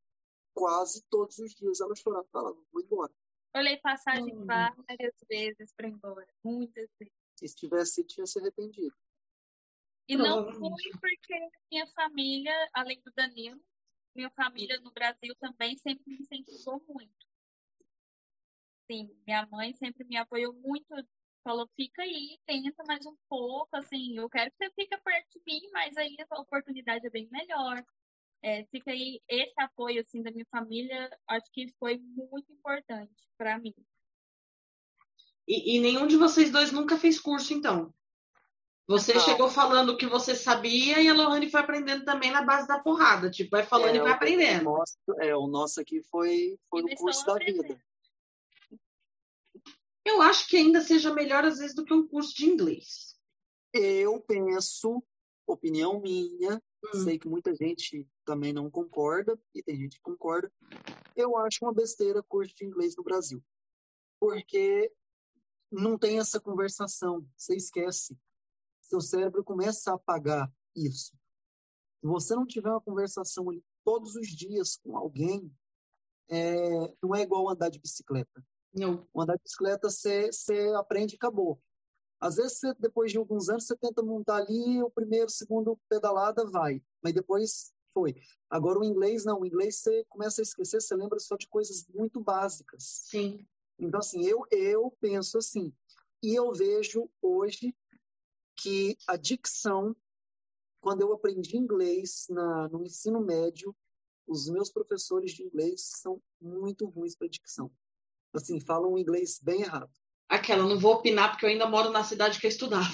quase 0.53 1.03
todos 1.03 1.37
os 1.37 1.53
dias 1.53 1.79
ela 1.81 1.95
chorava, 1.95 2.27
falava, 2.31 2.57
vou 2.71 2.81
embora. 2.81 3.13
Olhei 3.55 3.77
passagem 3.77 4.33
Hum. 4.33 4.47
várias 4.47 5.13
vezes 5.29 5.73
para 5.75 5.87
ir 5.87 5.91
embora, 5.91 6.27
muitas 6.43 6.89
vezes. 6.97 7.13
E 7.41 7.47
se 7.47 7.55
tivesse 7.55 8.03
tinha 8.05 8.25
se 8.25 8.39
arrependido. 8.39 8.95
E 10.07 10.15
não 10.15 10.43
fui 10.53 10.69
porque 10.99 11.49
minha 11.71 11.87
família, 11.87 12.53
além 12.73 13.01
do 13.01 13.11
Danilo, 13.15 13.61
minha 14.15 14.29
família 14.31 14.79
no 14.81 14.91
Brasil 14.91 15.35
também 15.39 15.77
sempre 15.77 16.03
me 16.07 16.17
incentivou 16.19 16.83
muito. 16.87 17.25
Sim, 18.89 19.09
minha 19.25 19.45
mãe 19.47 19.73
sempre 19.73 20.03
me 20.05 20.17
apoiou 20.17 20.53
muito, 20.53 20.87
falou, 21.43 21.67
fica 21.75 22.01
aí, 22.03 22.37
tenta 22.45 22.83
mais 22.85 23.05
um 23.05 23.15
pouco, 23.29 23.75
assim, 23.75 24.17
eu 24.17 24.29
quero 24.29 24.51
que 24.51 24.57
você 24.57 24.71
fique 24.73 24.97
perto 24.97 25.29
de 25.39 25.41
mim, 25.45 25.61
mas 25.71 25.95
aí 25.97 26.15
a 26.29 26.41
oportunidade 26.41 27.07
é 27.07 27.09
bem 27.09 27.27
melhor. 27.31 27.83
É, 28.43 28.65
fica 28.65 28.91
aí, 28.91 29.21
esse 29.27 29.53
apoio, 29.59 30.01
assim, 30.01 30.23
da 30.23 30.31
minha 30.31 30.45
família, 30.49 31.15
acho 31.27 31.45
que 31.51 31.71
foi 31.79 31.99
muito 31.99 32.51
importante 32.51 33.13
para 33.37 33.59
mim. 33.59 33.73
E, 35.47 35.75
e 35.75 35.79
nenhum 35.79 36.07
de 36.07 36.17
vocês 36.17 36.49
dois 36.51 36.71
nunca 36.71 36.97
fez 36.97 37.19
curso, 37.19 37.53
então. 37.53 37.93
Você 38.87 39.13
Não. 39.13 39.21
chegou 39.21 39.49
falando 39.49 39.89
o 39.89 39.97
que 39.97 40.07
você 40.07 40.35
sabia 40.35 40.99
e 41.01 41.07
a 41.07 41.13
Lohane 41.13 41.51
foi 41.51 41.61
aprendendo 41.61 42.03
também 42.03 42.31
na 42.31 42.41
base 42.41 42.67
da 42.67 42.79
porrada. 42.79 43.29
Tipo, 43.29 43.51
vai 43.51 43.63
falando 43.63 43.95
É, 43.95 43.97
e 43.97 44.01
vai 44.01 44.11
aprendendo. 44.11 44.69
O 44.69 44.77
nosso, 44.77 44.97
é, 45.19 45.35
o 45.35 45.47
nosso 45.47 45.79
aqui 45.79 46.01
foi, 46.03 46.59
foi 46.69 46.81
o 46.81 46.95
curso 46.95 47.25
da 47.25 47.35
vida. 47.35 47.81
Eu 50.03 50.21
acho 50.21 50.47
que 50.47 50.57
ainda 50.57 50.81
seja 50.81 51.13
melhor, 51.13 51.45
às 51.45 51.59
vezes, 51.59 51.75
do 51.75 51.85
que 51.85 51.93
um 51.93 52.07
curso 52.07 52.35
de 52.35 52.47
inglês. 52.47 53.15
Eu 53.71 54.19
penso, 54.19 55.01
opinião 55.47 56.01
minha, 56.01 56.61
Hum. 56.83 57.03
sei 57.03 57.19
que 57.19 57.27
muita 57.27 57.53
gente 57.55 58.07
também 58.31 58.53
não 58.53 58.71
concorda, 58.71 59.37
e 59.53 59.61
tem 59.61 59.75
gente 59.75 59.97
que 59.97 60.03
concorda. 60.03 60.49
Eu 61.17 61.37
acho 61.37 61.65
uma 61.65 61.73
besteira 61.73 62.23
curso 62.23 62.55
de 62.55 62.63
inglês 62.63 62.95
no 62.95 63.03
Brasil. 63.03 63.43
Porque 64.21 64.89
não 65.69 65.97
tem 65.97 66.17
essa 66.17 66.39
conversação, 66.39 67.27
você 67.35 67.57
esquece. 67.57 68.17
Seu 68.79 69.01
cérebro 69.01 69.43
começa 69.43 69.91
a 69.91 69.95
apagar 69.95 70.49
isso. 70.73 71.11
Se 71.99 72.07
você 72.07 72.33
não 72.33 72.45
tiver 72.45 72.69
uma 72.69 72.79
conversação 72.79 73.49
ali 73.49 73.61
todos 73.83 74.15
os 74.15 74.29
dias 74.29 74.77
com 74.77 74.95
alguém, 74.95 75.53
é, 76.29 76.95
não 77.03 77.13
é 77.13 77.21
igual 77.21 77.49
andar 77.49 77.67
de 77.67 77.79
bicicleta. 77.79 78.41
Não. 78.73 79.05
Andar 79.13 79.35
de 79.35 79.43
bicicleta 79.43 79.89
você, 79.89 80.31
você 80.31 80.73
aprende 80.77 81.15
e 81.15 81.17
acabou. 81.17 81.61
Às 82.17 82.35
vezes, 82.37 82.59
você, 82.59 82.73
depois 82.75 83.11
de 83.11 83.17
alguns 83.17 83.49
anos, 83.49 83.65
você 83.65 83.75
tenta 83.75 84.01
montar 84.01 84.37
ali, 84.37 84.81
o 84.81 84.89
primeiro, 84.89 85.29
segundo 85.29 85.77
pedalada 85.89 86.49
vai, 86.49 86.81
mas 87.03 87.13
depois 87.13 87.73
foi. 87.93 88.15
Agora, 88.49 88.79
o 88.79 88.83
inglês, 88.83 89.25
não. 89.25 89.41
O 89.41 89.45
inglês 89.45 89.77
você 89.77 90.05
começa 90.09 90.41
a 90.41 90.43
esquecer, 90.43 90.81
você 90.81 90.95
lembra 90.95 91.19
só 91.19 91.35
de 91.35 91.47
coisas 91.47 91.87
muito 91.87 92.19
básicas. 92.19 92.83
Sim. 93.09 93.45
Então, 93.79 93.99
assim, 93.99 94.25
eu, 94.25 94.45
eu 94.51 94.91
penso 94.99 95.37
assim. 95.37 95.73
E 96.21 96.35
eu 96.35 96.51
vejo 96.53 97.09
hoje 97.21 97.75
que 98.55 98.95
a 99.07 99.15
dicção, 99.15 99.95
quando 100.79 101.01
eu 101.01 101.13
aprendi 101.13 101.57
inglês 101.57 102.27
na, 102.29 102.69
no 102.69 102.83
ensino 102.83 103.19
médio, 103.19 103.75
os 104.27 104.49
meus 104.49 104.69
professores 104.69 105.31
de 105.31 105.43
inglês 105.43 105.81
são 105.97 106.21
muito 106.39 106.85
ruins 106.85 107.15
para 107.15 107.27
dicção. 107.27 107.71
Assim, 108.33 108.59
falam 108.59 108.97
inglês 108.97 109.39
bem 109.41 109.61
errado. 109.61 109.91
Aquela, 110.29 110.63
não 110.63 110.79
vou 110.79 110.93
opinar 110.93 111.31
porque 111.31 111.45
eu 111.45 111.49
ainda 111.49 111.67
moro 111.67 111.89
na 111.89 112.03
cidade 112.03 112.39
que 112.39 112.45
eu 112.45 112.49
estudava. 112.49 112.87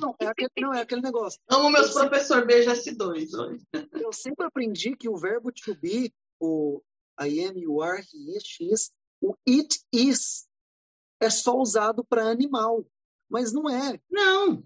Não, 0.00 0.14
é 0.20 0.26
aquele, 0.26 0.50
não, 0.58 0.74
é 0.74 0.80
aquele 0.82 1.00
negócio. 1.00 1.40
Amo 1.48 1.70
meus 1.70 1.86
Eu 1.88 1.92
sempre- 1.92 2.08
professor 2.10 2.46
BGS2. 2.46 3.34
Oi. 3.34 3.60
Eu 3.92 4.12
sempre 4.12 4.46
aprendi 4.46 4.96
que 4.96 5.08
o 5.08 5.16
verbo 5.16 5.52
to 5.52 5.74
be, 5.74 6.12
o 6.40 6.82
I 7.20 7.44
am, 7.46 7.56
you 7.58 7.80
are, 7.82 8.00
he 8.02 8.36
is, 8.36 8.42
she 8.44 8.64
is, 8.72 8.92
o 9.20 9.34
it 9.48 9.78
is, 9.92 10.46
é 11.20 11.30
só 11.30 11.56
usado 11.56 12.04
para 12.04 12.28
animal. 12.28 12.84
Mas 13.28 13.52
não 13.52 13.70
é. 13.70 13.98
Não. 14.10 14.62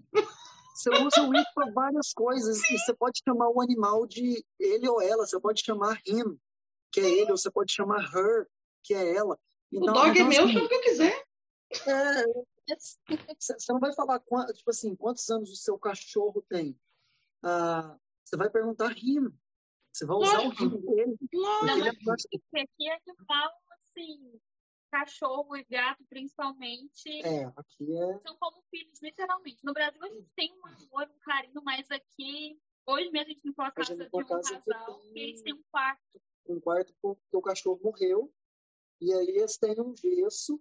Você 0.75 0.89
usa 0.89 1.21
o 1.23 1.35
it 1.35 1.49
para 1.53 1.71
várias 1.71 2.13
coisas. 2.13 2.57
E 2.69 2.77
você 2.77 2.93
pode 2.93 3.21
chamar 3.27 3.49
o 3.49 3.61
animal 3.61 4.05
de 4.05 4.43
ele 4.59 4.87
ou 4.87 5.01
ela. 5.01 5.25
Você 5.25 5.39
pode 5.39 5.63
chamar 5.63 5.99
him, 6.05 6.37
que 6.91 6.99
é 6.99 7.09
ele, 7.09 7.31
ou 7.31 7.37
você 7.37 7.49
pode 7.51 7.71
chamar 7.73 8.01
her, 8.13 8.47
que 8.83 8.93
é 8.93 9.15
ela. 9.15 9.37
Então, 9.71 9.93
o 9.93 9.97
dog 9.97 10.09
então, 10.09 10.25
é 10.25 10.29
meu, 10.29 10.43
assim, 10.43 10.53
chama 10.53 10.65
o 10.65 10.69
que 10.69 10.75
eu 10.75 10.81
quiser. 10.81 11.25
É, 11.87 12.23
você 13.39 13.73
não 13.73 13.79
vai 13.79 13.93
falar, 13.93 14.19
tipo 14.53 14.69
assim, 14.69 14.95
quantos 14.95 15.29
anos 15.29 15.51
o 15.51 15.55
seu 15.55 15.77
cachorro 15.77 16.43
tem. 16.49 16.79
Ah, 17.43 17.97
você 18.23 18.37
vai 18.37 18.49
perguntar 18.49 18.91
him. 18.97 19.31
Você 19.91 20.05
vai 20.05 20.17
usar 20.17 20.43
Lógico. 20.43 20.63
o 20.63 20.67
him 20.67 20.81
dele. 20.81 21.17
Lógico. 21.33 22.45
É 22.55 22.61
aqui 22.61 22.89
é 22.89 22.99
que 22.99 23.13
falam 23.25 23.51
assim, 23.81 24.39
cachorro 24.91 25.55
e 25.55 25.63
gato, 25.63 26.03
principalmente. 26.09 27.21
É, 27.23 27.45
aqui 27.55 27.97
é. 27.97 28.19
São 28.19 28.37
como 28.37 28.61
filhos, 28.69 29.01
literalmente. 29.01 29.63
No 29.63 29.73
Brasil 29.73 30.03
a 30.03 30.09
gente 30.09 30.29
tem 30.35 30.53
um 30.53 30.65
amor, 30.67 31.09
um 31.09 31.19
carinho, 31.19 31.61
mas 31.63 31.89
aqui. 31.91 32.59
Hoje 32.85 33.11
mesmo 33.11 33.27
a 33.27 33.33
gente 33.33 33.45
não 33.45 33.53
pode 33.53 33.75
casa 33.75 33.95
de 33.95 34.03
um 34.03 34.25
casa 34.25 34.61
casal 34.61 34.99
tem... 35.13 35.23
eles 35.23 35.41
têm 35.43 35.53
um 35.53 35.63
quarto. 35.71 36.21
Um 36.47 36.59
quarto 36.59 36.93
porque 37.01 37.37
o 37.37 37.41
cachorro 37.41 37.79
morreu. 37.83 38.33
E 38.99 39.13
aí 39.13 39.27
eles 39.27 39.57
têm 39.57 39.79
um 39.79 39.95
gesso 39.95 40.59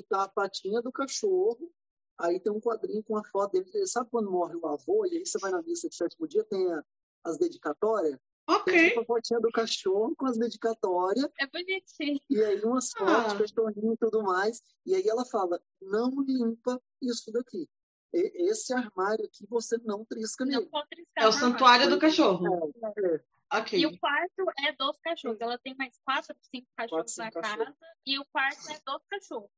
que 0.00 0.08
tá 0.08 0.22
a 0.22 0.28
patinha 0.28 0.80
do 0.80 0.90
cachorro. 0.90 1.70
Aí 2.18 2.40
tem 2.40 2.52
um 2.52 2.60
quadrinho 2.60 3.02
com 3.02 3.16
a 3.16 3.24
foto 3.24 3.52
dele. 3.52 3.86
Sabe 3.86 4.08
quando 4.10 4.30
morre 4.30 4.54
o 4.56 4.66
avô? 4.66 5.04
E 5.06 5.18
aí 5.18 5.26
você 5.26 5.38
vai 5.38 5.50
na 5.50 5.62
missa 5.62 5.88
de 5.88 5.94
sétimo 5.94 6.26
dia, 6.26 6.44
tem 6.44 6.72
a, 6.72 6.84
as 7.24 7.36
dedicatórias. 7.36 8.18
Ok. 8.48 8.72
Tem 8.72 8.98
a 8.98 9.04
fotinha 9.04 9.40
do 9.40 9.50
cachorro 9.50 10.14
com 10.16 10.26
as 10.26 10.38
dedicatórias. 10.38 11.28
É 11.38 11.46
bonitinho. 11.46 12.20
E 12.30 12.42
aí 12.42 12.62
umas 12.62 12.90
fotos, 12.92 13.32
ah. 13.32 13.38
cachorrinho 13.38 13.92
e 13.92 13.96
tudo 13.96 14.22
mais. 14.22 14.62
E 14.86 14.94
aí 14.94 15.06
ela 15.06 15.24
fala, 15.24 15.60
não 15.80 16.10
limpa 16.22 16.80
isso 17.00 17.30
daqui. 17.32 17.68
Esse 18.12 18.74
armário 18.74 19.24
aqui 19.24 19.46
você 19.48 19.78
não 19.84 20.04
trisca 20.04 20.44
nele. 20.44 20.68
Não 20.70 20.84
é 21.16 21.26
o 21.26 21.32
santuário 21.32 21.88
do 21.88 21.98
cachorro. 21.98 22.72
É, 22.96 23.14
é. 23.14 23.20
Okay. 23.60 23.80
E 23.80 23.86
o 23.86 23.98
quarto 23.98 24.44
é 24.66 24.72
dos 24.72 24.98
cachorros. 24.98 25.40
Ela 25.40 25.58
tem 25.58 25.74
mais 25.76 25.98
quatro, 26.04 26.34
cinco 26.42 26.68
cachorros 26.76 27.14
quatro, 27.14 27.40
na 27.40 27.48
casa. 27.48 27.76
E 28.06 28.18
o 28.18 28.24
quarto 28.26 28.70
é 28.70 28.80
dos 28.84 29.02
cachorros. 29.08 29.50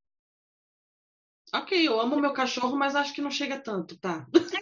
Ok, 1.54 1.86
eu 1.86 2.00
amo 2.00 2.20
meu 2.20 2.32
cachorro, 2.32 2.76
mas 2.76 2.96
acho 2.96 3.14
que 3.14 3.22
não 3.22 3.30
chega 3.30 3.58
tanto, 3.58 3.96
tá? 3.98 4.26
É, 4.34 4.38
esse 4.38 4.56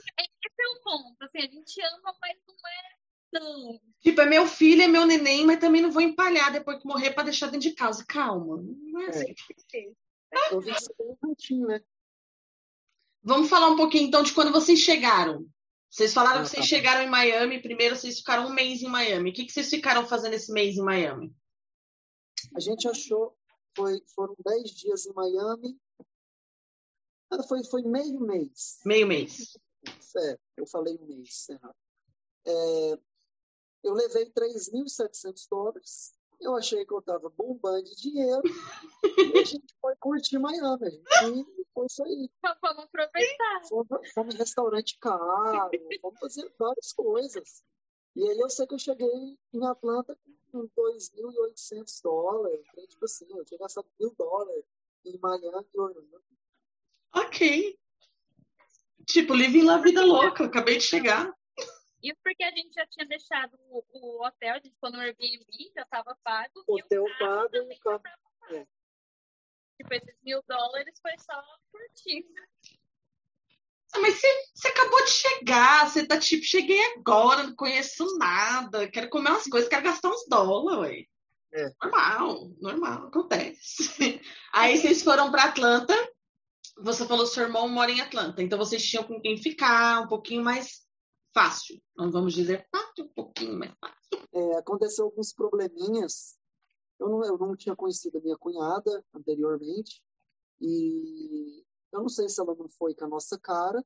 é 0.61 0.68
o 0.68 0.82
ponto. 0.82 1.16
Assim, 1.22 1.38
a 1.38 1.51
gente 1.51 1.80
ama, 1.80 2.14
mas 2.20 2.36
não 2.47 2.55
é 2.55 2.93
não. 3.32 3.80
Tipo, 4.01 4.20
é 4.20 4.26
meu 4.26 4.47
filho, 4.47 4.82
é 4.82 4.86
meu 4.86 5.07
neném, 5.07 5.47
mas 5.47 5.59
também 5.59 5.80
não 5.80 5.90
vou 5.90 6.03
empalhar 6.03 6.53
depois 6.53 6.78
que 6.78 6.86
morrer 6.86 7.12
para 7.12 7.24
deixar 7.24 7.47
dentro 7.47 7.68
de 7.68 7.74
casa. 7.74 8.05
Calma. 8.07 8.62
Não 8.62 9.01
é 9.01 9.09
assim. 9.09 9.34
É. 9.74 9.90
né? 11.66 11.80
Vamos 13.22 13.49
falar 13.49 13.70
um 13.70 13.76
pouquinho 13.76 14.05
então 14.05 14.22
de 14.22 14.32
quando 14.32 14.53
vocês 14.53 14.78
chegaram. 14.78 15.47
Vocês 15.88 16.12
falaram 16.12 16.40
ah, 16.40 16.43
que 16.43 16.51
vocês 16.51 16.62
tá 16.62 16.68
chegaram 16.68 17.03
em 17.03 17.11
Miami, 17.11 17.62
primeiro 17.62 17.97
vocês 17.97 18.18
ficaram 18.18 18.47
um 18.47 18.53
mês 18.53 18.82
em 18.82 18.88
Miami. 18.88 19.30
O 19.30 19.32
que, 19.32 19.45
que 19.45 19.53
vocês 19.53 19.68
ficaram 19.68 20.07
fazendo 20.07 20.34
esse 20.34 20.53
mês 20.53 20.76
em 20.76 20.82
Miami? 20.82 21.34
A 22.55 22.61
gente 22.61 22.88
achou, 22.88 23.36
foi, 23.76 24.01
foram 24.14 24.34
dez 24.45 24.70
dias 24.70 25.07
em 25.07 25.12
Miami. 25.12 25.78
Foi, 27.48 27.64
foi 27.64 27.82
meio 27.82 28.20
mês. 28.20 28.80
Meio 28.84 29.06
mês. 29.06 29.56
É, 30.16 30.38
eu 30.56 30.66
falei 30.66 30.98
um 31.00 31.06
mês 31.06 31.48
errado. 31.48 31.76
É, 32.44 32.98
eu 33.82 33.94
levei 33.94 34.30
3.700 34.30 35.48
dólares. 35.50 36.12
Eu 36.40 36.56
achei 36.56 36.84
que 36.84 36.92
eu 36.92 36.98
estava 36.98 37.30
bombando 37.30 37.84
de 37.84 37.94
dinheiro. 37.96 38.42
e 39.04 39.38
a 39.38 39.44
gente 39.44 39.74
foi 39.80 39.94
curtir 39.96 40.38
Miami. 40.38 41.02
E 41.24 41.66
foi 41.72 41.86
isso 41.86 42.02
aí. 42.04 42.30
Vamos 42.60 42.84
aproveitar. 42.84 43.62
Fomos, 43.68 44.12
fomos 44.12 44.34
em 44.34 44.38
restaurante 44.38 44.98
caro, 44.98 45.70
vamos 46.02 46.18
fazer 46.18 46.52
várias 46.58 46.92
coisas. 46.92 47.62
E 48.14 48.28
aí 48.28 48.38
eu 48.38 48.50
sei 48.50 48.66
que 48.66 48.74
eu 48.74 48.78
cheguei 48.78 49.38
em 49.52 49.66
Atlanta 49.66 50.18
com 50.50 50.68
2.800 50.68 52.02
dólares. 52.02 52.66
Tipo 52.88 53.04
assim, 53.04 53.26
eu 53.30 53.44
tinha 53.44 53.58
gastado 53.58 53.86
mil 53.98 54.14
dólares 54.18 54.64
em 55.04 55.18
Miami 55.18 55.66
e 55.74 55.80
Orlando. 55.80 56.22
Ok. 57.14 57.78
Tipo, 59.06 59.34
living 59.34 59.64
la 59.64 59.78
vida 59.78 60.04
louca. 60.04 60.44
Acabei 60.44 60.78
de 60.78 60.84
chegar. 60.84 61.32
Isso 62.02 62.18
porque 62.22 62.42
a 62.42 62.50
gente 62.50 62.74
já 62.74 62.86
tinha 62.86 63.06
deixado 63.06 63.56
o, 63.68 63.84
o 63.92 64.26
hotel, 64.26 64.54
a 64.54 64.56
gente 64.56 64.70
ficou 64.70 64.90
no 64.90 64.98
Airbnb, 64.98 65.46
já 65.74 65.82
estava 65.82 66.16
pago. 66.24 66.64
Hotel 66.66 67.04
pago 67.18 67.54
e 67.54 67.60
o 67.60 67.78
carro. 67.78 68.02
É. 68.50 68.66
Tipo, 69.76 69.94
esses 69.94 70.16
mil 70.22 70.42
dólares 70.48 70.98
foi 71.00 71.12
só 71.18 71.40
curtindo. 71.70 72.28
Ah, 73.94 74.00
mas 74.00 74.14
você, 74.14 74.26
você 74.54 74.68
acabou 74.68 75.04
de 75.04 75.10
chegar, 75.10 75.88
você 75.88 76.06
tá 76.06 76.18
tipo, 76.18 76.44
cheguei 76.44 76.82
agora, 76.94 77.44
não 77.44 77.54
conheço 77.54 78.18
nada, 78.18 78.88
quero 78.88 79.10
comer 79.10 79.30
umas 79.30 79.46
coisas, 79.46 79.68
quero 79.68 79.84
gastar 79.84 80.08
uns 80.08 80.26
dólares, 80.26 80.80
ué. 80.80 81.06
É. 81.54 81.70
Normal, 81.82 82.50
normal, 82.60 83.06
acontece. 83.08 84.20
Aí 84.52 84.78
vocês 84.78 85.02
foram 85.02 85.30
para 85.30 85.44
Atlanta, 85.44 85.94
você 86.78 87.06
falou 87.06 87.24
que 87.24 87.32
seu 87.32 87.44
irmão 87.44 87.68
mora 87.68 87.90
em 87.90 88.00
Atlanta, 88.00 88.42
então 88.42 88.58
vocês 88.58 88.82
tinham 88.82 89.04
com 89.04 89.20
quem 89.20 89.36
ficar, 89.36 90.02
um 90.02 90.08
pouquinho 90.08 90.42
mais 90.42 90.82
fácil. 91.32 91.80
Não 91.96 92.10
vamos 92.10 92.34
dizer 92.34 92.66
fácil, 92.70 93.04
um 93.04 93.08
pouquinho 93.08 93.58
mais 93.58 93.72
fácil. 93.78 94.28
É, 94.32 94.58
aconteceu 94.58 95.04
alguns 95.06 95.32
probleminhas. 95.32 96.38
Eu 96.98 97.08
não, 97.08 97.24
eu 97.24 97.38
não 97.38 97.56
tinha 97.56 97.74
conhecido 97.74 98.18
a 98.18 98.20
minha 98.20 98.36
cunhada 98.36 99.04
anteriormente. 99.14 100.02
E 100.60 101.64
eu 101.92 102.00
não 102.00 102.08
sei 102.08 102.28
se 102.28 102.40
ela 102.40 102.54
não 102.54 102.68
foi 102.68 102.94
com 102.94 103.04
a 103.04 103.08
nossa 103.08 103.38
cara. 103.38 103.84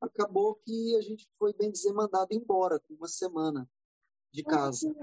Acabou 0.00 0.54
que 0.64 0.96
a 0.96 1.00
gente 1.00 1.26
foi, 1.38 1.52
bem 1.54 1.70
dizer, 1.70 1.92
mandado 1.92 2.28
embora 2.32 2.78
com 2.80 2.94
uma 2.94 3.08
semana 3.08 3.68
de 4.32 4.44
casa. 4.44 4.94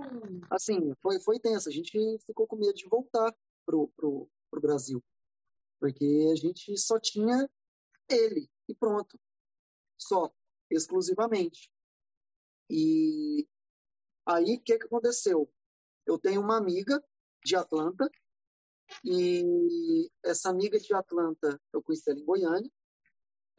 Assim, 0.49 0.93
foi, 1.01 1.19
foi 1.19 1.39
tenso. 1.39 1.67
A 1.67 1.71
gente 1.71 1.91
ficou 2.25 2.47
com 2.47 2.55
medo 2.55 2.73
de 2.73 2.87
voltar 2.87 3.35
pro, 3.65 3.89
pro, 3.95 4.29
pro 4.49 4.61
Brasil. 4.61 5.03
Porque 5.83 6.29
a 6.31 6.35
gente 6.37 6.77
só 6.77 6.97
tinha 6.97 7.45
ele 8.09 8.49
e 8.69 8.73
pronto. 8.73 9.19
Só 9.97 10.33
exclusivamente. 10.71 11.69
E 12.69 13.45
aí, 14.25 14.55
o 14.55 14.61
que, 14.61 14.77
que 14.77 14.85
aconteceu? 14.85 15.53
Eu 16.05 16.17
tenho 16.17 16.39
uma 16.39 16.55
amiga 16.55 17.03
de 17.43 17.57
Atlanta, 17.57 18.09
e 19.03 20.09
essa 20.23 20.49
amiga 20.49 20.79
de 20.79 20.93
Atlanta, 20.93 21.61
eu 21.73 21.83
conheci 21.83 22.09
ela 22.09 22.19
em 22.21 22.23
Goiânia, 22.23 22.71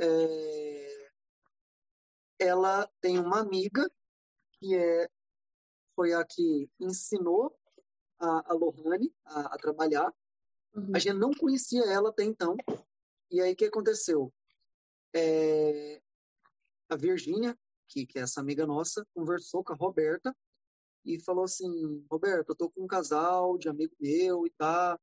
é... 0.01 1.11
ela 2.39 2.91
tem 3.03 3.19
uma 3.19 3.41
amiga 3.41 3.87
que 4.55 4.75
é, 4.75 5.11
foi 5.95 6.15
a 6.15 6.25
que 6.25 6.71
ensinou 6.81 7.55
a, 8.19 8.51
a 8.51 8.55
Lohane 8.55 9.15
a, 9.27 9.55
a 9.55 9.59
trabalhar. 9.59 10.11
Uhum. 10.75 10.91
A 10.95 10.99
gente 10.99 11.17
não 11.17 11.31
conhecia 11.33 11.85
ela 11.85 12.11
até 12.11 12.25
então. 12.25 12.57
E 13.31 13.41
aí, 13.41 13.53
o 13.53 13.57
que 13.57 13.67
aconteceu? 13.67 14.33
É, 15.15 16.01
a 16.89 16.97
Virgínia, 16.97 17.57
que, 17.89 18.07
que 18.07 18.19
é 18.19 18.23
essa 18.23 18.41
amiga 18.41 18.67
nossa, 18.67 19.07
conversou 19.15 19.63
com 19.63 19.73
a 19.73 19.77
Roberta 19.77 20.35
e 21.05 21.21
falou 21.21 21.45
assim: 21.45 22.05
Roberta, 22.11 22.53
eu 22.53 22.57
tô 22.57 22.71
com 22.71 22.85
um 22.85 22.87
casal 22.87 23.59
de 23.59 23.69
amigo 23.69 23.95
meu 24.01 24.47
e 24.47 24.51
tá. 24.51 24.99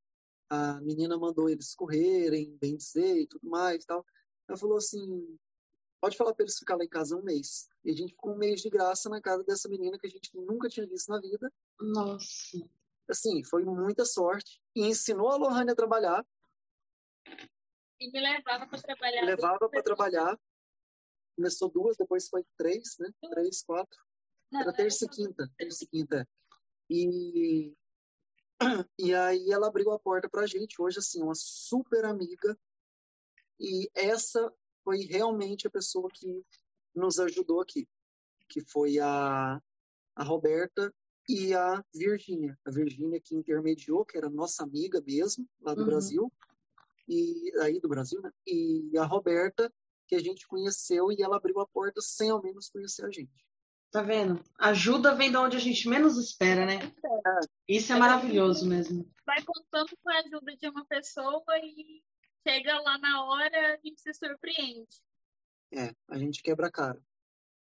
A 0.49 0.81
menina 0.81 1.17
mandou 1.17 1.49
eles 1.49 1.73
correrem, 1.73 2.57
bem 2.59 2.75
dizer 2.75 3.21
e 3.21 3.27
tudo 3.27 3.49
mais 3.49 3.83
e 3.83 3.87
tal. 3.87 4.05
Ela 4.49 4.57
falou 4.57 4.77
assim: 4.77 5.37
pode 6.01 6.17
falar 6.17 6.33
para 6.33 6.43
eles 6.43 6.57
ficar 6.57 6.75
lá 6.75 6.83
em 6.83 6.89
casa 6.89 7.15
um 7.15 7.23
mês. 7.23 7.69
E 7.85 7.91
a 7.91 7.95
gente 7.95 8.11
ficou 8.11 8.33
um 8.33 8.37
mês 8.37 8.61
de 8.61 8.69
graça 8.69 9.07
na 9.09 9.21
casa 9.21 9.43
dessa 9.43 9.69
menina 9.69 9.97
que 9.97 10.07
a 10.07 10.09
gente 10.09 10.35
nunca 10.35 10.67
tinha 10.67 10.85
visto 10.85 11.09
na 11.09 11.21
vida. 11.21 11.51
Nossa. 11.79 12.57
Assim, 13.11 13.43
foi 13.43 13.63
muita 13.65 14.05
sorte. 14.05 14.61
E 14.75 14.85
ensinou 14.87 15.29
a 15.29 15.35
Lohane 15.35 15.71
a 15.71 15.75
trabalhar. 15.75 16.25
E 17.99 18.11
me 18.11 18.19
levava 18.19 18.67
para 18.67 18.81
trabalhar. 18.81 19.21
Me 19.21 19.27
levava 19.27 19.69
para 19.69 19.83
trabalhar 19.83 20.39
começou 21.41 21.69
duas, 21.69 21.97
depois 21.97 22.29
foi 22.29 22.45
três, 22.55 22.97
né? 22.99 23.09
Três, 23.31 23.63
quatro. 23.63 23.99
Era 24.53 24.71
terça 24.71 25.05
e 25.05 25.09
quinta, 25.09 25.49
terça 25.57 25.83
e 25.83 25.87
quinta. 25.87 26.29
E, 26.89 27.73
e 28.99 29.13
aí 29.13 29.51
ela 29.51 29.67
abriu 29.67 29.91
a 29.91 29.99
porta 29.99 30.29
pra 30.29 30.45
gente, 30.45 30.79
hoje, 30.79 30.99
assim, 30.99 31.23
uma 31.23 31.33
super 31.33 32.05
amiga. 32.05 32.57
E 33.59 33.89
essa 33.95 34.53
foi 34.83 34.99
realmente 34.99 35.65
a 35.67 35.71
pessoa 35.71 36.09
que 36.13 36.45
nos 36.93 37.19
ajudou 37.19 37.61
aqui, 37.61 37.87
que 38.49 38.61
foi 38.61 38.99
a, 38.99 39.59
a 40.15 40.23
Roberta 40.23 40.93
e 41.27 41.53
a 41.53 41.83
Virgínia. 41.93 42.57
A 42.65 42.71
Virgínia 42.71 43.19
que 43.19 43.35
intermediou, 43.35 44.05
que 44.05 44.17
era 44.17 44.29
nossa 44.29 44.63
amiga 44.63 45.01
mesmo, 45.01 45.47
lá 45.61 45.73
do 45.73 45.81
uhum. 45.81 45.87
Brasil, 45.87 46.33
e 47.07 47.51
aí 47.61 47.79
do 47.79 47.89
Brasil, 47.89 48.21
né? 48.21 48.31
E 48.45 48.97
a 48.97 49.05
Roberta 49.05 49.71
que 50.07 50.15
a 50.15 50.19
gente 50.19 50.45
conheceu 50.45 51.09
e 51.09 51.21
ela 51.21 51.37
abriu 51.37 51.57
a 51.61 51.67
porta 51.67 52.01
sem 52.01 52.29
ao 52.29 52.41
menos 52.41 52.69
conhecer 52.69 53.05
a 53.05 53.09
gente. 53.09 53.31
Tá 53.91 54.01
vendo? 54.01 54.43
Ajuda 54.59 55.15
vem 55.15 55.31
de 55.31 55.37
onde 55.37 55.55
a 55.55 55.59
gente 55.59 55.87
menos 55.87 56.17
espera, 56.17 56.65
né? 56.65 56.79
É. 56.83 57.39
Isso 57.67 57.93
é 57.93 57.97
maravilhoso 57.97 58.67
mesmo. 58.67 59.09
Vai 59.25 59.41
contando 59.43 59.97
com 60.03 60.09
a 60.09 60.19
ajuda 60.19 60.55
de 60.55 60.67
uma 60.67 60.85
pessoa 60.85 61.43
e 61.63 62.01
chega 62.45 62.79
lá 62.81 62.97
na 62.97 63.25
hora, 63.25 63.73
a 63.73 63.77
gente 63.77 64.01
se 64.01 64.13
surpreende. 64.13 65.01
É, 65.73 65.95
a 66.09 66.17
gente 66.17 66.43
quebra 66.43 66.67
a 66.67 66.71
cara. 66.71 67.01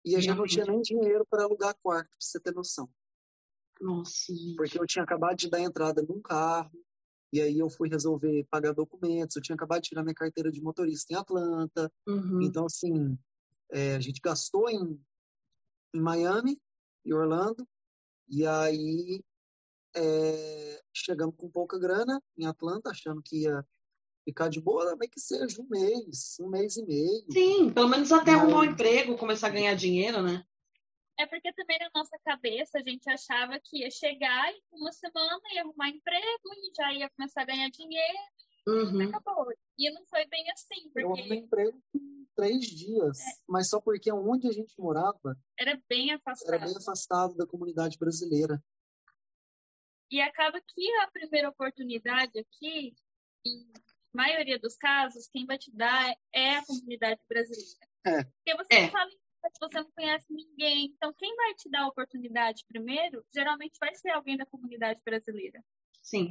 E 0.04 0.16
a 0.16 0.20
gente 0.20 0.36
não 0.36 0.45
tinha 0.45 0.66
nem 0.66 0.82
dinheiro 0.82 1.26
para 1.30 1.43
alugar 1.43 1.76
quarto, 1.82 2.10
pra 2.10 2.18
você 2.20 2.39
ter 2.39 2.54
noção. 2.54 2.89
Nossa. 3.82 4.34
Porque 4.55 4.79
eu 4.79 4.86
tinha 4.86 5.03
acabado 5.03 5.36
de 5.36 5.49
dar 5.49 5.59
entrada 5.59 6.01
num 6.01 6.21
carro, 6.21 6.71
e 7.34 7.41
aí 7.41 7.57
eu 7.57 7.69
fui 7.69 7.89
resolver 7.89 8.45
pagar 8.49 8.73
documentos, 8.73 9.36
eu 9.36 9.41
tinha 9.41 9.55
acabado 9.55 9.82
de 9.82 9.89
tirar 9.89 10.03
minha 10.03 10.13
carteira 10.13 10.51
de 10.51 10.61
motorista 10.61 11.13
em 11.13 11.15
Atlanta. 11.17 11.91
Uhum. 12.07 12.41
Então, 12.41 12.65
assim, 12.65 13.17
é, 13.71 13.95
a 13.95 13.99
gente 13.99 14.21
gastou 14.21 14.69
em, 14.69 15.01
em 15.93 16.01
Miami 16.01 16.59
e 17.05 17.13
Orlando, 17.13 17.67
e 18.29 18.45
aí 18.45 19.23
é, 19.95 20.82
chegamos 20.93 21.36
com 21.36 21.49
pouca 21.49 21.79
grana 21.79 22.21
em 22.38 22.45
Atlanta, 22.45 22.89
achando 22.89 23.21
que 23.23 23.43
ia 23.43 23.65
ficar 24.25 24.49
de 24.49 24.61
boa, 24.61 24.95
mas 24.97 25.09
que 25.09 25.19
seja 25.19 25.61
um 25.61 25.67
mês, 25.67 26.38
um 26.39 26.49
mês 26.49 26.77
e 26.77 26.86
meio. 26.86 27.32
Sim, 27.32 27.71
pelo 27.71 27.89
menos 27.89 28.11
até 28.11 28.34
arrumar 28.34 28.59
um 28.59 28.63
emprego, 28.65 29.17
começar 29.17 29.47
a 29.47 29.51
ganhar 29.51 29.73
dinheiro, 29.73 30.21
né? 30.21 30.45
É 31.22 31.28
porque 31.28 31.53
também 31.53 31.78
na 31.78 31.91
nossa 31.93 32.17
cabeça 32.26 32.80
a 32.80 32.82
gente 32.82 33.07
achava 33.07 33.59
que 33.59 33.84
ia 33.84 33.91
chegar 33.91 34.51
em 34.51 34.61
uma 34.72 34.91
semana, 34.91 35.39
ia 35.53 35.61
arrumar 35.61 35.89
emprego 35.89 36.49
e 36.57 36.74
já 36.76 36.91
ia 36.93 37.09
começar 37.11 37.43
a 37.43 37.45
ganhar 37.45 37.69
dinheiro. 37.69 38.17
Uhum. 38.67 39.03
E 39.03 39.05
acabou. 39.05 39.53
E 39.78 39.91
não 39.91 40.03
foi 40.07 40.26
bem 40.26 40.43
assim, 40.49 40.89
porque... 40.89 41.03
Eu 41.03 41.13
arrumei 41.13 41.38
emprego 41.38 41.80
em 41.93 42.28
três 42.36 42.65
dias, 42.65 43.19
é. 43.19 43.34
mas 43.47 43.69
só 43.69 43.80
porque 43.80 44.11
onde 44.11 44.47
a 44.47 44.51
gente 44.51 44.74
morava 44.80 45.38
era 45.59 45.80
bem 45.88 46.11
afastado. 46.11 46.55
Era 46.55 46.65
bem 46.65 46.76
afastado 46.76 47.36
da 47.36 47.45
comunidade 47.45 47.99
brasileira. 47.99 48.59
E 50.09 50.19
acaba 50.22 50.59
que 50.59 50.95
a 51.01 51.11
primeira 51.11 51.49
oportunidade 51.49 52.39
aqui, 52.39 52.95
em 53.45 53.72
maioria 54.11 54.57
dos 54.57 54.76
casos, 54.76 55.28
quem 55.28 55.45
vai 55.45 55.59
te 55.59 55.72
dar 55.72 56.15
é 56.34 56.55
a 56.55 56.65
comunidade 56.65 57.22
brasileira. 57.30 57.88
É. 58.07 58.24
Porque 58.24 58.55
você 58.55 58.74
é. 58.74 58.82
não 58.82 58.89
fala 58.89 59.11
você 59.59 59.79
não 59.79 59.91
conhece 59.91 60.31
ninguém. 60.31 60.85
Então, 60.85 61.13
quem 61.13 61.35
vai 61.35 61.53
te 61.55 61.69
dar 61.69 61.83
a 61.83 61.87
oportunidade 61.87 62.63
primeiro, 62.67 63.25
geralmente 63.33 63.77
vai 63.79 63.93
ser 63.95 64.11
alguém 64.11 64.37
da 64.37 64.45
comunidade 64.45 65.01
brasileira. 65.03 65.63
Sim. 66.01 66.29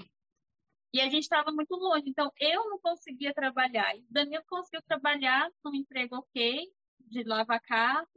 E 0.92 1.00
a 1.00 1.08
gente 1.08 1.22
estava 1.22 1.52
muito 1.52 1.74
longe. 1.74 2.08
Então, 2.08 2.30
eu 2.38 2.68
não 2.68 2.78
conseguia 2.78 3.32
trabalhar. 3.32 3.96
E 3.96 4.00
o 4.00 4.06
Danilo 4.10 4.44
conseguiu 4.48 4.82
trabalhar 4.82 5.50
num 5.64 5.74
emprego 5.74 6.16
ok, 6.16 6.66
de 7.00 7.22
lavar 7.24 7.60
carro. 7.60 8.08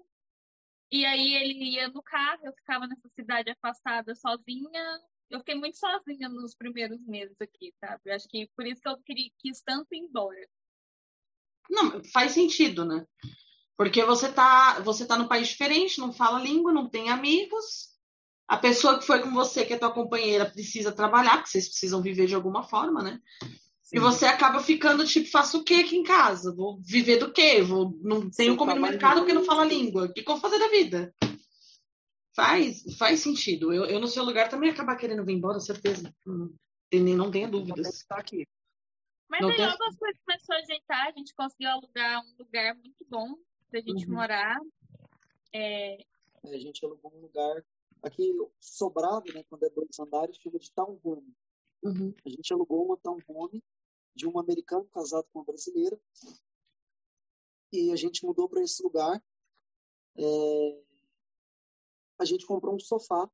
E 0.91 1.05
aí 1.05 1.33
ele 1.33 1.71
ia 1.71 1.87
no 1.87 2.03
carro, 2.03 2.45
eu 2.45 2.53
ficava 2.53 2.87
nessa 2.87 3.09
cidade 3.09 3.49
afastada 3.49 4.13
sozinha. 4.15 4.99
Eu 5.29 5.39
fiquei 5.39 5.55
muito 5.55 5.77
sozinha 5.77 6.29
nos 6.29 6.55
primeiros 6.55 7.03
meses 7.07 7.35
aqui, 7.41 7.73
sabe? 7.79 8.01
Eu 8.05 8.15
acho 8.15 8.27
que 8.27 8.47
por 8.55 8.65
isso 8.67 8.81
que 8.81 8.89
eu 8.89 9.01
queria, 9.01 9.31
quis 9.39 9.61
tanto 9.61 9.87
ir 9.93 9.99
embora. 9.99 10.47
Não, 11.69 12.03
faz 12.11 12.33
sentido, 12.33 12.85
né? 12.85 13.05
Porque 13.77 14.03
você 14.03 14.31
tá, 14.31 14.79
você 14.81 15.05
tá 15.05 15.17
num 15.17 15.27
país 15.27 15.47
diferente, 15.47 15.99
não 15.99 16.13
fala 16.13 16.39
língua, 16.39 16.71
não 16.71 16.87
tem 16.87 17.09
amigos. 17.09 17.91
A 18.47 18.57
pessoa 18.57 18.99
que 18.99 19.05
foi 19.05 19.21
com 19.21 19.31
você, 19.31 19.65
que 19.65 19.73
é 19.73 19.77
tua 19.77 19.91
companheira, 19.91 20.49
precisa 20.49 20.91
trabalhar, 20.91 21.37
porque 21.37 21.49
vocês 21.49 21.67
precisam 21.67 22.01
viver 22.01 22.27
de 22.27 22.35
alguma 22.35 22.63
forma, 22.63 23.01
né? 23.01 23.19
Sim. 23.81 23.97
E 23.97 23.99
você 23.99 24.25
acaba 24.25 24.59
ficando 24.59 25.05
tipo, 25.05 25.29
faço 25.29 25.59
o 25.59 25.63
quê 25.63 25.75
aqui 25.75 25.95
em 25.95 26.03
casa? 26.03 26.53
Vou 26.53 26.79
viver 26.81 27.17
do 27.17 27.31
quê? 27.31 27.61
Vou, 27.61 27.97
não 28.01 28.29
tenho 28.29 28.55
como 28.55 28.71
ir 28.71 28.75
no 28.75 28.81
mercado 28.81 29.21
porque 29.21 29.33
não 29.33 29.45
fala 29.45 29.65
língua. 29.65 30.05
O 30.05 30.13
que, 30.13 30.21
que 30.21 30.29
eu 30.29 30.35
vou 30.35 30.41
fazer 30.41 30.59
da 30.59 30.69
vida? 30.69 31.13
Faz, 32.35 32.83
faz 32.97 33.21
sentido. 33.21 33.73
Eu, 33.73 33.85
eu, 33.85 33.99
no 33.99 34.07
seu 34.07 34.23
lugar, 34.23 34.49
também 34.49 34.69
acaba 34.69 34.95
querendo 34.95 35.25
vir 35.25 35.33
embora, 35.33 35.59
certeza. 35.59 36.13
Não, 36.25 36.49
não 36.91 37.31
tenha 37.31 37.47
dúvidas. 37.47 38.03
Tá 38.07 38.17
aqui. 38.17 38.47
Mas 39.29 39.41
não 39.41 39.49
aí 39.49 39.55
tem... 39.55 39.65
algumas 39.65 39.97
coisas 39.97 40.21
começou 40.23 40.55
a 40.55 40.59
ajeitar, 40.59 41.07
a 41.07 41.11
gente 41.11 41.33
conseguiu 41.33 41.69
alugar 41.69 42.23
um 42.23 42.35
lugar 42.37 42.75
muito 42.75 43.05
bom 43.09 43.35
pra 43.73 43.81
gente 43.81 44.05
uhum. 44.05 44.13
morar. 44.13 44.59
É... 45.51 45.97
A 46.43 46.57
gente 46.57 46.85
alugou 46.85 47.11
um 47.11 47.21
lugar 47.21 47.65
aqui 48.03 48.31
sobrado, 48.59 49.33
né, 49.33 49.43
quando 49.45 49.63
é 49.63 49.69
dois 49.71 49.99
andares, 49.99 50.37
chama 50.37 50.59
de 50.59 50.71
townhome. 50.71 51.35
Uhum. 51.81 52.13
A 52.23 52.29
gente 52.29 52.53
alugou 52.53 52.85
uma 52.85 52.97
townhome 52.97 53.63
de 54.13 54.27
um 54.27 54.37
americano 54.37 54.85
casado 54.89 55.25
com 55.33 55.39
uma 55.39 55.45
brasileira 55.45 55.99
e 57.71 57.91
a 57.91 57.95
gente 57.95 58.23
mudou 58.23 58.47
para 58.47 58.61
esse 58.61 58.83
lugar. 58.83 59.23
É... 60.17 60.83
A 62.19 62.25
gente 62.25 62.45
comprou 62.45 62.75
um 62.75 62.79
sofá 62.79 63.27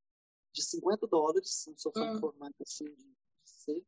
de 0.54 0.64
50 0.64 1.06
dólares, 1.06 1.68
um 1.68 1.78
sofá 1.78 2.14
uhum. 2.14 2.20
formato 2.20 2.64
assim 2.64 2.86
de 2.86 3.14
C. 3.44 3.86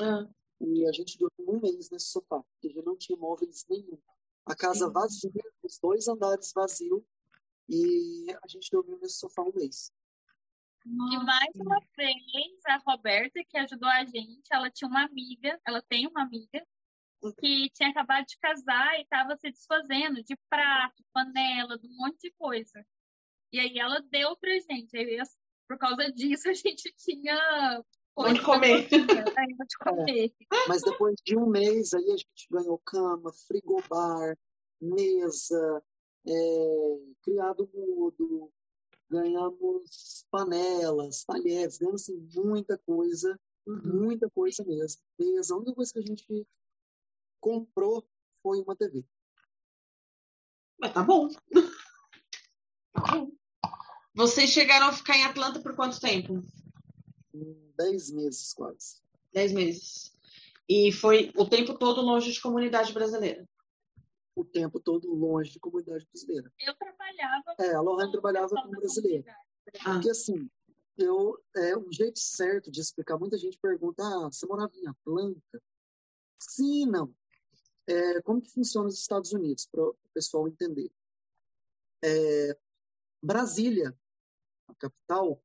Uhum. 0.00 0.34
E 0.62 0.88
a 0.88 0.92
gente 0.92 1.16
dormiu 1.16 1.54
um 1.54 1.60
mês 1.60 1.90
nesse 1.90 2.06
sofá, 2.06 2.42
porque 2.42 2.74
já 2.74 2.82
não 2.82 2.96
tinha 2.96 3.16
móveis 3.16 3.64
nenhum. 3.68 4.00
A 4.46 4.54
casa 4.54 4.88
vazia, 4.90 5.42
os 5.62 5.78
dois 5.78 6.06
andares 6.08 6.52
vazios, 6.54 7.02
e 7.68 8.26
a 8.42 8.48
gente 8.48 8.70
dormiu 8.70 8.98
nesse 8.98 9.18
sofá 9.18 9.42
um 9.42 9.52
mês. 9.52 9.92
E 10.86 11.18
mais 11.18 11.52
uma 11.56 11.80
vez, 11.96 12.60
a 12.66 12.76
Roberta, 12.86 13.42
que 13.48 13.58
ajudou 13.58 13.88
a 13.88 14.04
gente, 14.04 14.46
ela 14.52 14.70
tinha 14.70 14.88
uma 14.88 15.04
amiga, 15.04 15.60
ela 15.66 15.82
tem 15.82 16.06
uma 16.06 16.22
amiga, 16.22 16.64
que 17.40 17.68
tinha 17.70 17.90
acabado 17.90 18.24
de 18.24 18.38
casar 18.38 18.98
e 18.98 19.02
estava 19.02 19.36
se 19.36 19.50
desfazendo 19.50 20.22
de 20.22 20.36
prato, 20.48 21.04
panela, 21.12 21.76
de 21.78 21.88
um 21.88 21.96
monte 21.96 22.20
de 22.20 22.30
coisa. 22.38 22.86
E 23.52 23.58
aí 23.58 23.78
ela 23.78 24.00
deu 24.00 24.36
pra 24.36 24.52
gente. 24.60 24.96
Aí, 24.96 25.18
por 25.66 25.78
causa 25.78 26.12
disso, 26.12 26.48
a 26.48 26.54
gente 26.54 26.92
tinha 26.96 27.84
Onde 28.16 28.42
comer. 28.42 28.88
Onde 29.60 29.78
comer. 29.78 30.32
É. 30.52 30.68
Mas 30.68 30.82
depois 30.82 31.16
de 31.24 31.36
um 31.36 31.46
mês 31.46 31.92
aí 31.92 32.10
a 32.10 32.16
gente 32.16 32.46
ganhou 32.50 32.78
cama, 32.78 33.30
frigobar, 33.46 34.36
mesa, 34.80 35.82
é, 36.26 36.98
criado 37.22 37.68
mudo, 37.74 38.50
ganhamos 39.10 40.24
panelas, 40.30 41.24
talheres, 41.24 41.76
ganhamos 41.76 42.02
assim, 42.02 42.28
muita 42.34 42.78
coisa, 42.78 43.38
uhum. 43.66 44.04
muita 44.04 44.30
coisa 44.30 44.64
mesmo. 44.64 45.02
Mesa, 45.18 45.54
a 45.54 45.58
única 45.58 45.74
coisa 45.74 45.92
que 45.92 45.98
a 45.98 46.02
gente 46.02 46.46
comprou 47.38 48.08
foi 48.42 48.60
uma 48.60 48.74
TV. 48.74 49.04
Mas 50.78 50.92
tá 50.92 51.02
bom. 51.02 51.28
Tá 52.92 53.14
bom. 53.14 53.30
Vocês 54.14 54.48
chegaram 54.48 54.86
a 54.86 54.92
ficar 54.94 55.18
em 55.18 55.24
Atlanta 55.24 55.60
por 55.60 55.76
quanto 55.76 56.00
tempo? 56.00 56.42
Dez 57.76 58.10
meses 58.10 58.52
quase. 58.52 59.00
Dez 59.32 59.52
meses. 59.52 60.16
E 60.68 60.90
foi 60.92 61.32
o 61.36 61.48
tempo 61.48 61.78
todo 61.78 62.00
longe 62.00 62.32
de 62.32 62.40
comunidade 62.40 62.92
brasileira? 62.92 63.48
O 64.34 64.44
tempo 64.44 64.80
todo 64.80 65.12
longe 65.14 65.52
de 65.52 65.60
comunidade 65.60 66.06
brasileira. 66.06 66.52
Eu 66.58 66.74
trabalhava. 66.74 67.54
É, 67.58 67.74
a 67.74 67.80
Lorraine 67.80 68.12
trabalhava 68.12 68.48
com 68.48 68.70
brasileira. 68.70 69.36
Ah. 69.80 69.94
Porque 69.94 70.10
assim, 70.10 70.50
eu, 70.98 71.38
é 71.54 71.76
um 71.76 71.92
jeito 71.92 72.18
certo 72.18 72.70
de 72.70 72.80
explicar. 72.80 73.18
Muita 73.18 73.38
gente 73.38 73.58
pergunta: 73.58 74.02
ah, 74.02 74.28
você 74.30 74.46
morava 74.46 74.72
em 74.76 74.88
Atlanta? 74.88 75.62
Sim, 76.38 76.86
não. 76.86 77.14
É, 77.86 78.20
como 78.22 78.42
que 78.42 78.50
funciona 78.50 78.88
os 78.88 78.98
Estados 78.98 79.32
Unidos, 79.32 79.66
para 79.66 79.82
o 79.82 79.96
pessoal 80.12 80.48
entender? 80.48 80.90
É, 82.02 82.58
Brasília, 83.22 83.96
a 84.68 84.74
capital, 84.74 85.40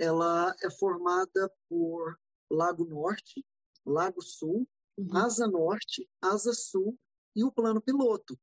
ela 0.00 0.56
é 0.62 0.70
formada 0.70 1.52
por 1.68 2.18
Lago 2.50 2.86
Norte, 2.86 3.44
Lago 3.84 4.22
Sul, 4.22 4.66
uhum. 4.96 5.16
Asa 5.16 5.46
Norte, 5.46 6.08
Asa 6.22 6.54
Sul 6.54 6.98
e 7.36 7.44
o 7.44 7.52
plano 7.52 7.82
piloto, 7.82 8.36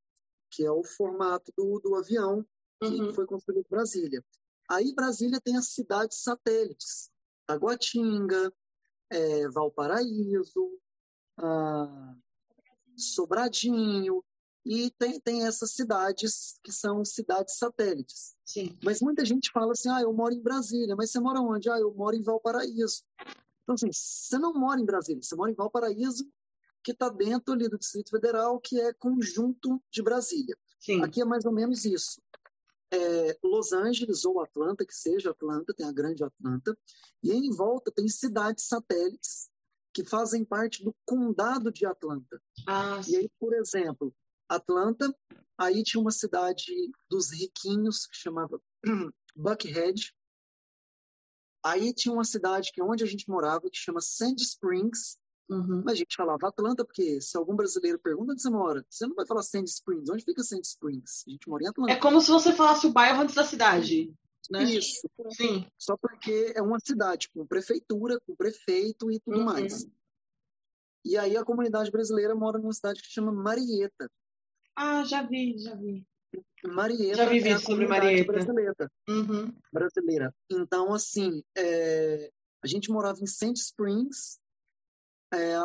que 0.50 0.64
é 0.64 0.70
o 0.70 0.84
formato 0.84 1.52
do, 1.56 1.80
do 1.80 1.96
avião 1.96 2.46
que 2.80 2.86
uhum. 2.86 3.12
foi 3.12 3.26
construído 3.26 3.66
em 3.66 3.68
Brasília. 3.68 4.24
Aí 4.70 4.94
Brasília 4.94 5.40
tem 5.40 5.56
as 5.56 5.70
cidades 5.70 6.22
satélites, 6.22 7.10
Taguatinga, 7.44 8.52
é, 9.10 9.48
Valparaíso, 9.48 10.78
ah, 11.38 12.14
Sobradinho, 12.96 14.24
e 14.68 14.90
tem, 14.90 15.18
tem 15.18 15.46
essas 15.46 15.70
cidades 15.70 16.60
que 16.62 16.70
são 16.70 17.02
cidades 17.02 17.56
satélites. 17.56 18.36
Sim. 18.44 18.78
Mas 18.84 19.00
muita 19.00 19.24
gente 19.24 19.50
fala 19.50 19.72
assim, 19.72 19.88
ah, 19.88 20.02
eu 20.02 20.12
moro 20.12 20.34
em 20.34 20.42
Brasília, 20.42 20.94
mas 20.94 21.10
você 21.10 21.18
mora 21.18 21.40
onde? 21.40 21.70
Ah, 21.70 21.78
eu 21.78 21.90
moro 21.94 22.14
em 22.14 22.22
Valparaíso. 22.22 23.02
Então, 23.62 23.74
assim, 23.74 23.90
você 23.90 24.38
não 24.38 24.52
mora 24.52 24.78
em 24.78 24.84
Brasília, 24.84 25.22
você 25.22 25.34
mora 25.34 25.50
em 25.50 25.54
Valparaíso, 25.54 26.30
que 26.84 26.92
está 26.92 27.08
dentro 27.08 27.54
ali 27.54 27.66
do 27.66 27.78
Distrito 27.78 28.10
Federal, 28.10 28.60
que 28.60 28.78
é 28.78 28.92
conjunto 28.92 29.82
de 29.90 30.02
Brasília. 30.02 30.54
Sim. 30.78 31.02
Aqui 31.02 31.22
é 31.22 31.24
mais 31.24 31.46
ou 31.46 31.52
menos 31.52 31.86
isso. 31.86 32.20
É, 32.90 33.38
Los 33.42 33.72
Angeles 33.72 34.26
ou 34.26 34.38
Atlanta, 34.38 34.84
que 34.84 34.94
seja 34.94 35.30
Atlanta, 35.30 35.72
tem 35.72 35.86
a 35.86 35.92
grande 35.92 36.22
Atlanta, 36.22 36.76
e 37.22 37.32
em 37.32 37.50
volta 37.50 37.90
tem 37.90 38.06
cidades 38.06 38.66
satélites 38.66 39.48
que 39.94 40.04
fazem 40.04 40.44
parte 40.44 40.84
do 40.84 40.94
condado 41.06 41.72
de 41.72 41.86
Atlanta. 41.86 42.38
Ah, 42.66 43.00
e 43.08 43.16
aí, 43.16 43.30
por 43.40 43.54
exemplo, 43.54 44.14
Atlanta, 44.48 45.14
aí 45.56 45.82
tinha 45.82 46.00
uma 46.00 46.10
cidade 46.10 46.72
dos 47.08 47.30
riquinhos 47.32 48.06
que 48.06 48.16
chamava 48.16 48.60
Buckhead. 49.36 50.14
Aí 51.64 51.92
tinha 51.92 52.12
uma 52.12 52.24
cidade 52.24 52.70
que 52.72 52.80
é 52.80 52.84
onde 52.84 53.02
a 53.04 53.06
gente 53.06 53.28
morava 53.28 53.68
que 53.70 53.76
chama 53.76 54.00
Sand 54.00 54.36
Springs, 54.38 55.18
Uhum. 55.50 55.82
Mas 55.82 55.94
a 55.94 55.96
gente 55.96 56.14
falava 56.14 56.46
Atlanta, 56.46 56.84
porque 56.84 57.22
se 57.22 57.34
algum 57.34 57.56
brasileiro 57.56 57.98
pergunta 57.98 58.32
onde 58.32 58.42
você 58.42 58.50
mora, 58.50 58.84
você 58.88 59.06
não 59.06 59.14
vai 59.14 59.26
falar 59.26 59.42
Sandy 59.42 59.70
Springs. 59.70 60.10
Onde 60.10 60.22
fica 60.22 60.42
Sandy 60.42 60.66
Springs? 60.66 61.24
A 61.26 61.30
gente 61.30 61.48
mora 61.48 61.64
em 61.64 61.68
Atlanta. 61.68 61.92
É 61.92 61.96
como 61.96 62.20
se 62.20 62.28
você 62.30 62.52
falasse 62.52 62.86
o 62.86 62.92
bairro 62.92 63.22
antes 63.22 63.34
da 63.34 63.44
cidade. 63.44 64.12
Né? 64.50 64.64
Isso. 64.64 65.08
Sim. 65.30 65.66
Só 65.78 65.96
porque 65.96 66.52
é 66.54 66.60
uma 66.60 66.78
cidade 66.78 67.30
com 67.30 67.46
prefeitura, 67.46 68.20
com 68.26 68.36
prefeito 68.36 69.10
e 69.10 69.18
tudo 69.20 69.38
Uhum. 69.38 69.44
mais. 69.46 69.86
E 71.02 71.16
aí 71.16 71.34
a 71.34 71.44
comunidade 71.44 71.90
brasileira 71.90 72.34
mora 72.34 72.58
numa 72.58 72.72
cidade 72.74 73.00
que 73.00 73.08
chama 73.08 73.32
Marieta. 73.32 74.10
Ah, 74.80 75.04
já 75.04 75.22
vi, 75.22 75.58
já 75.58 75.74
vi. 75.74 76.06
Marieta 76.64 77.16
Já 77.16 77.28
vi 77.28 77.38
é 77.48 77.58
sobre 77.58 77.86
Marieta. 77.88 78.32
brasileira. 78.32 78.90
Uhum. 79.08 79.52
brasileira. 79.72 80.34
Então, 80.48 80.94
assim, 80.94 81.42
é, 81.56 82.30
a 82.62 82.66
gente 82.68 82.88
morava 82.90 83.18
em 83.20 83.26
Sandy 83.26 83.58
Springs, 83.58 84.38
é, 85.34 85.56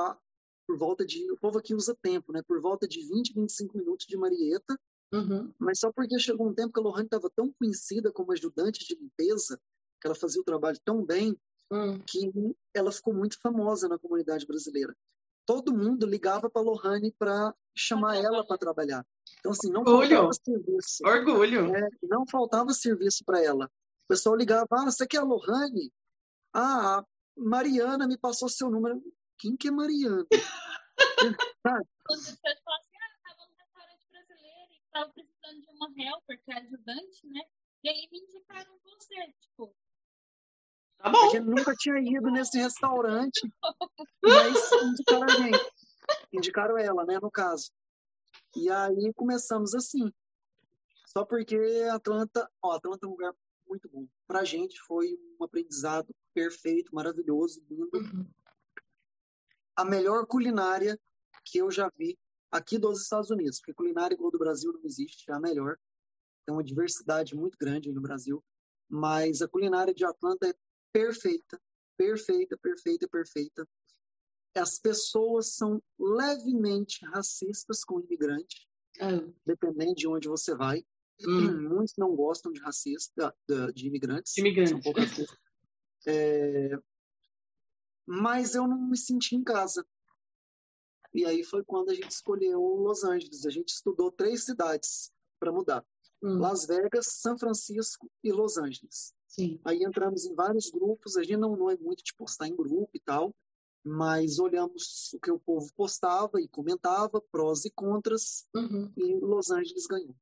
por 0.68 0.78
volta 0.80 1.06
de. 1.06 1.30
O 1.32 1.38
povo 1.38 1.60
aqui 1.60 1.76
usa 1.76 1.96
tempo, 2.02 2.32
né? 2.34 2.42
Por 2.48 2.60
volta 2.60 2.88
de 2.88 3.02
20, 3.08 3.34
25 3.36 3.78
minutos 3.78 4.08
de 4.08 4.18
Marieta, 4.18 4.80
Uhum. 5.14 5.54
mas 5.60 5.78
só 5.80 5.92
porque 5.92 6.18
chegou 6.18 6.48
um 6.48 6.54
tempo 6.56 6.74
que 6.74 6.80
a 6.80 6.84
Lohane 6.84 7.06
estava 7.06 7.30
tão 7.36 7.52
conhecida 7.54 8.12
como 8.12 8.32
ajudante 8.32 8.84
de 8.84 8.96
limpeza, 8.96 9.60
que 10.02 10.08
ela 10.08 10.16
fazia 10.16 10.42
o 10.42 10.46
trabalho 10.46 10.80
tão 10.84 11.06
bem, 11.06 11.38
Hum. 11.72 12.00
que 12.08 12.32
ela 12.74 12.92
ficou 12.92 13.14
muito 13.14 13.40
famosa 13.40 13.88
na 13.88 14.00
comunidade 14.00 14.46
brasileira. 14.48 14.96
Todo 15.46 15.74
mundo 15.76 16.06
ligava 16.06 16.50
para 16.50 16.62
a 16.62 16.66
Lohane 16.66 17.12
para 17.12 17.54
chamar 17.76 18.18
ela 18.18 18.46
para 18.46 18.58
trabalhar. 18.58 19.06
Então, 19.40 19.52
assim, 19.52 19.70
não 19.70 19.82
Orgulho. 19.82 20.10
faltava 20.10 20.34
serviço. 20.34 21.04
Orgulho. 21.06 21.76
É, 21.76 21.90
não 22.04 22.26
faltava 22.26 22.74
serviço 22.74 23.24
para 23.26 23.44
ela. 23.44 23.66
O 23.66 24.08
pessoal 24.08 24.36
ligava, 24.36 24.68
ah, 24.72 24.86
você 24.86 25.06
quer 25.08 25.20
a 25.20 25.24
Lohane? 25.24 25.92
Ah, 26.54 27.00
a 27.00 27.06
Mariana 27.36 28.08
me 28.08 28.18
passou 28.18 28.48
seu 28.48 28.70
número. 28.70 29.02
Quem 29.38 29.58
que 29.58 29.68
é 29.68 29.72
Mariana? 29.72 30.26
Sabe? 31.64 31.88
Quando 32.06 32.20
as 32.20 32.32
pessoas 32.32 32.62
falam 32.64 32.80
assim, 32.80 32.98
ah, 32.98 33.18
tava 33.24 33.50
num 33.50 33.56
restaurante 33.58 34.08
brasileiro 34.10 34.72
e 34.72 34.82
tava 34.92 35.14
precisando 35.14 35.62
de 35.62 35.70
uma 35.72 35.88
helper, 35.98 36.42
que 36.44 36.52
é 36.52 36.58
ajudante, 36.60 37.28
né? 37.28 37.42
E 37.84 37.90
aí 37.90 38.08
me 38.12 38.20
indicaram 38.20 38.78
você, 38.84 39.34
tipo, 39.42 39.76
Tá 41.04 41.10
bom. 41.10 41.30
gente 41.32 41.44
nunca 41.44 41.76
tinha 41.76 42.00
ido 42.00 42.32
nesse 42.32 42.58
restaurante, 42.58 43.42
mas 44.24 44.72
indicaram 44.84 45.24
a 45.24 45.36
gente. 45.36 45.72
Indicaram 46.32 46.78
ela, 46.78 47.06
né, 47.06 47.20
no 47.22 47.30
caso. 47.30 47.70
E 48.56 48.70
aí 48.70 49.12
começamos 49.14 49.76
assim. 49.76 50.10
Só 51.06 51.26
porque 51.26 51.58
Atlanta, 51.92 52.50
ó, 52.62 52.72
Atlanta 52.72 53.06
é 53.06 53.10
um 53.10 53.12
lugar 53.12 53.34
muito 53.68 53.90
bom. 53.90 54.08
Pra 54.26 54.46
gente 54.46 54.80
foi 54.80 55.20
um 55.38 55.44
aprendizado 55.44 56.16
perfeito, 56.34 56.96
maravilhoso, 56.96 57.62
lindo. 57.70 57.90
Uhum. 57.94 58.26
a 59.76 59.84
melhor 59.84 60.26
culinária 60.26 60.98
que 61.44 61.58
eu 61.58 61.70
já 61.70 61.92
vi 61.98 62.18
aqui 62.50 62.78
dos 62.78 63.02
Estados 63.02 63.30
Unidos, 63.30 63.60
porque 63.60 63.74
culinária 63.74 64.16
igual 64.16 64.32
do 64.32 64.40
Brasil 64.40 64.72
não 64.72 64.82
existe, 64.86 65.30
é 65.30 65.34
a 65.34 65.40
melhor. 65.40 65.78
Tem 66.46 66.56
uma 66.56 66.64
diversidade 66.64 67.36
muito 67.36 67.58
grande 67.58 67.92
no 67.92 68.00
Brasil, 68.00 68.42
mas 68.88 69.42
a 69.42 69.50
culinária 69.50 69.94
de 69.94 70.06
Atlanta 70.06 70.48
é 70.48 70.54
perfeita, 70.94 71.60
perfeita, 71.98 72.58
perfeita, 72.58 73.08
perfeita. 73.08 73.68
As 74.56 74.78
pessoas 74.80 75.56
são 75.56 75.82
levemente 76.00 77.04
racistas 77.06 77.84
com 77.84 78.00
imigrante, 78.00 78.70
Ah, 79.02 79.28
dependendo 79.44 79.96
de 79.96 80.08
onde 80.08 80.28
você 80.28 80.56
vai. 80.56 80.86
hum. 81.26 81.70
Muitos 81.70 81.96
não 81.98 82.16
gostam 82.16 82.52
de 82.52 82.60
racista, 82.62 83.36
de, 83.74 83.88
imigrantes. 83.88 84.38
Imigrantes. 84.38 84.70
São 84.70 84.80
um 84.80 84.82
pouco 84.84 85.00
racistas. 85.00 85.38
É, 86.06 86.78
Mas 88.06 88.54
eu 88.54 88.68
não 88.68 88.90
me 88.90 88.98
senti 88.98 89.36
em 89.36 89.44
casa. 89.44 89.86
E 91.14 91.26
aí 91.26 91.44
foi 91.44 91.64
quando 91.64 91.90
a 91.90 91.94
gente 91.94 92.12
escolheu 92.12 92.60
Los 92.60 93.04
Angeles. 93.04 93.46
A 93.46 93.50
gente 93.50 93.70
estudou 93.70 94.12
três 94.12 94.44
cidades 94.44 95.12
para 95.40 95.52
mudar: 95.52 95.86
Hum. 96.22 96.40
Las 96.40 96.66
Vegas, 96.66 97.08
São 97.22 97.38
Francisco 97.38 98.12
e 98.24 98.32
Los 98.32 98.58
Angeles. 98.58 99.14
Sim. 99.34 99.60
Aí 99.66 99.84
entramos 99.84 100.26
em 100.26 100.36
vários 100.36 100.70
grupos. 100.70 101.18
A 101.18 101.24
gente 101.24 101.38
não, 101.38 101.56
não 101.56 101.68
é 101.70 101.76
muito 101.76 102.04
de 102.04 102.14
postar 102.14 102.48
em 102.48 102.56
grupo 102.56 102.92
e 102.94 103.00
tal, 103.00 103.34
mas 103.84 104.38
olhamos 104.38 105.12
o 105.14 105.20
que 105.20 105.32
o 105.32 105.40
povo 105.40 105.68
postava 105.76 106.40
e 106.40 106.48
comentava, 106.48 107.20
prós 107.32 107.66
e 107.66 107.72
contras, 107.72 108.48
Uhum. 108.56 108.94
e 108.96 109.16
Los 109.16 109.50
Angeles 109.50 109.88
ganhou. 109.88 110.16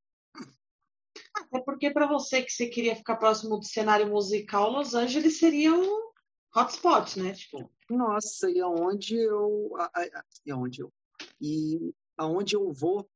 Até 1.35 1.59
porque 1.59 1.91
para 1.91 2.07
você 2.07 2.41
que 2.41 2.51
você 2.51 2.67
queria 2.67 2.95
ficar 2.95 3.17
próximo 3.17 3.57
do 3.57 3.65
cenário 3.65 4.07
musical, 4.09 4.71
Los 4.71 4.93
Angeles 4.95 5.37
seria 5.39 5.73
um 5.73 6.09
hotspot, 6.55 7.19
né? 7.19 7.33
Tipo, 7.33 7.69
Nossa, 7.89 8.49
e 8.49 8.61
aonde 8.61 9.17
eu. 9.17 9.73
a- 9.75 9.91
a- 9.93 10.25
E 10.45 10.51
aonde 10.51 10.81
eu. 10.83 10.93
E 11.41 11.93
aonde 12.17 12.55
eu 12.55 12.71
vou, 12.71 13.09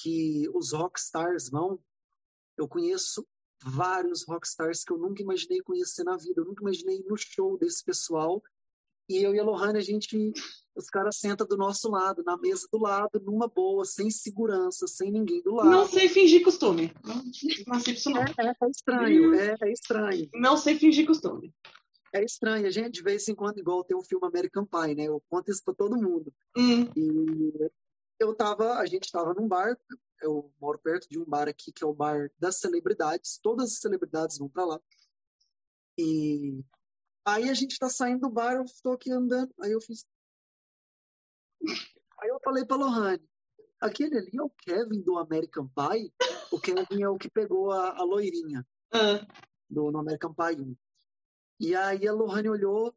que 0.00 0.48
os 0.54 0.72
rockstars 0.72 1.50
vão, 1.50 1.80
eu 2.56 2.68
conheço 2.68 3.26
vários 3.64 4.24
rockstars 4.24 4.84
que 4.84 4.92
eu 4.92 4.98
nunca 4.98 5.22
imaginei 5.22 5.60
conhecer 5.60 6.04
na 6.04 6.16
vida. 6.16 6.40
Eu 6.40 6.44
nunca 6.44 6.62
imaginei 6.62 6.96
ir 6.96 7.06
no 7.08 7.16
show 7.16 7.56
desse 7.58 7.84
pessoal. 7.84 8.42
E 9.08 9.22
eu 9.22 9.34
e 9.34 9.40
a 9.40 9.44
Lohane, 9.44 9.78
a 9.78 9.82
gente. 9.82 10.32
Os 10.74 10.88
caras 10.88 11.16
sentam 11.16 11.46
do 11.46 11.56
nosso 11.56 11.90
lado, 11.90 12.22
na 12.24 12.34
mesa 12.38 12.66
do 12.72 12.78
lado, 12.78 13.20
numa 13.20 13.46
boa, 13.46 13.84
sem 13.84 14.10
segurança, 14.10 14.86
sem 14.86 15.10
ninguém 15.10 15.42
do 15.42 15.54
lado. 15.54 15.68
não 15.68 15.86
sei 15.86 16.08
fingir 16.08 16.42
costume. 16.42 16.90
Não 17.04 17.22
pra 17.64 17.92
isso, 17.92 18.08
não. 18.08 18.22
É, 18.22 18.34
é, 18.38 18.56
é 18.58 18.70
estranho, 18.70 19.34
é, 19.34 19.56
é 19.60 19.70
estranho. 19.70 20.28
Não 20.32 20.56
sei 20.56 20.78
fingir 20.78 21.06
costume. 21.06 21.52
É 22.14 22.24
estranho. 22.24 22.66
A 22.66 22.70
gente, 22.70 22.90
de 22.90 23.02
vez 23.02 23.28
em 23.28 23.34
quando, 23.34 23.58
igual 23.58 23.84
tem 23.84 23.94
o 23.96 24.02
filme 24.02 24.26
American 24.26 24.64
Pie, 24.64 24.94
né? 24.94 25.04
Eu 25.04 25.22
conto 25.28 25.50
isso 25.50 25.62
pra 25.62 25.74
todo 25.74 26.00
mundo. 26.00 26.32
Hum. 26.56 26.88
E 26.96 27.70
eu 28.18 28.34
tava, 28.34 28.74
a 28.78 28.86
gente 28.86 29.10
tava 29.10 29.34
num 29.34 29.48
bar, 29.48 29.76
eu 30.22 30.52
moro 30.60 30.78
perto 30.78 31.08
de 31.08 31.18
um 31.18 31.24
bar 31.24 31.48
aqui 31.48 31.72
que 31.72 31.84
é 31.84 31.86
o 31.86 31.94
bar 31.94 32.30
das 32.38 32.56
celebridades, 32.56 33.38
todas 33.42 33.72
as 33.72 33.78
celebridades 33.78 34.38
vão 34.38 34.48
pra 34.48 34.64
lá. 34.64 34.80
E 35.98 36.64
aí 37.24 37.50
a 37.50 37.54
gente 37.54 37.78
tá 37.78 37.88
saindo 37.88 38.20
do 38.20 38.30
bar, 38.30 38.54
eu 38.54 38.64
tô 38.82 38.92
aqui 38.92 39.12
andando, 39.12 39.52
aí 39.60 39.72
eu 39.72 39.80
fiz 39.80 40.06
Aí 42.20 42.28
eu 42.28 42.38
falei 42.44 42.64
pra 42.64 42.76
Lohane, 42.76 43.28
aquele 43.80 44.16
ali 44.16 44.30
é 44.38 44.42
o 44.42 44.50
Kevin 44.50 45.00
do 45.00 45.18
American 45.18 45.68
Pie? 45.68 46.12
O 46.52 46.60
Kevin 46.60 47.02
é 47.02 47.08
o 47.08 47.18
que 47.18 47.28
pegou 47.28 47.72
a, 47.72 47.98
a 47.98 48.04
loirinha 48.04 48.64
Ah, 48.92 49.26
do 49.68 49.90
no 49.90 49.98
American 49.98 50.32
Pie 50.32 50.60
1. 50.60 50.76
E 51.58 51.74
aí 51.74 52.06
a 52.06 52.12
Lohane 52.12 52.48
olhou, 52.48 52.94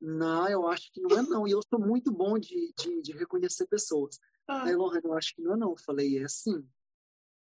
não, 0.00 0.48
eu 0.48 0.66
acho 0.66 0.90
que 0.92 1.00
não 1.00 1.18
é 1.18 1.22
não. 1.22 1.46
E 1.46 1.50
eu 1.50 1.60
sou 1.68 1.78
muito 1.78 2.10
bom 2.10 2.38
de, 2.38 2.72
de, 2.78 3.02
de 3.02 3.12
reconhecer 3.12 3.66
pessoas. 3.66 4.18
Ah. 4.50 4.64
Aí, 4.64 4.74
Lohane, 4.74 5.04
eu 5.04 5.14
acho 5.14 5.32
que 5.36 5.42
não 5.42 5.54
é 5.54 5.56
não. 5.56 5.70
Eu 5.70 5.76
falei, 5.76 6.18
é 6.18 6.26
sim. 6.26 6.68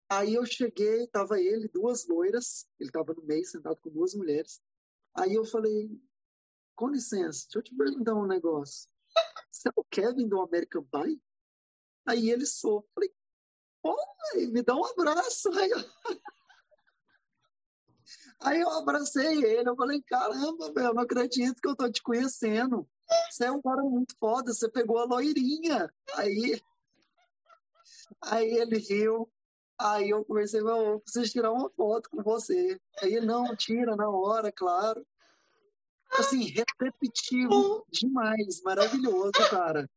Aí 0.09 0.35
eu 0.35 0.45
cheguei, 0.45 1.05
tava 1.07 1.37
ele, 1.39 1.67
duas 1.67 2.07
loiras, 2.07 2.65
ele 2.79 2.89
tava 2.91 3.13
no 3.13 3.23
meio, 3.23 3.45
sentado 3.45 3.75
com 3.81 3.89
duas 3.89 4.13
mulheres. 4.13 4.61
Aí 5.13 5.33
eu 5.33 5.43
falei, 5.43 5.89
com 6.75 6.87
licença, 6.87 7.45
deixa 7.45 7.59
eu 7.59 7.63
te 7.63 7.75
perguntar 7.75 8.15
um 8.15 8.25
negócio. 8.25 8.89
Você 9.51 9.67
é 9.67 9.71
o 9.75 9.83
Kevin 9.83 10.29
do 10.29 10.41
American 10.41 10.83
Pie? 10.83 11.21
Aí 12.05 12.29
ele 12.29 12.45
sou. 12.45 12.87
Falei, 12.95 13.13
pô, 13.81 13.97
me 14.35 14.61
dá 14.61 14.73
um 14.73 14.85
abraço. 14.85 15.51
Aí 15.51 15.69
eu... 15.71 15.79
Aí 18.39 18.61
eu 18.61 18.69
abracei 18.69 19.43
ele, 19.43 19.69
eu 19.69 19.75
falei, 19.75 20.01
caramba, 20.03 20.71
velho, 20.73 20.87
eu 20.87 20.93
não 20.93 21.03
acredito 21.03 21.61
que 21.61 21.67
eu 21.67 21.75
tô 21.75 21.89
te 21.91 22.01
conhecendo. 22.01 22.87
Você 23.29 23.45
é 23.45 23.51
um 23.51 23.61
cara 23.61 23.81
muito 23.83 24.15
foda, 24.17 24.53
você 24.53 24.69
pegou 24.69 24.99
a 24.99 25.05
loirinha. 25.05 25.91
Aí, 26.15 26.61
aí 28.21 28.57
ele 28.57 28.77
riu, 28.77 29.31
aí 29.79 30.09
eu 30.09 30.23
comecei, 30.25 30.61
eu 30.61 30.99
preciso 30.99 31.31
tirar 31.31 31.51
uma 31.51 31.69
foto 31.69 32.09
com 32.09 32.21
você. 32.23 32.79
Aí 33.01 33.15
ele, 33.15 33.25
não, 33.25 33.55
tira 33.55 33.95
na 33.95 34.09
hora, 34.09 34.51
claro. 34.51 35.05
Assim, 36.11 36.43
receptivo 36.45 37.85
demais, 37.91 38.61
maravilhoso, 38.61 39.31
cara. 39.49 39.89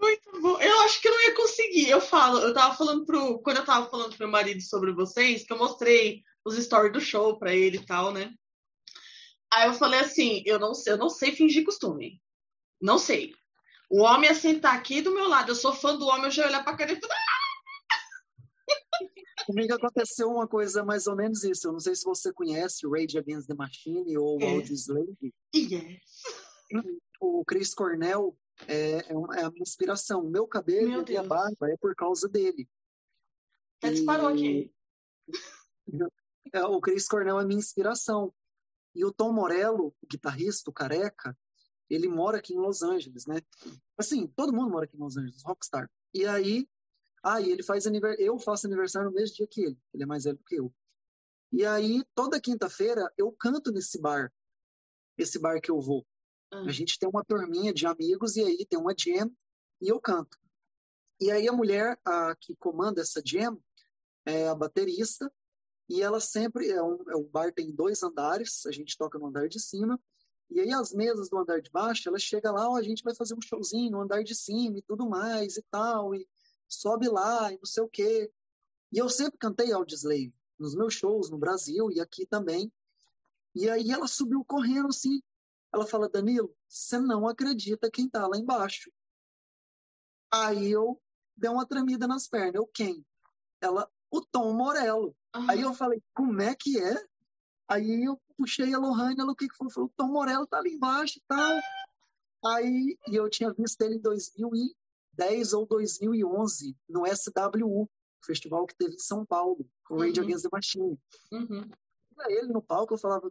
Muito 0.00 0.40
bom. 0.40 0.60
Eu 0.60 0.80
acho 0.80 1.00
que 1.00 1.08
eu 1.08 1.12
não 1.12 1.22
ia 1.22 1.34
conseguir. 1.34 1.88
Eu 1.88 2.00
falo, 2.00 2.40
eu 2.40 2.52
tava 2.52 2.74
falando 2.74 3.06
pro. 3.06 3.38
Quando 3.40 3.58
eu 3.58 3.64
tava 3.64 3.88
falando 3.88 4.10
pro 4.10 4.18
meu 4.18 4.28
marido 4.28 4.60
sobre 4.60 4.92
vocês, 4.92 5.44
que 5.44 5.52
eu 5.52 5.58
mostrei 5.58 6.22
os 6.44 6.56
stories 6.56 6.92
do 6.92 7.00
show 7.00 7.38
pra 7.38 7.54
ele 7.54 7.78
e 7.78 7.86
tal, 7.86 8.12
né? 8.12 8.34
Aí 9.52 9.68
eu 9.68 9.74
falei 9.74 10.00
assim, 10.00 10.42
eu 10.44 10.58
não 10.58 10.74
sei, 10.74 10.92
eu 10.92 10.98
não 10.98 11.08
sei 11.08 11.30
fingir 11.32 11.64
costume. 11.64 12.20
Não 12.80 12.98
sei. 12.98 13.32
O 13.94 14.02
homem 14.02 14.28
ia 14.28 14.34
sentar 14.34 14.74
aqui 14.74 15.00
do 15.00 15.14
meu 15.14 15.28
lado, 15.28 15.50
eu 15.52 15.54
sou 15.54 15.72
fã 15.72 15.96
do 15.96 16.06
homem, 16.06 16.24
eu 16.24 16.30
já 16.32 16.42
ia 16.42 16.48
olhar 16.48 16.64
pra 16.64 16.76
cara 16.76 16.92
e 16.92 17.00
falar, 17.00 17.14
Comigo 19.46 19.74
aconteceu 19.74 20.28
uma 20.30 20.48
coisa 20.48 20.82
mais 20.84 21.06
ou 21.06 21.14
menos 21.14 21.44
isso. 21.44 21.68
Eu 21.68 21.72
não 21.72 21.78
sei 21.80 21.94
se 21.94 22.04
você 22.04 22.32
conhece 22.32 22.86
o 22.86 22.90
Rage 22.90 23.18
Against 23.18 23.46
the 23.46 23.54
Machine 23.54 24.16
ou 24.16 24.38
o 24.38 24.42
É. 24.42 24.50
Audioslave. 24.54 25.34
yes. 25.54 26.00
O 27.20 27.44
Chris 27.44 27.74
Cornell 27.74 28.36
é, 28.66 29.12
é, 29.12 29.16
uma- 29.16 29.36
é 29.38 29.44
a 29.44 29.50
minha 29.50 29.62
inspiração. 29.62 30.24
O 30.24 30.30
meu 30.30 30.46
cabelo 30.48 30.88
Meu 30.88 31.00
e 31.00 31.02
a 31.02 31.04
minha 31.04 31.22
barba 31.22 31.70
é 31.70 31.76
por 31.76 31.94
causa 31.94 32.28
dele. 32.28 32.68
Até 33.78 33.92
disparou 33.92 34.28
aqui. 34.28 34.72
É, 36.52 36.62
o 36.64 36.80
Chris 36.80 37.06
Cornell 37.08 37.40
é 37.40 37.44
minha 37.44 37.58
inspiração. 37.58 38.32
E 38.94 39.04
o 39.04 39.12
Tom 39.12 39.32
Morello, 39.32 39.88
o 40.00 40.06
guitarrista, 40.06 40.70
o 40.70 40.72
careca, 40.72 41.36
ele 41.88 42.08
mora 42.08 42.38
aqui 42.38 42.54
em 42.54 42.58
Los 42.58 42.82
Angeles, 42.82 43.26
né? 43.26 43.40
Assim, 43.96 44.26
todo 44.26 44.52
mundo 44.52 44.70
mora 44.70 44.84
aqui 44.84 44.96
em 44.96 45.00
Los 45.00 45.16
Angeles, 45.16 45.42
rockstar. 45.42 45.90
E 46.12 46.26
aí, 46.26 46.68
aí 47.22 47.50
ele 47.50 47.62
faz 47.62 47.86
aniversário, 47.86 48.24
eu 48.24 48.38
faço 48.38 48.66
aniversário 48.66 49.10
no 49.10 49.14
mesmo 49.14 49.36
dia 49.36 49.46
que 49.46 49.62
ele, 49.62 49.78
ele 49.92 50.02
é 50.02 50.06
mais 50.06 50.24
velho 50.24 50.38
que 50.46 50.56
eu. 50.56 50.72
E 51.52 51.64
aí, 51.64 52.02
toda 52.14 52.40
quinta-feira, 52.40 53.12
eu 53.16 53.30
canto 53.32 53.70
nesse 53.70 54.00
bar, 54.00 54.32
esse 55.16 55.38
bar 55.38 55.60
que 55.60 55.70
eu 55.70 55.80
vou. 55.80 56.06
A 56.52 56.70
gente 56.70 56.98
tem 56.98 57.08
uma 57.08 57.24
turminha 57.24 57.72
de 57.74 57.84
amigos 57.84 58.36
e 58.36 58.42
aí 58.42 58.64
tem 58.64 58.78
uma 58.78 58.94
jam 58.96 59.28
e 59.80 59.88
eu 59.88 60.00
canto. 60.00 60.38
E 61.20 61.30
aí 61.30 61.48
a 61.48 61.52
mulher 61.52 61.98
a, 62.04 62.34
que 62.36 62.54
comanda 62.56 63.00
essa 63.00 63.20
jam 63.24 63.60
é 64.24 64.48
a 64.48 64.54
baterista 64.54 65.32
e 65.88 66.00
ela 66.00 66.20
sempre 66.20 66.70
é 66.70 66.82
um, 66.82 67.10
é, 67.10 67.16
o 67.16 67.24
bar 67.24 67.52
tem 67.52 67.72
dois 67.72 68.02
andares, 68.02 68.64
a 68.66 68.70
gente 68.70 68.96
toca 68.96 69.18
no 69.18 69.26
andar 69.26 69.48
de 69.48 69.60
cima 69.60 70.00
e 70.50 70.60
aí 70.60 70.72
as 70.72 70.92
mesas 70.92 71.28
do 71.28 71.38
andar 71.38 71.60
de 71.60 71.70
baixo, 71.70 72.08
ela 72.08 72.18
chega 72.18 72.52
lá, 72.52 72.70
oh, 72.70 72.76
a 72.76 72.82
gente 72.82 73.02
vai 73.02 73.14
fazer 73.14 73.34
um 73.34 73.40
showzinho 73.40 73.90
no 73.90 74.00
andar 74.00 74.22
de 74.22 74.34
cima 74.34 74.78
e 74.78 74.82
tudo 74.82 75.08
mais 75.08 75.56
e 75.56 75.62
tal 75.70 76.14
e 76.14 76.28
sobe 76.68 77.08
lá 77.08 77.52
e 77.52 77.56
não 77.56 77.64
sei 77.64 77.82
o 77.82 77.88
quê. 77.88 78.30
E 78.92 78.98
eu 78.98 79.08
sempre 79.08 79.38
cantei 79.38 79.72
Audioslave 79.72 80.32
nos 80.58 80.74
meus 80.74 80.94
shows 80.94 81.30
no 81.30 81.38
Brasil 81.38 81.90
e 81.90 82.00
aqui 82.00 82.26
também. 82.26 82.72
E 83.54 83.68
aí 83.68 83.90
ela 83.90 84.06
subiu 84.06 84.44
correndo 84.44 84.88
assim, 84.88 85.20
ela 85.72 85.86
fala, 85.86 86.08
Danilo, 86.08 86.54
você 86.68 86.98
não 86.98 87.26
acredita 87.26 87.90
quem 87.90 88.08
tá 88.08 88.26
lá 88.26 88.36
embaixo. 88.36 88.90
Aí 90.30 90.70
eu 90.70 91.00
dei 91.36 91.50
uma 91.50 91.66
tremida 91.66 92.06
nas 92.06 92.28
pernas. 92.28 92.54
Eu, 92.54 92.66
quem? 92.66 93.04
Ela, 93.60 93.90
o 94.10 94.20
Tom 94.20 94.52
Morello. 94.52 95.16
Uhum. 95.34 95.50
Aí 95.50 95.60
eu 95.60 95.74
falei, 95.74 96.02
como 96.12 96.40
é 96.40 96.54
que 96.54 96.78
é? 96.78 97.04
Aí 97.66 98.04
eu 98.04 98.20
puxei 98.36 98.74
a 98.74 98.78
Lohane, 98.78 99.20
ela, 99.20 99.32
o 99.32 99.36
que 99.36 99.48
que 99.48 99.56
foi? 99.56 99.70
Falou, 99.70 99.92
Tom 99.96 100.08
Morello 100.08 100.46
tá 100.46 100.58
ali 100.58 100.74
embaixo 100.74 101.18
e 101.18 101.22
tal. 101.26 101.60
Aí, 102.46 102.98
e 103.08 103.16
eu 103.16 103.28
tinha 103.30 103.52
visto 103.52 103.80
ele 103.80 103.96
em 103.96 104.00
2010 104.00 105.52
ou 105.54 105.66
2011, 105.66 106.76
no 106.88 107.04
SWU, 107.06 107.88
festival 108.24 108.66
que 108.66 108.76
teve 108.76 108.94
em 108.94 108.98
São 108.98 109.24
Paulo, 109.24 109.66
com 109.86 109.94
o 109.94 109.98
Rage 109.98 110.20
uhum. 110.20 110.26
Against 110.26 110.42
the 110.42 110.48
Machine. 110.52 110.98
Uhum. 111.32 111.70
Ele 112.28 112.52
no 112.52 112.62
palco, 112.62 112.94
eu 112.94 112.98
falava, 112.98 113.30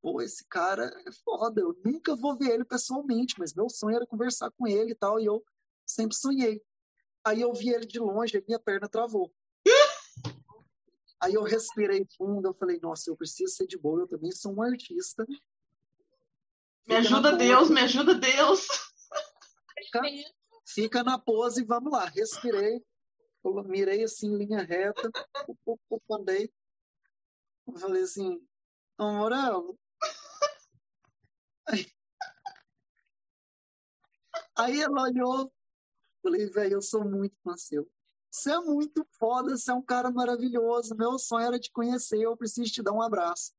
pô, 0.00 0.20
esse 0.20 0.44
cara 0.48 0.84
é 1.06 1.12
foda, 1.24 1.60
eu 1.60 1.76
nunca 1.84 2.14
vou 2.16 2.36
ver 2.36 2.54
ele 2.54 2.64
pessoalmente, 2.64 3.34
mas 3.38 3.54
meu 3.54 3.68
sonho 3.68 3.96
era 3.96 4.06
conversar 4.06 4.50
com 4.52 4.66
ele 4.66 4.92
e 4.92 4.96
tal, 4.96 5.20
e 5.20 5.26
eu 5.26 5.42
sempre 5.86 6.16
sonhei. 6.16 6.62
Aí 7.24 7.40
eu 7.40 7.52
vi 7.52 7.70
ele 7.70 7.86
de 7.86 7.98
longe, 7.98 8.42
minha 8.46 8.58
perna 8.58 8.88
travou. 8.88 9.32
Aí 11.22 11.34
eu 11.34 11.42
respirei 11.44 12.06
fundo, 12.16 12.48
eu 12.48 12.54
falei, 12.54 12.80
nossa, 12.80 13.08
eu 13.08 13.16
preciso 13.16 13.54
ser 13.54 13.66
de 13.66 13.78
boa, 13.78 14.00
eu 14.00 14.08
também 14.08 14.32
sou 14.32 14.52
um 14.54 14.62
artista. 14.62 15.24
Me 16.86 16.96
ajuda 16.96 17.36
Deus, 17.36 17.70
me 17.70 17.80
ajuda 17.80 18.14
Deus. 18.14 18.66
Fica, 19.78 20.02
fica 20.66 21.04
na 21.04 21.18
pose, 21.18 21.64
vamos 21.64 21.92
lá. 21.92 22.06
Respirei, 22.06 22.84
mirei 23.64 24.02
assim, 24.02 24.36
linha 24.36 24.62
reta, 24.62 25.10
andei. 26.10 26.52
Eu 27.68 27.74
falei 27.74 28.02
assim, 28.02 28.44
Tom 28.96 29.18
Morel, 29.18 29.78
Aí, 31.68 31.86
aí 34.56 34.80
ela 34.80 35.02
olhou, 35.02 35.52
falei, 36.22 36.46
velho, 36.46 36.74
eu 36.74 36.82
sou 36.82 37.04
muito 37.04 37.36
seu. 37.56 37.88
Você 38.32 38.50
é 38.50 38.58
muito 38.60 39.06
foda, 39.18 39.54
você 39.54 39.70
é 39.70 39.74
um 39.74 39.82
cara 39.82 40.10
maravilhoso. 40.10 40.96
Meu 40.96 41.18
sonho 41.18 41.48
era 41.48 41.60
te 41.60 41.70
conhecer, 41.70 42.22
eu 42.22 42.34
preciso 42.34 42.72
te 42.72 42.82
dar 42.82 42.92
um 42.92 43.02
abraço. 43.02 43.52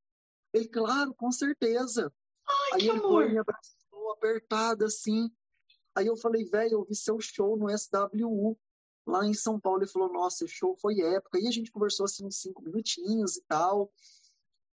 Ele, 0.51 0.67
claro, 0.67 1.13
com 1.13 1.31
certeza. 1.31 2.11
Ai, 2.47 2.69
aí 2.73 2.79
que 2.79 2.89
ele 2.89 2.97
amor. 2.97 3.29
me 3.29 3.37
abraçou, 3.37 4.11
apertado 4.13 4.85
assim. 4.85 5.31
Aí 5.93 6.07
eu 6.07 6.17
falei, 6.17 6.43
velho, 6.43 6.73
eu 6.73 6.83
vi 6.83 6.95
seu 6.95 7.19
show 7.19 7.55
no 7.55 7.67
SWU 7.69 8.57
lá 9.05 9.23
em 9.27 9.33
São 9.35 9.59
Paulo. 9.59 9.83
Ele 9.83 9.91
falou, 9.91 10.11
nossa, 10.11 10.43
o 10.43 10.47
show 10.47 10.75
foi 10.75 11.01
época. 11.01 11.39
E 11.39 11.47
a 11.47 11.51
gente 11.51 11.71
conversou 11.71 12.05
assim 12.05 12.25
uns 12.25 12.41
cinco 12.41 12.63
minutinhos 12.63 13.37
e 13.37 13.43
tal. 13.43 13.93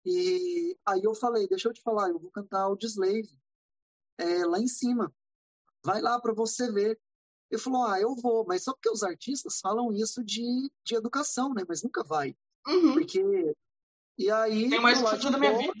E 0.05 0.77
aí 0.85 1.01
eu 1.03 1.15
falei, 1.15 1.47
deixa 1.47 1.69
eu 1.69 1.73
te 1.73 1.81
falar, 1.81 2.09
eu 2.09 2.19
vou 2.19 2.29
cantar 2.29 2.61
Audioslave 2.61 3.35
é, 4.19 4.45
lá 4.45 4.59
em 4.59 4.67
cima. 4.67 5.11
Vai 5.83 6.01
lá 6.01 6.21
para 6.21 6.33
você 6.33 6.71
ver. 6.71 6.99
Ele 7.49 7.61
falou, 7.61 7.85
ah, 7.85 7.99
eu 7.99 8.15
vou, 8.15 8.45
mas 8.45 8.63
só 8.63 8.73
porque 8.73 8.89
os 8.89 9.03
artistas 9.03 9.59
falam 9.59 9.93
isso 9.93 10.23
de, 10.23 10.43
de 10.83 10.95
educação, 10.95 11.53
né? 11.53 11.63
Mas 11.67 11.81
nunca 11.81 12.03
vai. 12.03 12.35
Uhum. 12.67 12.93
Porque... 12.93 13.55
E 14.17 14.31
aí... 14.31 14.69
Tem 14.69 14.81
mais 14.81 14.99
futuro 14.99 15.31
da 15.31 15.37
minha 15.37 15.57
vida. 15.57 15.73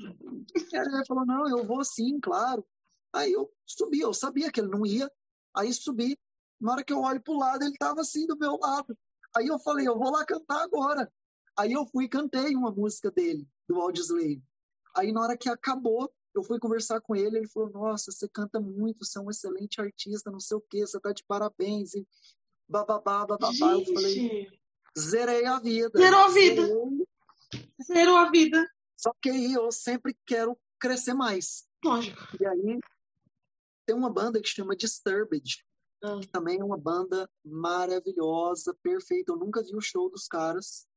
Ele 0.55 1.05
falou, 1.05 1.25
não, 1.25 1.49
eu 1.49 1.65
vou 1.65 1.83
sim, 1.83 2.19
claro. 2.19 2.65
Aí 3.13 3.33
eu 3.33 3.51
subi, 3.65 3.99
eu 3.99 4.13
sabia 4.13 4.51
que 4.51 4.61
ele 4.61 4.69
não 4.69 4.85
ia. 4.85 5.11
Aí 5.55 5.73
subi. 5.73 6.17
Na 6.59 6.73
hora 6.73 6.83
que 6.83 6.93
eu 6.93 7.01
olho 7.01 7.21
pro 7.21 7.37
lado, 7.37 7.63
ele 7.63 7.77
tava 7.77 8.01
assim 8.01 8.25
do 8.25 8.37
meu 8.37 8.57
lado. 8.57 8.97
Aí 9.35 9.47
eu 9.47 9.59
falei, 9.59 9.87
eu 9.87 9.97
vou 9.97 10.11
lá 10.11 10.25
cantar 10.25 10.63
agora. 10.63 11.11
Aí 11.57 11.73
eu 11.73 11.85
fui 11.87 12.05
e 12.05 12.09
cantei 12.09 12.55
uma 12.55 12.71
música 12.71 13.11
dele 13.11 13.47
do 13.67 13.81
Audioslave. 13.81 14.41
Aí 14.95 15.11
na 15.11 15.21
hora 15.21 15.37
que 15.37 15.49
acabou, 15.49 16.11
eu 16.37 16.43
fui 16.43 16.59
conversar 16.59 17.01
com 17.01 17.15
ele, 17.15 17.37
ele 17.37 17.47
falou, 17.47 17.69
nossa, 17.69 18.11
você 18.11 18.27
canta 18.27 18.59
muito, 18.59 19.03
você 19.05 19.17
é 19.17 19.21
um 19.21 19.29
excelente 19.29 19.81
artista, 19.81 20.31
não 20.31 20.39
sei 20.39 20.57
o 20.57 20.61
quê, 20.61 20.85
você 20.85 20.99
tá 20.99 21.11
de 21.11 21.23
parabéns, 21.23 21.93
e 21.93 22.07
bababá, 22.67 23.25
bababá. 23.25 23.51
Gente. 23.51 23.89
Eu 23.89 23.93
falei, 23.95 24.47
zerei 24.97 25.45
a 25.45 25.59
vida. 25.59 25.97
Zerou 25.97 26.19
a 26.19 26.27
vida. 26.29 26.61
Zerei. 26.61 27.07
Zerou 27.83 28.17
a 28.17 28.29
vida. 28.31 28.69
Só 28.95 29.11
que 29.21 29.29
aí 29.29 29.53
eu 29.53 29.71
sempre 29.71 30.15
quero 30.25 30.57
crescer 30.79 31.13
mais. 31.13 31.67
Lógico. 31.83 32.19
E 32.39 32.45
aí 32.45 32.79
tem 33.85 33.95
uma 33.95 34.11
banda 34.11 34.41
que 34.41 34.47
chama 34.47 34.75
Disturbed, 34.75 35.63
Ah. 36.03 36.19
que 36.19 36.27
também 36.27 36.59
é 36.59 36.63
uma 36.63 36.77
banda 36.77 37.29
maravilhosa, 37.43 38.75
perfeita. 38.83 39.31
Eu 39.31 39.37
nunca 39.37 39.63
vi 39.63 39.75
o 39.75 39.81
show 39.81 40.09
dos 40.09 40.27
caras. 40.27 40.87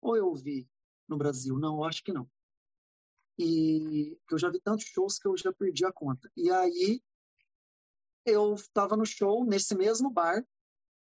Ou 0.00 0.16
eu 0.16 0.32
vi 0.34 0.68
no 1.08 1.16
Brasil? 1.18 1.58
Não, 1.58 1.82
acho 1.84 2.02
que 2.04 2.12
não. 2.12 2.28
E 3.38 4.18
eu 4.30 4.38
já 4.38 4.50
vi 4.50 4.60
tantos 4.60 4.86
shows 4.86 5.18
que 5.18 5.28
eu 5.28 5.36
já 5.36 5.52
perdi 5.52 5.84
a 5.84 5.92
conta. 5.92 6.30
E 6.36 6.50
aí 6.50 7.00
eu 8.26 8.54
estava 8.54 8.96
no 8.96 9.06
show 9.06 9.44
nesse 9.44 9.74
mesmo 9.76 10.10
bar. 10.10 10.44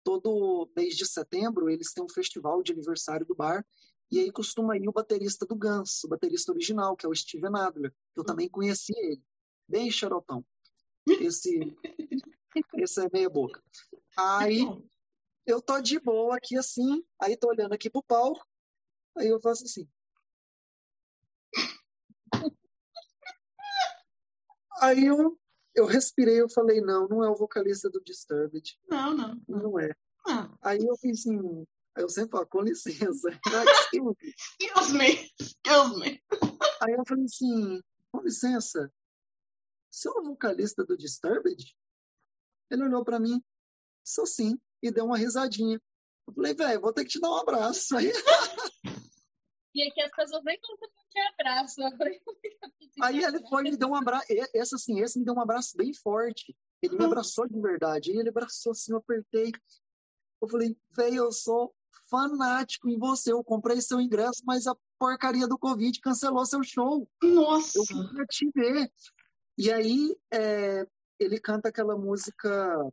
Todo 0.05 0.71
mês 0.77 0.97
de 0.97 1.07
setembro 1.07 1.69
eles 1.69 1.93
têm 1.93 2.05
um 2.05 2.09
festival 2.09 2.63
de 2.63 2.73
aniversário 2.73 3.27
do 3.27 3.35
bar. 3.35 3.67
E 4.11 4.19
aí 4.21 4.31
costuma 4.31 4.77
ir 4.77 4.89
o 4.89 4.93
baterista 4.93 5.47
do 5.47 5.57
Guns, 5.57 6.05
o 6.05 6.09
baterista 6.09 6.53
original, 6.53 6.97
que 6.97 7.07
é 7.07 7.09
o 7.09 7.15
Steven 7.15 7.57
Adler. 7.57 7.95
Eu 8.15 8.25
também 8.25 8.49
conheci 8.49 8.93
ele. 8.97 9.23
Bem 9.67 9.91
xarotão. 9.91 10.45
Esse, 11.09 11.77
esse 12.75 13.05
é 13.05 13.09
meia 13.13 13.31
boca. 13.31 13.63
Aí 14.17 14.65
eu 15.47 15.61
tô 15.61 15.81
de 15.81 15.99
boa 15.99 16.37
aqui 16.37 16.57
assim, 16.57 17.05
aí 17.21 17.37
tô 17.37 17.49
olhando 17.49 17.73
aqui 17.73 17.91
pro 17.91 18.03
palco, 18.03 18.47
aí 19.17 19.29
eu 19.29 19.41
faço 19.41 19.65
assim. 19.65 19.89
Aí 24.81 25.05
eu, 25.07 25.39
eu 25.75 25.87
respirei, 25.87 26.41
eu 26.41 26.49
falei, 26.49 26.81
não, 26.81 27.07
não 27.09 27.23
é 27.23 27.31
o 27.31 27.37
vocalista 27.37 27.89
do 27.89 28.03
Disturbed, 28.03 28.77
Não, 28.89 29.15
não. 29.17 29.41
não 29.49 29.79
é. 29.79 29.95
Ah, 30.27 30.51
Aí 30.63 30.79
eu 30.85 30.97
fiz 30.97 31.21
assim, 31.21 31.67
eu 31.97 32.09
sempre 32.09 32.33
falo, 32.33 32.47
com 32.47 32.63
licença. 32.63 33.29
Excuse 33.95 34.93
me. 34.97 35.31
Excuse 35.39 36.01
me. 36.01 36.23
Aí 36.81 36.95
eu 36.95 37.05
falei 37.07 37.25
assim, 37.25 37.81
com 38.11 38.23
licença, 38.23 38.93
você 39.91 40.09
é 40.09 40.11
o 40.13 40.23
vocalista 40.25 40.85
do 40.85 40.97
Disturbed? 40.97 41.77
Ele 42.71 42.85
olhou 42.85 43.05
pra 43.05 43.21
mim, 43.21 43.43
sou 44.05 44.27
sim, 44.27 44.59
e 44.83 44.91
deu 44.91 45.05
uma 45.05 45.19
risadinha. 45.19 45.81
Eu 46.27 46.35
falei, 46.35 46.55
velho, 46.55 46.81
vou 46.81 46.93
ter 46.93 47.05
que 47.05 47.11
te 47.11 47.21
dar 47.21 47.31
um 47.31 47.37
abraço. 47.37 47.97
Aí, 47.97 48.11
E 49.75 49.89
aqui 49.89 50.03
as 50.03 50.11
pessoas 50.11 50.45
nem 50.45 50.59
gostam 50.61 50.89
de 51.11 51.21
abraço. 51.21 51.81
Aí 53.03 53.25
ele 53.25 53.47
foi 53.49 53.67
e 53.67 53.71
me 53.71 53.77
deu 53.77 53.89
um 53.89 53.95
abraço. 53.95 54.27
Esse, 54.29 54.75
assim, 54.75 55.01
esse 55.01 55.19
me 55.19 55.25
deu 55.25 55.35
um 55.35 55.41
abraço 55.41 55.77
bem 55.77 55.95
forte. 55.95 56.55
Ele 56.83 56.97
me 56.97 57.05
abraçou 57.05 57.49
de 57.49 57.59
verdade. 57.61 58.11
Aí 58.11 58.19
ele 58.19 58.29
abraçou 58.29 58.73
assim, 58.73 58.93
eu 58.93 58.99
apertei. 58.99 59.51
Eu 60.41 60.49
falei, 60.49 60.77
velho, 60.91 61.17
eu 61.17 61.33
sou 61.33 61.75
fanático 62.11 62.89
em 62.89 62.99
você. 62.99 63.33
Eu 63.33 63.43
comprei 63.43 63.81
seu 63.81 64.01
ingresso, 64.01 64.43
mas 64.45 64.67
a 64.67 64.77
porcaria 64.99 65.49
do 65.49 65.59
Covid 65.59 65.99
cancelou 66.01 66.45
seu 66.45 66.63
show. 66.63 67.09
Nossa. 67.23 67.79
Eu 67.79 67.87
queria 67.87 68.27
te 68.27 68.51
ver. 68.55 68.93
E 69.57 69.73
aí 69.73 70.17
é, 70.31 70.87
ele 71.19 71.41
canta 71.41 71.69
aquela 71.69 71.97
música 71.97 72.93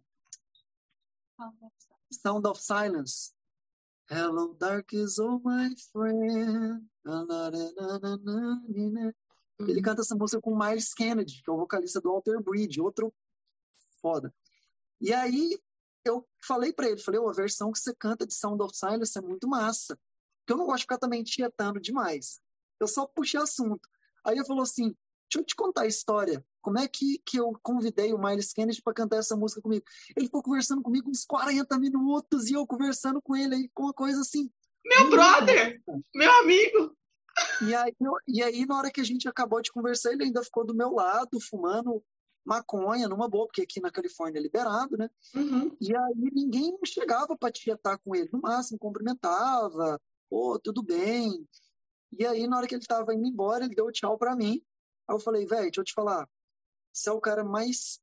Sound 2.12 2.48
of 2.48 2.62
Silence. 2.62 3.34
Hello, 4.12 4.56
darkness, 4.56 5.20
oh 5.20 5.40
my 5.46 5.70
friend. 5.92 6.84
Ele 9.60 9.82
canta 9.84 10.02
essa 10.02 10.16
música 10.16 10.42
com 10.42 10.58
Miles 10.58 10.96
Kennedy, 10.96 11.44
que 11.44 11.50
é 11.50 11.54
o 11.54 11.58
vocalista 11.58 12.02
do 12.02 12.10
Alter 12.10 12.42
Bridge, 12.42 12.82
outro 12.82 13.14
foda. 14.02 14.34
E 15.00 15.14
aí 15.14 15.60
eu 16.04 16.28
falei 16.44 16.74
pra 16.74 16.88
ele, 16.88 16.98
falei, 16.98 17.20
"Ô, 17.20 17.30
a 17.30 17.34
versão 17.34 17.72
que 17.72 17.78
você 17.78 17.94
canta 17.94 18.26
de 18.26 18.34
Sound 18.34 18.64
of 18.64 18.76
Silence 18.76 19.16
é 19.16 19.22
muito 19.22 19.48
massa. 19.48 19.96
Porque 20.40 20.54
eu 20.54 20.58
não 20.58 20.66
gosto 20.66 20.78
de 20.78 20.84
ficar 20.86 20.98
também 20.98 21.24
tietando 21.24 21.80
demais. 21.80 22.42
Eu 22.80 22.88
só 22.88 23.06
puxei 23.06 23.40
assunto. 23.40 23.88
Aí 24.26 24.36
ele 24.36 24.48
falou 24.48 24.64
assim, 24.64 24.86
deixa 25.30 25.40
eu 25.40 25.46
te 25.46 25.56
contar 25.56 25.84
a 25.84 25.88
história 25.88 26.44
como 26.62 26.80
é 26.80 26.88
que, 26.88 27.20
que 27.26 27.40
eu 27.40 27.54
convidei 27.62 28.14
o 28.14 28.18
Miles 28.18 28.54
Kennedy 28.54 28.82
para 28.82 28.94
cantar 28.94 29.18
essa 29.18 29.36
música 29.36 29.62
comigo? 29.62 29.86
Ele 30.16 30.26
ficou 30.26 30.44
conversando 30.44 30.82
comigo 30.82 31.10
uns 31.10 31.26
40 31.26 31.78
minutos 31.80 32.50
e 32.50 32.54
eu 32.54 32.66
conversando 32.68 33.22
com 33.22 33.36
ele 33.36 33.56
aí 33.56 33.70
com 33.74 33.84
uma 33.84 33.94
coisa 33.94 34.22
assim. 34.22 34.50
Meu 34.86 35.10
brother! 35.10 35.82
Meu 36.14 36.32
amigo! 36.40 36.96
E 37.62 37.76
aí, 37.76 37.96
e 38.28 38.44
aí, 38.44 38.66
na 38.66 38.78
hora 38.78 38.92
que 38.92 39.00
a 39.00 39.04
gente 39.04 39.28
acabou 39.28 39.62
de 39.62 39.72
conversar, 39.72 40.12
ele 40.12 40.26
ainda 40.26 40.44
ficou 40.44 40.66
do 40.66 40.76
meu 40.76 40.92
lado, 40.92 41.40
fumando 41.40 42.04
maconha 42.46 43.08
numa 43.08 43.30
boa, 43.30 43.46
porque 43.46 43.62
aqui 43.62 43.80
na 43.80 43.92
Califórnia 43.92 44.40
é 44.40 44.42
liberado, 44.42 44.98
né? 44.98 45.10
Uhum. 45.36 45.76
E 45.80 45.96
aí 45.96 46.32
ninguém 46.32 46.78
chegava 46.86 47.38
para 47.38 47.52
tietar 47.52 48.00
com 48.00 48.16
ele, 48.16 48.30
no 48.32 48.42
máximo 48.42 48.80
cumprimentava, 48.80 50.02
pô, 50.30 50.60
tudo 50.60 50.82
bem. 50.82 51.48
E 52.18 52.26
aí, 52.26 52.48
na 52.48 52.58
hora 52.58 52.68
que 52.68 52.74
ele 52.74 52.82
estava 52.82 53.14
indo 53.14 53.28
embora, 53.28 53.66
ele 53.66 53.76
deu 53.76 53.92
tchau 53.92 54.18
para 54.18 54.36
mim. 54.36 54.62
Aí 55.08 55.16
eu 55.16 55.20
falei, 55.20 55.46
velho, 55.46 55.64
deixa 55.64 55.82
eu 55.82 55.84
te 55.84 55.94
falar, 55.94 56.28
você 57.00 57.10
é 57.10 57.14
o 57.14 57.22
cara 57.22 57.44
mais 57.44 58.02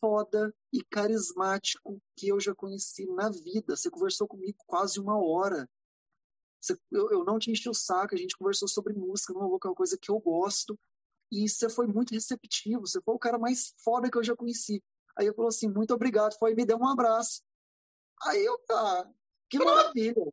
foda 0.00 0.54
e 0.72 0.82
carismático 0.82 2.00
que 2.16 2.28
eu 2.28 2.40
já 2.40 2.54
conheci 2.54 3.06
na 3.06 3.28
vida. 3.28 3.76
Você 3.76 3.90
conversou 3.90 4.26
comigo 4.26 4.56
quase 4.66 4.98
uma 4.98 5.22
hora. 5.22 5.68
Você, 6.60 6.78
eu, 6.90 7.10
eu, 7.10 7.24
não 7.24 7.38
te 7.38 7.50
enchi 7.50 7.68
o 7.68 7.74
saco, 7.74 8.14
a 8.14 8.18
gente 8.18 8.36
conversou 8.36 8.66
sobre 8.66 8.94
música, 8.94 9.32
não 9.32 9.42
é 9.42 9.46
uma 9.46 9.58
coisa 9.58 9.98
que 10.00 10.10
eu 10.10 10.18
gosto. 10.18 10.78
E 11.30 11.46
você 11.46 11.68
foi 11.68 11.86
muito 11.86 12.14
receptivo, 12.14 12.86
você 12.86 13.00
foi 13.02 13.14
o 13.14 13.18
cara 13.18 13.38
mais 13.38 13.74
foda 13.84 14.10
que 14.10 14.16
eu 14.16 14.24
já 14.24 14.34
conheci. 14.34 14.82
Aí 15.16 15.26
eu 15.26 15.34
falou 15.34 15.48
assim, 15.48 15.68
muito 15.68 15.92
obrigado, 15.92 16.38
foi 16.38 16.52
e 16.52 16.54
me 16.54 16.64
deu 16.64 16.78
um 16.78 16.88
abraço. 16.88 17.42
Aí 18.22 18.42
eu, 18.44 18.58
tá, 18.60 19.10
que 19.50 19.58
maravilha. 19.58 20.32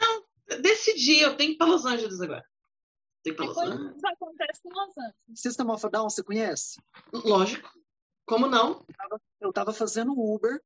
Não, 0.00 0.24
decidi, 0.60 1.18
eu 1.18 1.36
tenho 1.36 1.50
que 1.50 1.54
ir 1.56 1.58
para 1.58 1.66
Los 1.66 1.84
Angeles 1.84 2.20
agora. 2.20 2.51
Tem 3.22 3.34
para 3.34 3.46
Los 3.46 3.58
Angeles. 3.58 3.96
Isso 3.96 4.08
acontece 4.08 4.60
em 4.64 4.72
Los 4.72 4.98
Angeles. 4.98 5.40
System 5.40 5.70
of 5.70 5.86
a 5.86 5.88
Down, 5.88 6.10
você 6.10 6.22
conhece? 6.22 6.80
Lógico. 7.12 7.70
Como 8.26 8.46
não? 8.46 8.84
Eu 9.40 9.50
estava 9.50 9.72
fazendo 9.72 10.12
Uber 10.12 10.60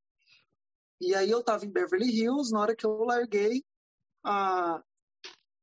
e 1.00 1.14
aí 1.14 1.30
eu 1.30 1.40
estava 1.40 1.64
em 1.64 1.70
Beverly 1.70 2.10
Hills 2.10 2.52
na 2.52 2.60
hora 2.60 2.76
que 2.76 2.86
eu 2.86 3.04
larguei 3.04 3.62
a, 4.24 4.82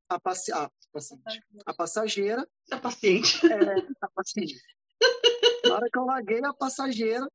a, 0.09 0.19
paci 0.19 0.51
a, 0.51 0.69
paciente, 0.91 1.23
a 1.65 1.73
passageira. 1.73 2.47
A 2.71 2.77
paciente. 2.77 3.39
É, 3.47 3.87
a 4.01 4.09
paciente. 4.09 4.61
na 5.65 5.75
hora 5.75 5.89
que 5.91 5.97
eu 5.97 6.05
larguei 6.05 6.43
a 6.45 6.53
passageira, 6.53 7.27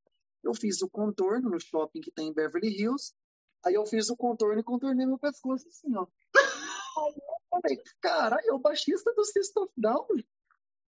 eu 0.45 0.55
fiz 0.55 0.81
o 0.83 0.89
contorno 0.89 1.51
no 1.51 1.61
shopping 1.61 2.01
que 2.01 2.13
tem 2.13 2.29
em 2.29 2.33
Beverly 2.33 2.81
Hills. 2.81 3.13
Aí 3.65 3.75
eu 3.75 3.85
fiz 3.85 4.09
o 4.09 4.17
contorno 4.17 4.61
e 4.61 4.65
contornei 4.65 5.05
meu 5.05 5.19
pescoço 5.19 5.67
assim, 5.67 5.95
ó. 5.97 6.07
Eu 7.07 7.61
falei, 7.61 7.83
cara, 8.01 8.39
eu 8.45 8.59
baixista 8.59 9.13
do 9.15 9.25
System 9.25 9.63
of 9.63 9.73
Down. 9.77 10.07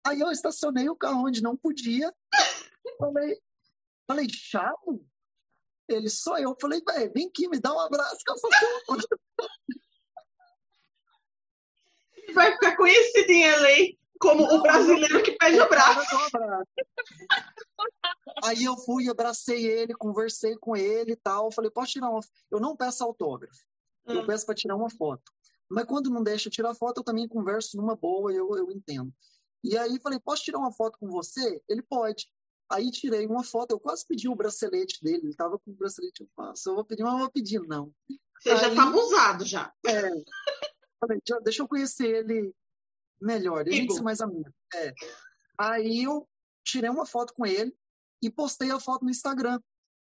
Aí 0.05 0.19
eu 0.19 0.31
estacionei 0.31 0.89
o 0.89 0.95
carro 0.95 1.27
onde 1.27 1.41
não 1.41 1.55
podia. 1.55 2.13
Falei, 2.97 3.39
falei, 4.07 4.27
Chavo? 4.29 5.05
Ele, 5.87 6.09
só 6.09 6.37
eu. 6.37 6.55
Falei, 6.59 6.81
velho, 6.87 7.11
vem 7.13 7.27
aqui, 7.27 7.47
me 7.47 7.59
dá 7.59 7.73
um 7.73 7.79
abraço 7.79 8.19
que 8.23 8.31
eu 8.31 8.37
sou 8.37 8.49
seu. 8.53 8.69
Vai 12.33 12.53
ficar 12.53 12.77
conhecido 12.77 13.29
em 13.29 13.49
LA 13.49 14.01
como 14.19 14.47
não, 14.47 14.57
o 14.57 14.61
brasileiro 14.61 15.23
que 15.23 15.31
pede 15.31 15.59
abraço. 15.59 16.15
Aí 18.43 18.63
eu 18.63 18.77
fui, 18.77 19.09
abracei 19.09 19.65
ele, 19.65 19.93
conversei 19.95 20.55
com 20.57 20.75
ele 20.75 21.13
e 21.13 21.15
tal. 21.15 21.51
Falei, 21.51 21.71
posso 21.71 21.93
tirar 21.93 22.09
uma 22.09 22.21
Eu 22.49 22.59
não 22.59 22.77
peço 22.77 23.03
autógrafo. 23.03 23.65
Hum. 24.07 24.13
Eu 24.13 24.25
peço 24.25 24.45
para 24.45 24.55
tirar 24.55 24.75
uma 24.75 24.89
foto. 24.89 25.31
Mas 25.71 25.85
quando 25.85 26.09
não 26.09 26.21
deixa 26.21 26.49
tirar 26.49 26.75
foto, 26.75 26.99
eu 26.99 27.03
também 27.03 27.27
converso 27.27 27.77
numa 27.77 27.95
boa, 27.95 28.31
eu, 28.31 28.55
eu 28.57 28.69
entendo. 28.71 29.11
E 29.63 29.77
aí 29.77 29.99
falei, 30.01 30.19
posso 30.19 30.43
tirar 30.43 30.59
uma 30.59 30.71
foto 30.71 30.97
com 30.99 31.07
você? 31.09 31.61
Ele 31.69 31.81
pode. 31.81 32.27
Aí 32.69 32.91
tirei 32.91 33.25
uma 33.25 33.43
foto, 33.43 33.71
eu 33.71 33.79
quase 33.79 34.05
pedi 34.05 34.27
o 34.27 34.35
bracelete 34.35 35.01
dele, 35.01 35.27
ele 35.27 35.35
tava 35.35 35.57
com 35.59 35.71
o 35.71 35.75
bracelete, 35.75 36.21
eu 36.21 36.29
faço, 36.35 36.69
eu 36.69 36.75
vou 36.75 36.85
pedir, 36.85 37.03
mas 37.03 37.13
não 37.13 37.19
vou 37.19 37.31
pedir, 37.31 37.59
não. 37.61 37.93
Você 38.41 38.49
aí, 38.49 38.57
já 38.57 38.75
tá 38.75 38.83
abusado, 38.83 39.45
já. 39.45 39.73
É. 39.85 40.09
Falei, 40.99 41.21
deixa 41.43 41.61
eu 41.61 41.67
conhecer 41.67 42.07
ele 42.07 42.53
melhor, 43.19 43.67
a 43.67 43.71
gente 43.71 43.93
ser 43.93 44.01
mais 44.01 44.21
amigo. 44.21 44.49
É. 44.73 44.93
Aí 45.57 46.03
eu 46.03 46.27
tirei 46.63 46.89
uma 46.89 47.05
foto 47.05 47.33
com 47.33 47.45
ele 47.45 47.75
e 48.21 48.29
postei 48.29 48.71
a 48.71 48.79
foto 48.79 49.03
no 49.03 49.11
Instagram. 49.11 49.59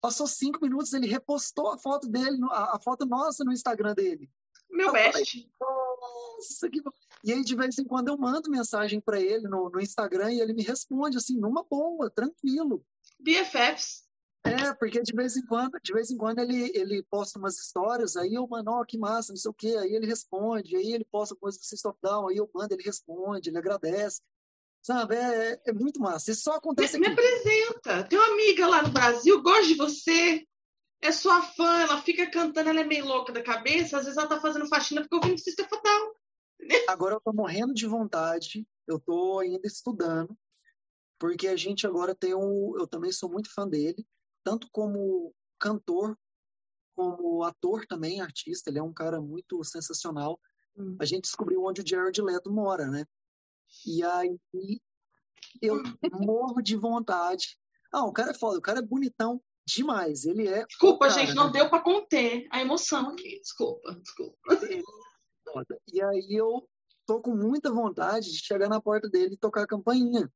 Passou 0.02 0.28
cinco 0.28 0.60
minutos, 0.62 0.94
ele 0.94 1.08
repostou 1.08 1.72
a 1.72 1.78
foto 1.78 2.08
dele, 2.08 2.38
a, 2.52 2.76
a 2.76 2.80
foto 2.80 3.06
nossa 3.06 3.44
no 3.44 3.54
Instagram 3.54 3.94
dele. 3.94 4.30
Meu 4.74 4.92
best. 4.92 5.50
Nossa, 5.60 6.70
que 6.70 6.82
E 7.24 7.32
aí, 7.32 7.44
de 7.44 7.56
vez 7.56 7.78
em 7.78 7.86
quando, 7.86 8.10
eu 8.10 8.18
mando 8.18 8.50
mensagem 8.50 9.00
para 9.00 9.22
ele 9.22 9.48
no, 9.48 9.70
no 9.70 9.80
Instagram 9.80 10.34
e 10.34 10.42
ele 10.42 10.54
me 10.54 10.64
responde, 10.64 11.18
assim, 11.18 11.38
numa 11.38 11.64
boa, 11.64 12.10
tranquilo. 12.10 12.84
BFFs. 13.20 14.04
É, 14.46 14.74
porque 14.74 15.02
de 15.02 15.14
vez 15.16 15.38
em 15.38 15.46
quando, 15.46 15.80
de 15.82 15.94
vez 15.94 16.12
em 16.12 16.18
quando 16.18 16.40
ele, 16.40 16.70
ele 16.76 17.02
posta 17.04 17.40
umas 17.40 17.58
histórias, 17.58 18.18
aí 18.18 18.34
eu 18.34 18.46
mando, 18.46 18.72
oh, 18.72 18.86
que 18.86 18.98
massa, 18.98 19.32
não 19.32 19.38
sei 19.38 19.50
o 19.50 19.54
quê, 19.54 19.78
aí 19.80 19.96
ele 19.96 20.06
responde, 20.06 20.76
aí 20.76 20.92
ele 20.92 21.06
posta 21.06 21.34
coisa 21.34 21.58
do 21.58 21.64
System 21.64 21.92
of 21.92 22.00
Down, 22.04 22.28
aí 22.28 22.36
eu 22.36 22.50
mando, 22.54 22.74
ele 22.74 22.84
responde, 22.84 23.50
ele 23.50 23.58
agradece. 23.58 24.22
Sabe, 24.82 25.16
é, 25.16 25.62
é 25.66 25.72
muito 25.72 26.02
massa. 26.02 26.32
Isso 26.32 26.42
só 26.42 26.56
acontece 26.56 27.00
me, 27.00 27.08
aqui. 27.08 27.16
Me 27.16 27.22
apresenta. 27.22 28.04
Tem 28.04 28.20
uma 28.20 28.34
amiga 28.34 28.68
lá 28.68 28.82
no 28.82 28.92
Brasil, 28.92 29.42
gosta 29.42 29.66
de 29.66 29.76
você 29.76 30.46
é 31.04 31.12
sua 31.12 31.42
fã, 31.42 31.82
ela 31.82 32.02
fica 32.02 32.30
cantando, 32.32 32.70
ela 32.70 32.80
é 32.80 32.84
meio 32.86 33.06
louca 33.06 33.34
da 33.34 33.44
cabeça, 33.44 33.98
às 33.98 34.06
vezes 34.06 34.18
ela 34.18 34.28
tá 34.28 34.40
fazendo 34.40 34.68
faxina 34.68 35.02
porque 35.02 35.16
ouvindo 35.16 35.38
Sister 35.38 35.68
Fatal. 35.68 36.16
Agora 36.88 37.16
eu 37.16 37.22
tô 37.22 37.34
morrendo 37.34 37.74
de 37.74 37.86
vontade, 37.86 38.66
eu 38.88 38.98
tô 38.98 39.40
ainda 39.40 39.68
estudando, 39.68 40.38
porque 41.20 41.50
a 41.50 41.58
gente 41.58 41.86
agora 41.86 42.16
tem 42.16 42.34
um. 42.34 42.78
Eu 42.78 42.88
também 42.88 43.12
sou 43.12 43.30
muito 43.30 43.54
fã 43.54 43.68
dele, 43.68 44.08
tanto 44.46 44.70
como 44.72 45.36
cantor, 45.60 46.18
como 46.96 47.44
ator 47.44 47.86
também, 47.86 48.22
artista, 48.22 48.70
ele 48.70 48.80
é 48.80 48.84
um 48.84 48.94
cara 48.94 49.20
muito 49.20 49.62
sensacional. 49.66 50.40
Hum. 50.78 50.96
A 51.02 51.06
gente 51.06 51.24
descobriu 51.24 51.66
onde 51.66 51.82
o 51.82 51.88
Jared 51.88 52.22
Leto 52.22 52.50
mora, 52.50 52.88
né? 52.88 53.06
E 53.86 54.02
aí 54.04 54.40
eu 55.62 55.76
morro 56.30 56.62
de 56.62 56.78
vontade. 56.78 57.58
Ah, 57.92 58.06
o 58.06 58.14
cara 58.14 58.32
é 58.32 58.34
foda, 58.34 58.58
o 58.58 58.62
cara 58.62 58.80
é 58.80 58.82
bonitão, 58.82 59.42
demais. 59.66 60.26
Ele 60.26 60.48
é. 60.48 60.66
Desculpa, 60.66 61.08
cara, 61.08 61.20
gente, 61.20 61.36
não 61.36 61.52
deu 61.52 61.70
para 61.70 61.84
conter 61.84 62.48
a 62.52 62.62
emoção 62.62 63.10
aqui. 63.10 63.40
Desculpa, 63.40 63.96
desculpa. 63.96 64.38
E 65.92 66.02
aí 66.02 66.28
eu 66.32 66.68
tô 67.06 67.22
com 67.22 67.36
muita 67.36 67.72
vontade 67.72 68.32
de 68.32 68.40
chegar 68.40 68.70
na 68.70 68.82
porta 68.82 69.10
dele 69.10 69.36
e 69.36 69.38
tocar 69.38 69.64
a 69.64 69.68
campainha. 69.68 70.32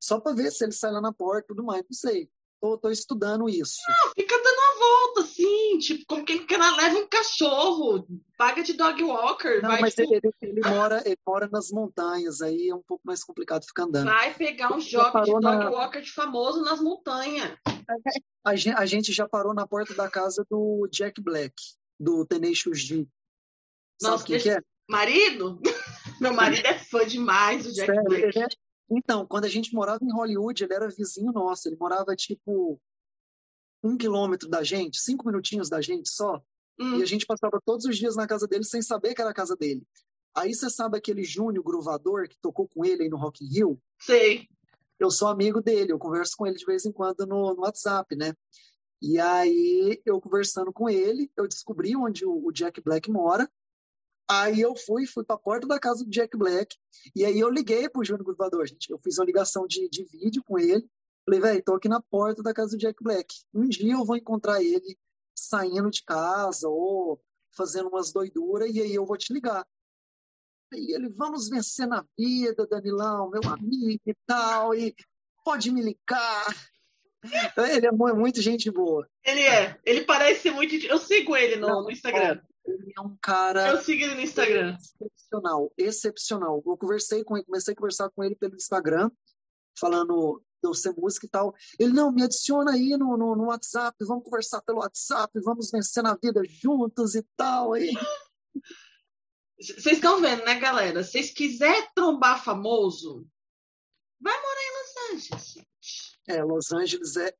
Só 0.00 0.20
para 0.20 0.34
ver 0.34 0.50
se 0.50 0.64
ele 0.64 0.72
sai 0.72 0.92
lá 0.92 1.00
na 1.00 1.12
porta 1.12 1.44
e 1.44 1.48
tudo 1.48 1.64
mais. 1.64 1.82
Não 1.82 1.92
sei. 1.92 2.30
Tô, 2.60 2.78
tô 2.78 2.90
estudando 2.90 3.48
isso. 3.48 3.76
Não, 3.88 4.12
fica 4.14 4.42
volta, 4.86 5.20
assim, 5.20 5.78
tipo, 5.78 6.04
como 6.06 6.24
quem 6.24 6.46
leva 6.48 6.98
um 6.98 7.08
cachorro, 7.08 8.06
paga 8.36 8.62
de 8.62 8.72
dog 8.74 9.02
walker. 9.02 9.60
Não, 9.62 9.70
vai, 9.70 9.80
mas 9.80 9.94
tipo... 9.94 10.14
ele, 10.14 10.30
ele, 10.42 10.60
mora, 10.68 11.02
ele 11.04 11.18
mora 11.26 11.48
nas 11.50 11.70
montanhas, 11.70 12.40
aí 12.40 12.68
é 12.68 12.74
um 12.74 12.82
pouco 12.82 13.02
mais 13.04 13.24
complicado 13.24 13.64
ficar 13.64 13.84
andando. 13.84 14.06
Vai 14.06 14.34
pegar 14.34 14.74
um 14.74 14.80
jogo 14.80 15.20
de 15.22 15.30
dog 15.30 15.42
na... 15.42 15.70
walker 15.70 16.00
de 16.00 16.12
famoso 16.12 16.62
nas 16.62 16.80
montanhas. 16.80 17.56
A 18.44 18.56
gente, 18.56 18.76
a 18.76 18.86
gente 18.86 19.12
já 19.12 19.28
parou 19.28 19.54
na 19.54 19.66
porta 19.66 19.94
da 19.94 20.08
casa 20.08 20.44
do 20.50 20.88
Jack 20.90 21.20
Black, 21.20 21.54
do 21.98 22.24
Tenacious 22.26 22.84
D. 22.84 23.06
Sabe 24.00 24.12
Nossa, 24.12 24.24
quem 24.24 24.38
que 24.38 24.50
é? 24.50 24.58
Marido? 24.88 25.60
Meu 26.20 26.32
marido 26.32 26.66
é 26.66 26.78
fã 26.78 27.06
demais 27.06 27.64
do 27.64 27.72
Jack 27.72 27.86
Sério, 27.86 28.04
Black. 28.04 28.38
É... 28.38 28.46
Então, 28.90 29.26
quando 29.26 29.44
a 29.44 29.48
gente 29.48 29.74
morava 29.74 29.98
em 30.02 30.12
Hollywood, 30.12 30.62
ele 30.62 30.74
era 30.74 30.88
vizinho 30.88 31.32
nosso. 31.32 31.68
Ele 31.68 31.76
morava, 31.76 32.14
tipo, 32.14 32.80
um 33.82 33.96
quilômetro 33.96 34.48
da 34.48 34.62
gente, 34.62 35.00
cinco 35.00 35.26
minutinhos 35.26 35.68
da 35.68 35.80
gente 35.80 36.08
só. 36.08 36.42
Hum. 36.78 36.98
E 36.98 37.02
a 37.02 37.06
gente 37.06 37.26
passava 37.26 37.60
todos 37.64 37.86
os 37.86 37.96
dias 37.96 38.16
na 38.16 38.26
casa 38.26 38.46
dele 38.46 38.64
sem 38.64 38.82
saber 38.82 39.14
que 39.14 39.20
era 39.20 39.30
a 39.30 39.34
casa 39.34 39.56
dele. 39.56 39.82
Aí 40.34 40.54
você 40.54 40.68
sabe 40.68 40.98
aquele 40.98 41.24
Júnior 41.24 41.64
Gruvador 41.64 42.28
que 42.28 42.36
tocou 42.42 42.68
com 42.68 42.84
ele 42.84 43.04
aí 43.04 43.08
no 43.08 43.16
Rock 43.16 43.44
in 43.44 43.48
Rio? 43.48 43.80
Sei 43.98 44.46
eu 44.98 45.10
sou 45.10 45.28
amigo 45.28 45.60
dele, 45.60 45.92
eu 45.92 45.98
converso 45.98 46.36
com 46.36 46.46
ele 46.46 46.56
de 46.56 46.64
vez 46.64 46.84
em 46.86 46.92
quando 46.92 47.26
no, 47.26 47.54
no 47.54 47.62
WhatsApp, 47.62 48.16
né? 48.16 48.34
E 49.00 49.20
aí, 49.20 50.00
eu 50.06 50.20
conversando 50.20 50.72
com 50.72 50.88
ele, 50.88 51.30
eu 51.36 51.46
descobri 51.46 51.94
onde 51.94 52.24
o, 52.24 52.46
o 52.46 52.50
Jack 52.50 52.80
Black 52.80 53.10
mora. 53.10 53.50
Aí 54.28 54.60
eu 54.60 54.74
fui, 54.74 55.06
fui 55.06 55.22
para 55.22 55.36
a 55.36 55.38
porta 55.38 55.66
da 55.66 55.78
casa 55.78 56.02
do 56.02 56.10
Jack 56.10 56.36
Black. 56.36 56.76
E 57.14 57.24
aí 57.24 57.38
eu 57.38 57.50
liguei 57.50 57.88
pro 57.88 58.04
Júnior 58.04 58.24
Gruvador, 58.24 58.66
gente. 58.66 58.90
Eu 58.90 58.98
fiz 58.98 59.18
uma 59.18 59.26
ligação 59.26 59.66
de, 59.66 59.88
de 59.88 60.04
vídeo 60.04 60.42
com 60.44 60.58
ele. 60.58 60.84
Falei, 61.26 61.40
velho, 61.40 61.64
tô 61.64 61.74
aqui 61.74 61.88
na 61.88 62.00
porta 62.00 62.40
da 62.40 62.54
casa 62.54 62.76
do 62.76 62.80
Jack 62.80 63.02
Black. 63.02 63.34
Um 63.52 63.68
dia 63.68 63.94
eu 63.94 64.04
vou 64.04 64.16
encontrar 64.16 64.62
ele 64.62 64.96
saindo 65.34 65.90
de 65.90 66.04
casa 66.04 66.68
ou 66.68 67.20
fazendo 67.50 67.88
umas 67.88 68.12
doiduras 68.12 68.72
e 68.72 68.80
aí 68.80 68.94
eu 68.94 69.04
vou 69.04 69.16
te 69.16 69.32
ligar. 69.32 69.66
E 70.72 70.94
ele, 70.94 71.08
vamos 71.08 71.48
vencer 71.48 71.88
na 71.88 72.04
vida, 72.16 72.66
Danilão, 72.66 73.28
meu 73.28 73.42
amigo 73.50 74.02
e 74.06 74.14
tal, 74.24 74.72
e 74.72 74.94
pode 75.44 75.72
me 75.72 75.82
ligar. 75.82 76.46
Ele 77.74 77.86
é 77.86 77.92
muito 77.92 78.40
gente 78.40 78.70
boa. 78.70 79.08
Ele 79.24 79.40
é. 79.40 79.80
Ele 79.84 80.04
parece 80.04 80.42
ser 80.42 80.50
muito. 80.52 80.74
Eu 80.86 80.98
sigo 80.98 81.36
ele 81.36 81.56
no, 81.56 81.66
Não, 81.66 81.82
no 81.82 81.90
Instagram. 81.90 82.40
Ele 82.64 82.92
é 82.96 83.00
um 83.00 83.16
cara. 83.20 83.68
Eu 83.68 83.78
sigo 83.78 84.04
ele 84.04 84.14
no 84.14 84.20
Instagram. 84.20 84.76
Excepcional, 85.00 85.72
excepcional. 85.76 86.62
Eu 86.64 86.76
conversei 86.76 87.24
com 87.24 87.36
ele, 87.36 87.46
comecei 87.46 87.72
a 87.72 87.76
conversar 87.76 88.10
com 88.10 88.22
ele 88.22 88.36
pelo 88.36 88.54
Instagram, 88.54 89.10
falando 89.76 90.40
eu 90.62 90.74
ser 90.74 90.94
música 90.96 91.26
e 91.26 91.28
tal. 91.28 91.54
Ele, 91.78 91.92
não, 91.92 92.12
me 92.12 92.22
adiciona 92.22 92.72
aí 92.72 92.96
no, 92.96 93.16
no, 93.16 93.36
no, 93.36 93.44
WhatsApp, 93.46 93.96
vamos 94.04 94.24
conversar 94.24 94.62
pelo 94.62 94.78
WhatsApp, 94.78 95.38
vamos 95.40 95.70
vencer 95.70 96.02
na 96.02 96.14
vida 96.14 96.42
juntos 96.44 97.14
e 97.14 97.22
tal. 97.36 97.72
Aí. 97.72 97.92
Vocês 99.58 99.96
estão 99.96 100.20
vendo, 100.20 100.44
né, 100.44 100.58
galera? 100.58 101.02
Se 101.02 101.12
vocês 101.12 101.30
quiserem 101.30 101.88
trombar 101.94 102.42
famoso, 102.42 103.26
vai 104.20 104.34
morar 104.34 104.60
em 104.60 104.72
Los 104.78 105.14
Angeles, 105.14 105.52
gente. 105.52 106.18
É, 106.28 106.42
Los 106.42 106.72
Angeles 106.72 107.16
é 107.16 107.34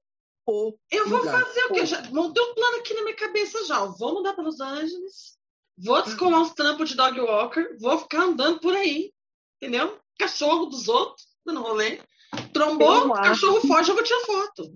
o. 0.47 0.79
Eu 0.91 1.09
vou 1.09 1.19
lugar. 1.19 1.45
fazer 1.45 1.65
o 1.67 1.73
quê? 1.73 1.85
Já 1.85 2.03
montei 2.11 2.43
um 2.43 2.55
plano 2.55 2.77
aqui 2.79 2.95
na 2.95 3.03
minha 3.03 3.17
cabeça 3.17 3.65
já. 3.67 3.81
Eu 3.81 3.93
vou 3.93 4.15
mudar 4.15 4.33
para 4.33 4.45
Los 4.45 4.61
Angeles, 4.61 5.37
vou 5.77 6.03
descolar 6.03 6.41
uns 6.41 6.55
trampos 6.55 6.89
de 6.89 6.97
dog 6.97 7.21
walker, 7.21 7.77
vou 7.79 7.99
ficar 7.99 8.23
andando 8.23 8.61
por 8.61 8.75
aí, 8.75 9.13
entendeu? 9.61 10.01
Cachorro 10.19 10.67
dos 10.67 10.89
outros, 10.89 11.27
dando 11.45 11.63
rolê. 11.63 12.01
Trombou, 12.59 13.13
cachorro 13.15 13.59
acho- 13.59 13.67
foge, 13.69 13.91
eu 13.91 13.95
vou 13.95 14.05
tirar 14.05 14.21
foto. 14.21 14.73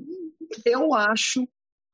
Eu 0.64 0.94
acho 0.94 1.48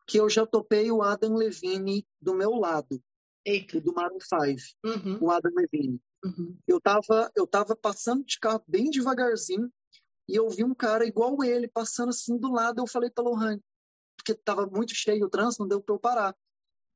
que 0.06 0.18
eu 0.18 0.28
já 0.28 0.46
topei 0.46 0.90
o 0.90 1.02
Adam 1.02 1.34
Levine 1.34 2.06
do 2.20 2.34
meu 2.34 2.52
lado, 2.52 3.02
Eita. 3.44 3.78
o 3.78 3.80
do 3.80 3.92
Maroon 3.92 4.18
5, 4.20 4.60
Uhum, 4.84 5.18
o 5.20 5.30
Adam 5.30 5.52
Levine. 5.54 6.00
uhum. 6.24 6.56
Eu 6.66 6.80
tava, 6.80 7.30
eu 7.36 7.46
tava 7.46 7.74
passando 7.76 8.24
de 8.24 8.38
carro 8.38 8.62
bem 8.66 8.90
devagarzinho 8.90 9.70
e 10.28 10.34
eu 10.36 10.48
vi 10.48 10.64
um 10.64 10.74
cara 10.74 11.04
igual 11.06 11.42
ele 11.44 11.68
passando 11.68 12.10
assim 12.10 12.36
do 12.38 12.50
lado. 12.52 12.80
Eu 12.80 12.86
falei 12.86 13.10
pra 13.10 13.24
Lohane, 13.24 13.60
porque 14.16 14.34
tava 14.34 14.66
muito 14.66 14.94
cheio 14.94 15.26
o 15.26 15.30
trânsito, 15.30 15.62
não 15.62 15.68
deu 15.68 15.80
pra 15.80 15.94
eu 15.94 15.98
parar. 15.98 16.36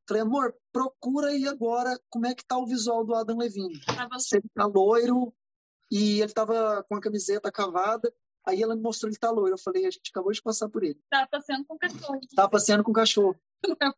Falei, 0.08 0.22
amor, 0.22 0.56
procura 0.72 1.28
aí 1.28 1.46
agora 1.46 1.96
como 2.08 2.26
é 2.26 2.34
que 2.34 2.44
tá 2.44 2.58
o 2.58 2.66
visual 2.66 3.04
do 3.04 3.14
Adam 3.14 3.38
Levine. 3.38 3.80
Tava 3.84 4.18
Se 4.18 4.36
ele 4.38 4.48
tá 4.54 4.66
loiro 4.66 5.32
e 5.90 6.20
ele 6.20 6.32
tava 6.32 6.84
com 6.88 6.96
a 6.96 7.00
camiseta 7.00 7.52
cavada. 7.52 8.12
Aí 8.46 8.62
ela 8.62 8.74
me 8.74 8.82
mostrou 8.82 9.10
ele 9.10 9.18
tá 9.18 9.30
loiro. 9.30 9.54
Eu 9.54 9.58
falei, 9.58 9.86
a 9.86 9.90
gente 9.90 10.10
acabou 10.10 10.32
de 10.32 10.42
passar 10.42 10.68
por 10.68 10.82
ele. 10.82 10.98
tava 11.10 11.28
passeando 11.28 11.64
com 11.66 11.74
o 11.74 11.78
cachorro. 11.78 12.20
Tava 12.34 12.48
passeando 12.50 12.84
com 12.84 12.90
o 12.90 12.94
cachorro. 12.94 13.36
Tá 13.78 13.94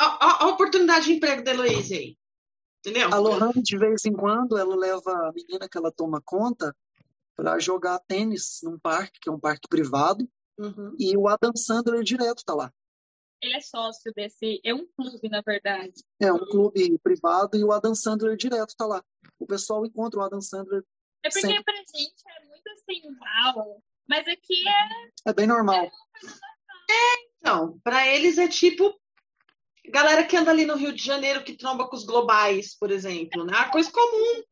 ó, 0.00 0.04
ó, 0.04 0.18
ó 0.20 0.44
a 0.44 0.48
oportunidade 0.48 1.06
de 1.06 1.12
emprego 1.12 1.44
da 1.44 1.50
Heloísa 1.50 1.94
aí. 1.94 2.16
Entendeu? 2.80 3.12
A 3.12 3.18
Lohane, 3.18 3.62
de 3.62 3.78
vez 3.78 4.04
em 4.04 4.12
quando, 4.12 4.58
ela 4.58 4.76
leva 4.76 5.10
a 5.10 5.32
menina 5.32 5.68
que 5.68 5.76
ela 5.76 5.90
toma 5.90 6.20
conta 6.22 6.74
para 7.34 7.58
jogar 7.58 7.98
tênis 8.00 8.60
num 8.62 8.78
parque, 8.78 9.20
que 9.20 9.28
é 9.28 9.32
um 9.32 9.40
parque 9.40 9.68
privado. 9.68 10.28
Uhum. 10.58 10.94
E 10.98 11.16
o 11.16 11.26
Adam 11.26 11.52
Sandler 11.56 12.02
direto 12.02 12.44
tá 12.44 12.54
lá. 12.54 12.72
Ele 13.42 13.56
é 13.56 13.60
sócio 13.60 14.12
desse. 14.14 14.60
É 14.64 14.74
um 14.74 14.86
clube, 14.86 15.28
na 15.28 15.42
verdade. 15.42 15.92
É 16.20 16.32
um 16.32 16.38
clube 16.38 16.98
privado 16.98 17.56
e 17.56 17.64
o 17.64 17.72
Adam 17.72 17.94
Sandler 17.94 18.36
direto 18.36 18.74
tá 18.76 18.86
lá. 18.86 19.04
O 19.38 19.46
pessoal 19.46 19.84
encontra 19.84 20.20
o 20.20 20.22
Adam 20.22 20.40
Sandler. 20.40 20.84
É 21.24 21.30
porque 21.30 21.40
Sempre. 21.40 21.64
pra 21.64 21.74
gente 21.74 22.22
é 22.28 22.44
muito 22.44 22.68
assim, 22.68 23.02
uau. 23.56 23.82
Mas 24.06 24.28
aqui 24.28 24.68
é. 24.68 25.30
É 25.30 25.32
bem 25.32 25.46
normal. 25.46 25.90
Então, 27.38 27.78
para 27.82 28.06
eles 28.06 28.36
é 28.36 28.46
tipo 28.46 28.94
galera 29.86 30.24
que 30.24 30.36
anda 30.36 30.50
ali 30.50 30.64
no 30.64 30.76
Rio 30.76 30.92
de 30.92 31.02
Janeiro 31.02 31.44
que 31.44 31.56
tromba 31.56 31.88
com 31.88 31.96
os 31.96 32.04
globais, 32.04 32.76
por 32.76 32.90
exemplo, 32.90 33.44
né? 33.44 33.52
Uma 33.52 33.70
coisa 33.70 33.90
comum. 33.90 34.42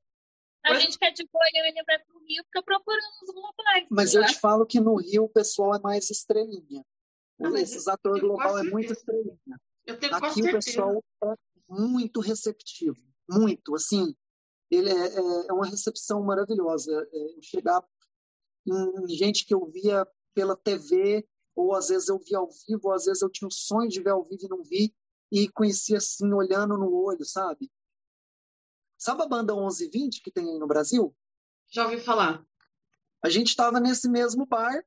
A 0.64 0.70
Mas- 0.70 0.82
gente 0.82 0.98
que 0.98 1.04
é 1.04 1.10
de 1.10 1.26
Goiânia 1.30 1.82
vai 1.86 1.98
pro 1.98 2.18
Rio 2.26 2.44
fica 2.44 2.62
procurando 2.62 3.02
os 3.22 3.34
globais. 3.34 3.86
Mas 3.90 4.14
né? 4.14 4.20
eu 4.20 4.26
te 4.26 4.38
falo 4.38 4.66
que 4.66 4.80
no 4.80 4.96
Rio 4.96 5.24
o 5.24 5.28
pessoal 5.28 5.74
é 5.74 5.80
mais 5.80 6.10
estrelinha. 6.10 6.84
Ah, 7.40 7.50
mas 7.50 7.70
Esses 7.72 7.88
atores 7.88 8.22
global 8.22 8.58
é 8.58 8.62
muito 8.62 8.92
estrelinha. 8.92 9.36
Eu 9.84 9.98
tenho 9.98 10.14
Aqui 10.14 10.40
o 10.42 10.52
pessoal 10.52 11.04
é 11.24 11.34
muito 11.68 12.20
receptivo, 12.20 12.96
muito, 13.28 13.74
assim, 13.74 14.14
ele 14.72 14.88
é, 14.90 15.06
é- 15.06 15.46
é 15.48 15.52
uma 15.52 15.66
recepção 15.66 16.22
maravilhosa. 16.22 16.90
É, 17.12 17.42
chegar 17.42 17.84
em 18.66 19.08
gente 19.08 19.44
que 19.44 19.54
eu 19.54 19.66
via 19.66 20.06
pela 20.34 20.56
TV, 20.56 21.28
ou 21.54 21.74
às 21.74 21.88
vezes 21.88 22.08
eu 22.08 22.18
via 22.18 22.38
ao 22.38 22.48
vivo, 22.48 22.88
ou 22.88 22.92
às 22.92 23.04
vezes 23.04 23.22
eu 23.22 23.28
tinha 23.30 23.48
o 23.48 23.52
sonho 23.52 23.88
de 23.88 24.02
ver 24.02 24.10
ao 24.10 24.24
vivo 24.24 24.46
e 24.46 24.48
não 24.48 24.62
vi, 24.62 24.94
e 25.30 25.48
conhecia 25.48 25.98
assim, 25.98 26.32
olhando 26.32 26.78
no 26.78 26.92
olho, 26.94 27.24
sabe? 27.24 27.70
Sabe 28.96 29.22
a 29.22 29.26
banda 29.26 29.52
1120 29.54 30.22
que 30.22 30.30
tem 30.30 30.48
aí 30.48 30.58
no 30.58 30.66
Brasil? 30.66 31.14
Já 31.70 31.84
ouvi 31.84 32.00
falar. 32.00 32.44
A 33.22 33.28
gente 33.28 33.48
estava 33.48 33.78
nesse 33.78 34.08
mesmo 34.08 34.46
bar, 34.46 34.84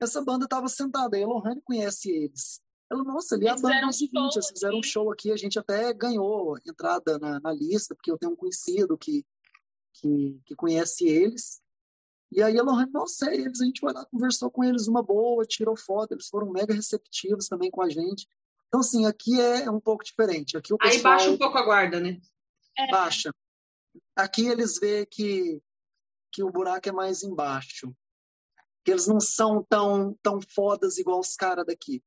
essa 0.00 0.22
banda 0.22 0.46
estava 0.46 0.68
sentada, 0.68 1.16
a 1.16 1.20
Elohane 1.20 1.60
conhece 1.62 2.10
eles. 2.10 2.60
Ela, 2.90 3.04
nossa, 3.04 3.34
ali 3.34 3.46
a 3.46 3.52
Eles 3.52 3.60
fizeram 3.60 3.88
um 3.88 3.92
1120, 3.92 4.12
show 4.12 4.30
eles 4.34 4.48
fizeram 4.48 4.78
um 4.78 4.82
show 4.82 5.12
aqui, 5.12 5.32
a 5.32 5.36
gente 5.36 5.58
até 5.58 5.92
ganhou 5.92 6.56
entrada 6.66 7.18
na, 7.18 7.38
na 7.40 7.52
lista, 7.52 7.94
porque 7.94 8.10
eu 8.10 8.18
tenho 8.18 8.32
um 8.32 8.36
conhecido 8.36 8.96
que, 8.96 9.24
que, 9.94 10.40
que 10.44 10.56
conhece 10.56 11.06
eles. 11.06 11.60
E 12.30 12.42
aí 12.42 12.56
a 12.56 12.60
Elohane, 12.60 12.90
nossa, 12.90 13.30
é 13.30 13.34
eles, 13.34 13.60
a 13.60 13.64
gente 13.64 13.80
foi 13.80 13.92
lá, 13.92 14.04
conversou 14.06 14.50
com 14.50 14.64
eles 14.64 14.86
uma 14.86 15.02
boa, 15.02 15.44
tirou 15.44 15.76
foto, 15.76 16.12
eles 16.12 16.28
foram 16.28 16.50
mega 16.50 16.74
receptivos 16.74 17.46
também 17.46 17.70
com 17.70 17.82
a 17.82 17.88
gente. 17.88 18.26
Então, 18.68 18.80
assim, 18.80 19.06
aqui 19.06 19.40
é 19.40 19.70
um 19.70 19.80
pouco 19.80 20.04
diferente. 20.04 20.56
Aqui 20.56 20.72
o 20.72 20.78
Aí 20.80 20.90
pessoal 20.90 21.14
baixa 21.14 21.30
um 21.30 21.38
pouco 21.38 21.56
a 21.56 21.64
guarda, 21.64 22.00
né? 22.00 22.20
É, 22.78 22.90
baixa. 22.90 23.34
Aqui 24.14 24.46
eles 24.46 24.78
veem 24.78 25.06
que, 25.06 25.62
que 26.30 26.42
o 26.42 26.50
buraco 26.50 26.88
é 26.88 26.92
mais 26.92 27.22
embaixo. 27.22 27.94
Que 28.84 28.90
eles 28.90 29.06
não 29.06 29.20
são 29.20 29.64
tão, 29.66 30.14
tão 30.22 30.38
fodas 30.40 30.98
igual 30.98 31.18
os 31.18 31.34
caras 31.34 31.64
daqui. 31.64 32.02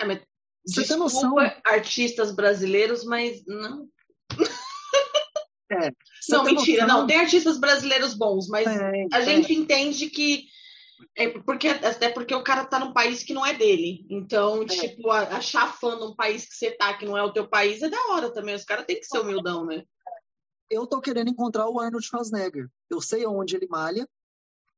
É, 0.00 0.04
mas 0.04 0.20
Você 0.66 0.86
tem 0.86 0.96
noção? 0.96 1.34
artistas 1.64 2.32
brasileiros, 2.34 3.04
mas 3.04 3.44
não. 3.46 3.88
É. 5.72 5.92
Não, 6.28 6.42
mentira, 6.42 6.82
noção? 6.82 7.00
não. 7.02 7.06
Tem 7.06 7.20
artistas 7.20 7.56
brasileiros 7.56 8.12
bons, 8.14 8.48
mas 8.48 8.64
Tem, 8.64 9.06
a 9.12 9.18
tem. 9.24 9.24
gente 9.36 9.54
entende 9.54 10.10
que. 10.10 10.46
É 11.16 11.28
porque, 11.28 11.68
até 11.68 12.08
porque 12.10 12.34
o 12.34 12.42
cara 12.42 12.64
tá 12.64 12.78
num 12.80 12.92
país 12.92 13.22
que 13.22 13.32
não 13.32 13.46
é 13.46 13.54
dele. 13.54 14.04
Então, 14.10 14.64
É. 14.64 14.66
tipo, 14.66 15.08
achar 15.10 15.72
fã 15.78 15.94
num 15.96 16.14
país 16.14 16.44
que 16.46 16.54
você 16.56 16.72
tá, 16.72 16.92
que 16.94 17.06
não 17.06 17.16
é 17.16 17.22
o 17.22 17.32
teu 17.32 17.48
país, 17.48 17.80
é 17.82 17.88
da 17.88 17.98
hora 18.08 18.30
também. 18.32 18.54
Os 18.56 18.64
caras 18.64 18.84
têm 18.84 18.98
que 18.98 19.06
ser 19.06 19.20
humildão, 19.20 19.64
né? 19.64 19.84
Eu 20.68 20.86
tô 20.88 21.00
querendo 21.00 21.30
encontrar 21.30 21.68
o 21.68 21.78
Arnold 21.80 22.04
Schwarzenegger. 22.04 22.68
Eu 22.90 23.00
sei 23.00 23.24
onde 23.24 23.54
ele 23.56 23.68
malha 23.68 24.08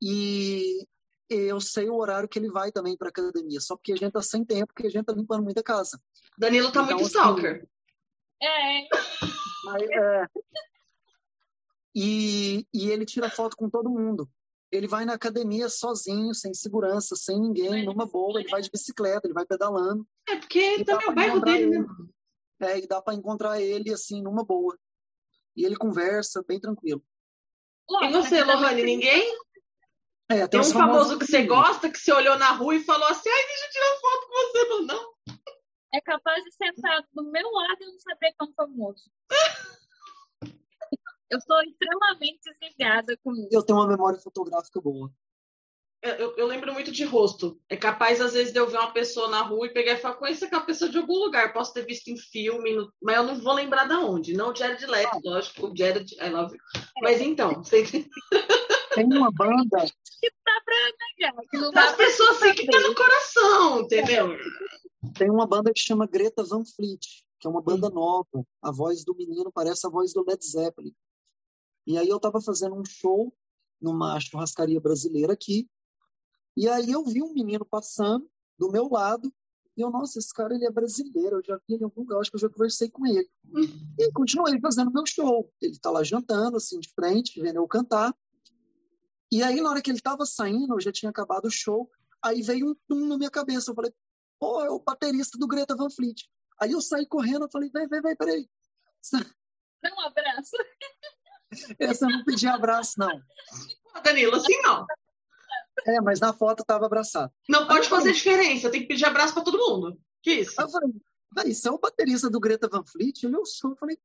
e 0.00 0.86
eu 1.34 1.60
sei 1.60 1.88
o 1.88 1.96
horário 1.96 2.28
que 2.28 2.38
ele 2.38 2.50
vai 2.50 2.70
também 2.72 2.96
para 2.96 3.08
academia. 3.08 3.60
Só 3.60 3.76
porque 3.76 3.92
a 3.92 3.96
gente 3.96 4.12
tá 4.12 4.22
sem 4.22 4.44
tempo, 4.44 4.68
porque 4.74 4.86
a 4.86 4.90
gente 4.90 5.04
tá 5.04 5.12
limpando 5.12 5.42
muita 5.42 5.62
casa. 5.62 6.00
Danilo 6.38 6.70
tá 6.72 6.82
Então, 6.82 6.96
muito 6.96 7.00
assim, 7.06 7.18
stalker. 7.18 7.68
é, 8.42 8.78
Aí, 9.68 9.88
é. 9.92 10.26
E, 11.94 12.66
e 12.72 12.90
ele 12.90 13.04
tira 13.04 13.30
foto 13.30 13.56
com 13.56 13.68
todo 13.68 13.90
mundo. 13.90 14.28
Ele 14.70 14.88
vai 14.88 15.04
na 15.04 15.12
academia 15.14 15.68
sozinho, 15.68 16.34
sem 16.34 16.54
segurança, 16.54 17.14
sem 17.14 17.38
ninguém, 17.38 17.84
numa 17.84 18.06
boa. 18.06 18.40
Ele 18.40 18.48
vai 18.48 18.62
de 18.62 18.70
bicicleta, 18.70 19.26
ele 19.26 19.34
vai 19.34 19.44
pedalando. 19.44 20.06
É, 20.26 20.36
porque 20.36 20.76
E 20.78 20.84
também 20.84 21.06
é 21.06 21.10
o 21.10 21.14
bairro 21.14 21.40
dele, 21.40 21.66
né? 21.66 21.76
ele. 21.78 22.70
É, 22.72 22.78
e 22.78 22.86
dá 22.86 23.02
para 23.02 23.14
encontrar 23.14 23.60
ele 23.60 23.92
assim, 23.92 24.22
numa 24.22 24.44
boa. 24.44 24.78
E 25.54 25.64
ele 25.66 25.76
conversa 25.76 26.42
bem 26.46 26.58
tranquilo. 26.58 27.04
E 28.00 28.08
lógico, 28.08 28.22
você, 28.22 28.36
aqui 28.36 28.46
também 28.46 28.56
Lohane, 28.56 28.82
ninguém? 28.82 29.38
É, 30.34 30.46
Tem 30.48 30.58
um 30.60 30.62
os 30.62 30.72
famoso 30.72 30.92
famosos 31.10 31.18
que 31.18 31.26
você 31.26 31.42
gosta, 31.46 31.90
que 31.90 31.98
você 31.98 32.12
olhou 32.12 32.38
na 32.38 32.52
rua 32.52 32.74
e 32.74 32.80
falou 32.84 33.06
assim: 33.08 33.28
ai, 33.28 33.46
deixa 33.46 33.66
eu 33.66 33.70
tirar 33.70 34.00
foto 34.00 34.26
com 34.26 34.34
você. 34.34 34.66
Falei, 34.68 34.86
não. 34.86 35.12
É 35.94 36.00
capaz 36.00 36.42
de 36.44 36.52
sentar 36.52 37.04
do 37.12 37.22
meu 37.30 37.50
lado 37.50 37.76
e 37.82 37.86
não 37.86 37.98
saber 37.98 38.30
que 38.30 38.36
é 38.40 38.44
um 38.44 38.52
famoso. 38.54 39.10
Eu 41.30 41.40
sou 41.40 41.62
extremamente 41.62 42.40
desligada 42.44 43.16
com 43.24 43.32
isso. 43.34 43.48
Eu 43.50 43.62
tenho 43.62 43.78
uma 43.78 43.86
memória 43.88 44.18
fotográfica 44.18 44.80
boa. 44.80 45.10
Eu, 46.02 46.14
eu- 46.14 46.36
eu 46.36 46.46
lembro 46.46 46.72
muito 46.72 46.90
de 46.90 47.04
rosto. 47.04 47.60
É 47.68 47.76
capaz, 47.76 48.20
às 48.20 48.32
vezes, 48.32 48.52
de 48.52 48.58
eu 48.58 48.66
ver 48.66 48.76
uma 48.78 48.92
pessoa 48.92 49.28
na 49.28 49.40
rua 49.42 49.66
e 49.66 49.72
pegar 49.72 49.92
e 49.92 49.96
falar, 49.98 50.16
conheço 50.16 50.44
aquela 50.44 50.64
pessoa 50.64 50.90
de 50.90 50.98
algum 50.98 51.14
lugar. 51.16 51.52
Posso 51.52 51.72
ter 51.72 51.86
visto 51.86 52.08
em 52.08 52.16
filme, 52.16 52.74
no- 52.74 52.92
mas 53.00 53.16
eu 53.16 53.22
não 53.22 53.40
vou 53.40 53.52
lembrar 53.54 53.86
de 53.86 53.94
onde. 53.94 54.32
Não 54.34 54.50
o 54.50 54.54
Jared 54.56 54.84
Leto, 54.86 55.20
lógico. 55.24 55.68
O 55.68 55.76
Jared, 55.76 56.12
I 56.20 56.28
love 56.28 56.54
you. 56.56 56.62
Mas 57.02 57.20
então, 57.20 57.54
você? 57.62 57.84
Tem 58.94 59.06
uma 59.06 59.30
banda, 59.30 59.86
Que 60.20 60.30
dá 60.44 60.60
pra 60.64 60.76
negar. 61.18 61.42
Que 61.50 61.58
não 61.58 61.70
dá 61.70 61.90
as 61.90 61.96
pessoas 61.96 62.42
assim 62.42 62.54
que 62.54 62.66
tá 62.66 62.80
no 62.80 62.94
coração, 62.94 63.80
entendeu? 63.80 64.36
tem 65.18 65.30
uma 65.30 65.46
banda 65.46 65.72
que 65.72 65.80
chama 65.80 66.06
Greta 66.06 66.44
Van 66.44 66.64
Fleet, 66.64 67.24
que 67.40 67.46
é 67.46 67.50
uma 67.50 67.60
banda 67.60 67.90
nova. 67.90 68.46
A 68.60 68.70
voz 68.70 69.04
do 69.04 69.14
menino 69.14 69.50
parece 69.52 69.86
a 69.86 69.90
voz 69.90 70.12
do 70.12 70.24
Led 70.24 70.44
Zeppelin. 70.44 70.94
E 71.86 71.98
aí 71.98 72.08
eu 72.08 72.16
estava 72.16 72.40
fazendo 72.40 72.76
um 72.76 72.84
show 72.84 73.34
numa 73.80 74.18
churrascaria 74.20 74.80
brasileira 74.80 75.32
aqui. 75.32 75.68
E 76.56 76.68
aí 76.68 76.92
eu 76.92 77.04
vi 77.04 77.22
um 77.22 77.32
menino 77.32 77.64
passando 77.64 78.28
do 78.58 78.70
meu 78.70 78.88
lado. 78.88 79.32
E 79.76 79.80
eu, 79.80 79.90
nossa, 79.90 80.18
esse 80.18 80.32
cara 80.32 80.54
ele 80.54 80.66
é 80.66 80.70
brasileiro, 80.70 81.36
eu 81.36 81.42
já 81.42 81.56
vi 81.56 81.74
ele 81.74 81.82
em 81.82 81.84
algum 81.84 82.02
lugar, 82.02 82.20
acho 82.20 82.30
que 82.30 82.36
eu 82.36 82.40
já 82.40 82.48
conversei 82.48 82.90
com 82.90 83.06
ele. 83.06 83.28
E 83.98 84.12
continuei 84.12 84.60
fazendo 84.60 84.92
meu 84.92 85.04
show. 85.06 85.50
Ele 85.60 85.78
tá 85.78 85.90
lá 85.90 86.04
jantando, 86.04 86.58
assim, 86.58 86.78
de 86.78 86.92
frente, 86.94 87.40
vendo 87.40 87.56
eu 87.56 87.66
cantar. 87.66 88.14
E 89.32 89.42
aí, 89.42 89.62
na 89.62 89.70
hora 89.70 89.80
que 89.80 89.90
ele 89.90 89.98
tava 89.98 90.26
saindo, 90.26 90.74
eu 90.74 90.80
já 90.80 90.92
tinha 90.92 91.08
acabado 91.08 91.46
o 91.46 91.50
show, 91.50 91.90
aí 92.22 92.42
veio 92.42 92.68
um 92.68 92.74
tum 92.86 93.06
na 93.06 93.16
minha 93.16 93.30
cabeça. 93.30 93.70
Eu 93.70 93.74
falei, 93.74 93.90
pô, 94.38 94.62
é 94.62 94.68
o 94.68 94.78
baterista 94.78 95.38
do 95.38 95.48
Greta 95.48 95.74
Van 95.74 95.88
Fleet. 95.88 96.28
Aí 96.60 96.72
eu 96.72 96.82
saí 96.82 97.06
correndo, 97.06 97.46
eu 97.46 97.50
falei, 97.50 97.70
vem, 97.70 97.88
vem, 97.88 98.02
vem, 98.02 98.14
peraí. 98.14 98.46
Dá 99.82 99.90
um 99.96 100.00
abraço. 100.00 100.52
Essa 101.80 102.04
eu 102.04 102.10
não 102.10 102.24
pedi 102.24 102.46
abraço, 102.46 102.98
não. 102.98 103.22
Danilo, 104.04 104.36
assim 104.36 104.60
não. 104.60 104.86
É, 105.86 105.98
mas 106.02 106.20
na 106.20 106.34
foto 106.34 106.62
tava 106.62 106.84
abraçado. 106.84 107.32
Não 107.48 107.66
pode 107.66 107.88
fazer 107.88 108.12
diferença, 108.12 108.70
tem 108.70 108.82
que 108.82 108.88
pedir 108.88 109.06
abraço 109.06 109.32
para 109.32 109.44
todo 109.44 109.56
mundo. 109.56 109.98
Que 110.22 110.40
isso? 110.40 110.60
Aí 110.60 110.66
eu 110.66 110.70
falei, 110.70 110.92
véi, 111.34 111.54
você 111.54 111.68
é 111.68 111.70
o 111.70 111.78
baterista 111.78 112.28
do 112.28 112.38
Greta 112.38 112.68
Van 112.68 112.84
Fleet? 112.84 113.22
Ele, 113.22 113.36
eu 113.36 113.46
sou. 113.46 113.70
Eu 113.70 113.76
falei, 113.76 113.98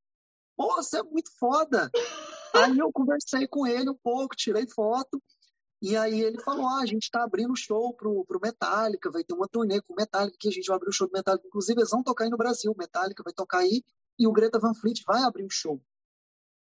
pô, 0.56 0.74
você 0.76 1.00
é 1.00 1.02
muito 1.02 1.30
foda. 1.38 1.90
Aí 2.54 2.78
eu 2.78 2.92
conversei 2.92 3.46
com 3.46 3.66
ele 3.66 3.90
um 3.90 3.98
pouco, 4.02 4.36
tirei 4.36 4.66
foto. 4.68 5.22
E 5.80 5.96
aí 5.96 6.20
ele 6.20 6.40
falou, 6.40 6.66
ah, 6.66 6.80
a 6.80 6.86
gente 6.86 7.04
está 7.04 7.22
abrindo 7.22 7.54
show 7.54 7.94
pro, 7.94 8.24
pro 8.24 8.40
Metallica, 8.42 9.10
vai 9.10 9.22
ter 9.22 9.34
uma 9.34 9.46
turnê 9.46 9.80
com 9.80 9.92
o 9.92 9.96
Metallica, 9.96 10.36
que 10.38 10.48
a 10.48 10.50
gente 10.50 10.66
vai 10.66 10.76
abrir 10.76 10.88
o 10.88 10.92
show 10.92 11.06
do 11.06 11.12
Metallica. 11.12 11.46
Inclusive, 11.46 11.80
eles 11.80 11.90
vão 11.90 12.02
tocar 12.02 12.24
aí 12.24 12.30
no 12.30 12.36
Brasil, 12.36 12.72
o 12.72 12.78
Metallica 12.78 13.22
vai 13.22 13.32
tocar 13.32 13.58
aí, 13.58 13.84
e 14.18 14.26
o 14.26 14.32
Greta 14.32 14.58
Van 14.58 14.74
Fleet 14.74 15.02
vai 15.06 15.22
abrir 15.22 15.44
o 15.44 15.50
show. 15.50 15.80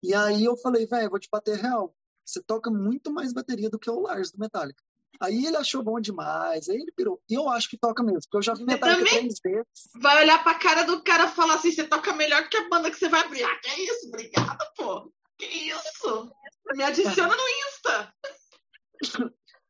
E 0.02 0.14
aí 0.14 0.44
eu 0.44 0.56
falei, 0.56 0.86
velho, 0.86 1.10
vou 1.10 1.18
te 1.18 1.28
bater 1.30 1.58
real. 1.58 1.94
Você 2.24 2.42
toca 2.42 2.70
muito 2.70 3.12
mais 3.12 3.32
bateria 3.32 3.68
do 3.68 3.78
que 3.78 3.90
o 3.90 4.00
Lars 4.00 4.30
do 4.30 4.38
Metallica. 4.38 4.82
Aí 5.20 5.46
ele 5.46 5.56
achou 5.56 5.82
bom 5.82 6.00
demais, 6.00 6.68
aí 6.68 6.76
ele 6.76 6.92
pirou. 6.92 7.22
E 7.28 7.34
eu 7.34 7.48
acho 7.48 7.68
que 7.68 7.78
toca 7.78 8.02
mesmo, 8.02 8.20
porque 8.22 8.36
eu 8.38 8.42
já 8.42 8.54
vi 8.54 8.64
Metallica 8.64 9.10
três 9.10 9.34
vezes. 9.42 9.88
Vai 10.00 10.24
olhar 10.24 10.42
pra 10.42 10.58
cara 10.58 10.82
do 10.84 11.02
cara 11.02 11.26
e 11.26 11.28
falar 11.28 11.54
assim: 11.54 11.70
você 11.70 11.84
toca 11.84 12.12
melhor 12.14 12.48
que 12.48 12.56
a 12.56 12.68
banda 12.68 12.90
que 12.90 12.98
você 12.98 13.08
vai 13.08 13.20
abrir. 13.20 13.44
Ah, 13.44 13.60
que 13.62 13.82
isso? 13.82 14.08
Obrigada, 14.08 14.72
pô. 14.76 15.12
Que 15.38 15.46
isso? 15.46 16.32
Me 16.74 16.82
adiciona 16.82 17.34
no 17.36 17.48
Insta. 17.48 18.14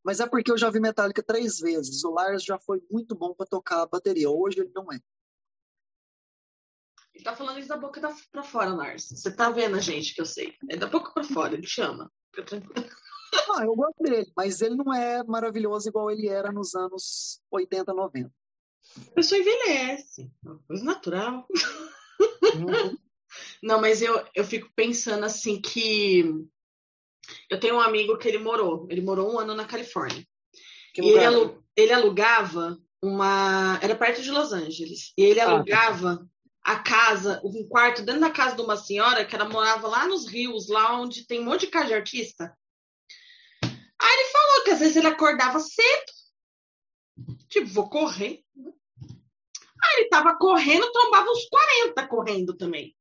Mas 0.04 0.20
é 0.20 0.26
porque 0.26 0.52
eu 0.52 0.58
já 0.58 0.68
vi 0.70 0.80
Metallica 0.80 1.22
três 1.22 1.58
vezes. 1.58 2.04
O 2.04 2.10
Lars 2.10 2.44
já 2.44 2.58
foi 2.58 2.82
muito 2.90 3.14
bom 3.14 3.34
para 3.34 3.46
tocar 3.46 3.82
a 3.82 3.86
bateria. 3.86 4.28
Hoje 4.28 4.60
ele 4.60 4.72
não 4.74 4.92
é. 4.92 5.00
Ele 7.14 7.24
tá 7.24 7.34
falando 7.34 7.58
isso 7.58 7.68
da 7.68 7.76
boca 7.76 8.00
pra 8.30 8.42
fora, 8.42 8.74
Lars. 8.74 9.08
Você 9.08 9.34
tá 9.34 9.48
vendo 9.50 9.76
a 9.76 9.80
gente, 9.80 10.14
que 10.14 10.20
eu 10.20 10.26
sei. 10.26 10.54
É 10.68 10.76
da 10.76 10.86
boca 10.86 11.12
pra 11.12 11.24
fora, 11.24 11.54
ele 11.54 11.66
chama. 11.66 12.12
Fica 12.34 12.44
tranquilo. 12.44 12.90
Ah, 13.56 13.64
eu 13.64 13.74
gosto 13.74 14.02
dele, 14.02 14.30
mas 14.36 14.60
ele 14.60 14.76
não 14.76 14.92
é 14.92 15.22
maravilhoso 15.24 15.88
igual 15.88 16.10
ele 16.10 16.28
era 16.28 16.52
nos 16.52 16.74
anos 16.74 17.40
80, 17.50 17.92
90. 17.92 18.32
A 19.08 19.10
pessoa 19.12 19.40
envelhece. 19.40 20.30
É 20.44 20.48
uma 20.48 20.58
coisa 20.66 20.84
natural. 20.84 21.46
Uhum. 22.54 22.96
Não, 23.62 23.80
mas 23.80 24.02
eu, 24.02 24.24
eu 24.34 24.44
fico 24.44 24.70
pensando 24.74 25.24
assim 25.24 25.60
que 25.60 26.24
eu 27.50 27.58
tenho 27.58 27.76
um 27.76 27.80
amigo 27.80 28.18
que 28.18 28.28
ele 28.28 28.38
morou, 28.38 28.86
ele 28.90 29.00
morou 29.00 29.32
um 29.32 29.38
ano 29.38 29.54
na 29.54 29.64
Califórnia. 29.64 30.26
Que 30.92 31.02
e 31.02 31.08
ele, 31.08 31.58
ele, 31.76 31.92
alugava 31.92 32.78
uma. 33.02 33.78
Era 33.82 33.96
perto 33.96 34.22
de 34.22 34.30
Los 34.30 34.52
Angeles. 34.52 35.12
E 35.18 35.24
ele 35.24 35.40
ah, 35.40 35.46
tá. 35.46 35.52
alugava 35.52 36.16
tá. 36.16 36.24
a 36.62 36.78
casa, 36.78 37.40
um 37.44 37.66
quarto 37.66 38.02
dentro 38.02 38.20
da 38.20 38.30
casa 38.30 38.54
de 38.54 38.62
uma 38.62 38.76
senhora 38.76 39.24
que 39.24 39.34
ela 39.34 39.48
morava 39.48 39.88
lá 39.88 40.06
nos 40.06 40.28
rios, 40.28 40.68
lá 40.68 41.00
onde 41.00 41.26
tem 41.26 41.40
um 41.40 41.44
monte 41.44 41.62
de 41.62 41.66
casa 41.68 41.88
de 41.88 41.94
artista. 41.94 42.56
Aí 43.62 44.12
ele 44.12 44.28
falou 44.28 44.64
que 44.64 44.70
às 44.70 44.78
vezes 44.78 44.96
ele 44.96 45.06
acordava 45.06 45.58
cedo. 45.58 46.12
Tipo, 47.48 47.66
vou 47.68 47.88
correr. 47.88 48.42
Aí 48.56 50.00
ele 50.00 50.08
tava 50.08 50.36
correndo, 50.36 50.90
trombava 50.92 51.30
uns 51.30 51.48
40 51.48 52.06
correndo 52.06 52.56
também. 52.56 52.94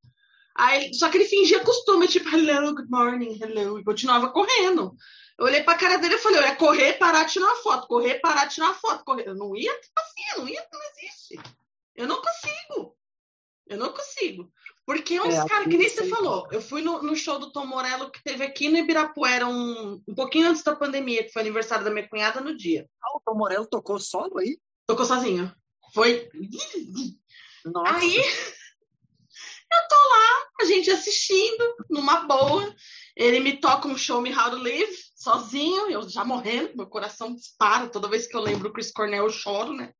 Aí, 0.56 0.94
só 0.94 1.10
que 1.10 1.18
ele 1.18 1.26
fingia 1.26 1.64
costume, 1.64 2.08
tipo, 2.08 2.30
hello, 2.30 2.76
good 2.76 2.90
morning, 2.90 3.40
hello, 3.42 3.80
e 3.80 3.84
continuava 3.84 4.30
correndo. 4.30 4.96
Eu 5.38 5.46
olhei 5.46 5.64
pra 5.64 5.78
cara 5.78 5.98
dele 5.98 6.16
e 6.16 6.20
falei, 6.20 6.40
é 6.42 6.56
correr, 6.56 6.94
parar, 6.94 7.26
tirar 7.26 7.48
uma 7.48 7.56
foto, 7.56 7.88
correr, 7.88 8.20
parar, 8.20 8.48
tirar 8.48 8.68
uma 8.68 8.76
foto, 8.76 9.04
correr. 9.04 9.28
Eu 9.28 9.36
não 9.36 9.56
ia 9.56 9.72
assim, 9.72 10.40
não 10.40 10.48
ia, 10.48 10.68
não 10.72 10.80
existe. 10.92 11.40
Eu 11.96 12.08
não 12.08 12.22
consigo. 12.22 12.96
Eu 13.66 13.78
não 13.78 13.92
consigo. 13.92 14.52
Porque 14.86 15.20
uns 15.20 15.34
é, 15.34 15.48
caras, 15.48 15.68
que 15.68 15.78
nem 15.78 15.90
você 15.90 16.08
falou, 16.08 16.48
eu 16.52 16.62
fui 16.62 16.82
no, 16.82 17.02
no, 17.02 17.16
show 17.16 17.40
do 17.40 17.52
Tom 17.52 17.66
Morello 17.66 18.12
que 18.12 18.22
teve 18.22 18.44
aqui 18.44 18.70
no 18.70 18.78
Ibirapuera 18.78 19.48
um, 19.48 20.02
um 20.08 20.14
pouquinho 20.14 20.50
antes 20.50 20.62
da 20.62 20.76
pandemia, 20.76 21.24
que 21.24 21.32
foi 21.32 21.42
aniversário 21.42 21.86
da 21.86 21.90
minha 21.90 22.08
cunhada 22.08 22.42
no 22.42 22.56
dia. 22.56 22.88
Ah, 23.02 23.18
o 23.18 23.22
Tom 23.26 23.38
Morello 23.38 23.66
tocou 23.66 23.98
solo 24.00 24.38
aí? 24.38 24.60
Tocou 24.86 25.06
sozinho. 25.06 25.52
Foi. 25.94 26.30
Nossa. 27.66 27.96
Aí 27.96 28.22
eu 29.82 29.88
tô 29.90 29.96
lá, 29.96 30.48
a 30.62 30.66
gente 30.66 30.92
assistindo, 30.92 31.76
numa 31.90 32.22
boa. 32.22 32.74
Ele 33.16 33.40
me 33.40 33.60
toca 33.60 33.88
um 33.88 33.98
show 33.98 34.22
Me 34.22 34.36
How 34.36 34.52
to 34.52 34.58
Live, 34.58 34.96
sozinho, 35.16 35.90
eu 35.90 36.08
já 36.10 36.26
morrendo, 36.26 36.76
meu 36.76 36.88
coração 36.88 37.34
dispara. 37.34 37.90
Toda 37.90 38.10
vez 38.10 38.28
que 38.28 38.36
eu 38.36 38.42
lembro 38.42 38.70
o 38.70 38.74
Chris 38.74 38.92
Cornell, 38.92 39.26
eu 39.26 39.30
choro, 39.30 39.74
né? 39.74 39.94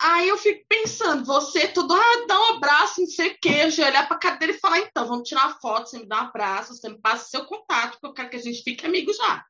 Aí 0.00 0.28
eu 0.28 0.36
fico 0.36 0.64
pensando, 0.68 1.24
você 1.24 1.68
tudo, 1.68 1.94
ah, 1.94 2.26
dá 2.28 2.38
um 2.38 2.56
abraço, 2.56 3.00
não 3.00 3.08
sei 3.08 3.32
o 3.32 3.38
quê. 3.40 3.70
Já 3.70 3.86
olhar 3.88 4.06
pra 4.06 4.36
dele 4.36 4.52
e 4.52 4.58
falar, 4.58 4.80
então, 4.80 5.06
vamos 5.06 5.28
tirar 5.28 5.46
uma 5.46 5.58
foto, 5.58 5.88
você 5.88 5.98
me 5.98 6.06
dá 6.06 6.22
um 6.22 6.26
abraço, 6.26 6.74
você 6.74 6.88
me 6.88 7.00
passa 7.00 7.28
seu 7.28 7.46
contato, 7.46 7.92
porque 7.92 8.06
eu 8.06 8.12
quero 8.12 8.30
que 8.30 8.36
a 8.36 8.42
gente 8.42 8.62
fique 8.62 8.86
amigo 8.86 9.12
já. 9.12 9.44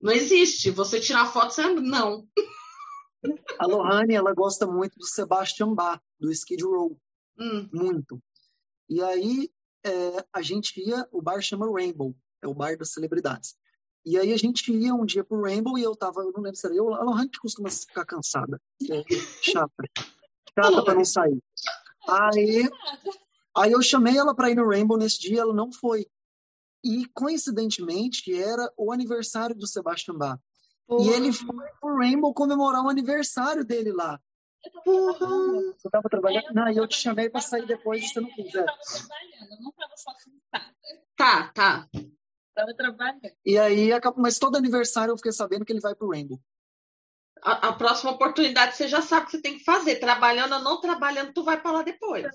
Não 0.00 0.12
existe. 0.12 0.70
Você 0.70 1.00
tirar 1.00 1.26
foto, 1.26 1.52
você 1.52 1.66
não. 1.66 2.26
A 3.58 3.66
Lohane, 3.66 4.14
ela 4.14 4.34
gosta 4.34 4.66
muito 4.66 4.98
do 4.98 5.06
Sebastian 5.06 5.72
Bach, 5.72 6.00
do 6.20 6.30
Skid 6.30 6.62
Row. 6.62 6.98
Hum. 7.38 7.68
Muito. 7.72 8.22
E 8.88 9.02
aí 9.02 9.50
é, 9.84 10.24
a 10.32 10.42
gente 10.42 10.80
ia, 10.80 11.06
o 11.12 11.20
bar 11.20 11.40
chama 11.40 11.70
Rainbow, 11.70 12.14
é 12.42 12.48
o 12.48 12.54
bar 12.54 12.76
das 12.76 12.92
celebridades. 12.92 13.54
E 14.04 14.18
aí 14.18 14.32
a 14.32 14.36
gente 14.36 14.70
ia 14.70 14.94
um 14.94 15.04
dia 15.04 15.24
pro 15.24 15.42
Rainbow 15.42 15.78
e 15.78 15.82
eu 15.82 15.96
tava, 15.96 16.20
eu 16.20 16.32
não 16.32 16.42
lembro 16.42 16.56
se 16.56 16.66
era 16.66 16.74
eu, 16.74 16.92
a 16.92 17.02
Lohan 17.02 17.26
que 17.26 17.38
costuma 17.38 17.70
ficar 17.70 18.04
cansada, 18.04 18.60
é, 18.90 19.02
chata, 19.40 19.84
chata 20.54 20.82
para 20.84 20.94
não 20.94 21.04
sair. 21.04 21.42
Aí, 22.06 22.68
aí 23.56 23.72
eu 23.72 23.82
chamei 23.82 24.16
ela 24.18 24.34
para 24.34 24.50
ir 24.50 24.56
no 24.56 24.68
Rainbow 24.68 24.98
nesse 24.98 25.20
dia, 25.20 25.40
ela 25.40 25.54
não 25.54 25.72
foi. 25.72 26.06
E 26.84 27.06
coincidentemente 27.14 28.34
era 28.34 28.70
o 28.76 28.92
aniversário 28.92 29.56
do 29.56 29.66
Sebastian 29.66 30.16
Bach. 30.16 30.38
E 31.00 31.08
ele 31.08 31.32
foi 31.32 31.66
pro 31.80 31.96
Rainbow 31.96 32.34
comemorar 32.34 32.84
o 32.84 32.90
aniversário 32.90 33.64
dele 33.64 33.90
lá. 33.90 34.20
Você 34.84 35.88
estava 35.88 36.08
trabalhando? 36.08 36.52
Não, 36.52 36.70
e 36.70 36.76
eu 36.76 36.86
te 36.86 36.96
chamei 36.96 37.28
para 37.28 37.40
sair 37.40 37.66
depois 37.66 38.02
e 38.02 38.08
você 38.08 38.20
não 38.20 38.30
quis. 38.30 38.54
Eu 38.54 38.60
estava 38.60 38.78
trabalhando, 38.78 39.52
eu 39.52 39.60
não 39.62 39.70
estava 39.70 39.96
só 39.96 40.12
sentada. 40.14 40.74
Tá, 41.16 41.48
tá. 41.54 41.88
Estava 42.48 42.74
trabalhando. 42.74 43.32
E 43.44 43.58
aí, 43.58 43.90
mas 44.16 44.38
todo 44.38 44.56
aniversário 44.56 45.12
eu 45.12 45.16
fiquei 45.16 45.32
sabendo 45.32 45.64
que 45.64 45.72
ele 45.72 45.80
vai 45.80 45.94
pro 45.94 46.10
Rainbow. 46.10 46.40
A, 47.42 47.68
a, 47.68 47.72
próxima 47.74 48.12
oportunidade 48.12 48.76
você 48.76 48.88
já 48.88 49.02
sabe 49.02 49.22
o 49.22 49.26
que 49.26 49.32
você 49.32 49.42
tem 49.42 49.58
que 49.58 49.64
fazer. 49.64 49.96
Trabalhando 49.96 50.54
ou 50.54 50.62
não 50.62 50.80
trabalhando, 50.80 51.32
tu 51.32 51.42
vai 51.42 51.60
para 51.60 51.72
lá 51.72 51.82
depois. 51.82 52.26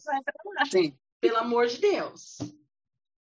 Sim. 0.69 0.95
Pelo 1.19 1.37
amor 1.37 1.67
de 1.67 1.79
Deus. 1.79 2.37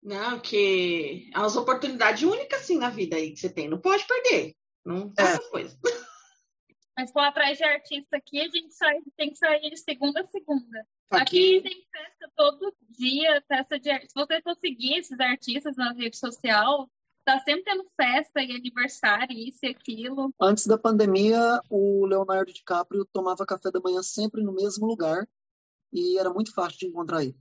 Não, 0.02 0.38
que 0.38 1.30
é 1.34 1.38
as 1.38 1.56
oportunidades 1.56 2.22
únicas 2.22 2.60
assim 2.60 2.78
na 2.78 2.90
vida 2.90 3.16
aí 3.16 3.32
que 3.32 3.40
você 3.40 3.48
tem. 3.48 3.68
Não 3.68 3.80
pode 3.80 4.06
perder. 4.06 4.54
Não 4.84 5.12
faça 5.16 5.42
é. 5.42 5.50
coisa. 5.50 5.78
Mas 6.96 7.10
for 7.10 7.20
atrás 7.20 7.56
de 7.56 7.64
artista 7.64 8.16
aqui, 8.16 8.40
a 8.40 8.48
gente 8.48 8.72
sai, 8.74 9.00
tem 9.16 9.30
que 9.30 9.38
sair 9.38 9.70
de 9.70 9.78
segunda 9.78 10.20
a 10.20 10.26
segunda. 10.26 10.86
Aqui, 11.10 11.58
aqui 11.58 11.62
tem 11.62 11.86
festa 11.90 12.32
todo 12.36 12.74
dia, 12.90 13.42
festa 13.48 13.78
de 13.78 13.90
Se 14.08 14.14
você 14.14 14.42
for 14.42 14.56
seguir 14.56 14.98
esses 14.98 15.18
artistas 15.18 15.76
na 15.76 15.92
rede 15.92 16.16
social, 16.18 16.90
tá 17.24 17.38
sempre 17.40 17.64
tendo 17.64 17.86
festa 17.96 18.42
e 18.42 18.52
aniversário, 18.52 19.36
isso 19.36 19.60
e 19.62 19.68
aquilo. 19.68 20.34
Antes 20.40 20.66
da 20.66 20.76
pandemia, 20.76 21.60
o 21.70 22.04
Leonardo 22.06 22.52
DiCaprio 22.52 23.06
tomava 23.12 23.46
café 23.46 23.70
da 23.70 23.80
manhã 23.80 24.02
sempre 24.02 24.42
no 24.42 24.52
mesmo 24.52 24.86
lugar 24.86 25.26
e 25.92 26.18
era 26.18 26.30
muito 26.30 26.52
fácil 26.54 26.78
de 26.78 26.86
encontrar 26.86 27.22
ele. 27.22 27.36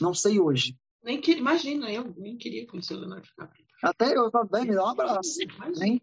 Não 0.00 0.14
sei 0.14 0.40
hoje. 0.40 0.76
Nem 1.02 1.20
que, 1.20 1.32
imagina, 1.32 1.90
eu 1.92 2.14
nem 2.16 2.36
queria 2.36 2.66
conhecer 2.66 2.94
o 2.94 2.98
Leonardo 2.98 3.26
DiCaprio. 3.26 3.64
Até 3.82 4.16
eu 4.16 4.30
falei, 4.30 4.64
me 4.64 4.74
dá 4.76 4.84
um 4.84 4.88
abraço. 4.88 5.38
Nem 5.76 6.00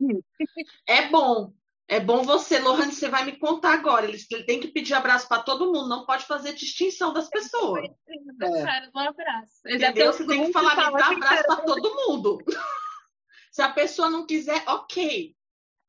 É 0.85 1.07
bom, 1.09 1.53
é 1.89 1.99
bom 1.99 2.21
você, 2.21 2.59
Lohane, 2.59 2.91
você 2.91 3.09
vai 3.09 3.25
me 3.25 3.35
contar 3.37 3.73
agora. 3.73 4.05
Ele, 4.05 4.17
ele 4.29 4.43
tem 4.43 4.59
que 4.59 4.67
pedir 4.67 4.93
abraço 4.93 5.27
para 5.27 5.41
todo 5.41 5.73
mundo, 5.73 5.89
não 5.89 6.05
pode 6.05 6.23
fazer 6.25 6.53
distinção 6.53 7.11
das 7.11 7.27
pessoas. 7.27 7.83
É. 8.07 8.89
Um 8.95 8.99
abraço. 8.99 9.61
Entendeu? 9.65 10.13
Você 10.13 10.25
tem 10.27 10.45
que 10.45 10.51
falar, 10.51 10.75
me 10.75 10.99
dá 10.99 11.07
abraço 11.07 11.43
para 11.47 11.61
todo 11.63 11.95
mundo. 11.95 12.37
Se 13.51 13.63
a 13.63 13.73
pessoa 13.73 14.07
não 14.07 14.27
quiser, 14.27 14.63
ok. 14.67 15.35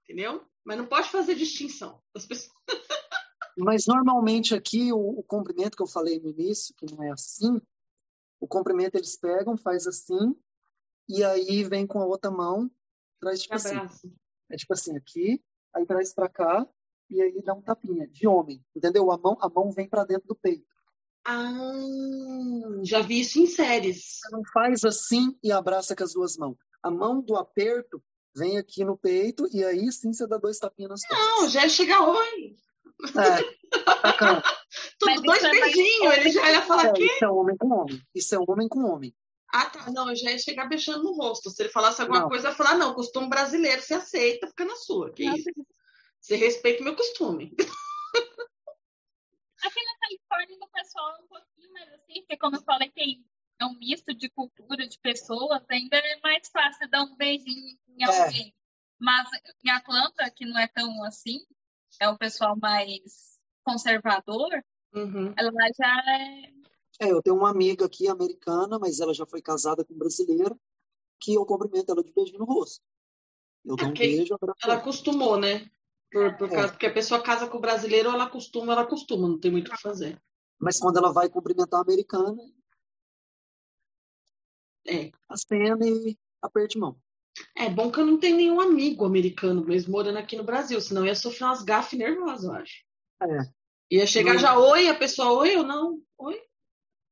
Entendeu? 0.05 0.43
Mas 0.64 0.78
não 0.78 0.86
pode 0.86 1.10
fazer 1.10 1.35
distinção 1.35 2.02
das 2.14 2.24
pessoas. 2.24 2.56
Mas 3.59 3.86
normalmente 3.86 4.55
aqui 4.55 4.90
o, 4.94 5.18
o 5.18 5.22
cumprimento 5.22 5.77
que 5.77 5.82
eu 5.82 5.86
falei 5.86 6.18
no 6.18 6.31
início, 6.31 6.74
que 6.77 6.86
não 6.90 7.05
é 7.05 7.10
assim, 7.10 7.60
o 8.40 8.48
cumprimento 8.48 8.94
eles 8.94 9.18
pegam, 9.18 9.55
faz 9.55 9.86
assim, 9.86 10.35
e 11.06 11.22
aí 11.22 11.62
vem 11.62 11.86
com 11.86 12.01
a 12.01 12.06
outra 12.06 12.31
mão, 12.31 12.70
traz 13.20 13.43
tipo 13.43 13.55
assim. 13.55 13.77
É 14.51 14.56
tipo 14.56 14.72
assim, 14.72 14.97
aqui, 14.97 15.43
aí 15.74 15.86
traz 15.86 16.14
para 16.14 16.28
cá 16.28 16.66
e 17.09 17.20
aí 17.20 17.42
dá 17.42 17.55
um 17.55 17.62
tapinha 17.62 18.06
de 18.06 18.26
homem, 18.26 18.64
entendeu? 18.74 19.10
A 19.10 19.18
mão, 19.18 19.36
a 19.40 19.48
mão 19.48 19.70
vem 19.72 19.88
para 19.88 20.05
dentro 20.05 20.28
do 20.28 20.34
peito. 20.34 20.66
Ah, 21.26 21.52
já 22.82 23.02
vi 23.02 23.20
isso 23.20 23.38
em 23.40 23.47
séries. 23.47 24.18
Não 24.30 24.42
faz 24.52 24.84
assim 24.84 25.36
e 25.42 25.52
abraça 25.52 25.94
com 25.94 26.05
as 26.05 26.14
duas 26.14 26.36
mãos. 26.36 26.56
A 26.82 26.90
mão 26.90 27.20
do 27.20 27.36
aperto 27.36 28.02
vem 28.34 28.59
aqui 28.59 28.84
no 28.84 28.97
peito 28.97 29.47
e 29.52 29.64
aí 29.64 29.90
sim 29.92 30.12
você 30.12 30.26
dá 30.26 30.38
dois 30.38 30.59
tapinhas 30.59 30.90
nas 30.90 31.02
costas. 31.02 31.26
Não, 31.26 31.48
já 31.48 31.68
chega 31.68 32.02
oi. 32.02 32.56
É. 33.02 33.60
Tudo 34.98 35.22
dois 35.22 35.42
é 35.42 35.51
beijinhos, 35.51 36.16
ele 36.16 36.30
já 36.30 36.51
ia 36.51 36.62
falar 36.62 36.86
é, 36.88 37.02
Isso 37.02 37.24
é 37.24 37.28
homem 37.28 37.56
com 37.56 37.68
homem. 37.68 38.02
Isso 38.14 38.34
é 38.34 38.38
homem 38.38 38.68
com 38.68 38.84
homem. 38.84 39.14
Ah, 39.52 39.66
tá. 39.66 39.90
Não, 39.90 40.09
eu 40.09 40.16
já 40.16 40.31
ia 40.31 40.39
chegar 40.39 40.68
beijando 40.68 41.02
no 41.02 41.12
rosto. 41.14 41.51
Se 41.51 41.62
ele 41.62 41.70
falasse 41.70 42.01
alguma 42.01 42.20
não. 42.20 42.28
coisa, 42.28 42.48
eu 42.48 42.51
ia 42.51 42.56
falar, 42.56 42.77
não, 42.77 42.94
costume 42.94 43.28
brasileiro, 43.28 43.82
você 43.82 43.94
aceita, 43.94 44.47
fica 44.48 44.64
na 44.64 44.77
sua. 44.77 45.12
Que 45.12 45.24
isso? 45.24 45.51
Você 46.20 46.36
respeita 46.36 46.82
o 46.82 46.85
meu 46.85 46.94
costume. 46.94 47.55
Aqui 49.62 49.85
na 49.85 49.98
Califórnia, 49.98 50.56
o 50.60 50.68
pessoal 50.68 51.16
é 51.16 51.18
um 51.22 51.27
pouquinho 51.27 51.72
mais 51.72 51.89
assim, 51.93 52.20
porque 52.20 52.36
como 52.39 52.56
eu 52.56 52.62
falei, 52.62 52.90
tem 52.90 53.24
é 53.60 53.66
um 53.66 53.78
misto 53.78 54.14
de 54.14 54.28
cultura, 54.31 54.89
de 54.89 54.98
pessoas, 54.98 55.62
ainda 55.68 55.98
é 55.98 56.18
mais 56.22 56.48
fácil 56.48 56.89
dar 56.89 57.02
um 57.02 57.14
beijinho 57.14 57.78
em 57.89 58.02
é. 58.02 58.06
alguém. 58.06 58.48
É. 58.48 58.52
Mas 58.98 59.28
em 59.62 59.70
Atlanta, 59.70 60.31
que 60.31 60.47
não 60.47 60.59
é 60.59 60.66
tão 60.66 61.05
assim, 61.05 61.40
é 62.01 62.09
um 62.09 62.16
pessoal 62.16 62.56
mais 62.56 63.39
conservador, 63.62 64.51
uhum. 64.94 65.35
ela 65.36 65.52
já 65.77 66.02
é... 66.06 66.60
É, 67.01 67.10
eu 67.10 67.22
tenho 67.22 67.36
uma 67.36 67.48
amiga 67.48 67.86
aqui 67.86 68.09
americana, 68.09 68.78
mas 68.78 69.01
ela 69.01 69.14
já 69.14 69.24
foi 69.24 69.40
casada 69.40 69.82
com 69.82 69.94
um 69.94 69.98
brasileiro, 69.98 70.60
que 71.18 71.35
eu 71.35 71.47
cumprimento 71.47 71.90
ela 71.90 72.05
de 72.05 72.12
beijinho 72.12 72.40
no 72.40 72.44
rosto. 72.44 72.85
Eu 73.64 73.74
dou 73.74 73.89
um 73.89 73.93
beijo, 73.94 74.36
Ela 74.62 74.74
acostumou, 74.74 75.39
né? 75.39 75.70
Por, 76.12 76.36
por 76.36 76.48
é. 76.48 76.55
causa, 76.55 76.68
porque 76.68 76.86
a 76.86 76.93
pessoa 76.93 77.22
casa 77.22 77.47
com 77.47 77.56
o 77.56 77.60
brasileiro, 77.60 78.10
ela 78.10 78.24
acostuma, 78.24 78.72
ela 78.72 78.82
acostuma, 78.82 79.28
não 79.28 79.39
tem 79.39 79.51
muito 79.51 79.68
o 79.68 79.70
que 79.70 79.81
fazer. 79.81 80.20
Mas 80.59 80.78
quando 80.78 80.98
ela 80.98 81.12
vai 81.12 81.31
cumprimentar 81.31 81.78
a 81.78 81.82
americana, 81.82 82.36
é. 84.86 85.10
acena 85.28 85.86
e 85.86 86.18
aperte 86.43 86.78
mão. 86.78 87.01
É 87.56 87.70
bom 87.70 87.90
que 87.90 88.01
eu 88.01 88.05
não 88.05 88.18
tenho 88.18 88.36
nenhum 88.36 88.60
amigo 88.60 89.06
americano 89.06 89.64
mesmo 89.64 89.93
morando 89.93 90.18
aqui 90.18 90.36
no 90.36 90.44
Brasil, 90.44 90.81
senão 90.81 91.06
ia 91.06 91.14
sofrer 91.14 91.44
umas 91.44 91.62
gafes 91.62 91.98
nervosas, 91.98 92.44
eu 92.44 92.52
acho. 92.52 92.85
É. 93.22 93.52
Ia 93.90 94.06
chegar 94.06 94.35
não. 94.35 94.40
já, 94.40 94.59
oi, 94.59 94.89
a 94.89 94.94
pessoa, 94.94 95.40
oi, 95.40 95.55
eu 95.55 95.62
não, 95.62 96.02
oi. 96.18 96.43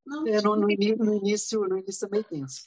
Não, 0.09 0.27
é, 0.27 0.41
no, 0.41 0.57
no, 0.57 0.71
início, 0.71 0.97
no 0.97 1.15
início, 1.15 1.61
no 1.61 1.79
é 1.79 2.09
meio 2.11 2.25
tenso. 2.25 2.63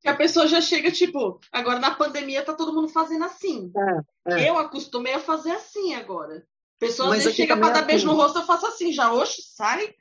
que 0.00 0.08
a 0.08 0.16
pessoa 0.16 0.46
já 0.46 0.60
chega, 0.60 0.90
tipo, 0.90 1.38
agora 1.52 1.78
na 1.78 1.94
pandemia 1.94 2.42
tá 2.42 2.54
todo 2.54 2.72
mundo 2.72 2.88
fazendo 2.88 3.24
assim. 3.26 3.70
É, 4.26 4.44
é. 4.44 4.50
Eu 4.50 4.56
acostumei 4.56 5.12
a 5.12 5.20
fazer 5.20 5.52
assim 5.52 5.94
agora. 5.94 6.38
A 6.76 6.80
pessoa 6.80 7.10
Mas 7.10 7.24
chega 7.34 7.56
dar 7.56 7.82
é 7.82 7.84
beijo 7.84 8.06
no 8.06 8.12
assim. 8.12 8.20
rosto, 8.20 8.38
eu 8.38 8.46
faço 8.46 8.66
assim, 8.66 8.90
já, 8.90 9.12
oxe, 9.12 9.42
sai. 9.42 9.94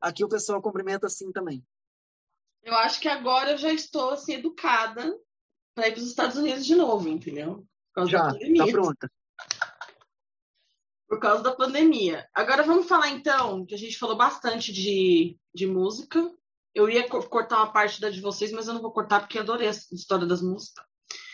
Aqui 0.00 0.22
o 0.22 0.28
pessoal 0.28 0.60
cumprimenta 0.60 1.06
assim 1.06 1.32
também. 1.32 1.64
Eu 2.62 2.74
acho 2.74 3.00
que 3.00 3.08
agora 3.08 3.52
eu 3.52 3.58
já 3.58 3.72
estou 3.72 4.10
assim, 4.10 4.34
educada 4.34 5.18
para 5.74 5.88
ir 5.88 5.92
para 5.92 6.00
os 6.02 6.08
Estados 6.08 6.36
Unidos 6.36 6.66
de 6.66 6.74
novo, 6.74 7.08
entendeu? 7.08 7.66
já, 8.06 8.30
tá 8.30 8.66
pronta. 8.70 9.10
Por 11.08 11.20
causa 11.20 11.42
da 11.42 11.54
pandemia. 11.54 12.26
Agora 12.34 12.62
vamos 12.62 12.88
falar 12.88 13.10
então, 13.10 13.64
que 13.64 13.74
a 13.74 13.78
gente 13.78 13.98
falou 13.98 14.16
bastante 14.16 14.72
de, 14.72 15.38
de 15.54 15.66
música. 15.66 16.30
Eu 16.74 16.90
ia 16.90 17.08
cortar 17.08 17.58
uma 17.58 17.72
parte 17.72 18.00
da 18.00 18.10
de 18.10 18.20
vocês, 18.20 18.52
mas 18.52 18.66
eu 18.66 18.74
não 18.74 18.82
vou 18.82 18.92
cortar 18.92 19.20
porque 19.20 19.38
adorei 19.38 19.68
a 19.68 19.70
história 19.70 20.26
das 20.26 20.42
músicas. 20.42 20.84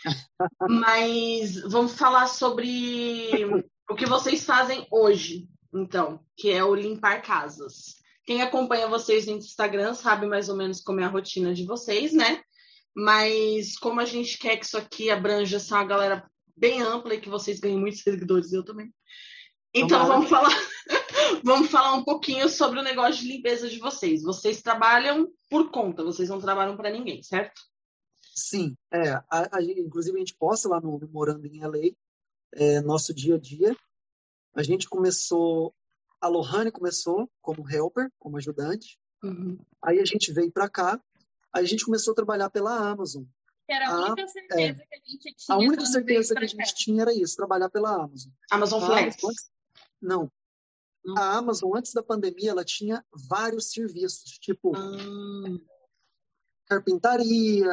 mas 0.69 1.61
vamos 1.63 1.93
falar 1.93 2.27
sobre 2.27 3.45
o 3.89 3.95
que 3.95 4.05
vocês 4.05 4.43
fazem 4.45 4.85
hoje, 4.91 5.47
então, 5.73 6.23
que 6.37 6.51
é 6.51 6.63
o 6.63 6.75
limpar 6.75 7.21
casas. 7.21 7.95
Quem 8.25 8.41
acompanha 8.41 8.87
vocês 8.87 9.25
no 9.25 9.33
Instagram 9.33 9.93
sabe 9.93 10.27
mais 10.27 10.47
ou 10.49 10.55
menos 10.55 10.81
como 10.81 11.01
é 11.01 11.03
a 11.03 11.09
rotina 11.09 11.53
de 11.53 11.65
vocês, 11.65 12.13
né? 12.13 12.41
Mas 12.95 13.77
como 13.77 13.99
a 13.99 14.05
gente 14.05 14.37
quer 14.37 14.57
que 14.57 14.65
isso 14.65 14.77
aqui 14.77 15.09
abranja 15.09 15.57
essa 15.57 15.75
uma 15.75 15.83
galera 15.83 16.29
bem 16.55 16.81
ampla 16.81 17.15
e 17.15 17.19
que 17.19 17.29
vocês 17.29 17.59
ganhem 17.59 17.79
muitos 17.79 18.01
seguidores, 18.01 18.53
eu 18.53 18.63
também. 18.63 18.93
Então 19.73 20.05
vamos 20.05 20.29
falar, 20.29 20.51
vamos 21.43 21.71
falar 21.71 21.93
um 21.95 22.03
pouquinho 22.03 22.47
sobre 22.47 22.79
o 22.79 22.83
negócio 22.83 23.21
de 23.21 23.27
limpeza 23.27 23.69
de 23.69 23.79
vocês. 23.79 24.21
Vocês 24.21 24.61
trabalham 24.61 25.31
por 25.49 25.71
conta, 25.71 26.03
vocês 26.03 26.29
não 26.29 26.39
trabalham 26.39 26.77
para 26.77 26.91
ninguém, 26.91 27.23
certo? 27.23 27.61
Sim, 28.35 28.75
é. 28.91 29.11
A, 29.29 29.57
a, 29.57 29.61
inclusive 29.61 30.15
a 30.15 30.19
gente 30.19 30.35
posta 30.35 30.69
lá 30.69 30.79
no, 30.79 30.99
Morando 31.11 31.45
em 31.45 31.59
LA, 31.59 31.91
é, 32.53 32.81
nosso 32.81 33.13
dia 33.13 33.35
a 33.35 33.39
dia. 33.39 33.75
A 34.55 34.61
gente 34.61 34.87
começou 34.87 35.73
a 36.23 36.27
Lohane 36.29 36.71
começou 36.71 37.29
como 37.41 37.69
helper, 37.69 38.09
como 38.17 38.37
ajudante. 38.37 38.97
Uhum. 39.21 39.59
Aí 39.81 39.99
a 39.99 40.05
gente 40.05 40.31
veio 40.31 40.49
para 40.49 40.69
cá. 40.69 40.97
Aí 41.51 41.65
a 41.65 41.67
gente 41.67 41.83
começou 41.83 42.13
a 42.13 42.15
trabalhar 42.15 42.49
pela 42.49 42.73
Amazon. 42.73 43.25
Que 43.67 43.73
era 43.73 43.89
a 43.89 44.05
única 44.05 44.21
é, 44.21 44.27
certeza 44.27 44.81
é, 44.81 44.85
que 44.85 44.95
a 44.95 45.11
gente 45.11 45.35
tinha. 45.35 45.55
A 45.55 45.59
única 45.59 45.85
certeza 45.85 46.33
que 46.33 46.43
a 46.43 46.47
gente 46.47 46.75
tinha 46.75 47.01
era 47.01 47.13
isso, 47.13 47.35
trabalhar 47.35 47.69
pela 47.69 47.93
Amazon. 47.93 48.31
Amazon 48.49 48.85
Flex? 48.85 49.17
Não. 50.03 50.31
Hum. 51.05 51.17
A 51.17 51.37
Amazon, 51.37 51.75
antes 51.75 51.93
da 51.93 52.03
pandemia, 52.03 52.51
ela 52.51 52.63
tinha 52.63 53.05
vários 53.27 53.71
serviços, 53.71 54.37
tipo 54.39 54.77
hum. 54.77 55.59
carpintaria, 56.65 57.69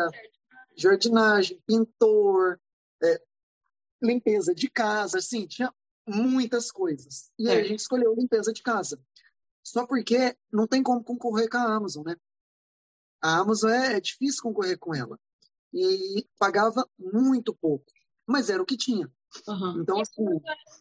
jardinagem, 0.76 1.62
pintor, 1.66 2.60
é, 3.02 3.22
limpeza 4.02 4.54
de 4.54 4.68
casa, 4.70 5.18
assim, 5.18 5.46
tinha 5.46 5.72
muitas 6.06 6.70
coisas. 6.70 7.30
E 7.38 7.48
aí 7.48 7.60
a 7.60 7.64
gente 7.64 7.80
escolheu 7.80 8.14
limpeza 8.14 8.52
de 8.52 8.62
casa. 8.62 9.00
Só 9.62 9.86
porque 9.86 10.36
não 10.52 10.66
tem 10.66 10.82
como 10.82 11.04
concorrer 11.04 11.48
com 11.48 11.58
a 11.58 11.74
Amazon, 11.74 12.04
né? 12.04 12.16
A 13.22 13.38
Amazon 13.38 13.70
é, 13.70 13.96
é 13.96 14.00
difícil 14.00 14.42
concorrer 14.42 14.78
com 14.78 14.94
ela. 14.94 15.18
E 15.72 16.26
pagava 16.38 16.88
muito 16.98 17.54
pouco, 17.54 17.84
mas 18.26 18.50
era 18.50 18.62
o 18.62 18.66
que 18.66 18.76
tinha. 18.76 19.10
Uhum. 19.46 19.82
Então, 19.82 20.00
assim. 20.00 20.24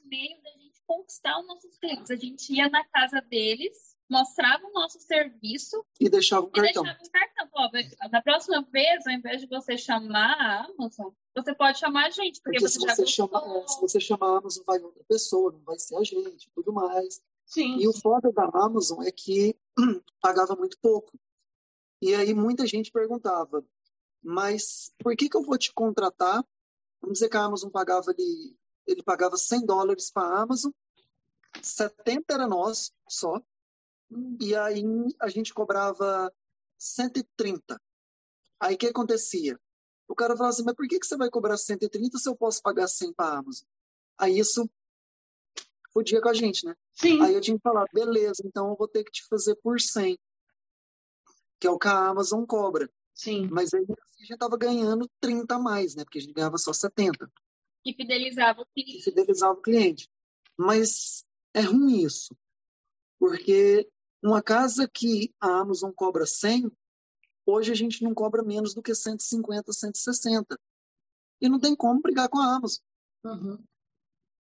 meio 0.05 0.41
da 0.41 0.49
gente 0.49 0.68
conquistar 0.89 1.39
os 1.39 1.45
nossos 1.45 1.77
clientes. 1.77 2.09
A 2.09 2.15
gente 2.15 2.51
ia 2.51 2.67
na 2.67 2.83
casa 2.83 3.21
deles, 3.21 3.95
mostrava 4.09 4.65
o 4.65 4.71
nosso 4.71 4.99
serviço 4.99 5.85
e 5.99 6.09
deixava 6.09 6.47
um 6.47 6.49
cartão. 6.49 6.81
Deixava 6.81 7.05
um 7.05 7.11
cartão. 7.11 7.47
Pô, 7.51 8.09
da 8.09 8.21
próxima 8.23 8.63
vez, 8.71 9.05
ao 9.05 9.13
invés 9.13 9.41
de 9.41 9.47
você 9.47 9.77
chamar 9.77 10.33
a 10.33 10.65
Amazon, 10.65 11.11
você 11.35 11.53
pode 11.53 11.77
chamar 11.77 12.07
a 12.07 12.09
gente, 12.09 12.41
porque, 12.41 12.57
porque 12.57 12.67
você 12.67 12.79
se 12.79 12.85
você 12.85 13.05
chama, 13.05 13.67
se 13.67 13.79
você 13.79 13.99
chamar 13.99 14.27
a 14.33 14.37
Amazon, 14.39 14.63
vai 14.65 14.79
outra 14.79 15.03
pessoa, 15.07 15.51
não 15.51 15.59
vai 15.59 15.77
ser 15.77 15.95
a 15.95 16.03
gente, 16.03 16.49
tudo 16.55 16.73
mais. 16.73 17.21
Sim. 17.45 17.77
E 17.77 17.87
o 17.87 17.93
foda 17.93 18.31
da 18.31 18.49
Amazon 18.51 19.03
é 19.03 19.11
que 19.11 19.55
pagava 20.19 20.55
muito 20.55 20.77
pouco. 20.81 21.19
E 22.01 22.15
aí 22.15 22.33
muita 22.33 22.65
gente 22.65 22.91
perguntava, 22.91 23.63
mas 24.23 24.91
por 24.97 25.15
que, 25.15 25.29
que 25.29 25.37
eu 25.37 25.43
vou 25.43 25.57
te 25.57 25.71
contratar? 25.71 26.43
Vamos 26.99 27.19
dizer 27.19 27.29
que 27.29 27.37
a 27.37 27.43
Amazon 27.43 27.69
pagava 27.69 28.09
ali, 28.09 28.57
ele 28.91 29.03
pagava 29.03 29.37
100 29.37 29.65
dólares 29.65 30.11
para 30.11 30.27
a 30.27 30.41
Amazon, 30.41 30.71
70 31.61 32.33
era 32.33 32.47
nós 32.47 32.91
só, 33.07 33.41
e 34.39 34.55
aí 34.55 34.83
a 35.19 35.29
gente 35.29 35.53
cobrava 35.53 36.33
130. 36.77 37.79
Aí 38.59 38.75
o 38.75 38.77
que 38.77 38.87
acontecia? 38.87 39.59
O 40.07 40.15
cara 40.15 40.35
falava 40.35 40.53
assim, 40.53 40.63
mas 40.63 40.75
por 40.75 40.87
que, 40.87 40.99
que 40.99 41.05
você 41.05 41.15
vai 41.15 41.29
cobrar 41.29 41.57
130 41.57 42.17
se 42.17 42.27
eu 42.27 42.35
posso 42.35 42.61
pagar 42.61 42.87
100 42.87 43.13
para 43.13 43.35
a 43.35 43.37
Amazon? 43.37 43.67
Aí 44.17 44.39
isso 44.39 44.69
podia 45.93 46.21
com 46.21 46.29
a 46.29 46.33
gente, 46.33 46.65
né? 46.65 46.75
Sim. 46.93 47.21
Aí 47.21 47.33
eu 47.33 47.41
tinha 47.41 47.57
que 47.57 47.63
falar, 47.63 47.85
beleza, 47.93 48.41
então 48.43 48.69
eu 48.69 48.75
vou 48.75 48.87
ter 48.87 49.03
que 49.03 49.11
te 49.11 49.27
fazer 49.27 49.55
por 49.55 49.79
100, 49.79 50.17
que 51.59 51.67
é 51.67 51.69
o 51.69 51.77
que 51.77 51.87
a 51.87 52.07
Amazon 52.07 52.43
cobra. 52.45 52.89
Sim. 53.13 53.47
Mas 53.51 53.73
aí 53.73 53.85
a 53.89 54.23
gente 54.23 54.37
tava 54.37 54.57
ganhando 54.57 55.09
30 55.19 55.55
a 55.55 55.59
mais, 55.59 55.95
né? 55.95 56.03
Porque 56.03 56.17
a 56.17 56.21
gente 56.21 56.33
ganhava 56.33 56.57
só 56.57 56.73
70. 56.73 57.31
E 57.89 57.93
fidelizava 57.93 58.61
o 58.61 58.65
cliente. 58.65 58.97
E 58.97 59.01
fidelizava 59.01 59.53
o 59.53 59.61
cliente. 59.61 60.09
Mas 60.57 61.25
é 61.53 61.61
ruim 61.61 62.03
isso. 62.03 62.35
Porque 63.17 63.89
uma 64.21 64.41
casa 64.41 64.87
que 64.87 65.33
a 65.39 65.59
Amazon 65.59 65.91
cobra 65.91 66.25
100, 66.25 66.71
hoje 67.45 67.71
a 67.71 67.75
gente 67.75 68.03
não 68.03 68.13
cobra 68.13 68.43
menos 68.43 68.73
do 68.73 68.81
que 68.81 68.93
150, 68.93 69.73
160. 69.73 70.59
E 71.41 71.49
não 71.49 71.59
tem 71.59 71.75
como 71.75 72.01
brigar 72.01 72.29
com 72.29 72.39
a 72.39 72.55
Amazon. 72.55 72.83
Uhum. 73.23 73.63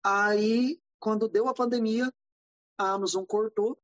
Aí, 0.03 0.79
quando 0.99 1.27
deu 1.27 1.47
a 1.47 1.53
pandemia, 1.53 2.11
a 2.77 2.91
Amazon 2.91 3.23
cortou. 3.25 3.77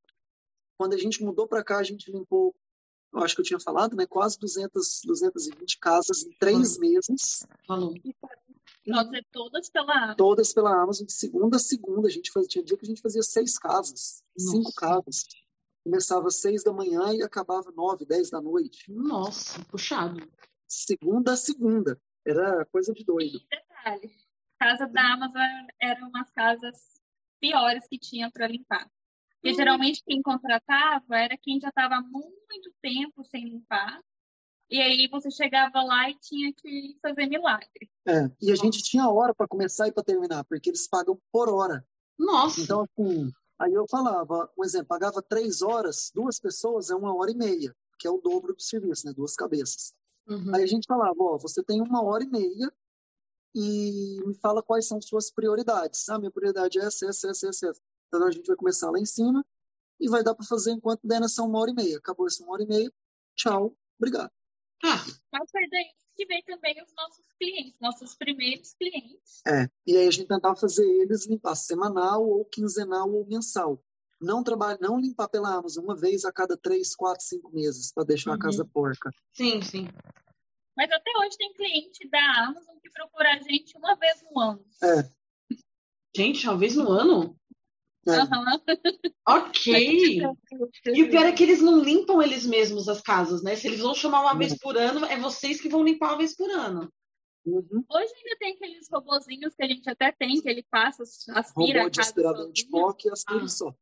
Quando 0.77 0.93
a 0.93 0.97
gente 0.97 1.23
mudou 1.23 1.47
para 1.47 1.63
cá, 1.63 1.77
a 1.77 1.83
gente 1.83 2.11
limpou, 2.11 2.55
eu 3.13 3.19
acho 3.19 3.35
que 3.35 3.41
eu 3.41 3.45
tinha 3.45 3.59
falado, 3.59 3.95
né, 3.95 4.07
quase 4.07 4.39
200, 4.39 5.01
220 5.05 5.77
casas 5.77 6.23
em 6.23 6.31
três 6.39 6.75
uhum. 6.75 6.81
meses. 6.81 7.45
Falou. 8.85 9.03
Nossa, 9.03 9.25
todas 9.31 9.69
pela 9.69 9.93
Amazon. 9.93 10.15
Todas 10.15 10.53
pela 10.53 10.83
Amazon, 10.83 11.05
de 11.05 11.13
segunda 11.13 11.57
a 11.57 11.59
segunda. 11.59 12.07
A 12.07 12.11
gente 12.11 12.31
fazia, 12.31 12.49
tinha 12.49 12.63
dia 12.63 12.77
que 12.77 12.85
a 12.85 12.89
gente 12.89 13.01
fazia 13.01 13.21
seis 13.21 13.57
casas, 13.57 14.23
Nossa. 14.37 14.51
cinco 14.51 14.73
casas. 14.73 15.25
Começava 15.83 16.27
às 16.27 16.35
seis 16.35 16.63
da 16.63 16.71
manhã 16.71 17.13
e 17.13 17.23
acabava 17.23 17.71
nove, 17.71 18.05
dez 18.05 18.29
da 18.29 18.41
noite. 18.41 18.91
Nossa, 18.91 19.63
puxado. 19.65 20.21
Segunda 20.67 21.33
a 21.33 21.37
segunda. 21.37 21.99
Era 22.25 22.65
coisa 22.65 22.93
de 22.93 23.03
doido. 23.03 23.39
E 23.39 23.47
detalhe, 23.49 24.15
casa 24.59 24.85
da 24.87 25.13
Amazon 25.13 25.67
eram 25.81 26.09
umas 26.09 26.29
casas 26.31 27.01
piores 27.39 27.87
que 27.87 27.97
tinha 27.97 28.29
para 28.29 28.47
limpar. 28.47 28.87
Porque 29.33 29.51
hum. 29.51 29.55
geralmente 29.55 30.03
quem 30.05 30.21
contratava 30.21 31.17
era 31.17 31.35
quem 31.35 31.59
já 31.59 31.69
estava 31.69 31.99
muito 31.99 32.71
tempo 32.79 33.23
sem 33.23 33.45
limpar. 33.45 33.99
E 34.71 34.81
aí 34.81 35.07
você 35.11 35.29
chegava 35.29 35.83
lá 35.83 36.09
e 36.09 36.15
tinha 36.15 36.53
que 36.53 36.97
fazer 37.01 37.27
milagre. 37.27 37.89
É, 38.07 38.31
e 38.41 38.51
a 38.51 38.55
gente 38.55 38.81
tinha 38.81 39.09
hora 39.09 39.35
para 39.35 39.47
começar 39.47 39.87
e 39.87 39.91
para 39.91 40.03
terminar, 40.03 40.45
porque 40.45 40.69
eles 40.69 40.87
pagam 40.87 41.19
por 41.31 41.49
hora. 41.49 41.85
Nossa! 42.17 42.61
Então, 42.61 42.81
assim, 42.81 43.31
Aí 43.61 43.75
eu 43.75 43.85
falava, 43.87 44.51
um 44.57 44.63
exemplo, 44.63 44.87
pagava 44.87 45.21
três 45.21 45.61
horas, 45.61 46.11
duas 46.15 46.39
pessoas 46.39 46.89
é 46.89 46.95
uma 46.95 47.15
hora 47.15 47.29
e 47.29 47.35
meia, 47.35 47.75
que 47.99 48.07
é 48.07 48.09
o 48.09 48.17
dobro 48.17 48.55
do 48.55 48.61
serviço, 48.61 49.05
né? 49.05 49.13
Duas 49.13 49.35
cabeças. 49.35 49.93
Uhum. 50.27 50.55
Aí 50.55 50.63
a 50.63 50.65
gente 50.65 50.87
falava, 50.87 51.15
ó, 51.19 51.37
você 51.37 51.61
tem 51.61 51.79
uma 51.79 52.03
hora 52.03 52.23
e 52.23 52.27
meia 52.27 52.73
e 53.53 54.19
me 54.25 54.33
fala 54.33 54.63
quais 54.63 54.87
são 54.87 54.99
suas 54.99 55.29
prioridades. 55.29 56.09
Ah, 56.09 56.17
minha 56.17 56.31
prioridade 56.31 56.79
é 56.79 56.85
essa, 56.85 57.05
essa, 57.05 57.29
essa, 57.29 57.47
essa. 57.47 57.81
Então 58.07 58.25
a 58.25 58.31
gente 58.31 58.47
vai 58.47 58.55
começar 58.55 58.89
lá 58.89 58.97
em 58.97 59.05
cima 59.05 59.45
e 59.99 60.09
vai 60.09 60.23
dar 60.23 60.33
para 60.33 60.45
fazer 60.45 60.71
enquanto 60.71 61.07
der 61.07 61.21
nessa 61.21 61.43
uma 61.43 61.59
hora 61.59 61.69
e 61.69 61.75
meia. 61.75 61.99
Acabou 61.99 62.25
essa 62.25 62.43
uma 62.43 62.53
hora 62.53 62.63
e 62.63 62.67
meia, 62.67 62.91
tchau, 63.35 63.77
obrigado. 63.99 64.31
Ah, 64.83 65.05
Mas 65.31 65.51
foi 65.51 65.67
daí 65.69 65.85
que 66.15 66.25
vem 66.25 66.43
também 66.43 66.75
os 66.83 66.93
nossos 66.95 67.25
clientes, 67.39 67.75
nossos 67.79 68.15
primeiros 68.15 68.73
clientes. 68.73 69.41
É. 69.47 69.67
E 69.87 69.97
aí 69.97 70.07
a 70.07 70.11
gente 70.11 70.27
tentava 70.27 70.55
fazer 70.55 70.85
eles 71.01 71.27
limpar 71.27 71.55
semanal 71.55 72.27
ou 72.27 72.43
quinzenal 72.45 73.09
ou 73.11 73.25
mensal. 73.25 73.83
Não 74.19 74.43
trabalhar, 74.43 74.77
não 74.81 74.99
limpar 74.99 75.27
pela 75.29 75.55
Amazon 75.55 75.83
uma 75.85 75.95
vez 75.95 76.25
a 76.25 76.31
cada 76.31 76.55
três, 76.57 76.95
quatro, 76.95 77.25
cinco 77.25 77.49
meses 77.51 77.91
para 77.93 78.03
deixar 78.03 78.31
Uhum. 78.31 78.35
a 78.35 78.39
casa 78.39 78.65
porca. 78.65 79.09
sim, 79.33 79.61
sim. 79.61 79.87
Mas 80.77 80.91
até 80.91 81.11
hoje 81.19 81.37
tem 81.37 81.53
cliente 81.53 82.07
da 82.09 82.43
Amazon 82.47 82.77
que 82.81 82.89
procura 82.91 83.33
a 83.33 83.39
gente 83.41 83.75
uma 83.77 83.95
vez 83.95 84.21
no 84.23 84.39
ano. 84.39 84.65
É. 84.83 85.09
Gente, 86.15 86.47
uma 86.47 86.57
vez 86.57 86.75
no 86.75 86.89
ano? 86.89 87.35
Aham. 88.07 88.61
Ok. 89.27 89.61
E 90.93 91.03
o 91.03 91.09
pior 91.09 91.25
é 91.25 91.31
que 91.31 91.43
eles 91.43 91.61
não 91.61 91.79
limpam 91.79 92.21
eles 92.21 92.45
mesmos 92.45 92.89
as 92.89 93.01
casas, 93.01 93.41
né? 93.43 93.55
Se 93.55 93.67
eles 93.67 93.79
vão 93.79 93.93
chamar 93.93 94.21
uma 94.21 94.33
vez 94.35 94.57
por 94.57 94.75
ano, 94.77 95.05
é 95.05 95.17
vocês 95.19 95.61
que 95.61 95.69
vão 95.69 95.83
limpar 95.83 96.09
uma 96.09 96.17
vez 96.17 96.35
por 96.35 96.49
ano. 96.49 96.91
Uhum. 97.45 97.83
Hoje 97.89 98.13
ainda 98.17 98.35
tem 98.39 98.53
aqueles 98.53 98.87
robozinhos 98.91 99.55
que 99.55 99.63
a 99.63 99.67
gente 99.67 99.89
até 99.89 100.11
tem, 100.11 100.41
que 100.41 100.49
ele 100.49 100.63
passa, 100.69 101.03
aspira 101.03 101.79
Robô 101.79 101.87
a 101.87 101.89
de 101.89 101.97
casa 101.97 102.09
aspirador 102.09 102.51
de 102.51 102.65
pó 102.67 102.93
que 102.93 103.09
aspira 103.09 103.43
Ah. 103.43 103.47
só. 103.47 103.73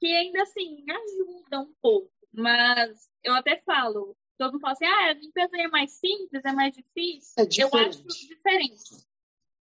que 0.00 0.06
ainda 0.06 0.42
assim 0.42 0.84
ajuda 0.90 1.60
um 1.60 1.74
pouco. 1.80 2.10
Mas 2.32 3.08
eu 3.24 3.34
até 3.34 3.60
falo, 3.64 4.16
todo 4.38 4.52
mundo 4.52 4.60
fala 4.60 4.72
assim, 4.74 4.84
ah, 4.86 5.08
a 5.10 5.12
limpeza 5.14 5.56
é 5.56 5.68
mais 5.68 5.92
simples, 5.92 6.44
é 6.44 6.52
mais 6.52 6.74
difícil. 6.74 7.32
É 7.38 7.42
Eu 7.42 7.68
acho 7.74 8.02
diferente. 8.04 8.28
diferente. 8.28 9.06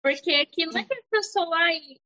Porque 0.02 0.30
aqui 0.34 0.66
não 0.66 0.78
é 0.78 0.84
que 0.84 0.94
a 0.94 1.02
pessoa, 1.10 1.56
ai, 1.56 1.96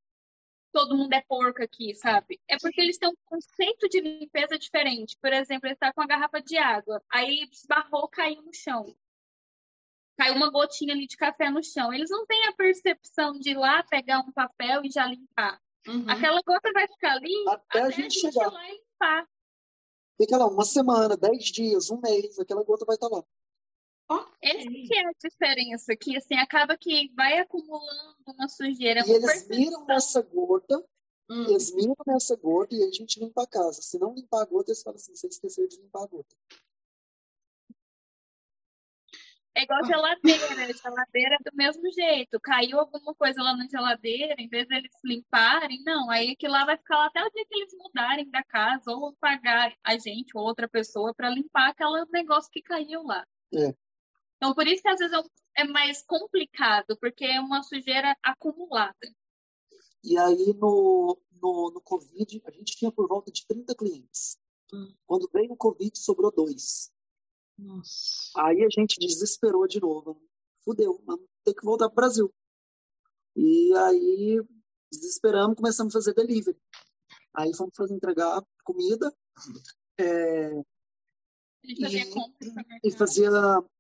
todo 0.77 0.95
mundo 0.95 1.11
é 1.15 1.23
porco 1.23 1.63
aqui, 1.63 1.95
sabe? 1.95 2.39
É 2.47 2.59
porque 2.59 2.83
eles 2.83 2.99
têm 2.99 3.09
um 3.09 3.15
conceito 3.25 3.89
de 3.89 3.99
limpeza 3.99 4.59
diferente. 4.59 5.17
Por 5.19 5.33
exemplo, 5.33 5.67
ele 5.67 5.73
está 5.73 5.91
com 5.91 6.03
uma 6.03 6.07
garrafa 6.07 6.39
de 6.43 6.59
água, 6.59 7.03
aí 7.11 7.49
esbarrou, 7.51 8.07
caiu 8.09 8.43
no 8.43 8.53
chão. 8.53 8.95
Caiu 10.19 10.35
uma 10.35 10.51
gotinha 10.51 10.93
ali 10.93 11.07
de 11.07 11.17
café 11.17 11.49
no 11.49 11.65
chão. 11.65 11.95
Eles 11.95 12.11
não 12.11 12.27
têm 12.27 12.45
a 12.45 12.53
percepção 12.53 13.33
de 13.39 13.53
ir 13.53 13.57
lá 13.57 13.83
pegar 13.85 14.21
um 14.21 14.31
papel 14.33 14.85
e 14.85 14.91
já 14.91 15.07
limpar. 15.07 15.59
Uhum. 15.89 16.05
Aquela 16.11 16.43
gota 16.43 16.71
vai 16.75 16.87
ficar 16.87 17.13
ali 17.13 17.45
Até 17.49 17.81
a 17.81 17.87
até 17.87 17.97
gente 17.97 18.17
ir 18.19 18.21
chegar. 18.21 18.53
lá 18.53 18.69
e 18.69 18.73
limpar. 18.73 19.27
Fica 20.21 20.37
lá 20.37 20.47
uma 20.47 20.65
semana, 20.65 21.17
dez 21.17 21.45
dias, 21.47 21.91
um 21.91 22.01
mês, 22.03 22.39
aquela 22.39 22.63
gota 22.65 22.85
vai 22.85 22.97
estar 22.97 23.09
lá. 23.09 23.25
Essa 24.41 24.69
que 24.69 24.95
é 24.95 25.07
a 25.07 25.13
diferença, 25.23 25.97
que 25.97 26.17
assim, 26.17 26.37
acaba 26.37 26.77
que 26.79 27.13
vai 27.15 27.39
acumulando 27.39 28.17
uma 28.27 28.49
sujeira. 28.49 29.01
E 29.01 29.05
uma 29.05 29.17
eles 29.17 29.49
miram 29.49 29.85
nessa 29.87 30.23
gota, 30.23 30.85
Hum. 31.29 31.45
eles 31.49 31.75
miram 31.75 31.97
nessa 32.07 32.37
gota 32.37 32.75
e 32.75 32.85
a 32.85 32.91
gente 32.93 33.19
limpa 33.19 33.43
a 33.43 33.47
casa. 33.47 33.83
Se 33.83 33.99
não 33.99 34.15
limpar 34.15 34.43
a 34.43 34.45
gota, 34.45 34.71
eles 34.71 34.83
falam 34.83 34.97
assim, 34.97 35.15
você 35.15 35.27
esqueceu 35.27 35.67
de 35.67 35.77
limpar 35.77 36.05
a 36.05 36.07
gota. 36.07 36.37
É 39.57 39.63
igual 39.63 39.83
geladeira, 39.87 40.73
geladeira 40.75 41.35
é 41.35 41.51
do 41.51 41.57
mesmo 41.57 41.91
jeito. 41.91 42.39
Caiu 42.41 42.79
alguma 42.79 43.15
coisa 43.15 43.43
lá 43.43 43.57
na 43.57 43.67
geladeira, 43.67 44.35
em 44.39 44.49
vez 44.49 44.69
deles 44.69 44.93
limparem, 45.03 45.83
não, 45.83 46.11
aí 46.11 46.33
aquilo 46.33 46.53
lá 46.53 46.67
vai 46.67 46.77
ficar 46.77 46.99
lá 46.99 47.07
até 47.07 47.25
o 47.25 47.31
dia 47.31 47.47
que 47.47 47.59
eles 47.59 47.75
mudarem 47.75 48.31
da 48.31 48.45
casa, 48.45 48.93
ou 48.93 49.17
pagar 49.19 49.75
a 49.83 49.97
gente 49.97 50.37
ou 50.37 50.45
outra 50.45 50.69
pessoa 50.69 51.15
para 51.15 51.31
limpar 51.31 51.71
aquele 51.71 52.05
negócio 52.13 52.51
que 52.53 52.61
caiu 52.61 53.03
lá. 53.03 53.27
É. 53.55 53.75
Então, 54.37 54.55
por 54.55 54.67
isso 54.67 54.83
que 54.83 54.89
às 54.89 54.99
vezes 54.99 55.13
é 55.17 55.23
é 55.59 55.65
mais 55.65 56.03
complicado, 56.03 56.97
porque 57.01 57.25
é 57.25 57.41
uma 57.41 57.63
sujeira 57.63 58.15
acumulada. 58.23 58.95
E 60.05 60.17
aí 60.19 60.53
no, 60.53 61.19
no, 61.33 61.71
no 61.71 61.81
Covid, 61.81 62.43
a 62.45 62.51
gente 62.51 62.77
tinha 62.77 62.93
por 62.93 63.09
volta 63.09 63.33
de 63.33 63.47
30 63.47 63.75
clientes. 63.75 64.39
Hum. 64.73 64.95
Quando 65.07 65.31
veio 65.33 65.53
o 65.53 65.57
Covid, 65.57 65.99
sobrou 65.99 66.31
dois. 66.31 66.93
Nossa. 67.59 68.31
Aí 68.37 68.63
a 68.63 68.69
gente 68.69 68.99
desesperou 69.01 69.67
de 69.67 69.81
novo. 69.81 70.23
Fudeu, 70.63 71.03
vamos 71.07 71.27
ter 71.43 71.55
que 71.55 71.65
voltar 71.65 71.89
para 71.89 71.93
o 71.93 71.97
Brasil. 71.97 72.35
E 73.35 73.73
aí 73.75 74.43
desesperamos, 74.93 75.57
começamos 75.57 75.97
a 75.97 75.99
fazer 75.99 76.13
delivery. 76.13 76.59
Aí 77.35 77.55
fomos 77.55 77.75
fazer 77.75 77.95
entregar 77.95 78.45
comida 78.63 79.11
é, 79.99 80.53
E- 81.65 82.11
e 82.85 82.91
fazia 82.91 83.31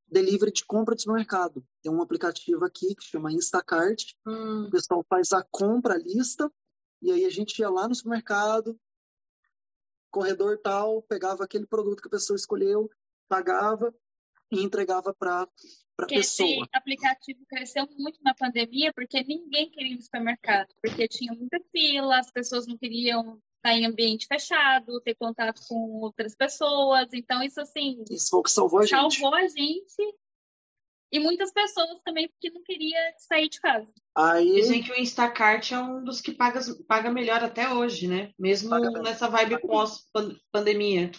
delivery 0.08 0.52
de 0.52 0.64
compra 0.64 0.94
de 0.94 1.02
supermercado. 1.02 1.66
Tem 1.82 1.92
um 1.92 2.02
aplicativo 2.02 2.64
aqui 2.64 2.94
que 2.94 3.04
chama 3.04 3.32
Instacart. 3.32 4.12
Hum. 4.26 4.66
O 4.66 4.70
pessoal 4.70 5.04
faz 5.08 5.32
a 5.32 5.42
compra, 5.50 5.94
a 5.94 5.98
lista, 5.98 6.50
e 7.02 7.10
aí 7.10 7.24
a 7.24 7.30
gente 7.30 7.58
ia 7.58 7.68
lá 7.68 7.88
no 7.88 7.94
supermercado, 7.94 8.78
corredor 10.10 10.58
tal, 10.62 11.02
pegava 11.02 11.44
aquele 11.44 11.66
produto 11.66 12.00
que 12.00 12.08
a 12.08 12.10
pessoa 12.10 12.36
escolheu, 12.36 12.90
pagava 13.28 13.94
e 14.50 14.62
entregava 14.62 15.12
para 15.12 15.42
a 15.42 15.48
Porque 15.96 16.16
pessoa. 16.16 16.48
esse 16.48 16.68
aplicativo 16.72 17.44
cresceu 17.46 17.86
muito 17.98 18.22
na 18.22 18.34
pandemia 18.34 18.92
porque 18.94 19.22
ninguém 19.24 19.70
queria 19.70 19.92
ir 19.92 19.96
no 19.96 20.02
supermercado, 20.02 20.68
porque 20.80 21.08
tinha 21.08 21.32
muita 21.34 21.58
fila, 21.72 22.18
as 22.18 22.30
pessoas 22.30 22.66
não 22.66 22.78
queriam 22.78 23.40
estar 23.66 23.72
em 23.78 23.86
ambiente 23.86 24.26
fechado, 24.26 25.00
ter 25.00 25.14
contato 25.14 25.60
com 25.68 26.00
outras 26.00 26.34
pessoas. 26.34 27.08
Então, 27.12 27.42
isso 27.42 27.60
assim, 27.60 28.02
Isso 28.10 28.30
foi 28.30 28.40
o 28.40 28.42
que 28.42 28.50
salvou 28.50 28.80
a 28.80 28.82
gente. 28.86 28.90
salvou 28.90 29.34
a 29.34 29.46
gente 29.48 30.16
e 31.12 31.18
muitas 31.20 31.52
pessoas 31.52 32.00
também 32.04 32.28
porque 32.28 32.50
não 32.50 32.62
queria 32.62 32.98
sair 33.18 33.48
de 33.48 33.60
casa. 33.60 33.88
Aí, 34.14 34.54
Dizem 34.54 34.82
que 34.82 34.92
o 34.92 34.96
Instacart 34.98 35.72
é 35.72 35.78
um 35.78 36.02
dos 36.02 36.20
que 36.20 36.32
paga, 36.32 36.60
paga 36.88 37.10
melhor 37.10 37.42
até 37.44 37.72
hoje, 37.72 38.06
né? 38.08 38.32
Mesmo 38.38 38.70
Paga 38.70 38.90
bem. 38.92 39.02
nessa 39.02 39.28
vibe 39.28 39.60
pós-pandemia. 39.60 41.10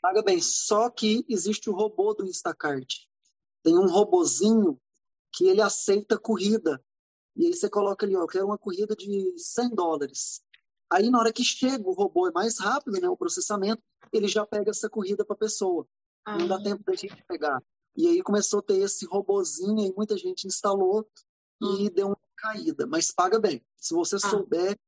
paga 0.00 0.22
bem. 0.22 0.40
Só 0.40 0.88
que 0.90 1.24
existe 1.28 1.68
o 1.68 1.74
robô 1.74 2.14
do 2.14 2.24
Instacart. 2.26 2.94
Tem 3.62 3.76
um 3.76 3.86
robozinho 3.88 4.80
que 5.32 5.46
ele 5.46 5.60
aceita 5.60 6.18
corrida. 6.18 6.82
E 7.36 7.46
aí 7.46 7.54
você 7.54 7.68
coloca 7.68 8.04
ali, 8.06 8.16
ó, 8.16 8.20
eu 8.22 8.26
quero 8.26 8.46
uma 8.46 8.58
corrida 8.58 8.96
de 8.96 9.34
100 9.36 9.70
dólares. 9.74 10.40
Aí 10.90 11.10
na 11.10 11.18
hora 11.18 11.32
que 11.32 11.44
chega, 11.44 11.88
o 11.88 11.92
robô 11.92 12.28
é 12.28 12.32
mais 12.32 12.58
rápido, 12.58 13.00
né, 13.00 13.08
o 13.08 13.16
processamento, 13.16 13.82
ele 14.12 14.26
já 14.28 14.46
pega 14.46 14.70
essa 14.70 14.88
corrida 14.88 15.24
para 15.24 15.34
a 15.34 15.38
pessoa. 15.38 15.86
Não 16.26 16.46
dá 16.46 16.56
Ah, 16.56 16.62
tempo 16.62 16.82
da 16.84 16.94
gente 16.94 17.22
pegar. 17.26 17.62
E 17.96 18.06
aí 18.06 18.22
começou 18.22 18.60
a 18.60 18.62
ter 18.62 18.78
esse 18.80 19.06
robozinho 19.06 19.78
e 19.86 19.92
muita 19.96 20.16
gente 20.16 20.46
instalou 20.46 21.06
e 21.60 21.90
deu 21.90 22.08
uma 22.08 22.18
caída. 22.36 22.86
Mas 22.86 23.10
paga 23.10 23.38
bem. 23.40 23.64
Se 23.76 23.94
você 23.94 24.16
Ah. 24.16 24.20
souber, 24.20 24.78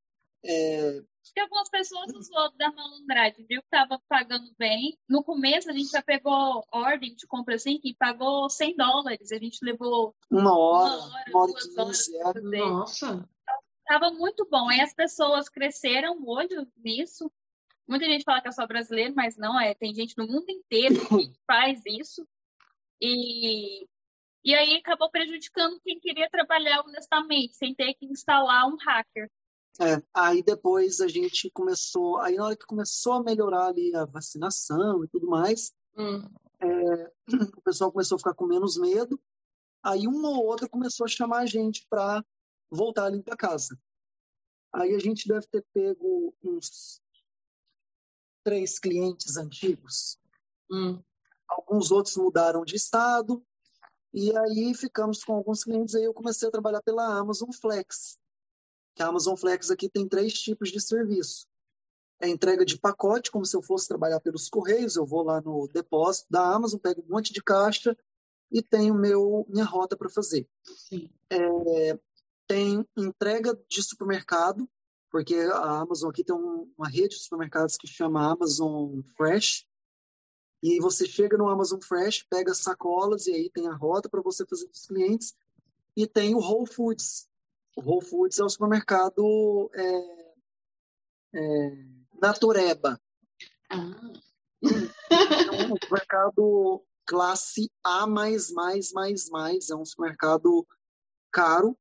é, 0.44 1.02
Porque 1.22 1.40
algumas 1.40 1.68
pessoas 1.68 2.12
usou 2.14 2.50
da 2.56 2.72
malandragem, 2.72 3.44
viu 3.46 3.60
que 3.60 3.66
estava 3.66 4.00
pagando 4.08 4.50
bem. 4.58 4.96
No 5.08 5.22
começo, 5.22 5.68
a 5.68 5.72
gente 5.72 5.90
já 5.90 6.02
pegou 6.02 6.64
ordem 6.72 7.14
de 7.14 7.26
compra 7.26 7.56
assim, 7.56 7.78
que 7.78 7.94
pagou 7.94 8.48
100 8.48 8.74
dólares. 8.76 9.30
A 9.30 9.38
gente 9.38 9.58
levou 9.62 10.14
uma 10.30 10.56
hora, 10.58 10.94
Uma 10.94 11.06
hora, 11.14 11.30
uma 11.30 11.40
hora 11.42 11.50
e 11.50 11.74
duas 11.74 12.08
horas 12.24 12.44
é. 12.44 12.58
nossa. 12.58 13.28
Tava 13.90 14.12
muito 14.12 14.46
bom. 14.48 14.68
Aí 14.68 14.80
as 14.80 14.94
pessoas 14.94 15.48
cresceram 15.48 16.16
o 16.20 16.30
olho 16.30 16.64
nisso. 16.76 17.28
Muita 17.88 18.04
gente 18.04 18.22
fala 18.22 18.40
que 18.40 18.46
é 18.46 18.52
só 18.52 18.64
brasileiro, 18.64 19.12
mas 19.16 19.36
não 19.36 19.60
é. 19.60 19.74
Tem 19.74 19.92
gente 19.92 20.16
no 20.16 20.28
mundo 20.28 20.48
inteiro 20.48 20.94
que 20.94 21.32
faz 21.44 21.82
isso. 21.84 22.24
E, 23.02 23.88
e 24.44 24.54
aí 24.54 24.76
acabou 24.76 25.10
prejudicando 25.10 25.80
quem 25.80 25.98
queria 25.98 26.30
trabalhar 26.30 26.82
honestamente, 26.82 27.56
sem 27.56 27.74
ter 27.74 27.94
que 27.94 28.06
instalar 28.06 28.68
um 28.68 28.76
hacker. 28.76 29.28
É, 29.80 30.00
aí 30.14 30.40
depois 30.40 31.00
a 31.00 31.08
gente 31.08 31.50
começou, 31.50 32.18
aí 32.18 32.36
na 32.36 32.44
hora 32.44 32.56
que 32.56 32.66
começou 32.66 33.14
a 33.14 33.22
melhorar 33.24 33.66
ali 33.66 33.92
a 33.96 34.04
vacinação 34.04 35.02
e 35.02 35.08
tudo 35.08 35.26
mais, 35.26 35.72
Hum. 35.96 36.22
o 37.58 37.62
pessoal 37.62 37.90
começou 37.90 38.14
a 38.14 38.18
ficar 38.20 38.34
com 38.34 38.46
menos 38.46 38.78
medo, 38.78 39.20
aí 39.82 40.06
um 40.06 40.24
ou 40.24 40.44
outro 40.44 40.68
começou 40.68 41.04
a 41.04 41.08
chamar 41.08 41.40
a 41.40 41.46
gente 41.46 41.84
para 41.90 42.24
voltar 42.70 43.06
ali 43.06 43.22
para 43.22 43.36
casa. 43.36 43.78
Aí 44.72 44.94
a 44.94 44.98
gente 44.98 45.26
deve 45.26 45.46
ter 45.48 45.64
pego 45.72 46.34
uns 46.42 47.02
três 48.44 48.78
clientes 48.78 49.36
antigos, 49.36 50.18
Hum. 50.70 51.02
alguns 51.48 51.90
outros 51.90 52.16
mudaram 52.16 52.64
de 52.64 52.76
estado, 52.76 53.44
e 54.14 54.36
aí 54.36 54.72
ficamos 54.74 55.24
com 55.24 55.34
alguns 55.34 55.64
clientes, 55.64 55.94
aí 55.94 56.04
eu 56.04 56.14
comecei 56.14 56.48
a 56.48 56.50
trabalhar 56.50 56.82
pela 56.82 57.18
Amazon 57.18 57.50
Flex, 57.52 58.18
que 58.94 59.02
a 59.02 59.06
Amazon 59.06 59.36
Flex 59.36 59.70
aqui 59.70 59.88
tem 59.88 60.08
três 60.08 60.32
tipos 60.32 60.70
de 60.70 60.80
serviço. 60.80 61.46
É 62.20 62.28
entrega 62.28 62.64
de 62.64 62.78
pacote, 62.78 63.30
como 63.30 63.46
se 63.46 63.56
eu 63.56 63.62
fosse 63.62 63.88
trabalhar 63.88 64.20
pelos 64.20 64.48
Correios, 64.48 64.96
eu 64.96 65.06
vou 65.06 65.22
lá 65.22 65.40
no 65.40 65.66
depósito 65.68 66.26
da 66.30 66.54
Amazon, 66.54 66.78
pego 66.78 67.02
um 67.02 67.10
monte 67.10 67.32
de 67.32 67.42
caixa 67.42 67.96
e 68.50 68.62
tenho 68.62 68.94
meu, 68.94 69.46
minha 69.48 69.64
rota 69.64 69.96
para 69.96 70.10
fazer. 70.10 70.46
Sim. 70.64 71.10
Tem 72.50 72.84
entrega 72.96 73.56
de 73.68 73.80
supermercado, 73.80 74.68
porque 75.08 75.36
a 75.36 75.78
Amazon 75.78 76.10
aqui 76.10 76.24
tem 76.24 76.34
um- 76.34 76.68
uma 76.76 76.88
rede 76.88 77.14
de 77.14 77.22
supermercados 77.22 77.76
que 77.76 77.86
chama 77.86 78.28
Amazon 78.28 79.02
Fresh, 79.16 79.68
E 80.60 80.78
você 80.80 81.06
chega 81.06 81.38
no 81.38 81.48
Amazon 81.48 81.80
Fresh, 81.80 82.24
pega 82.24 82.52
sacolas 82.52 83.26
e 83.26 83.32
aí 83.32 83.50
tem 83.50 83.68
a 83.68 83.72
rota 83.72 84.10
para 84.10 84.20
você 84.20 84.44
fazer 84.44 84.66
para 84.66 84.74
os 84.74 84.86
clientes. 84.86 85.34
E 85.96 86.06
tem 86.06 86.34
o 86.34 86.38
Whole 86.38 86.66
Foods. 86.66 87.28
O 87.76 87.80
Whole 87.80 88.04
Foods 88.04 88.38
é 88.38 88.44
o 88.44 88.48
supermercado 88.48 89.70
é, 89.72 90.34
é, 91.34 91.84
Natureba. 92.20 93.00
Ah. 93.70 94.12
É 94.62 95.64
um 95.64 95.76
supermercado 95.80 96.84
classe 97.06 97.70
A++++. 97.82 98.08
É 99.70 99.74
um 99.74 99.84
supermercado 99.86 100.66
caro. 101.32 101.78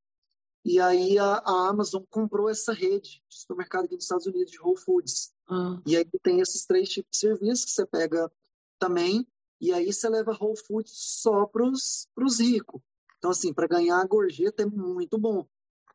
E 0.66 0.80
aí 0.80 1.18
a, 1.18 1.42
a 1.46 1.70
Amazon 1.70 2.04
comprou 2.10 2.50
essa 2.50 2.74
rede 2.74 3.24
de 3.30 3.40
supermercado 3.40 3.86
aqui 3.86 3.96
nos 3.96 4.04
Estados 4.04 4.26
Unidos, 4.26 4.52
de 4.52 4.60
Whole 4.60 4.78
Foods. 4.78 5.32
Ah. 5.50 5.80
E 5.86 5.96
aí 5.96 6.06
tem 6.22 6.42
esses 6.42 6.66
três 6.66 6.90
tipos 6.90 7.12
de 7.12 7.18
serviços 7.18 7.66
que 7.66 7.72
você 7.72 7.86
pega 7.86 8.32
também, 8.78 9.28
e 9.62 9.74
aí 9.74 9.92
você 9.92 10.08
leva 10.10 10.38
Whole 10.40 10.58
Foods 10.58 10.92
só 10.96 11.46
para 11.46 11.64
os 11.66 12.40
ricos. 12.40 12.82
Então, 13.18 13.32
assim, 13.32 13.54
para 13.54 13.68
ganhar 13.68 14.00
a 14.00 14.08
gorjeta 14.08 14.64
é 14.64 14.66
muito 14.66 15.18
bom. 15.18 15.46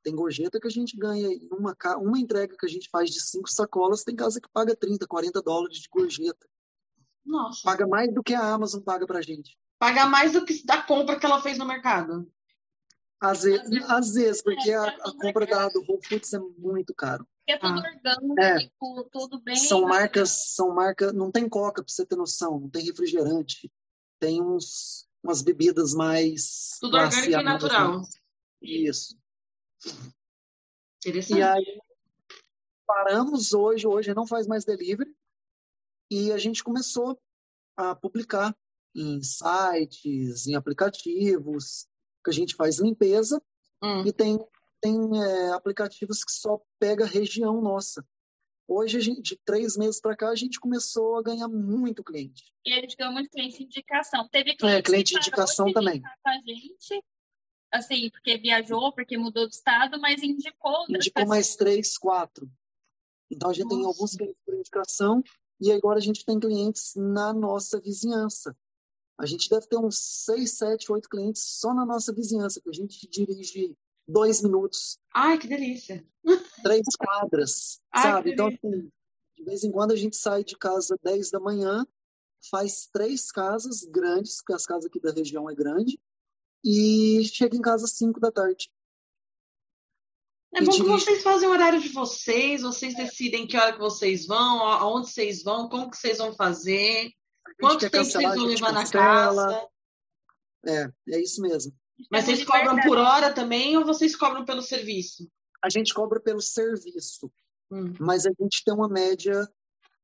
Tem 0.02 0.14
gorjeta 0.14 0.60
que 0.60 0.66
a 0.66 0.70
gente 0.70 0.96
ganha 0.98 1.28
em 1.28 1.48
uma, 1.50 1.74
uma 1.96 2.18
entrega 2.18 2.54
que 2.58 2.66
a 2.66 2.68
gente 2.68 2.90
faz 2.90 3.08
de 3.10 3.22
cinco 3.22 3.50
sacolas, 3.50 4.04
tem 4.04 4.14
casa 4.14 4.38
que 4.38 4.48
paga 4.52 4.76
30, 4.76 5.06
40 5.06 5.40
dólares 5.40 5.78
de 5.78 5.88
gorjeta. 5.88 6.46
Nossa. 7.24 7.60
Paga 7.64 7.86
mais 7.86 8.12
do 8.12 8.22
que 8.22 8.34
a 8.34 8.52
Amazon 8.52 8.82
paga 8.82 9.06
pra 9.06 9.22
gente. 9.22 9.56
Paga 9.78 10.04
mais 10.04 10.34
do 10.34 10.44
que 10.44 10.62
da 10.64 10.82
compra 10.82 11.18
que 11.18 11.24
ela 11.24 11.40
fez 11.40 11.56
no 11.56 11.64
mercado. 11.64 12.30
Às 13.20 13.42
vezes, 13.42 13.82
às 13.88 14.12
vezes 14.12 14.42
porque 14.42 14.70
a, 14.72 14.84
a 14.84 15.12
compra 15.18 15.46
da, 15.46 15.68
do 15.68 15.80
Whole 15.80 16.06
Foods 16.06 16.32
é 16.34 16.38
muito 16.38 16.94
caro. 16.94 17.26
É 17.46 17.56
tudo 17.58 17.78
Ah. 17.78 17.90
orgânico, 17.94 18.40
É. 18.40 19.08
tudo 19.10 19.40
bem. 19.40 19.56
São 19.56 19.82
marcas, 19.82 20.54
são 20.54 20.74
marcas, 20.74 21.12
não 21.12 21.30
tem 21.30 21.48
coca 21.48 21.82
pra 21.82 21.92
você 21.92 22.04
ter 22.04 22.16
noção, 22.16 22.60
não 22.60 22.68
tem 22.70 22.84
refrigerante, 22.84 23.70
tem 24.18 24.42
uns, 24.42 25.06
umas 25.22 25.42
bebidas 25.42 25.94
mais 25.94 26.76
Tudo 26.80 26.96
orgânico 26.96 27.30
e 27.30 27.34
A, 27.34 27.42
natural. 27.42 28.02
Isso. 28.62 29.18
Interessante. 30.98 31.38
E 31.38 31.42
aí 31.42 31.80
paramos 32.86 33.52
hoje, 33.52 33.86
hoje 33.86 34.14
não 34.14 34.26
faz 34.26 34.46
mais 34.46 34.64
delivery, 34.64 35.14
e 36.10 36.32
a 36.32 36.38
gente 36.38 36.62
começou 36.62 37.18
a 37.76 37.94
publicar 37.94 38.56
em 38.94 39.20
sites, 39.22 40.46
em 40.46 40.54
aplicativos, 40.54 41.88
que 42.24 42.30
a 42.30 42.34
gente 42.34 42.54
faz 42.56 42.78
limpeza, 42.78 43.40
Hum. 43.82 44.02
e 44.06 44.12
tem, 44.12 44.38
tem 44.80 44.98
é, 45.22 45.50
aplicativos 45.52 46.24
que 46.24 46.32
só 46.32 46.60
pega 46.78 47.04
região 47.04 47.60
nossa. 47.60 48.04
Hoje, 48.66 48.98
gente, 48.98 49.20
de 49.20 49.36
três 49.44 49.76
meses 49.76 50.00
para 50.00 50.16
cá, 50.16 50.30
a 50.30 50.34
gente 50.34 50.58
começou 50.58 51.18
a 51.18 51.22
ganhar 51.22 51.48
muito 51.48 52.02
cliente. 52.02 52.50
E 52.64 52.72
a 52.72 52.80
gente 52.80 52.96
ganhou 52.96 53.12
muito 53.12 53.28
cliente 53.28 53.58
de 53.58 53.64
indicação. 53.64 54.26
Teve 54.28 54.52
É, 54.52 54.56
cliente, 54.56 54.82
cliente 54.84 55.12
de 55.12 55.18
indicação 55.18 55.70
também. 55.70 56.00
Com 56.00 56.28
a 56.30 56.38
gente, 56.46 57.04
assim, 57.70 58.08
porque 58.10 58.38
viajou, 58.38 58.90
porque 58.94 59.18
mudou 59.18 59.46
de 59.46 59.54
estado, 59.54 60.00
mas 60.00 60.22
indicou 60.22 60.86
Indicou 60.88 61.26
mais 61.26 61.48
pessoas. 61.48 61.56
três, 61.56 61.98
quatro. 61.98 62.50
Então, 63.30 63.50
a 63.50 63.52
gente 63.52 63.68
tem 63.68 63.78
Nossa. 63.82 63.88
alguns 63.90 64.16
clientes 64.16 64.40
por 64.46 64.54
indicação, 64.54 65.22
e 65.60 65.70
agora 65.70 65.98
a 65.98 66.02
gente 66.02 66.24
tem 66.24 66.40
clientes 66.40 66.94
na 66.96 67.34
nossa 67.34 67.78
vizinhança. 67.78 68.56
A 69.18 69.26
gente 69.26 69.48
deve 69.48 69.66
ter 69.66 69.76
uns 69.76 69.98
seis, 69.98 70.58
sete, 70.58 70.90
oito 70.90 71.08
clientes 71.08 71.42
só 71.42 71.72
na 71.72 71.86
nossa 71.86 72.12
vizinhança, 72.12 72.60
que 72.60 72.68
a 72.68 72.72
gente 72.72 73.08
dirige 73.08 73.76
dois 74.06 74.42
minutos, 74.42 74.98
Ai, 75.14 75.38
que 75.38 75.46
delícia. 75.46 76.04
três 76.62 76.84
quadras, 76.98 77.80
Ai, 77.92 78.02
sabe? 78.02 78.32
Então, 78.32 78.48
assim, 78.48 78.90
de 79.36 79.44
vez 79.44 79.64
em 79.64 79.70
quando 79.70 79.92
a 79.92 79.96
gente 79.96 80.16
sai 80.16 80.44
de 80.44 80.56
casa 80.56 80.98
10 81.02 81.30
da 81.30 81.40
manhã, 81.40 81.86
faz 82.50 82.88
três 82.92 83.30
casas 83.30 83.84
grandes, 83.84 84.36
porque 84.38 84.54
as 84.54 84.66
casas 84.66 84.86
aqui 84.86 85.00
da 85.00 85.12
região 85.12 85.48
é 85.48 85.54
grande, 85.54 85.98
e 86.64 87.24
chega 87.24 87.56
em 87.56 87.60
casa 87.62 87.84
às 87.84 87.92
5 87.92 88.20
da 88.20 88.30
tarde. 88.30 88.70
É 90.54 90.62
bom 90.62 90.70
que 90.70 90.82
vocês 90.82 91.22
fazem 91.22 91.48
o 91.48 91.52
horário 91.52 91.80
de 91.80 91.88
vocês, 91.88 92.62
vocês 92.62 92.94
decidem 92.94 93.46
que 93.46 93.56
hora 93.56 93.72
que 93.72 93.78
vocês 93.78 94.26
vão, 94.26 94.64
aonde 94.64 95.10
vocês 95.10 95.42
vão, 95.42 95.68
como 95.68 95.90
que 95.90 95.96
vocês 95.96 96.18
vão 96.18 96.32
fazer, 96.32 97.12
quanto 97.60 97.80
tempo 97.90 98.04
vocês 98.04 98.34
vão 98.34 98.44
levar 98.46 98.72
na 98.72 98.80
cancela. 98.80 99.52
casa. 99.52 99.68
É, 100.66 100.92
é 101.16 101.20
isso 101.20 101.40
mesmo. 101.42 101.72
Mas 102.10 102.24
vocês 102.24 102.44
cobram 102.44 102.74
liberdade. 102.74 102.88
por 102.88 102.98
hora 102.98 103.32
também 103.32 103.76
ou 103.76 103.84
vocês 103.84 104.16
cobram 104.16 104.44
pelo 104.44 104.62
serviço? 104.62 105.30
A 105.62 105.68
gente 105.70 105.94
cobra 105.94 106.20
pelo 106.20 106.40
serviço, 106.40 107.32
Hum. 107.70 107.94
mas 107.98 108.26
a 108.26 108.30
gente 108.38 108.62
tem 108.64 108.74
uma 108.74 108.88
média 108.88 109.48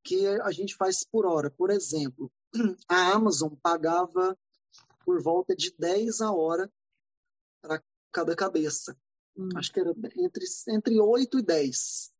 que 0.02 0.26
a 0.26 0.50
gente 0.50 0.74
faz 0.76 1.04
por 1.04 1.26
hora. 1.26 1.50
Por 1.50 1.70
exemplo, 1.70 2.32
a 2.88 3.12
Amazon 3.12 3.52
pagava 3.62 4.36
por 5.04 5.22
volta 5.22 5.54
de 5.54 5.74
10 5.78 6.20
a 6.20 6.32
hora 6.32 6.70
para 7.62 7.82
cada 8.12 8.34
cabeça. 8.34 8.96
Hum. 9.36 9.48
Acho 9.56 9.72
que 9.72 9.80
era 9.80 9.90
entre, 10.16 10.44
entre 10.68 11.00
8 11.00 11.38
e 11.38 11.42
10. 11.42 12.10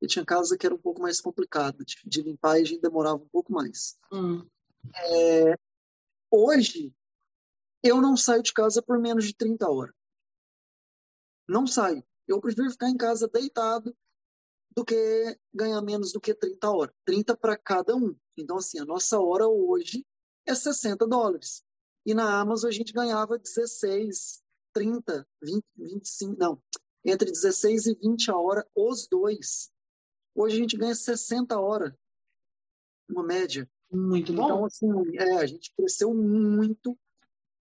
E 0.00 0.06
tinha 0.06 0.24
casa 0.24 0.56
que 0.56 0.64
era 0.64 0.74
um 0.74 0.78
pouco 0.80 1.02
mais 1.02 1.20
complicada 1.20 1.84
de, 1.84 1.96
de 2.04 2.22
limpar 2.22 2.58
e 2.58 2.62
a 2.62 2.64
gente 2.64 2.80
demorava 2.80 3.16
um 3.22 3.28
pouco 3.28 3.52
mais. 3.52 3.98
Hum. 4.12 4.46
Hoje, 6.30 6.94
eu 7.82 8.00
não 8.00 8.16
saio 8.16 8.42
de 8.42 8.52
casa 8.52 8.82
por 8.82 8.98
menos 8.98 9.24
de 9.24 9.34
30 9.34 9.68
horas. 9.68 9.94
Não 11.48 11.66
saio. 11.66 12.04
Eu 12.26 12.40
prefiro 12.40 12.70
ficar 12.70 12.90
em 12.90 12.96
casa 12.96 13.26
deitado 13.26 13.96
do 14.76 14.84
que 14.84 15.38
ganhar 15.52 15.80
menos 15.80 16.12
do 16.12 16.20
que 16.20 16.34
30 16.34 16.70
horas. 16.70 16.94
30 17.04 17.36
para 17.36 17.56
cada 17.56 17.96
um. 17.96 18.14
Então, 18.36 18.58
assim, 18.58 18.78
a 18.78 18.84
nossa 18.84 19.18
hora 19.18 19.48
hoje 19.48 20.06
é 20.46 20.54
60 20.54 21.06
dólares. 21.06 21.64
E 22.04 22.14
na 22.14 22.40
Amazon 22.40 22.68
a 22.68 22.72
gente 22.72 22.92
ganhava 22.92 23.38
16, 23.38 24.42
30, 24.72 25.26
20, 25.42 25.64
25, 25.76 26.36
não, 26.38 26.62
entre 27.04 27.30
16 27.30 27.86
e 27.86 27.94
20 27.94 28.30
a 28.30 28.36
hora, 28.36 28.66
os 28.74 29.06
dois. 29.08 29.70
Hoje 30.34 30.56
a 30.56 30.58
gente 30.60 30.76
ganha 30.76 30.94
60 30.94 31.58
horas, 31.58 31.92
uma 33.08 33.22
média. 33.22 33.68
Muito 33.90 34.32
bom. 34.32 34.44
Então, 34.44 34.64
assim, 34.64 35.16
é, 35.16 35.36
a 35.38 35.46
gente 35.46 35.72
cresceu 35.76 36.14
muito 36.14 36.98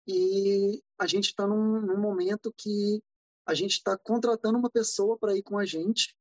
e 0.08 0.82
a 0.98 1.06
gente 1.06 1.26
está 1.26 1.48
num, 1.48 1.82
num 1.82 2.00
momento 2.00 2.54
que 2.58 3.02
a 3.46 3.54
gente 3.54 3.74
está 3.74 3.98
contratando 3.98 4.58
uma 4.58 4.70
pessoa 4.70 5.18
para 5.18 5.36
ir 5.36 5.44
com 5.44 5.58
a 5.58 5.66
gente, 5.66 6.16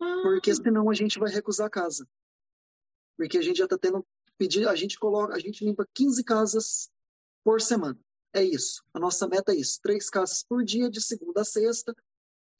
Ah, 0.00 0.20
porque 0.22 0.54
senão 0.54 0.90
a 0.90 0.94
gente 0.94 1.18
vai 1.18 1.30
recusar 1.30 1.66
a 1.66 1.70
casa. 1.70 2.06
Porque 3.16 3.38
a 3.38 3.42
gente 3.42 3.56
já 3.56 3.64
está 3.64 3.78
tendo 3.78 4.06
pedir, 4.36 4.68
a 4.68 4.74
gente 4.74 4.98
coloca, 4.98 5.34
a 5.34 5.38
gente 5.38 5.64
limpa 5.64 5.88
15 5.94 6.22
casas 6.22 6.90
por 7.42 7.60
semana. 7.60 7.98
É 8.34 8.44
isso. 8.44 8.84
A 8.92 8.98
nossa 8.98 9.26
meta 9.26 9.52
é 9.52 9.56
isso. 9.56 9.80
Três 9.82 10.10
casas 10.10 10.42
por 10.42 10.62
dia, 10.62 10.90
de 10.90 11.00
segunda 11.00 11.40
a 11.40 11.44
sexta. 11.44 11.94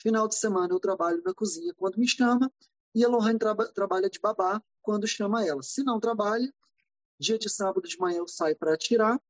Final 0.01 0.28
de 0.28 0.35
semana 0.35 0.73
eu 0.73 0.81
trabalho 0.81 1.23
na 1.23 1.35
cozinha 1.35 1.74
quando 1.74 1.98
me 1.98 2.09
chama 2.09 2.51
e 2.94 3.05
a 3.05 3.09
Lohane 3.09 3.39
traba, 3.39 3.66
trabalha 3.73 4.09
de 4.09 4.18
babá 4.18 4.62
quando 4.81 5.06
chama 5.06 5.44
ela. 5.44 5.62
Se 5.62 5.82
não 5.82 6.01
trabalha, 6.01 6.51
dia 7.18 7.38
de 7.38 7.48
sábado 7.48 7.86
de 7.88 7.98
manhã 7.98 8.18
eu 8.18 8.28
saio 8.28 8.56
para 8.56 8.74
atirar 8.74 9.20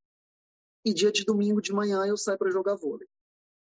e 0.84 0.92
dia 0.92 1.10
de 1.10 1.24
domingo 1.24 1.60
de 1.60 1.72
manhã 1.72 2.04
eu 2.06 2.16
saio 2.16 2.38
para 2.38 2.50
jogar 2.50 2.76
vôlei. 2.76 3.08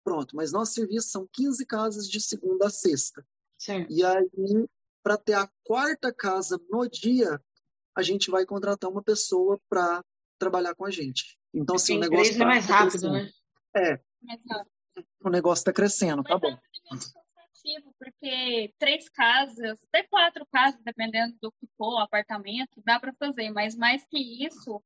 Pronto, 0.05 0.35
mas 0.35 0.52
nosso 0.52 0.72
serviço 0.72 1.10
são 1.10 1.28
15 1.32 1.66
casas 1.66 2.09
de 2.09 2.20
segunda 2.20 2.66
a 2.66 2.70
sexta. 2.70 3.26
certo. 3.59 3.93
E 3.93 4.05
aí, 4.05 4.68
para 5.02 5.16
ter 5.16 5.35
a 5.35 5.51
quarta 5.64 6.12
casa 6.12 6.60
no 6.70 6.89
dia, 6.89 7.40
a 7.94 8.02
gente 8.02 8.30
vai 8.30 8.47
contratar 8.47 8.90
uma 8.90 9.02
pessoa 9.02 9.60
para 9.68 10.05
trabalhar 10.39 10.74
com 10.74 10.85
a 10.85 10.90
gente. 10.90 11.39
Então, 11.52 11.76
assim, 11.76 11.97
o 11.97 12.01
negócio 12.01 12.24
três 12.24 12.40
é 12.40 12.44
mais 12.44 12.66
tá 12.66 12.78
rápido, 12.78 12.90
crescendo. 13.01 13.12
né? 13.12 13.30
É, 13.74 14.01
Mas, 14.22 14.40
ó, 14.51 14.64
o 15.24 15.30
negócio 15.30 15.62
está 15.62 15.72
crescendo, 15.72 16.22
tá 16.22 16.39
bom. 16.39 16.56
É 17.77 17.81
porque 17.99 18.74
três 18.78 19.09
casas, 19.09 19.78
até 19.89 20.03
quatro 20.05 20.47
casas, 20.47 20.81
dependendo 20.82 21.36
do 21.40 21.53
que 21.53 21.66
for, 21.77 22.01
apartamento, 22.01 22.82
dá 22.85 22.99
para 22.99 23.12
fazer, 23.15 23.51
mas 23.51 23.77
mais 23.77 24.05
que 24.07 24.19
isso, 24.47 24.82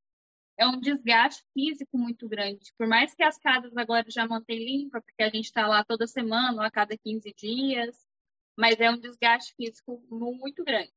é 0.58 0.66
um 0.66 0.78
desgaste 0.78 1.42
físico 1.54 1.96
muito 1.96 2.28
grande. 2.28 2.72
Por 2.78 2.86
mais 2.86 3.14
que 3.14 3.22
as 3.22 3.38
casas 3.38 3.76
agora 3.76 4.04
já 4.08 4.26
mantêm 4.26 4.64
limpa, 4.64 5.00
porque 5.00 5.22
a 5.22 5.30
gente 5.30 5.46
está 5.46 5.66
lá 5.66 5.84
toda 5.84 6.06
semana, 6.06 6.54
ou 6.54 6.60
a 6.60 6.70
cada 6.70 6.96
15 6.96 7.32
dias, 7.36 7.96
mas 8.56 8.78
é 8.80 8.90
um 8.90 8.98
desgaste 8.98 9.54
físico 9.56 10.02
muito 10.10 10.64
grande. 10.64 10.92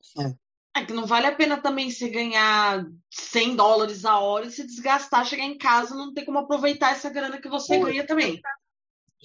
É 0.76 0.84
que 0.84 0.92
não 0.92 1.06
vale 1.06 1.26
a 1.28 1.36
pena 1.36 1.58
também 1.58 1.90
você 1.90 2.10
ganhar 2.10 2.86
100 3.10 3.56
dólares 3.56 4.04
a 4.04 4.20
hora 4.20 4.46
e 4.46 4.52
se 4.52 4.66
desgastar, 4.66 5.26
chegar 5.26 5.46
em 5.46 5.58
casa 5.58 5.96
não 5.96 6.14
ter 6.14 6.26
como 6.26 6.40
aproveitar 6.40 6.92
essa 6.92 7.10
grana 7.10 7.40
que 7.40 7.48
você 7.48 7.80
ganha 7.80 8.06
também, 8.06 8.42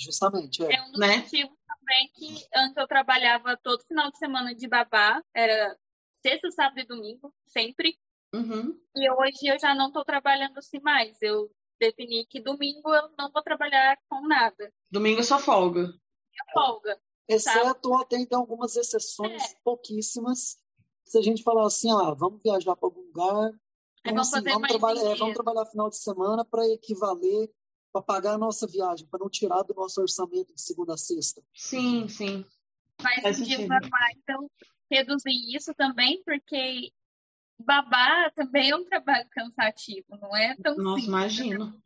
Justamente, 0.01 0.65
é. 0.65 0.75
É 0.75 0.83
um 0.83 0.91
dos 0.91 1.01
Né? 1.01 1.17
motivos 1.19 1.57
também 1.67 2.11
que 2.15 2.47
antes 2.55 2.77
eu 2.77 2.87
trabalhava 2.89 3.57
todo 3.63 3.85
final 3.85 4.11
de 4.11 4.19
semana 4.19 4.55
de 4.55 4.67
babá, 4.69 5.23
era 5.35 5.77
sexta, 6.25 6.51
sábado 6.51 6.81
e 6.81 6.87
domingo, 6.87 7.33
sempre. 7.47 7.99
Uhum. 8.35 8.79
E 8.97 9.11
hoje 9.11 9.47
eu 9.47 9.59
já 9.59 9.75
não 9.75 9.89
estou 9.89 10.05
trabalhando 10.05 10.59
assim 10.59 10.81
mais. 10.81 11.21
Eu 11.21 11.51
defini 11.81 12.25
que 12.27 12.41
domingo 12.41 12.95
eu 12.95 13.11
não 13.19 13.31
vou 13.33 13.43
trabalhar 13.43 13.97
com 14.09 14.27
nada. 14.27 14.73
Domingo 14.91 15.21
é 15.21 15.25
só 15.25 15.39
folga. 15.39 15.83
É 15.83 16.53
folga. 16.53 17.01
Exceto 17.29 17.95
até 17.95 18.17
então 18.19 18.41
algumas 18.41 18.77
exceções, 18.77 19.43
É. 19.43 19.57
pouquíssimas. 19.65 20.59
Se 21.05 21.19
a 21.19 21.23
gente 21.23 21.43
falar 21.43 21.67
assim, 21.67 21.91
ah, 21.91 22.13
vamos 22.15 22.41
viajar 22.43 22.77
para 22.77 22.87
algum 22.87 23.01
lugar, 23.03 23.53
Então, 24.05 24.21
assim, 24.21 24.43
vamos, 24.43 24.69
trabalhar, 24.69 25.03
é, 25.11 25.15
vamos 25.15 25.35
trabalhar 25.35 25.67
final 25.67 25.89
de 25.91 25.97
semana 25.97 26.45
para 26.45 26.67
equivaler, 26.69 27.51
para 27.93 28.03
pagar 28.03 28.35
a 28.35 28.39
nossa 28.39 28.67
viagem, 28.67 29.07
para 29.07 29.21
não 29.21 29.29
tirar 29.29 29.63
do 29.63 29.75
nosso 29.75 30.01
orçamento 30.01 30.55
de 30.55 30.61
segunda 30.61 30.95
a 30.95 30.97
sexta. 30.97 31.43
Sim, 31.55 32.09
sim. 32.09 32.45
Faz 33.01 33.37
sentido 33.37 33.67
normais. 33.67 34.17
Então, 34.19 34.51
reduzir 34.91 35.57
isso 35.57 35.75
também, 35.75 36.23
porque 36.25 36.93
babá 37.59 38.31
também 38.31 38.71
é 38.71 38.77
um 38.77 38.85
trabalho 38.85 39.29
cansativo, 39.31 40.17
não 40.21 40.35
é 40.37 40.57
tão 40.57 40.77
Nossa, 40.77 41.01
simples. 41.01 41.07
imagino. 41.07 41.83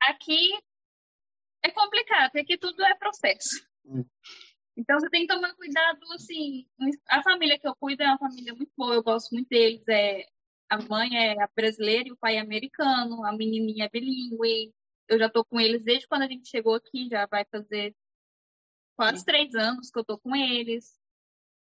Aqui 0.00 0.58
é 1.62 1.70
complicado, 1.70 2.32
porque 2.32 2.58
tudo 2.58 2.82
é 2.84 2.94
processo. 2.94 3.66
Hum. 3.84 4.04
Então 4.76 4.98
você 5.00 5.08
tem 5.08 5.26
que 5.26 5.34
tomar 5.34 5.54
cuidado, 5.54 6.00
assim, 6.12 6.66
a 7.08 7.22
família 7.22 7.58
que 7.58 7.66
eu 7.66 7.74
cuido 7.76 8.02
é 8.02 8.08
uma 8.08 8.18
família 8.18 8.54
muito 8.54 8.70
boa, 8.76 8.94
eu 8.94 9.02
gosto 9.02 9.32
muito 9.32 9.48
deles, 9.48 9.82
é 9.88 10.26
a 10.68 10.82
mãe 10.82 11.16
é 11.16 11.36
brasileira 11.54 12.08
e 12.08 12.12
o 12.12 12.16
pai 12.16 12.36
é 12.36 12.40
americano, 12.40 13.24
a 13.24 13.32
menininha 13.32 13.84
é 13.84 13.88
bilíngue, 13.88 14.74
eu 15.08 15.18
já 15.18 15.28
tô 15.28 15.44
com 15.44 15.60
eles 15.60 15.82
desde 15.82 16.06
quando 16.08 16.22
a 16.22 16.28
gente 16.28 16.48
chegou 16.48 16.74
aqui, 16.74 17.08
já 17.08 17.26
vai 17.26 17.44
fazer 17.44 17.94
quase 18.96 19.24
três 19.24 19.54
anos 19.54 19.90
que 19.90 19.98
eu 19.98 20.04
tô 20.04 20.18
com 20.18 20.34
eles. 20.34 20.98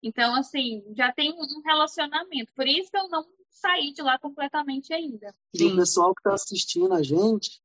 Então, 0.02 0.36
assim, 0.36 0.84
já 0.95 1.11
tem 1.11 1.32
um 1.32 1.61
relacionamento. 1.61 2.52
Por 2.53 2.68
isso 2.68 2.91
que 2.91 2.98
eu 2.98 3.07
não 3.07 3.26
saí 3.49 3.94
de 3.94 4.02
lá 4.02 4.20
completamente 4.20 4.94
ainda. 4.94 5.34
E 5.53 5.65
o 5.65 5.76
pessoal 5.76 6.14
que 6.14 6.20
está 6.20 6.34
assistindo 6.34 6.94
a 6.94 7.02
gente, 7.02 7.61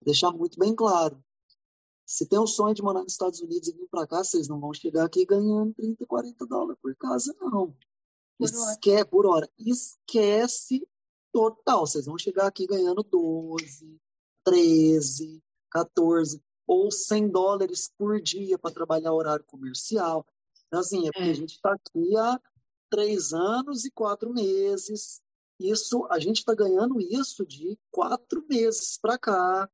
deixar 0.00 0.30
muito 0.30 0.58
bem 0.58 0.74
claro. 0.74 1.22
Se 2.06 2.28
tem 2.28 2.38
o 2.38 2.46
sonho 2.46 2.74
de 2.74 2.82
morar 2.82 3.02
nos 3.02 3.12
Estados 3.12 3.40
Unidos 3.40 3.68
e 3.68 3.72
vir 3.72 3.88
para 3.90 4.06
cá, 4.06 4.22
vocês 4.22 4.46
não 4.46 4.60
vão 4.60 4.72
chegar 4.72 5.04
aqui 5.04 5.24
ganhando 5.24 5.74
30, 5.74 6.06
40 6.06 6.46
dólares 6.46 6.80
por 6.80 6.94
casa, 6.96 7.34
não. 7.40 7.74
Por 8.38 8.46
Esque 8.46 8.92
hora. 8.92 9.06
por 9.06 9.26
hora. 9.26 9.50
Esquece 9.58 10.86
total. 11.32 11.86
Vocês 11.86 12.06
vão 12.06 12.18
chegar 12.18 12.46
aqui 12.46 12.66
ganhando 12.66 13.02
12, 13.02 14.00
13, 14.44 15.42
14 15.70 16.42
ou 16.66 16.90
100 16.90 17.28
dólares 17.28 17.92
por 17.96 18.20
dia 18.20 18.58
para 18.58 18.74
trabalhar 18.74 19.12
horário 19.12 19.44
comercial. 19.44 20.26
Então, 20.66 20.80
assim, 20.80 21.06
é 21.06 21.12
porque 21.12 21.28
é. 21.28 21.30
a 21.30 21.34
gente 21.34 21.54
está 21.54 21.72
aqui 21.72 22.16
há 22.16 22.40
três 22.90 23.32
anos 23.32 23.84
e 23.84 23.90
quatro 23.90 24.32
meses. 24.32 25.22
Isso, 25.58 26.06
a 26.10 26.18
gente 26.18 26.38
está 26.38 26.54
ganhando 26.54 27.00
isso 27.00 27.46
de 27.46 27.78
quatro 27.90 28.44
meses 28.48 28.98
para 28.98 29.18
cá. 29.18 29.70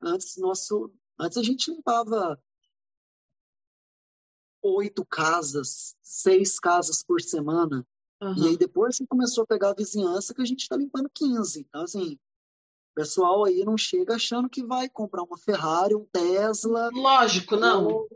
Antes, 0.00 0.36
nosso, 0.36 0.92
antes 1.18 1.38
a 1.38 1.42
gente 1.42 1.70
limpava 1.70 2.40
oito 4.62 5.04
casas, 5.04 5.96
seis 6.02 6.58
casas 6.58 7.02
por 7.02 7.20
semana. 7.20 7.86
Uhum. 8.22 8.34
E 8.36 8.48
aí 8.48 8.56
depois 8.56 8.96
que 8.96 9.06
começou 9.06 9.42
a 9.42 9.46
pegar 9.46 9.70
a 9.70 9.74
vizinhança 9.74 10.32
que 10.32 10.40
a 10.40 10.44
gente 10.44 10.60
está 10.60 10.76
limpando 10.76 11.10
15. 11.12 11.66
Então, 11.68 11.82
assim, 11.82 12.12
o 12.12 12.94
pessoal 12.94 13.44
aí 13.44 13.64
não 13.64 13.76
chega 13.76 14.14
achando 14.14 14.48
que 14.48 14.64
vai 14.64 14.88
comprar 14.88 15.24
uma 15.24 15.36
Ferrari, 15.36 15.96
um 15.96 16.04
Tesla. 16.04 16.88
Lógico, 16.92 17.56
não. 17.56 17.86
Ou, 17.86 18.08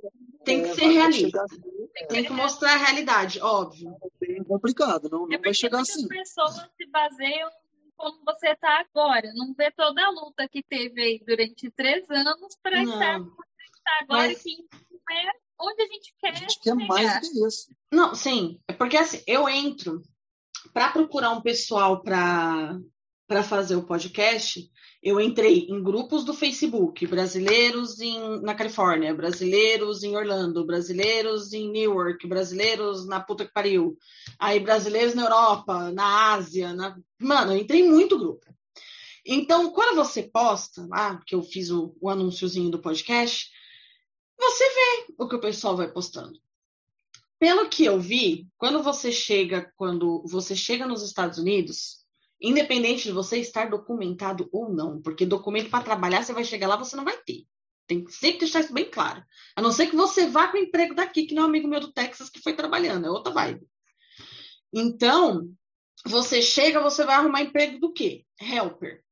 tem 0.45 0.63
que 0.63 0.69
é, 0.69 0.75
ser 0.75 0.87
realista. 0.87 1.45
Tem 2.09 2.25
que 2.25 2.33
mostrar 2.33 2.75
a 2.75 2.77
realidade, 2.77 3.41
óbvio. 3.41 3.97
É 4.01 4.27
bem 4.27 4.45
complicado, 4.45 5.09
não, 5.11 5.27
não 5.27 5.35
é 5.35 5.39
vai 5.39 5.53
chegar 5.53 5.81
assim. 5.81 6.03
As 6.03 6.09
pessoas 6.09 6.55
se 6.77 6.87
baseiam 6.87 7.51
como 7.97 8.23
você 8.25 8.51
está 8.51 8.81
agora, 8.81 9.33
não 9.35 9.55
vê 9.55 9.73
toda 9.73 10.05
a 10.05 10.11
luta 10.11 10.47
que 10.49 10.63
teve 10.63 11.03
aí 11.03 11.23
durante 11.27 11.71
três 11.71 12.09
anos 12.11 12.57
para 12.63 12.83
estar 12.83 13.21
onde 13.21 13.31
está 13.75 13.99
agora, 14.03 14.29
Mas... 14.29 14.43
que 14.43 14.53
é 15.11 15.46
onde 15.61 15.83
a 15.83 15.87
gente 15.87 16.15
quer. 16.19 16.31
A 16.31 16.35
gente 16.35 16.61
quer 16.61 16.75
mais 16.75 17.15
do 17.15 17.21
que 17.21 17.47
isso. 17.47 17.69
Não, 17.93 18.15
sim, 18.15 18.61
é 18.69 18.73
porque 18.73 18.97
assim, 18.97 19.23
eu 19.27 19.49
entro 19.49 20.03
para 20.73 20.91
procurar 20.91 21.31
um 21.31 21.41
pessoal 21.41 22.03
para 22.03 22.79
para 23.27 23.43
fazer 23.43 23.75
o 23.75 23.83
podcast, 23.83 24.71
eu 25.03 25.21
entrei 25.21 25.67
em 25.69 25.83
grupos 25.83 26.25
do 26.25 26.33
Facebook, 26.33 27.07
brasileiros 27.07 28.01
em, 28.01 28.41
na 28.41 28.55
Califórnia, 28.55 29.15
brasileiros 29.15 30.05
em 30.05 30.17
Orlando, 30.17 30.65
brasileiros 30.65 31.53
em 31.53 31.71
Newark, 31.71 32.27
brasileiros 32.27 33.07
na 33.07 33.21
puta 33.21 33.45
que 33.45 33.53
pariu, 33.53 33.97
aí 34.39 34.61
brasileiros 34.61 35.15
na 35.15 35.23
Europa, 35.23 35.91
na 35.91 36.35
Ásia, 36.35 36.73
na... 36.73 36.97
mano, 37.21 37.53
eu 37.53 37.59
entrei 37.59 37.81
em 37.81 37.91
muito 37.91 38.19
grupo. 38.19 38.47
Então, 39.25 39.73
quando 39.73 39.97
você 39.97 40.23
posta 40.23 40.87
lá, 40.89 41.21
que 41.27 41.35
eu 41.35 41.43
fiz 41.43 41.71
o, 41.71 41.97
o 42.01 42.09
anúnciozinho 42.09 42.71
do 42.71 42.79
podcast, 42.79 43.51
você 44.39 44.65
vê 44.69 45.15
o 45.19 45.29
que 45.29 45.37
o 45.37 45.41
pessoal 45.41 45.77
vai 45.77 45.91
postando. 45.91 46.39
Pelo 47.39 47.69
que 47.69 47.85
eu 47.85 48.01
vi, 48.01 48.49
quando 48.57 48.83
você 48.83 49.13
chega, 49.13 49.73
quando 49.77 50.23
você 50.27 50.57
chega 50.57 50.87
nos 50.87 51.03
Estados 51.03 51.39
Unidos, 51.39 52.07
Independente 52.41 53.05
de 53.05 53.13
você 53.13 53.39
estar 53.39 53.71
documentado 53.71 54.49
ou 54.53 54.69
não, 54.73 55.01
porque 55.01 55.25
documento 55.25 55.71
para 55.71 55.85
trabalhar, 55.85 56.23
você 56.23 56.35
vai 56.35 56.45
chegar 56.45 56.69
lá, 56.69 56.77
você 56.77 56.95
não 56.95 57.05
vai 57.05 57.17
ter. 57.23 57.47
Tem 57.87 58.05
que 58.05 58.13
sempre 58.13 58.41
deixar 58.41 58.61
isso 58.61 58.75
bem 58.75 58.91
claro. 58.91 59.25
A 59.55 59.63
não 59.63 59.73
ser 59.73 59.87
que 59.87 59.97
você 59.97 60.27
vá 60.27 60.49
com 60.49 60.59
o 60.59 60.61
emprego 60.61 60.95
daqui, 60.95 61.25
que 61.25 61.35
não 61.35 61.45
é 61.45 61.47
um 61.47 61.49
amigo 61.49 61.69
meu 61.69 61.81
do 61.81 61.93
Texas 61.93 62.29
que 62.29 62.41
foi 62.41 62.53
trabalhando, 62.53 63.07
é 63.07 63.11
outra 63.11 63.33
vibe. 63.33 63.67
Então, 64.73 65.49
você 66.05 66.43
chega, 66.43 66.83
você 66.83 67.05
vai 67.05 67.15
arrumar 67.15 67.43
emprego 67.43 67.79
do 67.79 67.93
quê? 67.93 68.27
Helper. 68.39 69.03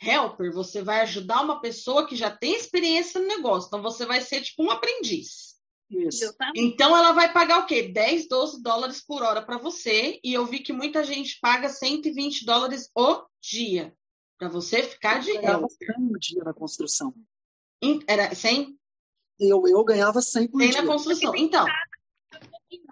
Helper, 0.00 0.52
você 0.52 0.82
vai 0.82 1.00
ajudar 1.00 1.42
uma 1.42 1.60
pessoa 1.60 2.06
que 2.06 2.14
já 2.14 2.30
tem 2.30 2.54
experiência 2.54 3.20
no 3.20 3.26
negócio. 3.26 3.68
Então, 3.68 3.82
você 3.82 4.06
vai 4.06 4.20
ser 4.20 4.40
tipo 4.42 4.62
um 4.62 4.70
aprendiz. 4.70 5.48
Isso. 5.90 6.34
Então 6.54 6.94
ela 6.94 7.12
vai 7.12 7.32
pagar 7.32 7.60
o 7.60 7.66
quê? 7.66 7.82
10, 7.88 8.28
12 8.28 8.62
dólares 8.62 9.00
por 9.00 9.22
hora 9.22 9.40
para 9.40 9.56
você. 9.56 10.20
E 10.22 10.34
eu 10.34 10.44
vi 10.44 10.60
que 10.60 10.72
muita 10.72 11.02
gente 11.02 11.38
paga 11.40 11.68
120 11.68 12.44
dólares 12.44 12.90
o 12.94 13.24
dia. 13.40 13.94
Para 14.38 14.48
você 14.48 14.82
ficar 14.82 15.20
de 15.20 15.32
ganhava 15.32 15.66
100 15.68 16.08
por 16.08 16.18
dia 16.18 16.44
na 16.44 16.52
construção. 16.52 17.14
Era 18.06 18.34
100? 18.34 18.78
Eu, 19.40 19.66
eu 19.66 19.82
ganhava 19.84 20.20
100 20.20 20.48
por 20.48 20.58
Tem 20.58 20.70
dia. 20.70 20.82
na 20.82 20.86
construção. 20.86 21.34
Então. 21.34 21.66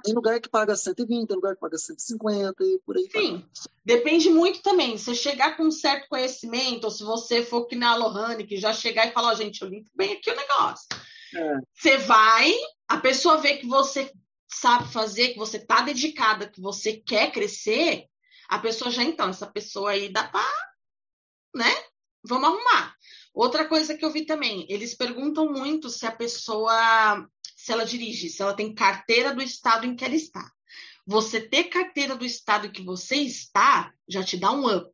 Tem 0.03 0.15
lugar 0.15 0.41
que 0.41 0.49
paga 0.49 0.77
120, 0.77 1.27
tem 1.27 1.37
lugar 1.37 1.55
que 1.55 1.61
paga 1.61 1.77
150 1.77 2.65
e 2.65 2.79
por 2.79 2.97
aí. 2.97 3.09
Sim, 3.11 3.33
vai. 3.33 3.45
depende 3.85 4.31
muito 4.31 4.63
também. 4.63 4.97
Se 4.97 5.15
chegar 5.15 5.57
com 5.57 5.65
um 5.65 5.71
certo 5.71 6.09
conhecimento, 6.09 6.85
ou 6.85 6.91
se 6.91 7.03
você 7.03 7.45
for 7.45 7.67
que 7.67 7.77
na 7.77 7.95
Lohane, 7.95 8.47
que 8.47 8.57
já 8.57 8.73
chegar 8.73 9.07
e 9.07 9.13
falar, 9.13 9.33
oh, 9.33 9.37
gente, 9.37 9.61
eu 9.61 9.69
limpo 9.69 9.91
bem 9.95 10.15
aqui 10.15 10.31
o 10.31 10.37
negócio. 10.37 10.87
É. 11.35 11.59
Você 11.75 11.99
vai, 11.99 12.55
a 12.89 12.99
pessoa 12.99 13.39
vê 13.39 13.57
que 13.57 13.67
você 13.67 14.11
sabe 14.49 14.91
fazer, 14.93 15.31
que 15.31 15.39
você 15.39 15.59
tá 15.59 15.83
dedicada, 15.83 16.49
que 16.49 16.61
você 16.61 16.95
quer 16.95 17.33
crescer, 17.33 18.07
a 18.49 18.59
pessoa 18.59 18.91
já, 18.91 19.03
então, 19.03 19.29
essa 19.29 19.47
pessoa 19.47 19.91
aí 19.91 20.09
dá 20.09 20.25
pra, 20.25 20.47
né? 21.55 21.71
Vamos 22.25 22.49
arrumar. 22.49 22.95
Outra 23.35 23.67
coisa 23.67 23.95
que 23.95 24.05
eu 24.05 24.11
vi 24.11 24.25
também, 24.25 24.67
eles 24.69 24.95
perguntam 24.95 25.53
muito 25.53 25.91
se 25.91 26.07
a 26.07 26.13
pessoa, 26.13 27.29
se 27.57 27.73
ela 27.73 27.85
dirige, 27.85 28.29
se 28.29 28.43
ela 28.43 28.55
tem 28.55 28.75
carteira 28.75 29.35
do 29.35 29.43
estado 29.43 29.87
em 29.87 29.97
que 29.97 30.05
ela 30.05 30.15
está. 30.15 30.53
Você 31.07 31.41
ter 31.41 31.65
carteira 31.65 32.15
do 32.15 32.25
estado 32.25 32.67
em 32.67 32.71
que 32.71 32.83
você 32.83 33.17
está, 33.17 33.93
já 34.07 34.23
te 34.23 34.37
dá 34.37 34.53
um 34.53 34.69
up. 34.69 34.91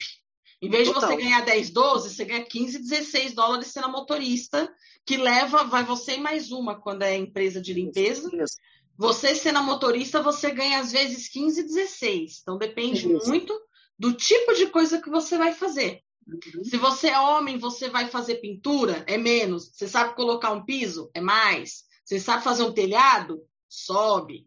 Em 0.60 0.70
vez 0.70 0.86
Total. 0.86 1.08
de 1.08 1.16
você 1.16 1.22
ganhar 1.22 1.40
10, 1.44 1.70
12, 1.70 2.10
você 2.10 2.24
ganha 2.24 2.44
15, 2.44 2.78
16 2.78 3.34
dólares 3.34 3.66
sendo 3.68 3.88
motorista, 3.88 4.72
que 5.04 5.16
leva, 5.16 5.64
vai 5.64 5.84
você 5.84 6.14
e 6.14 6.20
mais 6.20 6.52
uma 6.52 6.80
quando 6.80 7.02
é 7.02 7.16
empresa 7.16 7.60
de 7.60 7.72
limpeza. 7.72 8.30
Isso. 8.32 8.56
Você 8.96 9.34
sendo 9.34 9.60
motorista, 9.62 10.22
você 10.22 10.52
ganha 10.52 10.78
às 10.78 10.92
vezes 10.92 11.28
15, 11.28 11.64
16. 11.64 12.40
Então 12.42 12.56
depende 12.56 13.12
Isso. 13.12 13.28
muito 13.28 13.58
do 13.98 14.12
tipo 14.12 14.54
de 14.54 14.68
coisa 14.68 15.02
que 15.02 15.10
você 15.10 15.36
vai 15.36 15.52
fazer. 15.52 16.00
Uhum. 16.26 16.62
Se 16.62 16.76
você 16.76 17.08
é 17.08 17.18
homem, 17.18 17.58
você 17.58 17.88
vai 17.88 18.08
fazer 18.08 18.36
pintura, 18.36 19.04
é 19.08 19.18
menos. 19.18 19.72
Você 19.72 19.88
sabe 19.88 20.14
colocar 20.14 20.52
um 20.52 20.64
piso, 20.64 21.10
é 21.14 21.20
mais. 21.20 21.84
Você 22.12 22.20
sabe 22.20 22.44
fazer 22.44 22.62
um 22.62 22.74
telhado, 22.74 23.42
sobe. 23.66 24.46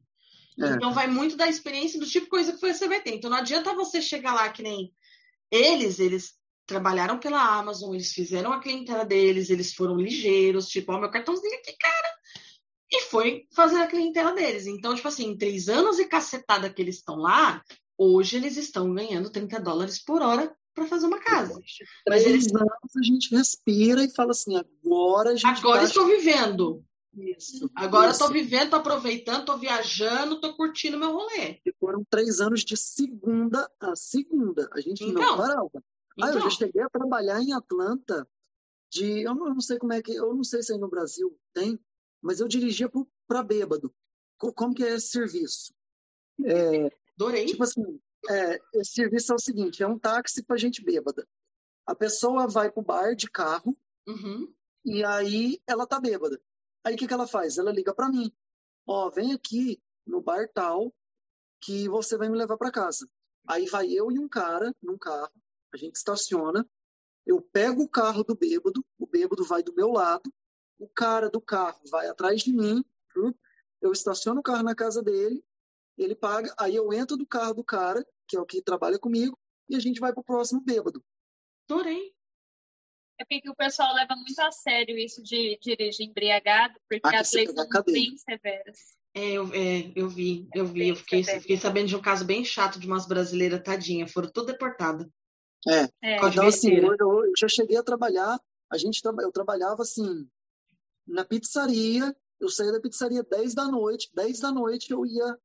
É. 0.61 0.69
Então 0.69 0.93
vai 0.93 1.07
muito 1.07 1.35
da 1.35 1.47
experiência 1.47 1.99
do 1.99 2.05
tipo 2.05 2.25
de 2.25 2.29
coisa 2.29 2.53
que 2.53 2.59
você 2.59 2.87
vai 2.87 3.01
ter. 3.01 3.15
Então 3.15 3.27
não 3.29 3.37
adianta 3.37 3.73
você 3.73 4.01
chegar 4.01 4.35
lá 4.35 4.49
que 4.49 4.61
nem 4.61 4.93
eles, 5.51 5.99
eles 5.99 6.35
trabalharam 6.67 7.19
pela 7.19 7.57
Amazon, 7.57 7.95
eles 7.95 8.11
fizeram 8.11 8.53
a 8.53 8.59
clientela 8.59 9.03
deles, 9.03 9.49
eles 9.49 9.73
foram 9.73 9.97
ligeiros, 9.97 10.67
tipo, 10.67 10.91
ó, 10.91 10.99
meu 10.99 11.09
cartãozinho 11.09 11.57
aqui, 11.57 11.75
cara. 11.75 12.15
E 12.91 13.01
foi 13.01 13.47
fazer 13.51 13.77
a 13.77 13.87
clientela 13.87 14.31
deles. 14.31 14.67
Então, 14.67 14.93
tipo 14.93 15.07
assim, 15.07 15.31
em 15.31 15.37
três 15.37 15.67
anos 15.67 15.97
e 15.97 16.05
cacetada 16.05 16.69
que 16.69 16.81
eles 16.81 16.97
estão 16.97 17.15
lá, 17.15 17.63
hoje 17.97 18.37
eles 18.37 18.57
estão 18.57 18.93
ganhando 18.93 19.31
30 19.31 19.59
dólares 19.59 20.03
por 20.03 20.21
hora 20.21 20.55
para 20.71 20.85
fazer 20.85 21.07
uma 21.07 21.19
casa. 21.19 21.59
Mas 22.07 22.25
eles 22.27 22.45
anos 22.53 22.95
a 22.95 23.03
gente 23.03 23.35
respira 23.35 24.03
e 24.03 24.13
fala 24.13 24.31
assim, 24.31 24.55
agora 24.55 25.31
a 25.31 25.35
gente 25.35 25.45
Agora 25.45 25.79
tá... 25.79 25.85
estou 25.85 26.05
vivendo. 26.05 26.85
Isso. 27.15 27.69
Agora 27.75 28.11
estou 28.11 28.29
vivendo, 28.29 28.65
estou 28.65 28.79
aproveitando, 28.79 29.41
estou 29.41 29.57
viajando, 29.57 30.35
estou 30.35 30.53
curtindo 30.55 30.97
meu 30.97 31.11
rolê. 31.13 31.61
E 31.65 31.73
foram 31.79 32.03
três 32.09 32.41
anos 32.41 32.63
de 32.63 32.75
segunda 32.75 33.69
a 33.79 33.95
segunda. 33.95 34.69
A 34.73 34.81
gente 34.81 35.03
então, 35.03 35.21
não 35.21 35.37
parava. 35.37 35.69
Então. 35.73 35.83
Ah, 36.21 36.27
eu 36.27 36.33
já 36.33 36.39
então. 36.39 36.49
cheguei 36.51 36.81
a 36.81 36.89
trabalhar 36.89 37.41
em 37.41 37.53
Atlanta 37.53 38.27
de. 38.91 39.21
Eu 39.21 39.35
não, 39.35 39.47
eu 39.47 39.53
não, 39.53 39.61
sei 39.61 39.77
como 39.77 39.93
é 39.93 40.01
que. 40.01 40.13
Eu 40.13 40.33
não 40.35 40.43
sei 40.43 40.61
se 40.61 40.73
aí 40.73 40.79
no 40.79 40.89
Brasil 40.89 41.37
tem, 41.53 41.79
mas 42.21 42.39
eu 42.39 42.47
dirigia 42.47 42.89
para 43.27 43.43
bêbado. 43.43 43.93
Como 44.37 44.73
que 44.73 44.83
é 44.83 44.95
esse 44.95 45.07
serviço? 45.07 45.73
É, 46.43 46.91
Adorei. 47.15 47.45
Tipo 47.45 47.63
assim, 47.63 47.99
É, 48.29 48.59
esse 48.73 48.91
serviço 48.93 49.31
é 49.31 49.35
o 49.35 49.39
seguinte: 49.39 49.81
é 49.83 49.87
um 49.87 49.97
táxi 49.99 50.43
para 50.43 50.57
gente 50.57 50.83
bêbada. 50.83 51.27
A 51.85 51.95
pessoa 51.95 52.47
vai 52.47 52.71
pro 52.71 52.81
bar 52.81 53.15
de 53.15 53.29
carro 53.29 53.77
Uhum. 54.07 54.53
e 54.83 55.03
aí 55.03 55.59
ela 55.65 55.87
tá 55.87 55.99
bêbada. 55.99 56.39
Aí 56.85 56.93
o 56.93 56.97
que, 56.97 57.07
que 57.07 57.13
ela 57.13 57.27
faz? 57.27 57.57
Ela 57.57 57.71
liga 57.71 57.93
para 57.93 58.09
mim: 58.09 58.31
Ó, 58.85 59.09
vem 59.09 59.33
aqui 59.33 59.81
no 60.05 60.21
bar 60.21 60.47
tal 60.53 60.93
que 61.59 61.89
você 61.89 62.15
vai 62.15 62.29
me 62.29 62.37
levar 62.37 62.57
para 62.57 62.71
casa. 62.71 63.09
Aí 63.47 63.65
vai 63.65 63.89
eu 63.89 64.11
e 64.11 64.19
um 64.19 64.29
cara 64.29 64.73
num 64.81 64.97
carro, 64.97 65.31
a 65.73 65.77
gente 65.77 65.95
estaciona, 65.95 66.67
eu 67.25 67.41
pego 67.41 67.83
o 67.83 67.89
carro 67.89 68.23
do 68.23 68.35
bêbado, 68.35 68.85
o 68.99 69.07
bêbado 69.07 69.43
vai 69.43 69.63
do 69.63 69.73
meu 69.73 69.89
lado, 69.89 70.31
o 70.77 70.87
cara 70.87 71.29
do 71.29 71.41
carro 71.41 71.81
vai 71.89 72.07
atrás 72.07 72.41
de 72.41 72.53
mim, 72.53 72.83
eu 73.81 73.91
estaciono 73.91 74.39
o 74.39 74.43
carro 74.43 74.63
na 74.63 74.75
casa 74.75 75.01
dele, 75.01 75.43
ele 75.97 76.15
paga, 76.15 76.53
aí 76.57 76.75
eu 76.75 76.91
entro 76.93 77.17
do 77.17 77.25
carro 77.25 77.55
do 77.55 77.63
cara, 77.63 78.05
que 78.27 78.35
é 78.35 78.39
o 78.39 78.45
que 78.45 78.61
trabalha 78.61 78.99
comigo, 78.99 79.37
e 79.69 79.75
a 79.75 79.79
gente 79.79 79.99
vai 79.99 80.13
pro 80.13 80.23
próximo 80.23 80.61
bêbado. 80.61 81.03
Adorei. 81.69 82.15
É 83.17 83.23
porque 83.25 83.49
o 83.49 83.55
pessoal 83.55 83.93
leva 83.93 84.15
muito 84.15 84.39
a 84.39 84.51
sério 84.51 84.97
isso 84.97 85.23
de 85.23 85.57
dirigir 85.61 86.07
embriagado, 86.07 86.75
porque 86.89 87.07
Ah, 87.07 87.11
que 87.11 87.15
as 87.15 87.31
leis 87.31 87.51
são 87.51 87.83
bem 87.85 88.17
severas. 88.17 88.77
É, 89.13 89.31
eu, 89.31 89.53
é, 89.53 89.91
eu 89.95 90.09
vi, 90.09 90.47
eu 90.53 90.65
vi. 90.65 90.89
Eu 90.89 90.95
fiquei, 90.97 91.23
fiquei 91.23 91.57
sabendo 91.57 91.87
de 91.87 91.95
um 91.95 92.01
caso 92.01 92.25
bem 92.25 92.43
chato 92.43 92.77
de 92.77 92.85
umas 92.85 93.07
brasileiras, 93.07 93.63
tadinha. 93.63 94.05
Foram 94.07 94.29
tudo 94.29 94.47
deportadas. 94.47 95.07
É, 95.67 95.89
É, 96.01 96.19
Pode 96.19 96.35
então 96.35 96.47
assim, 96.47 96.73
eu, 96.75 96.95
eu 96.99 97.31
já 97.37 97.47
cheguei 97.47 97.77
a 97.77 97.83
trabalhar, 97.83 98.39
a 98.69 98.77
gente, 98.77 99.01
eu 99.03 99.31
trabalhava 99.31 99.81
assim, 99.81 100.27
na 101.07 101.23
pizzaria, 101.23 102.15
eu 102.39 102.49
saía 102.49 102.73
da 102.73 102.81
pizzaria 102.81 103.23
10 103.23 103.55
da 103.55 103.65
noite, 103.65 104.09
10 104.13 104.39
da 104.41 104.51
noite 104.51 104.91
eu 104.91 105.05
ia 105.05 105.37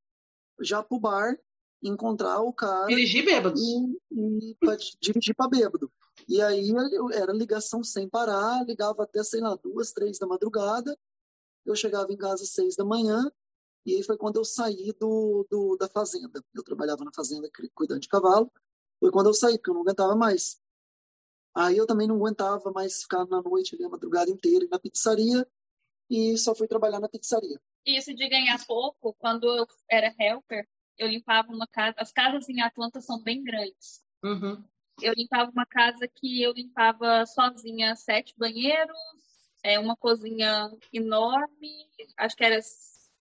já 0.61 0.83
pro 0.83 0.99
bar 0.99 1.39
encontrar 1.83 2.41
o 2.41 2.53
cara 2.53 2.87
Dirigir 2.87 3.25
bêbados. 3.25 3.63
e, 3.63 4.51
e 4.51 4.55
para 4.57 4.77
dirigir 5.01 5.35
para 5.35 5.49
bêbado. 5.49 5.91
E 6.29 6.41
aí 6.41 6.71
era 7.15 7.33
ligação 7.33 7.83
sem 7.83 8.09
parar, 8.09 8.65
ligava 8.67 9.03
até, 9.03 9.23
sei 9.23 9.41
lá, 9.41 9.55
duas, 9.57 9.93
três 9.93 10.19
da 10.19 10.27
madrugada. 10.27 10.97
Eu 11.65 11.75
chegava 11.75 12.13
em 12.13 12.17
casa 12.17 12.43
às 12.43 12.51
seis 12.51 12.75
da 12.77 12.85
manhã, 12.85 13.31
e 13.85 13.95
aí 13.95 14.03
foi 14.03 14.17
quando 14.17 14.37
eu 14.37 14.45
saí 14.45 14.93
do, 14.99 15.47
do- 15.51 15.77
da 15.77 15.89
fazenda. 15.89 16.43
Eu 16.55 16.63
trabalhava 16.63 17.05
na 17.05 17.13
fazenda 17.13 17.49
cuidando 17.75 18.01
de 18.01 18.09
cavalo. 18.09 18.51
Foi 18.99 19.11
quando 19.11 19.29
eu 19.29 19.35
saí, 19.35 19.57
porque 19.57 19.71
eu 19.71 19.75
não 19.75 19.83
aguentava 19.83 20.15
mais. 20.15 20.61
Aí 21.55 21.77
eu 21.77 21.87
também 21.87 22.07
não 22.07 22.17
aguentava 22.17 22.71
mais 22.71 23.03
ficar 23.03 23.27
na 23.27 23.43
noite, 23.43 23.75
ali, 23.75 23.85
a 23.85 23.89
madrugada 23.89 24.31
inteira 24.31 24.67
na 24.71 24.79
pizzaria, 24.79 25.47
e 26.09 26.37
só 26.39 26.55
fui 26.55 26.69
trabalhar 26.69 27.01
na 27.01 27.09
pizzaria. 27.09 27.61
Isso 27.85 28.15
de 28.15 28.29
ganhar 28.29 28.65
pouco, 28.67 29.15
quando 29.15 29.45
eu 29.47 29.67
era 29.91 30.15
helper, 30.19 30.69
eu 30.99 31.09
limpava 31.09 31.51
uma 31.53 31.67
casa. 31.67 31.97
As 31.99 32.13
casas 32.13 32.49
em 32.49 32.61
Atlanta 32.61 33.01
são 33.01 33.21
bem 33.23 33.43
grandes. 33.43 34.03
Uhum. 34.23 34.63
Eu 35.03 35.15
limpava 35.17 35.51
uma 35.51 35.67
casa 35.67 36.07
que 36.09 36.43
eu 36.43 36.53
limpava 36.53 37.25
sozinha 37.27 37.97
sete 37.97 38.35
banheiros, 38.37 38.97
é, 39.63 39.79
uma 39.79 39.97
cozinha 39.97 40.71
enorme, 40.93 41.89
acho 42.17 42.37
que 42.37 42.45
era 42.45 42.59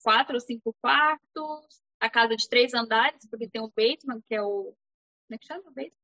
quatro 0.04 0.36
ou 0.36 0.42
cinco 0.42 0.76
quartos, 0.82 1.82
a 2.00 2.10
casa 2.10 2.36
de 2.36 2.48
três 2.48 2.74
andares, 2.74 3.28
porque 3.30 3.50
tem 3.50 3.62
o 3.62 3.72
basement, 3.76 4.22
que 4.28 4.36
é 4.36 4.42
o. 4.42 4.74
Como 5.28 5.36
é 5.36 5.38
que 5.38 5.48
chama 5.48 5.70
o 5.70 5.74
basement? 5.74 6.01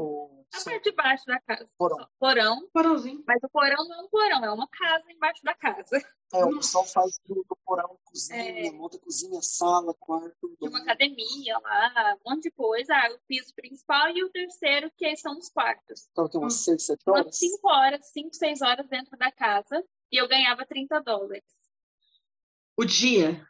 O- 0.00 0.44
A 0.52 0.64
parte 0.64 0.82
de 0.90 0.92
baixo 0.96 1.24
da 1.26 1.40
casa. 1.40 1.68
Porão. 1.78 2.08
Porão. 2.18 2.68
Porãozinho. 2.72 3.22
Mas 3.26 3.38
o 3.42 3.48
porão 3.48 3.86
não 3.88 4.00
é 4.00 4.02
um 4.04 4.08
porão, 4.08 4.44
é 4.44 4.50
uma 4.50 4.66
casa 4.68 5.04
embaixo 5.12 5.40
da 5.44 5.54
casa. 5.54 5.96
É, 6.32 6.44
o 6.44 6.56
pessoal 6.56 6.84
faz 6.86 7.18
do, 7.26 7.34
do 7.48 7.56
porão, 7.64 7.98
cozinha, 8.04 8.68
É. 8.68 8.70
monta 8.72 8.98
cozinha, 8.98 9.40
sala, 9.42 9.94
quarto. 9.94 10.56
de 10.60 10.68
uma 10.68 10.80
academia 10.80 11.58
lá, 11.58 12.16
um 12.26 12.30
monte 12.30 12.44
de 12.44 12.50
coisa. 12.52 12.92
Ah, 12.94 13.12
o 13.14 13.18
piso 13.28 13.54
principal 13.54 14.08
e 14.10 14.24
o 14.24 14.30
terceiro, 14.30 14.90
que 14.96 15.16
são 15.16 15.36
os 15.38 15.48
quartos. 15.48 16.08
Então, 16.10 16.28
tem 16.28 16.40
umas 16.40 16.54
Hum. 16.54 16.58
seis, 16.58 16.86
sete 16.86 17.02
Umas 17.06 17.20
horas. 17.20 17.36
5 17.38 17.68
horas, 17.68 18.06
5, 18.12 18.34
6 18.34 18.60
horas 18.62 18.88
dentro 18.88 19.16
da 19.16 19.30
casa. 19.30 19.84
E 20.12 20.20
eu 20.20 20.26
ganhava 20.28 20.66
30 20.66 21.00
dólares. 21.00 21.44
O 22.76 22.84
dia. 22.84 23.44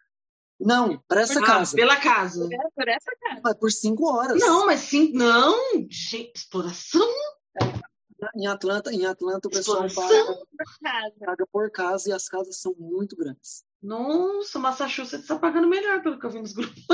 Não, 0.60 0.98
para 1.08 1.22
essa 1.22 1.40
Ah, 1.40 1.44
casa. 1.46 1.74
pela 1.74 1.96
casa. 1.96 2.48
Por- 2.48 2.70
Por 2.74 2.88
essa 2.88 3.10
casa. 3.20 3.40
Mas 3.42 3.54
por 3.54 3.72
cinco 3.72 4.06
horas. 4.12 4.38
Não, 4.40 4.66
mas 4.66 4.80
sim, 4.80 5.10
não. 5.12 5.56
Gente, 5.90 6.32
exploração. 6.36 7.08
Em 8.36 8.46
Atlanta, 8.46 8.92
em 8.92 9.06
Atlanta 9.06 9.48
o 9.48 9.50
pessoal 9.50 9.86
Exploração. 9.86 10.26
paga, 10.26 10.46
Por 10.46 10.78
casa. 10.82 11.14
paga 11.24 11.46
por 11.50 11.70
casa 11.70 12.10
e 12.10 12.12
as 12.12 12.28
casas 12.28 12.58
são 12.60 12.74
muito 12.78 13.16
grandes. 13.16 13.64
Nossa, 13.82 14.58
Massachusetts 14.58 15.22
está 15.22 15.38
pagando 15.38 15.66
melhor, 15.66 16.02
pelo 16.02 16.18
que 16.18 16.26
eu 16.26 16.30
vi 16.30 16.40
nos 16.40 16.52
grupos. 16.52 16.84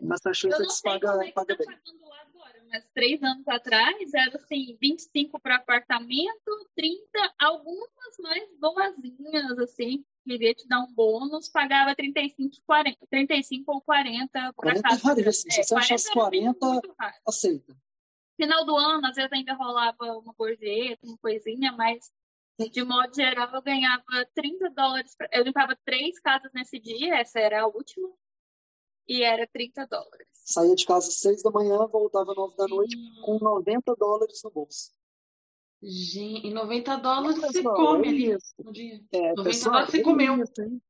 Não 0.00 0.08
Massachusetts 0.08 0.80
paga, 0.80 1.08
como 1.10 1.22
é 1.24 1.32
paga 1.32 1.56
tá 1.56 1.64
bem. 1.64 1.66
pagando 1.66 2.08
lá 2.08 2.20
agora, 2.22 2.64
mas 2.70 2.84
três 2.94 3.20
anos 3.22 3.46
atrás 3.48 4.14
era 4.14 4.36
assim, 4.36 4.78
25 4.80 5.40
para 5.40 5.56
apartamento, 5.56 6.68
30, 6.76 7.00
algumas 7.40 7.88
mais 8.20 8.48
boazinhas, 8.60 9.58
assim, 9.58 10.04
queria 10.30 10.54
te 10.54 10.66
dar 10.68 10.80
um 10.80 10.92
bônus, 10.94 11.48
pagava 11.48 11.94
35, 11.94 12.56
40, 12.64 13.06
35 13.08 13.72
ou 13.72 13.80
40 13.80 14.28
para 14.30 14.52
40 14.54 14.82
casa. 14.82 15.00
é 15.00 15.08
raríssimo. 15.08 15.52
Se 15.52 15.64
você 15.64 15.74
achar 15.74 15.94
as 15.96 16.08
40 16.08 16.58
40, 16.58 16.66
era 16.66 16.72
muito 16.72 16.94
raro. 16.98 17.14
aceita. 17.26 17.76
Final 18.36 18.64
do 18.64 18.76
ano, 18.76 19.06
às 19.06 19.16
vezes 19.16 19.32
ainda 19.32 19.54
rolava 19.54 20.18
uma 20.18 20.32
gorjeta, 20.32 21.04
uma 21.04 21.18
coisinha, 21.18 21.72
mas 21.72 22.10
de 22.70 22.84
modo 22.84 23.14
geral 23.14 23.52
eu 23.52 23.62
ganhava 23.62 24.04
30 24.34 24.70
dólares. 24.70 25.16
Eu 25.32 25.42
limpava 25.42 25.76
três 25.84 26.18
casas 26.20 26.50
nesse 26.54 26.78
dia, 26.78 27.16
essa 27.16 27.40
era 27.40 27.62
a 27.62 27.66
última, 27.66 28.08
e 29.08 29.22
era 29.22 29.46
30 29.48 29.86
dólares. 29.86 30.28
Saía 30.32 30.74
de 30.74 30.86
casa 30.86 31.08
às 31.08 31.18
seis 31.18 31.42
da 31.42 31.50
manhã, 31.50 31.86
voltava 31.86 32.30
às 32.30 32.36
nove 32.36 32.56
da 32.56 32.68
noite 32.68 32.96
com 33.24 33.38
90 33.38 33.94
dólares 33.96 34.40
no 34.44 34.50
bolso. 34.50 34.92
Gente, 35.82 36.46
e 36.46 36.52
90 36.52 36.96
dólares 36.96 37.36
você 37.40 37.62
come 37.62 38.06
é 38.06 38.10
ali 38.10 38.36
no 38.62 38.72
dia. 38.72 39.00
É, 39.12 39.28
90 39.30 39.42
pessoal, 39.44 39.72
dólares 39.72 39.90
você 39.92 40.00
é 40.00 40.02
comeu. 40.02 40.42
isso, 40.42 40.80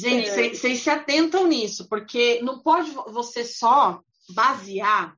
Gente, 0.00 0.28
vocês 0.30 0.58
vocês 0.58 0.78
se 0.80 0.88
atentam 0.90 1.46
nisso, 1.46 1.86
porque 1.88 2.40
não 2.42 2.60
pode 2.60 2.90
vo- 2.92 3.10
você 3.12 3.44
só 3.44 4.02
basear, 4.34 5.14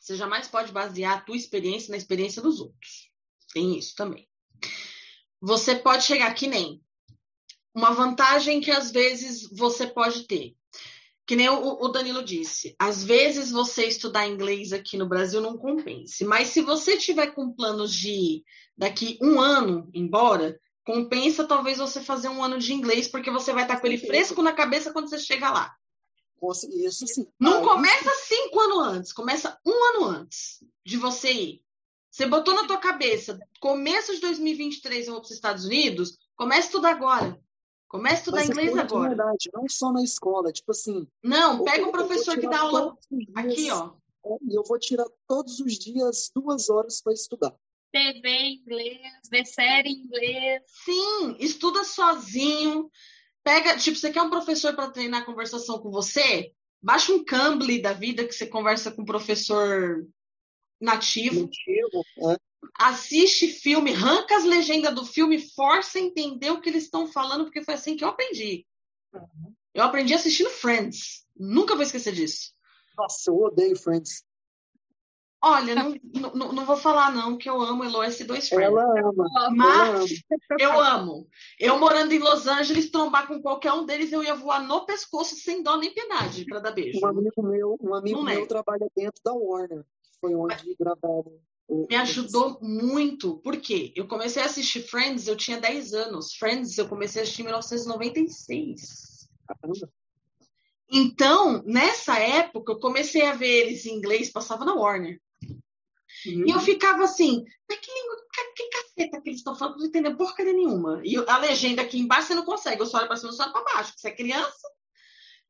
você 0.00 0.16
jamais 0.16 0.48
pode 0.48 0.72
basear 0.72 1.18
a 1.18 1.20
tua 1.20 1.36
experiência 1.36 1.90
na 1.90 1.96
experiência 1.98 2.40
dos 2.40 2.60
outros. 2.60 3.10
Tem 3.52 3.76
isso 3.76 3.94
também. 3.94 4.26
Você 5.40 5.76
pode 5.76 6.04
chegar 6.04 6.32
que 6.34 6.46
nem 6.46 6.80
uma 7.74 7.90
vantagem 7.92 8.60
que 8.60 8.70
às 8.70 8.90
vezes 8.90 9.48
você 9.50 9.86
pode 9.86 10.26
ter. 10.26 10.56
Que 11.24 11.36
nem 11.36 11.48
o, 11.48 11.88
Danilo 11.88 12.22
disse, 12.24 12.74
às 12.78 13.04
vezes 13.04 13.52
você 13.52 13.86
estudar 13.86 14.26
inglês 14.26 14.72
aqui 14.72 14.96
no 14.96 15.08
Brasil 15.08 15.40
não 15.40 15.56
compense, 15.56 16.24
mas 16.24 16.48
se 16.48 16.60
você 16.60 16.96
tiver 16.96 17.28
com 17.28 17.52
planos 17.52 17.94
de 17.94 18.10
ir 18.10 18.44
daqui 18.76 19.18
um 19.22 19.40
ano 19.40 19.88
embora, 19.94 20.58
compensa 20.84 21.44
talvez 21.44 21.78
você 21.78 22.00
fazer 22.00 22.28
um 22.28 22.42
ano 22.42 22.58
de 22.58 22.72
inglês, 22.72 23.06
porque 23.06 23.30
você 23.30 23.52
vai 23.52 23.62
estar 23.62 23.80
com 23.80 23.86
ele 23.86 23.98
fresco 23.98 24.42
na 24.42 24.52
cabeça 24.52 24.92
quando 24.92 25.08
você 25.08 25.18
chega 25.18 25.50
lá. 25.50 25.72
Isso 26.84 27.06
sim. 27.06 27.26
Não 27.38 27.62
começa 27.62 28.10
cinco 28.26 28.58
anos 28.58 28.86
antes, 28.88 29.12
começa 29.12 29.56
um 29.64 29.84
ano 29.84 30.04
antes 30.06 30.58
de 30.84 30.96
você 30.96 31.32
ir. 31.32 31.62
Você 32.10 32.26
botou 32.26 32.52
na 32.52 32.66
tua 32.66 32.78
cabeça, 32.78 33.38
começo 33.60 34.12
de 34.14 34.20
2023 34.20 35.06
eu 35.06 35.12
vou 35.14 35.22
para 35.22 35.28
os 35.28 35.34
Estados 35.34 35.64
Unidos, 35.64 36.18
comece 36.36 36.70
tudo 36.70 36.86
agora. 36.86 37.40
Comece 37.92 38.14
a 38.14 38.18
estudar 38.20 38.38
mas 38.38 38.48
inglês 38.48 38.68
estuda 38.68 38.86
de 38.86 38.94
agora. 38.94 39.08
verdade, 39.10 39.50
não 39.52 39.68
só 39.68 39.92
na 39.92 40.02
escola. 40.02 40.50
Tipo 40.50 40.70
assim, 40.70 41.06
Não, 41.22 41.62
pega 41.62 41.86
um 41.86 41.92
professor 41.92 42.40
que 42.40 42.48
dá 42.48 42.60
aula 42.60 42.96
aqui, 43.34 43.70
ó. 43.70 43.92
E 44.40 44.56
eu 44.56 44.62
vou 44.64 44.78
tirar 44.78 45.04
todos 45.28 45.60
os 45.60 45.78
dias 45.78 46.30
duas 46.34 46.70
horas 46.70 47.02
para 47.02 47.12
estudar. 47.12 47.54
TV 47.92 48.26
em 48.26 48.54
inglês, 48.54 49.28
ver 49.30 49.44
série 49.44 49.90
em 49.90 50.04
inglês. 50.04 50.62
Sim, 50.66 51.36
estuda 51.38 51.84
sozinho. 51.84 52.90
Pega, 53.44 53.76
tipo, 53.76 53.98
você 53.98 54.10
quer 54.10 54.22
um 54.22 54.30
professor 54.30 54.74
para 54.74 54.90
treinar 54.90 55.26
conversação 55.26 55.78
com 55.78 55.90
você? 55.90 56.50
Baixa 56.80 57.12
um 57.12 57.22
Cambly 57.22 57.82
da 57.82 57.92
vida 57.92 58.26
que 58.26 58.32
você 58.32 58.46
conversa 58.46 58.90
com 58.90 59.02
um 59.02 59.04
professor 59.04 60.08
nativo. 60.80 61.42
Motivo, 61.42 62.32
é. 62.32 62.51
Assiste 62.78 63.48
filme, 63.48 63.92
arranca 63.92 64.36
as 64.36 64.44
legendas 64.44 64.94
do 64.94 65.04
filme, 65.04 65.38
força 65.38 65.98
a 65.98 66.00
entender 66.00 66.50
o 66.50 66.60
que 66.60 66.68
eles 66.68 66.84
estão 66.84 67.06
falando, 67.06 67.44
porque 67.44 67.64
foi 67.64 67.74
assim 67.74 67.96
que 67.96 68.04
eu 68.04 68.08
aprendi. 68.08 68.66
Eu 69.74 69.84
aprendi 69.84 70.14
assistindo 70.14 70.50
Friends. 70.50 71.26
Nunca 71.36 71.74
vou 71.74 71.82
esquecer 71.82 72.12
disso. 72.12 72.52
Nossa, 72.96 73.30
eu 73.30 73.36
odeio 73.36 73.76
Friends. 73.76 74.24
Olha, 75.44 75.74
não, 75.74 75.94
não, 76.34 76.52
não 76.52 76.64
vou 76.64 76.76
falar 76.76 77.12
não, 77.12 77.36
que 77.36 77.50
eu 77.50 77.60
amo 77.60 77.82
Elo 77.82 77.98
S2 77.98 78.48
Friends. 78.48 78.52
Ela 78.52 78.84
ama. 78.84 79.26
Ela 79.26 79.46
ama. 79.48 79.56
Mas 79.56 80.10
eu 80.60 80.80
amo. 80.80 81.28
Eu 81.58 81.80
morando 81.80 82.12
em 82.12 82.20
Los 82.20 82.46
Angeles, 82.46 82.92
trombar 82.92 83.26
com 83.26 83.42
qualquer 83.42 83.72
um 83.72 83.84
deles, 83.84 84.12
eu 84.12 84.22
ia 84.22 84.36
voar 84.36 84.62
no 84.62 84.86
pescoço 84.86 85.34
sem 85.34 85.60
dó 85.60 85.76
nem 85.76 85.92
piedade 85.92 86.44
para 86.44 86.60
dar 86.60 86.70
beijo. 86.70 87.00
Um 87.02 87.08
amigo 87.08 87.42
meu, 87.42 87.76
um 87.82 87.92
amigo 87.92 88.18
Não 88.18 88.24
meu 88.24 88.46
trabalha 88.46 88.86
dentro 88.94 89.20
da 89.24 89.32
Warner. 89.32 89.84
Foi 90.20 90.32
onde 90.32 90.76
gravaram. 90.78 91.40
Me 91.68 91.96
ajudou 91.96 92.58
muito. 92.60 93.38
Por 93.38 93.56
quê? 93.56 93.92
Eu 93.96 94.06
comecei 94.06 94.42
a 94.42 94.46
assistir 94.46 94.82
Friends, 94.82 95.26
eu 95.26 95.36
tinha 95.36 95.60
10 95.60 95.94
anos. 95.94 96.34
Friends 96.34 96.76
eu 96.76 96.88
comecei 96.88 97.22
a 97.22 97.24
assistir 97.24 97.42
em 97.42 97.46
1996. 97.46 99.28
Caramba. 99.46 99.92
Então, 100.94 101.62
nessa 101.64 102.18
época, 102.18 102.72
eu 102.72 102.78
comecei 102.78 103.22
a 103.22 103.34
ver 103.34 103.48
eles 103.48 103.86
em 103.86 103.94
inglês, 103.94 104.30
passava 104.30 104.64
na 104.64 104.74
Warner. 104.74 105.18
Uhum. 106.26 106.46
E 106.46 106.50
eu 106.50 106.60
ficava 106.60 107.04
assim, 107.04 107.42
mas 107.68 107.78
que 107.78 107.90
língua, 107.90 108.16
que 108.54 108.68
caceta 108.68 109.20
que 109.22 109.30
eles 109.30 109.38
estão 109.40 109.56
falando, 109.56 109.78
não 109.78 109.86
entender 109.86 110.14
porcaria 110.14 110.52
nenhuma. 110.52 111.00
E 111.02 111.16
a 111.16 111.38
legenda 111.38 111.80
aqui 111.80 111.98
embaixo 111.98 112.28
você 112.28 112.34
não 112.34 112.44
consegue, 112.44 112.82
eu 112.82 112.86
só 112.86 112.98
olho 112.98 113.06
pra 113.06 113.16
cima, 113.16 113.30
eu 113.30 113.34
só 113.34 113.44
olho 113.44 113.52
pra 113.52 113.64
baixo. 113.64 113.94
Você 113.96 114.08
é 114.08 114.14
criança. 114.14 114.68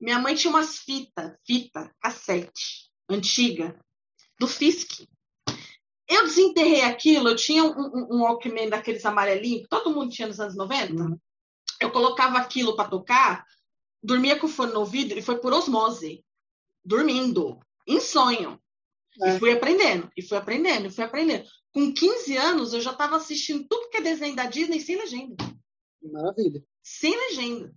Minha 0.01 0.19
mãe 0.19 0.35
tinha 0.35 0.51
umas 0.51 0.79
fitas, 0.79 1.33
fita, 1.45 1.95
cassete, 2.01 2.91
antiga, 3.09 3.79
do 4.39 4.47
Fisk. 4.47 5.07
Eu 6.13 6.25
desenterrei 6.25 6.83
aquilo, 6.83 7.31
eu 7.31 7.37
tinha 7.37 7.65
um, 7.65 7.71
um, 7.71 8.17
um 8.17 8.23
Walkman 8.23 8.69
daqueles 8.69 9.05
amarelinhos, 9.07 9.63
que 9.63 9.69
todo 9.69 9.95
mundo 9.95 10.13
tinha 10.13 10.29
nos 10.29 10.39
anos 10.39 10.55
90. 10.55 10.93
Uhum. 10.93 11.19
Eu 11.81 11.91
colocava 11.91 12.37
aquilo 12.37 12.77
para 12.77 12.91
tocar, 12.91 13.47
dormia 14.03 14.39
com 14.39 14.47
o 14.47 14.51
fone 14.51 14.75
no 14.75 14.81
ouvido 14.81 15.19
e 15.19 15.23
foi 15.23 15.39
por 15.39 15.55
osmose, 15.55 16.23
dormindo, 16.85 17.59
em 17.87 17.99
sonho. 17.99 18.61
É. 19.23 19.31
E 19.31 19.39
fui 19.39 19.53
aprendendo, 19.53 20.11
e 20.15 20.23
fui 20.23 20.37
aprendendo, 20.37 20.87
e 20.87 20.91
fui 20.91 21.03
aprendendo. 21.03 21.49
Com 21.73 21.91
15 21.91 22.37
anos, 22.37 22.75
eu 22.75 22.83
já 22.83 22.91
estava 22.91 23.17
assistindo 23.17 23.67
tudo 23.67 23.89
que 23.89 23.97
é 23.97 24.03
desenho 24.03 24.37
da 24.37 24.45
Disney 24.45 24.81
sem 24.81 24.97
legenda. 24.97 25.37
Maravilha. 26.03 26.63
Sem 26.83 27.17
legenda. 27.17 27.75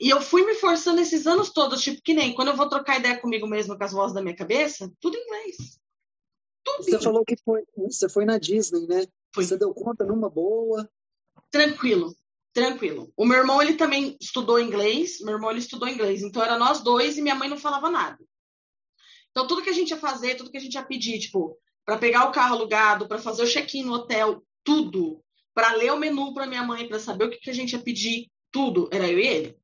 E 0.00 0.08
eu 0.08 0.22
fui 0.22 0.46
me 0.46 0.54
forçando 0.54 1.02
esses 1.02 1.26
anos 1.26 1.50
todos, 1.50 1.82
tipo, 1.82 2.00
que 2.02 2.14
nem 2.14 2.34
quando 2.34 2.48
eu 2.48 2.56
vou 2.56 2.68
trocar 2.68 2.98
ideia 2.98 3.20
comigo 3.20 3.46
mesmo 3.46 3.76
com 3.76 3.84
as 3.84 3.92
vozes 3.92 4.14
da 4.14 4.22
minha 4.22 4.36
cabeça, 4.36 4.90
tudo 5.00 5.18
em 5.18 5.22
inglês. 5.22 5.78
Tudo 6.76 6.84
você 6.84 7.00
falou 7.00 7.24
que 7.24 7.36
foi, 7.36 7.64
você 7.76 8.08
foi 8.08 8.24
na 8.24 8.38
Disney, 8.38 8.86
né? 8.86 9.06
Foi. 9.34 9.44
Você 9.44 9.56
deu 9.56 9.72
conta 9.74 10.04
numa 10.04 10.28
boa. 10.28 10.88
Tranquilo, 11.50 12.14
tranquilo. 12.52 13.12
O 13.16 13.24
meu 13.24 13.38
irmão, 13.38 13.60
ele 13.62 13.74
também 13.74 14.16
estudou 14.20 14.60
inglês, 14.60 15.20
meu 15.20 15.34
irmão, 15.34 15.50
ele 15.50 15.60
estudou 15.60 15.88
inglês, 15.88 16.22
então 16.22 16.42
era 16.42 16.58
nós 16.58 16.82
dois 16.82 17.16
e 17.16 17.22
minha 17.22 17.34
mãe 17.34 17.48
não 17.48 17.56
falava 17.56 17.90
nada. 17.90 18.18
Então, 19.30 19.46
tudo 19.46 19.62
que 19.62 19.70
a 19.70 19.74
gente 19.74 19.90
ia 19.90 19.96
fazer, 19.96 20.36
tudo 20.36 20.50
que 20.50 20.56
a 20.56 20.60
gente 20.60 20.74
ia 20.74 20.82
pedir, 20.82 21.18
tipo, 21.18 21.56
para 21.84 21.96
pegar 21.96 22.28
o 22.28 22.32
carro 22.32 22.54
alugado, 22.54 23.06
para 23.06 23.18
fazer 23.18 23.42
o 23.42 23.46
check-in 23.46 23.84
no 23.84 23.94
hotel, 23.94 24.42
tudo, 24.64 25.22
para 25.54 25.74
ler 25.74 25.92
o 25.92 25.98
menu 25.98 26.34
para 26.34 26.46
minha 26.46 26.62
mãe, 26.62 26.88
para 26.88 26.98
saber 26.98 27.24
o 27.24 27.30
que, 27.30 27.38
que 27.38 27.50
a 27.50 27.54
gente 27.54 27.72
ia 27.72 27.78
pedir, 27.78 28.30
tudo, 28.50 28.88
era 28.92 29.08
eu 29.08 29.18
e 29.18 29.26
ele. 29.26 29.58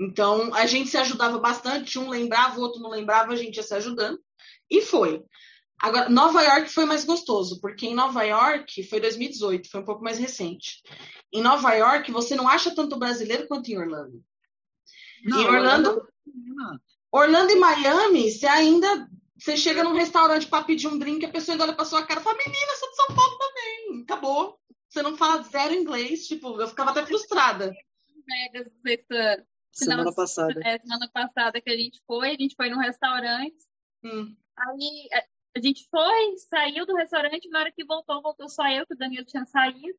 Então, 0.00 0.54
a 0.54 0.64
gente 0.64 0.88
se 0.88 0.96
ajudava 0.96 1.38
bastante, 1.38 1.98
um 1.98 2.08
lembrava, 2.08 2.58
o 2.58 2.62
outro 2.62 2.80
não 2.80 2.88
lembrava, 2.88 3.32
a 3.32 3.36
gente 3.36 3.56
ia 3.56 3.62
se 3.62 3.74
ajudando. 3.74 4.18
E 4.70 4.80
foi. 4.80 5.22
Agora, 5.82 6.08
Nova 6.10 6.42
York 6.42 6.70
foi 6.70 6.84
mais 6.84 7.04
gostoso, 7.04 7.60
porque 7.60 7.86
em 7.86 7.94
Nova 7.94 8.22
York 8.22 8.82
foi 8.84 9.00
2018, 9.00 9.70
foi 9.70 9.80
um 9.80 9.84
pouco 9.84 10.04
mais 10.04 10.18
recente. 10.18 10.82
Em 11.32 11.42
Nova 11.42 11.72
York, 11.72 12.10
você 12.12 12.34
não 12.34 12.46
acha 12.46 12.74
tanto 12.74 12.98
brasileiro 12.98 13.48
quanto 13.48 13.70
em 13.70 13.78
Orlando. 13.78 14.22
Não, 15.24 15.40
em 15.40 15.46
Orlando, 15.46 16.06
Orlando 17.10 17.52
e 17.52 17.56
Miami, 17.56 18.30
você 18.30 18.46
ainda 18.46 19.08
você 19.38 19.56
chega 19.56 19.82
num 19.82 19.94
restaurante 19.94 20.46
para 20.46 20.64
pedir 20.64 20.86
um 20.86 20.98
drink, 20.98 21.24
a 21.24 21.30
pessoa 21.30 21.54
ainda 21.54 21.64
olha 21.64 21.72
para 21.72 21.86
sua 21.86 22.04
cara 22.04 22.20
e 22.20 22.22
fala: 22.22 22.36
"Menina, 22.36 22.76
sou 22.78 22.90
de 22.90 22.96
São 22.96 23.06
Paulo 23.16 23.38
também". 23.38 24.02
Acabou. 24.02 24.60
Você 24.88 25.02
não 25.02 25.16
fala 25.16 25.42
zero 25.42 25.72
inglês, 25.72 26.26
tipo, 26.26 26.60
eu 26.60 26.68
ficava 26.68 26.90
até 26.90 27.06
frustrada. 27.06 27.72
Vegas, 28.84 29.44
Semana 29.72 30.12
passada. 30.12 30.60
É, 30.64 30.78
semana 30.78 31.08
passada 31.12 31.60
que 31.60 31.70
a 31.70 31.76
gente 31.76 32.02
foi, 32.06 32.30
a 32.30 32.36
gente 32.36 32.54
foi 32.56 32.68
num 32.68 32.78
restaurante. 32.78 33.56
Hum. 34.02 34.36
Aí 34.56 35.08
a 35.56 35.60
gente 35.60 35.88
foi, 35.90 36.36
saiu 36.48 36.86
do 36.86 36.94
restaurante, 36.94 37.48
na 37.48 37.60
hora 37.60 37.72
que 37.72 37.84
voltou, 37.84 38.22
voltou 38.22 38.48
só 38.48 38.68
eu, 38.68 38.86
que 38.86 38.94
o 38.94 38.98
Danilo 38.98 39.24
tinha 39.24 39.44
saído. 39.46 39.98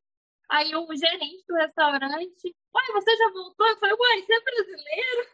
Aí 0.50 0.74
o 0.74 0.86
gerente 0.94 1.44
do 1.48 1.54
restaurante, 1.54 2.56
uai, 2.74 2.86
você 2.92 3.16
já 3.16 3.30
voltou? 3.32 3.66
Eu 3.66 3.78
falei, 3.78 3.94
uai, 3.98 4.22
você 4.22 4.34
é 4.34 4.40
brasileiro? 4.40 5.28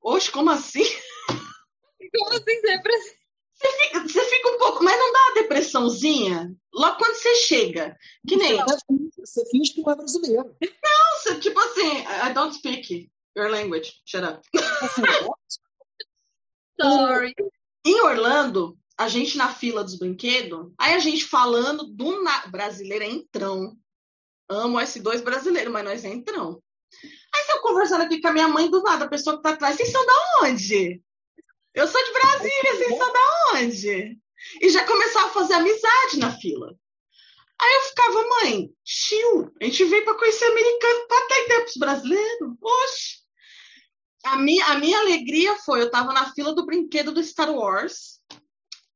Oxe, 0.00 0.30
como 0.30 0.50
assim? 0.50 0.84
Como 1.26 2.30
assim 2.30 2.60
você 2.60 2.70
é 2.70 2.82
brasileiro? 2.82 3.18
Você 3.58 3.72
fica, 3.72 4.00
você 4.00 4.24
fica 4.24 4.50
um 4.50 4.58
pouco, 4.58 4.84
mas 4.84 4.96
não 4.96 5.12
dá 5.12 5.18
uma 5.18 5.34
depressãozinha? 5.34 6.56
Logo 6.72 6.96
quando 6.96 7.14
você 7.16 7.34
chega. 7.34 7.98
Que 8.26 8.36
nem. 8.36 8.56
Você 9.18 9.44
finge 9.50 9.74
que 9.74 9.82
não 9.82 9.92
é 9.92 9.96
brasileiro. 9.96 10.56
Não, 10.62 11.18
você, 11.18 11.40
tipo 11.40 11.58
assim, 11.58 11.98
I 11.98 12.32
don't 12.32 12.54
speak. 12.54 13.10
Your 13.36 13.50
language. 13.50 14.00
Shut 14.06 14.24
up. 14.24 14.42
Sorry. 16.80 17.34
Em 17.84 18.00
Orlando, 18.00 18.78
a 18.98 19.06
gente 19.06 19.38
na 19.38 19.54
fila 19.54 19.84
dos 19.84 19.96
brinquedos, 19.96 20.72
aí 20.76 20.94
a 20.94 20.98
gente 20.98 21.24
falando 21.24 21.84
do 21.84 22.20
na... 22.20 22.48
brasileiro 22.48 23.04
é 23.04 23.08
entrão. 23.08 23.78
Amo 24.48 24.78
S2 24.78 25.22
brasileiro, 25.22 25.70
mas 25.70 25.84
nós 25.84 26.04
é 26.04 26.08
entrão. 26.08 26.60
Aí 27.32 27.44
você 27.44 27.60
conversando 27.60 28.02
aqui 28.02 28.20
com 28.20 28.28
a 28.28 28.32
minha 28.32 28.48
mãe 28.48 28.68
do 28.68 28.82
nada, 28.82 29.04
a 29.04 29.08
pessoa 29.08 29.36
que 29.36 29.42
tá 29.42 29.50
atrás, 29.50 29.76
vocês 29.76 29.92
são 29.92 30.04
da 30.04 30.12
onde? 30.42 31.00
Eu 31.74 31.86
sou 31.86 32.04
de 32.04 32.12
Brasília, 32.12 32.74
vocês 32.74 32.98
são 32.98 33.12
da 33.12 33.52
onde? 33.54 34.18
E 34.60 34.68
já 34.70 34.84
começava 34.84 35.26
a 35.26 35.32
fazer 35.32 35.54
amizade 35.54 36.18
na 36.18 36.36
fila. 36.36 36.74
Aí 37.60 37.74
eu 37.74 37.80
ficava, 37.82 38.28
mãe, 38.28 38.70
tio, 38.84 39.52
a 39.60 39.64
gente 39.64 39.84
veio 39.84 40.04
para 40.04 40.18
conhecer 40.18 40.44
americano, 40.44 41.06
para 41.08 41.28
dar 41.28 41.44
ideia 41.44 41.60
pros 41.60 41.76
brasileiros. 41.76 42.48
A 44.24 44.36
minha, 44.38 44.66
a 44.66 44.78
minha 44.78 44.98
alegria 44.98 45.56
foi, 45.56 45.82
eu 45.82 45.86
estava 45.86 46.12
na 46.12 46.32
fila 46.32 46.54
do 46.54 46.66
brinquedo 46.66 47.12
do 47.12 47.22
Star 47.22 47.50
Wars, 47.50 48.17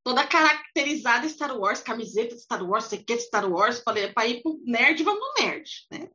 toda 0.04 0.26
caracterizada 0.26 1.28
Star 1.28 1.56
Wars, 1.58 1.80
camiseta 1.80 2.34
de 2.34 2.42
Star 2.42 2.62
Wars, 2.62 2.84
sequete 2.84 3.20
de 3.20 3.26
Star 3.26 3.50
Wars, 3.50 3.80
falei, 3.80 4.12
para 4.12 4.26
ir 4.26 4.42
pro 4.42 4.60
nerd, 4.64 5.02
vamos 5.02 5.20
no 5.20 5.44
nerd, 5.44 5.70
né? 5.90 6.08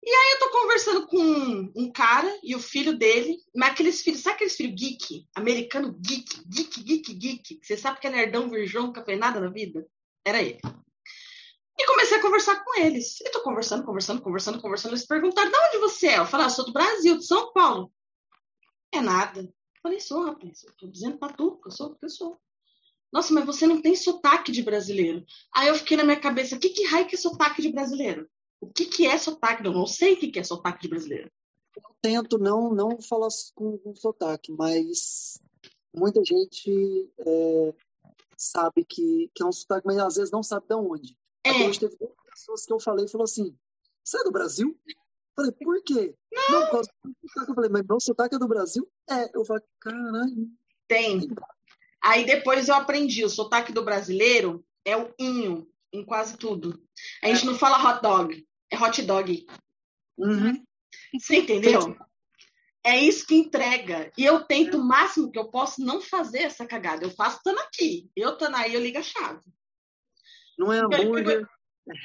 E 0.00 0.10
aí 0.10 0.32
eu 0.32 0.38
tô 0.38 0.50
conversando 0.50 1.06
com 1.06 1.72
um, 1.76 1.92
cara 1.92 2.38
e 2.42 2.54
o 2.54 2.60
filho 2.60 2.96
dele, 2.96 3.36
mas 3.54 3.70
aqueles 3.70 4.00
filhos, 4.00 4.20
sabe 4.20 4.36
aqueles 4.36 4.56
filhos 4.56 4.80
geek? 4.80 5.26
Americano 5.34 5.92
geek, 6.00 6.42
geek, 6.48 6.82
geek, 6.82 7.14
geek, 7.14 7.60
você 7.62 7.76
sabe 7.76 8.00
que 8.00 8.06
é 8.06 8.10
nerdão, 8.10 8.48
virgão, 8.48 8.86
nunca 8.86 9.04
fez 9.04 9.18
nada 9.18 9.40
na 9.40 9.50
vida? 9.50 9.86
Era 10.24 10.40
ele. 10.40 10.60
E 11.78 11.86
comecei 11.86 12.18
a 12.18 12.22
conversar 12.22 12.64
com 12.64 12.80
eles. 12.80 13.20
E 13.20 13.30
tô 13.30 13.40
conversando, 13.42 13.84
conversando, 13.84 14.20
conversando, 14.20 14.60
conversando. 14.60 14.92
Eles 14.92 15.06
perguntaram, 15.06 15.50
de 15.50 15.56
onde 15.56 15.78
você 15.78 16.08
é? 16.08 16.18
Eu 16.18 16.26
falei, 16.26 16.46
ah, 16.46 16.48
eu 16.48 16.52
sou 16.52 16.64
do 16.64 16.72
Brasil, 16.72 17.16
de 17.16 17.24
São 17.24 17.52
Paulo. 17.52 17.92
É 18.92 19.00
nada. 19.00 19.42
Eu 19.42 19.52
falei, 19.80 20.00
sou, 20.00 20.24
rapaz. 20.24 20.64
Eu 20.64 20.74
tô 20.76 20.88
dizendo 20.88 21.18
pra 21.18 21.32
tu 21.32 21.56
que 21.60 21.68
eu 21.68 21.72
sou, 21.72 21.90
porque 21.90 22.06
eu 22.06 22.10
sou. 22.10 22.40
Nossa, 23.12 23.32
mas 23.32 23.46
você 23.46 23.66
não 23.66 23.80
tem 23.80 23.96
sotaque 23.96 24.52
de 24.52 24.62
brasileiro. 24.62 25.24
Aí 25.54 25.68
eu 25.68 25.74
fiquei 25.74 25.96
na 25.96 26.04
minha 26.04 26.20
cabeça, 26.20 26.56
o 26.56 26.58
que, 26.58 26.70
que 26.70 26.86
raio 26.86 27.06
que 27.06 27.14
é 27.14 27.18
sotaque 27.18 27.62
de 27.62 27.72
brasileiro? 27.72 28.28
O 28.60 28.66
que, 28.66 28.86
que 28.86 29.06
é 29.06 29.16
sotaque? 29.16 29.64
Eu 29.64 29.72
não 29.72 29.86
sei 29.86 30.14
o 30.14 30.16
que, 30.18 30.28
que 30.28 30.38
é 30.38 30.44
sotaque 30.44 30.82
de 30.82 30.88
brasileiro. 30.88 31.30
Eu 31.76 31.94
tento 32.02 32.38
não, 32.38 32.74
não 32.74 33.00
falar 33.00 33.28
com, 33.54 33.78
com 33.78 33.94
sotaque, 33.94 34.52
mas 34.52 35.40
muita 35.94 36.22
gente 36.24 37.10
é, 37.18 37.74
sabe 38.36 38.84
que, 38.84 39.30
que 39.34 39.42
é 39.42 39.46
um 39.46 39.52
sotaque, 39.52 39.86
mas 39.86 39.98
às 39.98 40.16
vezes 40.16 40.30
não 40.30 40.42
sabe 40.42 40.66
de 40.68 40.74
onde. 40.74 41.16
É. 41.44 41.50
A 41.50 41.52
gente 41.54 41.80
teve 41.80 41.96
duas 41.96 42.12
pessoas 42.30 42.66
que 42.66 42.72
eu 42.72 42.80
falei 42.80 43.04
e 43.04 43.10
falou 43.10 43.24
assim: 43.24 43.56
Você 44.04 44.18
é 44.18 44.24
do 44.24 44.32
Brasil? 44.32 44.78
Eu 44.86 45.44
falei, 45.44 45.52
por 45.52 45.82
quê? 45.84 46.14
Não, 46.32 46.50
não 46.50 46.66
por 46.66 46.70
causa 46.72 46.90
do 47.04 47.28
sotaque. 47.28 47.50
Eu 47.50 47.54
falei, 47.54 47.70
mas 47.70 47.86
meu 47.86 48.00
sotaque 48.00 48.34
é 48.34 48.38
do 48.38 48.48
Brasil? 48.48 48.90
É. 49.08 49.30
Eu 49.36 49.44
falei, 49.44 49.62
caralho. 49.80 50.50
Tem. 50.88 51.28
Aí 52.02 52.24
depois 52.24 52.68
eu 52.68 52.74
aprendi, 52.74 53.24
o 53.24 53.28
sotaque 53.28 53.72
do 53.72 53.84
brasileiro 53.84 54.64
é 54.84 54.96
o 54.96 55.12
inho 55.18 55.68
em 55.92 56.04
quase 56.04 56.36
tudo. 56.36 56.82
A 57.22 57.28
gente 57.28 57.46
não 57.46 57.54
fala 57.54 57.90
hot 57.90 58.02
dog, 58.02 58.46
é 58.70 58.78
hot 58.78 59.02
dog. 59.02 59.46
Uhum. 60.16 60.64
Você 61.18 61.38
entendeu? 61.38 61.96
É 62.84 62.98
isso 62.98 63.26
que 63.26 63.34
entrega. 63.34 64.10
E 64.16 64.24
eu 64.24 64.44
tento 64.44 64.78
o 64.78 64.84
máximo 64.84 65.30
que 65.30 65.38
eu 65.38 65.50
posso 65.50 65.84
não 65.84 66.00
fazer 66.00 66.40
essa 66.40 66.66
cagada. 66.66 67.04
Eu 67.04 67.10
faço 67.10 67.36
estando 67.36 67.58
aqui. 67.58 68.10
Eu 68.16 68.32
estando 68.32 68.56
aí, 68.56 68.72
eu 68.72 68.80
ligo 68.80 68.98
a 68.98 69.02
chave. 69.02 69.40
Não 70.58 70.72
é 70.72 70.78
hambúrguer. 70.78 71.46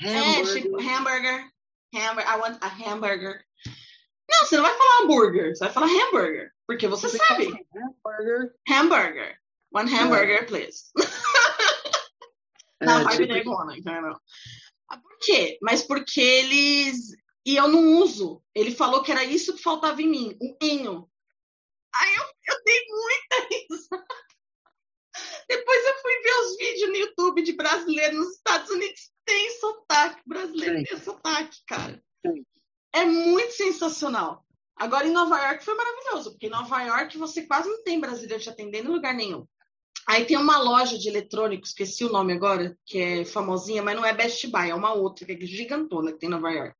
É, 0.04 0.40
é 0.40 0.44
tipo 0.44 0.80
hambúrguer. 0.80 1.50
Hamburger. 1.94 2.34
I 2.34 2.38
want 2.38 2.58
a 2.62 2.68
hamburger. 2.68 3.46
Não, 4.30 4.48
você 4.48 4.56
não 4.58 4.64
vai 4.64 4.78
falar 4.78 5.04
hambúrguer, 5.04 5.56
você 5.56 5.64
vai 5.66 5.74
falar 5.74 5.88
hambúrguer. 5.88 6.52
Porque 6.68 6.88
você, 6.88 7.08
você 7.08 7.18
sabe. 7.18 7.48
Hamburger. 7.76 8.56
Hamburger. 8.70 9.43
One 9.74 9.92
hamburger, 9.92 10.44
é. 10.44 10.46
please. 10.46 10.92
não, 12.82 13.04
vai 13.04 13.18
tipo... 13.18 13.44
Gona, 13.44 13.78
entendeu? 13.78 14.16
Ah, 14.90 14.98
por 14.98 15.18
quê? 15.20 15.58
Mas 15.62 15.82
porque 15.82 16.22
eles. 16.22 17.10
E 17.46 17.56
eu 17.56 17.68
não 17.68 17.98
uso. 18.02 18.44
Ele 18.54 18.72
falou 18.72 19.02
que 19.02 19.12
era 19.12 19.24
isso 19.24 19.56
que 19.56 19.64
faltava 19.64 20.02
em 20.02 20.10
mim, 20.10 20.38
o 20.40 20.58
inho. 20.62 21.10
Aí 21.96 22.16
eu, 22.16 22.24
eu 22.24 22.64
dei 22.64 22.86
muita 22.88 23.48
risada. 23.52 24.06
Depois 25.48 25.86
eu 25.86 26.02
fui 26.02 26.22
ver 26.22 26.36
os 26.40 26.58
vídeos 26.58 26.90
no 26.90 26.96
YouTube 26.96 27.44
de 27.44 27.54
brasileiro 27.54 28.18
nos 28.18 28.36
Estados 28.36 28.70
Unidos. 28.70 29.12
Tem 29.26 29.60
sotaque 29.60 30.22
brasileiro, 30.26 30.80
Sim. 30.80 30.84
tem 30.86 31.00
sotaque, 31.00 31.58
cara. 31.68 32.04
Sim. 32.26 32.46
É 32.94 33.06
muito 33.06 33.52
sensacional. 33.54 34.46
Agora, 34.76 35.08
em 35.08 35.12
Nova 35.12 35.38
York 35.38 35.64
foi 35.64 35.76
maravilhoso, 35.76 36.32
porque 36.32 36.48
em 36.48 36.52
Nova 36.52 36.82
York 36.82 37.18
você 37.18 37.46
quase 37.46 37.70
não 37.70 37.84
tem 37.84 38.00
brasileiro 38.00 38.42
te 38.42 38.50
atendendo 38.50 38.90
em 38.90 38.94
lugar 38.94 39.14
nenhum. 39.14 39.48
Aí 40.08 40.26
tem 40.26 40.38
uma 40.38 40.58
loja 40.58 40.98
de 40.98 41.08
eletrônicos, 41.08 41.70
esqueci 41.70 42.04
o 42.04 42.12
nome 42.12 42.34
agora, 42.34 42.78
que 42.86 42.98
é 43.00 43.26
famosinha, 43.26 43.82
mas 43.82 43.96
não 43.96 44.06
é 44.06 44.14
Best 44.14 44.48
Buy, 44.48 44.70
é 44.70 44.76
uma 44.76 44.94
outra, 44.94 45.26
que 45.26 45.32
é 45.32 45.46
gigantona 45.46 46.12
que 46.12 46.20
tem 46.20 46.28
em 46.28 46.32
Nova 46.32 46.52
York. 46.52 46.76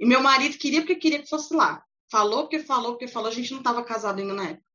E 0.00 0.06
meu 0.06 0.20
marido 0.20 0.58
queria 0.58 0.80
porque 0.80 0.96
queria 0.96 1.22
que 1.22 1.28
fosse 1.28 1.54
lá. 1.54 1.84
falou 2.10 2.42
porque 2.42 2.58
falou 2.58 2.92
porque 2.92 3.06
falou, 3.06 3.28
a 3.28 3.34
gente 3.34 3.52
não 3.52 3.58
estava 3.58 3.84
casado 3.84 4.18
ainda 4.18 4.34
na 4.34 4.48
época. 4.50 4.66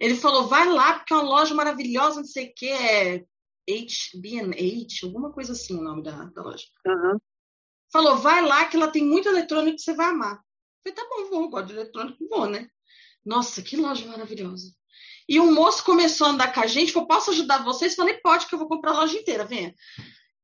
Ele 0.00 0.16
falou, 0.16 0.48
vai 0.48 0.68
lá, 0.68 0.94
porque 0.94 1.12
é 1.12 1.16
uma 1.16 1.22
loja 1.22 1.54
maravilhosa, 1.54 2.16
não 2.16 2.26
sei 2.26 2.46
o 2.46 2.54
que, 2.54 2.68
é 2.68 3.24
HB&H, 3.68 5.06
alguma 5.06 5.32
coisa 5.32 5.52
assim 5.52 5.78
o 5.78 5.82
nome 5.82 6.02
da, 6.02 6.24
da 6.24 6.42
loja. 6.42 6.64
Uhum. 6.84 7.18
Falou, 7.92 8.16
vai 8.16 8.42
lá 8.42 8.64
que 8.64 8.76
ela 8.76 8.90
tem 8.90 9.04
muito 9.04 9.28
eletrônico 9.28 9.76
que 9.76 9.82
você 9.82 9.94
vai 9.94 10.06
amar. 10.06 10.36
Eu 10.84 10.92
falei, 10.92 10.94
tá 10.94 11.06
bom, 11.08 11.30
vou, 11.30 11.50
gosto 11.50 11.68
de 11.68 11.74
eletrônico, 11.74 12.28
vou, 12.28 12.48
né? 12.48 12.68
Nossa, 13.24 13.62
que 13.62 13.76
loja 13.76 14.04
maravilhosa. 14.06 14.74
E 15.32 15.40
o 15.40 15.50
moço 15.50 15.82
começou 15.82 16.26
a 16.26 16.30
andar 16.30 16.52
com 16.52 16.60
a 16.60 16.66
gente, 16.66 16.92
falou, 16.92 17.08
posso 17.08 17.30
ajudar 17.30 17.64
vocês? 17.64 17.94
Falei, 17.94 18.18
pode, 18.18 18.46
que 18.46 18.54
eu 18.54 18.58
vou 18.58 18.68
comprar 18.68 18.90
a 18.90 19.00
loja 19.00 19.16
inteira, 19.16 19.46
venha. 19.46 19.74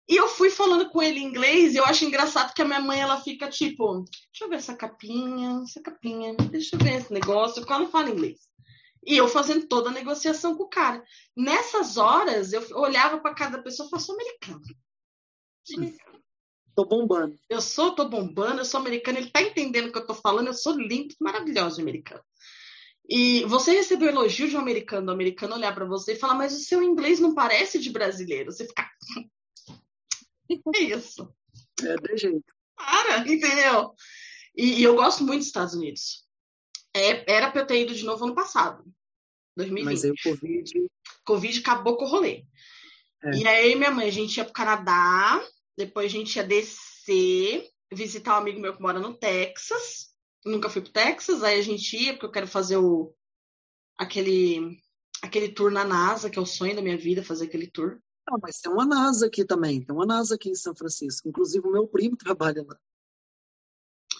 E 0.08 0.16
eu 0.16 0.26
fui 0.28 0.48
falando 0.48 0.88
com 0.88 1.02
ele 1.02 1.20
em 1.20 1.24
inglês, 1.24 1.74
e 1.74 1.76
eu 1.76 1.84
acho 1.84 2.06
engraçado 2.06 2.54
que 2.54 2.62
a 2.62 2.64
minha 2.64 2.80
mãe, 2.80 2.98
ela 2.98 3.20
fica 3.20 3.50
tipo, 3.50 4.02
deixa 4.32 4.44
eu 4.44 4.48
ver 4.48 4.56
essa 4.56 4.74
capinha, 4.74 5.60
essa 5.62 5.82
capinha, 5.82 6.34
deixa 6.50 6.74
eu 6.74 6.80
ver 6.80 6.94
esse 6.94 7.12
negócio, 7.12 7.56
porque 7.56 7.70
ela 7.70 7.82
não 7.82 7.90
fala 7.90 8.08
inglês. 8.08 8.38
E 9.04 9.14
eu 9.14 9.28
fazendo 9.28 9.68
toda 9.68 9.90
a 9.90 9.92
negociação 9.92 10.56
com 10.56 10.62
o 10.62 10.70
cara. 10.70 11.04
Nessas 11.36 11.98
horas, 11.98 12.54
eu 12.54 12.66
olhava 12.74 13.18
para 13.18 13.34
cada 13.34 13.62
pessoa 13.62 13.86
e 13.86 13.90
falava, 13.90 14.06
sou 14.06 14.14
americano. 14.14 14.62
Tô 16.74 16.86
bombando. 16.86 17.38
Eu 17.46 17.60
sou, 17.60 17.94
tô 17.94 18.08
bombando, 18.08 18.62
eu 18.62 18.64
sou 18.64 18.80
americano, 18.80 19.18
ele 19.18 19.30
tá 19.30 19.42
entendendo 19.42 19.88
o 19.88 19.92
que 19.92 19.98
eu 19.98 20.06
tô 20.06 20.14
falando, 20.14 20.46
eu 20.46 20.54
sou 20.54 20.72
lindo, 20.72 21.14
maravilhoso 21.20 21.78
americano. 21.78 22.22
E 23.08 23.42
você 23.44 23.72
recebeu 23.72 24.08
elogio 24.08 24.48
de 24.48 24.56
um 24.56 24.60
americano, 24.60 25.06
do 25.06 25.12
americano 25.12 25.54
olhar 25.54 25.74
para 25.74 25.86
você 25.86 26.12
e 26.12 26.16
falar, 26.16 26.34
mas 26.34 26.52
o 26.52 26.60
seu 26.60 26.82
inglês 26.82 27.18
não 27.18 27.34
parece 27.34 27.78
de 27.78 27.90
brasileiro. 27.90 28.52
Você 28.52 28.66
fica. 28.66 28.86
é 30.76 30.80
isso. 30.80 31.34
É 31.82 31.96
de 31.96 32.16
jeito. 32.18 32.54
Para, 32.76 33.20
entendeu? 33.20 33.94
E, 34.54 34.80
e, 34.80 34.82
eu 34.82 34.94
gosto 34.94 35.24
muito 35.24 35.38
dos 35.38 35.46
Estados 35.46 35.74
Unidos. 35.74 36.26
É, 36.94 37.32
era 37.32 37.50
para 37.50 37.62
eu 37.62 37.66
ter 37.66 37.82
ido 37.82 37.94
de 37.94 38.04
novo 38.04 38.24
ano 38.24 38.34
passado, 38.34 38.84
2020. 39.56 39.84
Mas 39.84 40.04
aí 40.04 40.10
o 40.10 40.14
Covid. 40.22 40.86
Covid 41.24 41.58
acabou 41.60 41.96
com 41.96 42.04
o 42.04 42.08
rolê. 42.08 42.44
É. 43.24 43.30
E 43.36 43.48
aí, 43.48 43.74
minha 43.74 43.90
mãe, 43.90 44.08
a 44.08 44.12
gente 44.12 44.36
ia 44.36 44.44
pro 44.44 44.52
Canadá, 44.52 45.42
depois 45.76 46.06
a 46.06 46.16
gente 46.16 46.36
ia 46.36 46.44
descer, 46.44 47.68
visitar 47.92 48.34
um 48.34 48.38
amigo 48.38 48.60
meu 48.60 48.76
que 48.76 48.82
mora 48.82 48.98
no 49.00 49.14
Texas. 49.14 50.07
Nunca 50.44 50.70
fui 50.70 50.82
pro 50.82 50.92
Texas, 50.92 51.42
aí 51.42 51.58
a 51.58 51.62
gente 51.62 51.96
ia, 51.96 52.12
porque 52.12 52.26
eu 52.26 52.32
quero 52.32 52.46
fazer 52.46 52.76
o 52.76 53.14
aquele 53.96 54.80
aquele 55.22 55.48
tour 55.48 55.70
na 55.70 55.84
NASA, 55.84 56.30
que 56.30 56.38
é 56.38 56.42
o 56.42 56.46
sonho 56.46 56.76
da 56.76 56.82
minha 56.82 56.96
vida, 56.96 57.24
fazer 57.24 57.46
aquele 57.46 57.66
tour. 57.66 58.00
Ah, 58.30 58.38
mas 58.40 58.60
tem 58.60 58.70
uma 58.70 58.86
NASA 58.86 59.26
aqui 59.26 59.44
também, 59.44 59.82
tem 59.82 59.94
uma 59.94 60.06
NASA 60.06 60.34
aqui 60.34 60.50
em 60.50 60.54
São 60.54 60.74
Francisco. 60.74 61.28
Inclusive 61.28 61.66
o 61.66 61.72
meu 61.72 61.86
primo 61.86 62.16
trabalha 62.18 62.64
lá. 62.66 62.78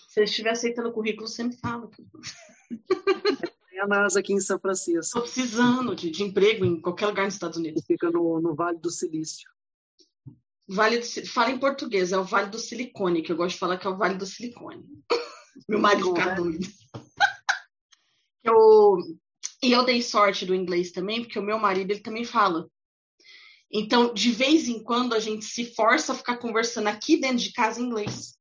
Se 0.08 0.20
ele 0.20 0.24
estiver 0.24 0.50
aceitando 0.50 0.88
o 0.88 0.92
currículo, 0.92 1.28
sempre 1.28 1.58
fala. 1.58 1.88
Tem 3.68 3.80
a 3.80 3.86
NASA 3.86 4.18
aqui 4.18 4.32
em 4.32 4.40
São 4.40 4.58
Francisco. 4.58 5.00
Estou 5.00 5.22
precisando 5.22 5.94
de, 5.94 6.10
de, 6.10 6.24
emprego 6.24 6.64
em 6.64 6.80
qualquer 6.80 7.06
lugar 7.06 7.26
nos 7.26 7.34
Estados 7.34 7.58
Unidos. 7.58 7.84
Fica 7.86 8.10
no, 8.10 8.40
no 8.40 8.54
Vale 8.54 8.78
do 8.78 8.90
Silício. 8.90 9.48
Vale 10.66 10.98
do, 10.98 11.26
fala 11.28 11.50
em 11.50 11.58
português, 11.58 12.10
é 12.10 12.18
o 12.18 12.24
Vale 12.24 12.50
do 12.50 12.58
Silicone, 12.58 13.22
que 13.22 13.30
eu 13.30 13.36
gosto 13.36 13.54
de 13.54 13.60
falar 13.60 13.78
que 13.78 13.86
é 13.86 13.90
o 13.90 13.96
Vale 13.96 14.16
do 14.16 14.26
Silicone. 14.26 14.84
Meu 15.68 15.80
marido 15.80 16.14
fica 16.14 16.34
doido. 16.34 16.66
eu, 18.44 18.96
e 19.62 19.72
eu 19.72 19.84
dei 19.84 20.02
sorte 20.02 20.44
do 20.44 20.54
inglês 20.54 20.92
também, 20.92 21.22
porque 21.22 21.38
o 21.38 21.42
meu 21.42 21.58
marido 21.58 21.90
ele 21.90 22.00
também 22.00 22.24
fala. 22.24 22.68
Então, 23.70 24.12
de 24.14 24.30
vez 24.30 24.68
em 24.68 24.82
quando, 24.82 25.14
a 25.14 25.20
gente 25.20 25.44
se 25.44 25.74
força 25.74 26.12
a 26.12 26.16
ficar 26.16 26.38
conversando 26.38 26.88
aqui 26.88 27.16
dentro 27.16 27.38
de 27.38 27.52
casa 27.52 27.80
em 27.80 27.84
inglês. 27.84 28.38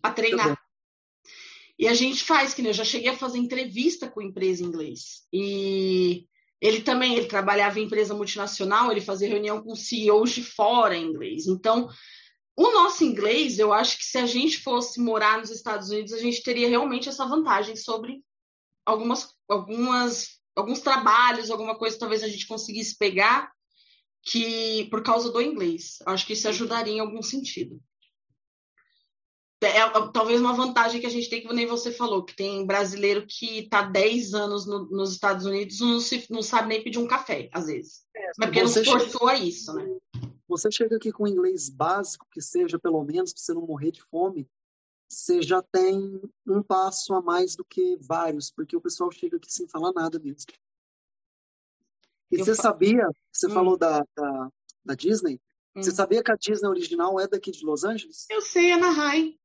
Para 0.00 0.14
treinar. 0.14 0.56
Tá 0.56 0.68
e 1.78 1.86
a 1.86 1.94
gente 1.94 2.24
faz, 2.24 2.52
que 2.52 2.60
nem 2.60 2.70
eu 2.70 2.74
já 2.74 2.84
cheguei 2.84 3.08
a 3.08 3.16
fazer 3.16 3.38
entrevista 3.38 4.08
com 4.08 4.20
empresa 4.20 4.62
em 4.62 4.66
inglês. 4.66 5.26
E 5.32 6.26
ele 6.60 6.80
também, 6.80 7.14
ele 7.14 7.28
trabalhava 7.28 7.78
em 7.78 7.84
empresa 7.84 8.14
multinacional, 8.14 8.90
ele 8.90 9.00
fazia 9.00 9.28
reunião 9.28 9.62
com 9.62 9.76
CEOs 9.76 10.32
de 10.32 10.42
fora 10.42 10.96
em 10.96 11.06
inglês. 11.06 11.46
Então, 11.46 11.88
o 12.60 12.72
nosso 12.72 13.04
inglês, 13.04 13.60
eu 13.60 13.72
acho 13.72 13.96
que 13.96 14.04
se 14.04 14.18
a 14.18 14.26
gente 14.26 14.60
fosse 14.60 15.00
morar 15.00 15.38
nos 15.38 15.48
Estados 15.48 15.90
Unidos, 15.90 16.12
a 16.12 16.18
gente 16.18 16.42
teria 16.42 16.68
realmente 16.68 17.08
essa 17.08 17.24
vantagem 17.24 17.76
sobre 17.76 18.20
algumas, 18.84 19.32
algumas, 19.48 20.40
alguns 20.56 20.80
trabalhos, 20.80 21.52
alguma 21.52 21.78
coisa 21.78 21.96
talvez 21.96 22.24
a 22.24 22.28
gente 22.28 22.48
conseguisse 22.48 22.98
pegar 22.98 23.52
que 24.24 24.88
por 24.90 25.04
causa 25.04 25.30
do 25.30 25.40
inglês. 25.40 25.98
Acho 26.04 26.26
que 26.26 26.32
isso 26.32 26.48
ajudaria 26.48 26.94
em 26.94 26.98
algum 26.98 27.22
sentido. 27.22 27.80
É, 29.60 29.78
é, 29.78 29.90
talvez 30.12 30.40
uma 30.40 30.52
vantagem 30.52 31.00
que 31.00 31.06
a 31.06 31.10
gente 31.10 31.28
tem, 31.28 31.40
que 31.40 31.52
nem 31.52 31.66
você 31.66 31.90
falou, 31.90 32.24
que 32.24 32.34
tem 32.34 32.64
brasileiro 32.64 33.26
que 33.26 33.60
está 33.60 33.82
10 33.82 34.34
anos 34.34 34.66
no, 34.66 34.86
nos 34.88 35.12
Estados 35.12 35.44
Unidos 35.44 35.80
não, 35.80 35.98
se, 35.98 36.26
não 36.30 36.42
sabe 36.42 36.68
nem 36.68 36.82
pedir 36.82 36.98
um 36.98 37.08
café, 37.08 37.48
às 37.52 37.66
vezes. 37.66 38.04
É, 38.14 38.26
Mas 38.38 38.48
porque 38.48 38.62
não 38.62 38.68
se 38.68 38.84
forçou 38.84 39.28
a 39.28 39.34
isso, 39.36 39.72
né? 39.74 39.84
Você 40.46 40.70
chega 40.70 40.96
aqui 40.96 41.10
com 41.10 41.26
inglês 41.26 41.68
básico, 41.68 42.26
que 42.32 42.40
seja 42.40 42.78
pelo 42.78 43.02
menos 43.04 43.32
para 43.32 43.42
você 43.42 43.52
não 43.52 43.66
morrer 43.66 43.90
de 43.90 44.02
fome, 44.02 44.48
você 45.08 45.42
já 45.42 45.62
tem 45.62 46.20
um 46.46 46.62
passo 46.62 47.14
a 47.14 47.22
mais 47.22 47.56
do 47.56 47.64
que 47.64 47.96
vários, 48.00 48.50
porque 48.50 48.76
o 48.76 48.80
pessoal 48.80 49.10
chega 49.10 49.38
aqui 49.38 49.52
sem 49.52 49.66
falar 49.66 49.92
nada 49.92 50.18
mesmo. 50.18 50.52
E 52.30 52.36
Eu 52.38 52.44
você 52.44 52.54
fa... 52.54 52.62
sabia, 52.62 53.08
você 53.32 53.46
hum. 53.46 53.54
falou 53.54 53.76
da, 53.76 54.04
da, 54.14 54.48
da 54.84 54.94
Disney, 54.94 55.40
hum. 55.74 55.82
você 55.82 55.90
sabia 55.90 56.22
que 56.22 56.30
a 56.30 56.36
Disney 56.36 56.68
original 56.68 57.18
é 57.18 57.26
daqui 57.26 57.50
de 57.50 57.64
Los 57.64 57.84
Angeles? 57.84 58.26
Eu 58.30 58.40
sei, 58.40 58.70
Anaheim. 58.70 59.38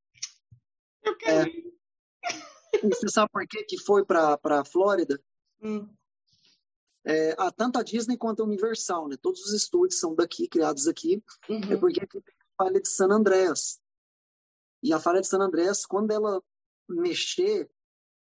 Eu 1.03 1.17
é. 1.25 1.45
E 2.83 2.89
você 2.89 3.07
sabe 3.07 3.31
por 3.31 3.45
que, 3.47 3.63
que 3.63 3.77
foi 3.77 4.03
para 4.05 4.39
a 4.43 4.65
Flórida? 4.65 5.21
Hum. 5.61 5.87
É, 7.05 7.35
a, 7.37 7.51
tanto 7.51 7.77
a 7.77 7.83
Disney 7.83 8.17
quanto 8.17 8.41
a 8.41 8.45
Universal, 8.45 9.07
né? 9.07 9.17
Todos 9.21 9.41
os 9.45 9.53
estúdios 9.53 9.99
são 9.99 10.15
daqui, 10.15 10.47
criados 10.47 10.87
aqui. 10.87 11.23
Uhum. 11.49 11.71
É 11.71 11.77
porque 11.77 12.01
aqui 12.01 12.21
tem 12.21 12.35
a 12.35 12.63
falha 12.63 12.81
de 12.81 12.87
San 12.87 13.09
Andrés. 13.11 13.79
E 14.81 14.93
a 14.93 14.99
falha 14.99 15.21
de 15.21 15.27
San 15.27 15.39
Andrés, 15.39 15.85
quando 15.85 16.11
ela 16.11 16.41
mexer, 16.89 17.69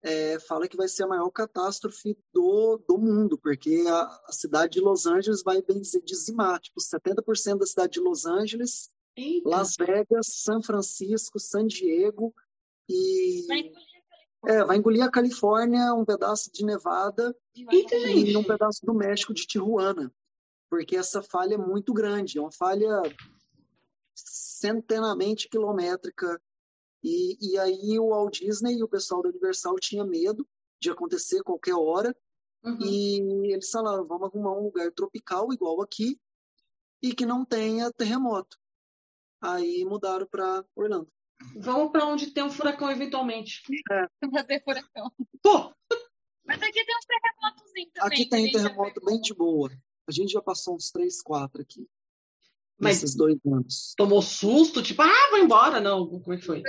é, 0.03 0.39
fala 0.41 0.67
que 0.67 0.77
vai 0.77 0.89
ser 0.89 1.05
a 1.05 1.09
maior 1.09 1.31
catástrofe 1.31 2.19
do, 2.33 2.79
do 2.89 2.99
mundo, 2.99 3.39
porque 3.39 3.85
a, 3.87 4.03
a 4.27 4.33
cidade 4.33 4.75
de 4.75 4.81
Los 4.81 5.07
Angeles 5.07 5.43
vai 5.43 5.63
bem 5.63 5.81
dizer 5.81 6.03
dizimar. 6.03 6.61
Tipo, 6.61 6.81
70% 6.81 7.59
da 7.59 7.67
cidade 7.67 7.93
de 7.95 8.01
Los 8.01 8.27
Angeles, 8.27 8.91
Eita. 9.17 9.49
Las 9.49 9.77
Vegas, 9.77 10.27
São 10.43 10.63
Francisco, 10.63 11.39
San 11.39 11.67
Diego 11.67 12.35
e 12.89 13.47
é, 14.47 14.65
vai 14.65 14.77
engolir 14.77 15.03
a 15.03 15.11
Califórnia, 15.11 15.95
um 15.95 16.05
pedaço 16.05 16.51
de 16.53 16.65
Nevada 16.65 17.35
Eita, 17.55 17.95
e 17.97 18.37
um 18.37 18.43
pedaço 18.43 18.85
do 18.85 18.93
México 18.93 19.33
de 19.33 19.47
Tijuana, 19.47 20.13
porque 20.69 20.97
essa 20.97 21.23
falha 21.23 21.55
é 21.55 21.59
muito 21.59 21.93
grande, 21.93 22.39
é 22.39 22.41
uma 22.41 22.51
falha 22.51 23.03
centenamente 24.15 25.49
quilométrica. 25.49 26.41
E, 27.05 27.37
e 27.41 27.59
aí 27.59 27.99
o 27.99 28.11
Walt 28.11 28.39
Disney 28.39 28.79
e 28.79 28.83
o 28.83 28.89
pessoal 28.89 29.23
da 29.23 29.29
Universal 29.29 29.77
tinha 29.77 30.05
medo 30.05 30.47
de 30.81 30.91
acontecer 30.91 31.43
qualquer 31.43 31.75
hora, 31.75 32.17
uhum. 32.65 32.79
e 32.81 33.53
eles 33.53 33.71
falaram, 33.71 34.07
vamos 34.07 34.29
arrumar 34.29 34.53
um 34.53 34.65
lugar 34.65 34.91
tropical 34.93 35.53
igual 35.53 35.81
aqui 35.81 36.19
e 37.01 37.15
que 37.15 37.27
não 37.27 37.45
tenha 37.45 37.93
terremoto. 37.93 38.57
Aí 39.41 39.85
mudaram 39.85 40.27
para 40.27 40.65
Orlando. 40.75 41.09
Vamos 41.57 41.93
para 41.93 42.07
onde 42.07 42.31
tem 42.31 42.43
um 42.43 42.51
furacão 42.51 42.91
eventualmente. 42.91 43.63
É. 43.91 44.07
Vai 44.29 44.45
ter 44.45 44.63
furacão. 44.63 45.13
Pô! 45.43 45.75
Mas 46.45 46.61
aqui 46.63 46.85
tem 46.85 46.97
uns 46.97 47.07
terremotos 47.07 47.63
também. 47.65 47.91
Aqui 47.99 48.29
tem 48.29 48.53
terremoto 48.53 49.05
bem 49.05 49.21
de 49.21 49.35
boa. 49.35 49.71
A 50.09 50.13
gente 50.13 50.33
já 50.33 50.43
passou 50.43 50.75
uns 50.75 50.91
três, 50.91 51.23
quatro 51.23 51.63
aqui. 51.63 51.89
Mas 52.79 53.01
nesses 53.01 53.17
dois 53.17 53.39
anos. 53.47 53.95
Tomou 53.97 54.21
susto? 54.21 54.83
Tipo, 54.83 55.03
ah, 55.03 55.31
vou 55.31 55.39
embora. 55.39 55.81
Não, 55.81 56.07
como 56.07 56.35
é 56.35 56.37
que 56.37 56.45
foi? 56.45 56.63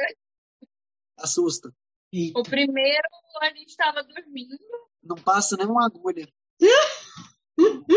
Assusta. 1.17 1.73
Eita. 2.11 2.39
O 2.39 2.43
primeiro 2.43 3.07
a 3.41 3.47
gente 3.47 3.69
estava 3.69 4.03
dormindo. 4.03 4.57
Não 5.01 5.15
passa 5.15 5.57
nem 5.57 5.65
uma 5.65 5.85
agulha. 5.85 6.31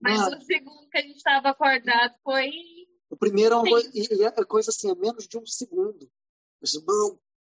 Mas 0.00 0.18
Mano. 0.18 0.36
o 0.36 0.40
segundo 0.40 0.88
que 0.88 0.98
a 0.98 1.02
gente 1.02 1.16
estava 1.16 1.50
acordado 1.50 2.14
foi 2.24 2.50
o 3.10 3.16
primeiro 3.16 3.56
é 3.56 3.58
uma 3.58 3.68
coisa, 3.68 3.90
e 3.92 4.24
é 4.24 4.44
coisa 4.44 4.70
assim, 4.70 4.90
é 4.90 4.94
menos 4.94 5.26
de 5.26 5.36
um 5.36 5.44
segundo. 5.44 6.08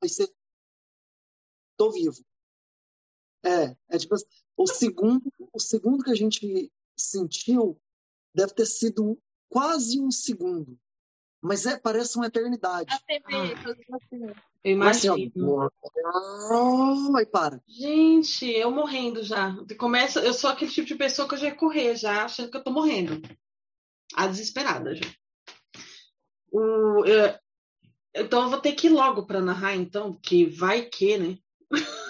Aí 0.02 0.08
você. 0.08 0.32
Tô 1.76 1.90
vivo. 1.90 2.24
É, 3.44 3.76
é 3.88 3.98
tipo 3.98 4.14
assim, 4.14 4.26
o 4.56 4.66
segundo, 4.66 5.32
o 5.52 5.60
segundo 5.60 6.04
que 6.04 6.10
a 6.10 6.14
gente 6.14 6.72
sentiu 6.96 7.80
deve 8.34 8.54
ter 8.54 8.66
sido 8.66 9.20
quase 9.48 10.00
um 10.00 10.10
segundo. 10.10 10.78
Mas 11.42 11.64
é, 11.64 11.78
parece 11.78 12.16
uma 12.16 12.26
eternidade. 12.26 12.94
A 12.94 12.98
TV, 13.00 13.24
ah. 13.28 13.96
assim. 13.96 14.26
Eu 14.62 14.72
imagino. 14.72 15.14
Assim, 15.14 15.32
Aí 17.16 17.26
para. 17.26 17.62
Gente, 17.66 18.46
eu 18.46 18.70
morrendo 18.70 19.22
já. 19.22 19.56
Começa, 19.78 20.20
eu 20.20 20.34
sou 20.34 20.50
aquele 20.50 20.70
tipo 20.70 20.86
de 20.86 20.96
pessoa 20.96 21.26
que 21.26 21.34
eu 21.34 21.38
já 21.38 21.46
ia 21.46 21.54
correr, 21.54 21.96
já 21.96 22.24
achando 22.24 22.50
que 22.50 22.58
eu 22.58 22.64
tô 22.64 22.70
morrendo. 22.70 23.22
A 24.14 24.26
desesperada 24.26 24.94
já. 24.94 25.04
O, 26.52 27.04
eu, 27.04 27.34
então 28.14 28.42
eu 28.42 28.50
vou 28.50 28.60
ter 28.60 28.72
que 28.72 28.88
ir 28.88 28.90
logo 28.90 29.24
para 29.26 29.40
narrar, 29.40 29.74
então, 29.76 30.14
que 30.14 30.46
vai 30.46 30.82
que, 30.82 31.16
né? 31.18 31.38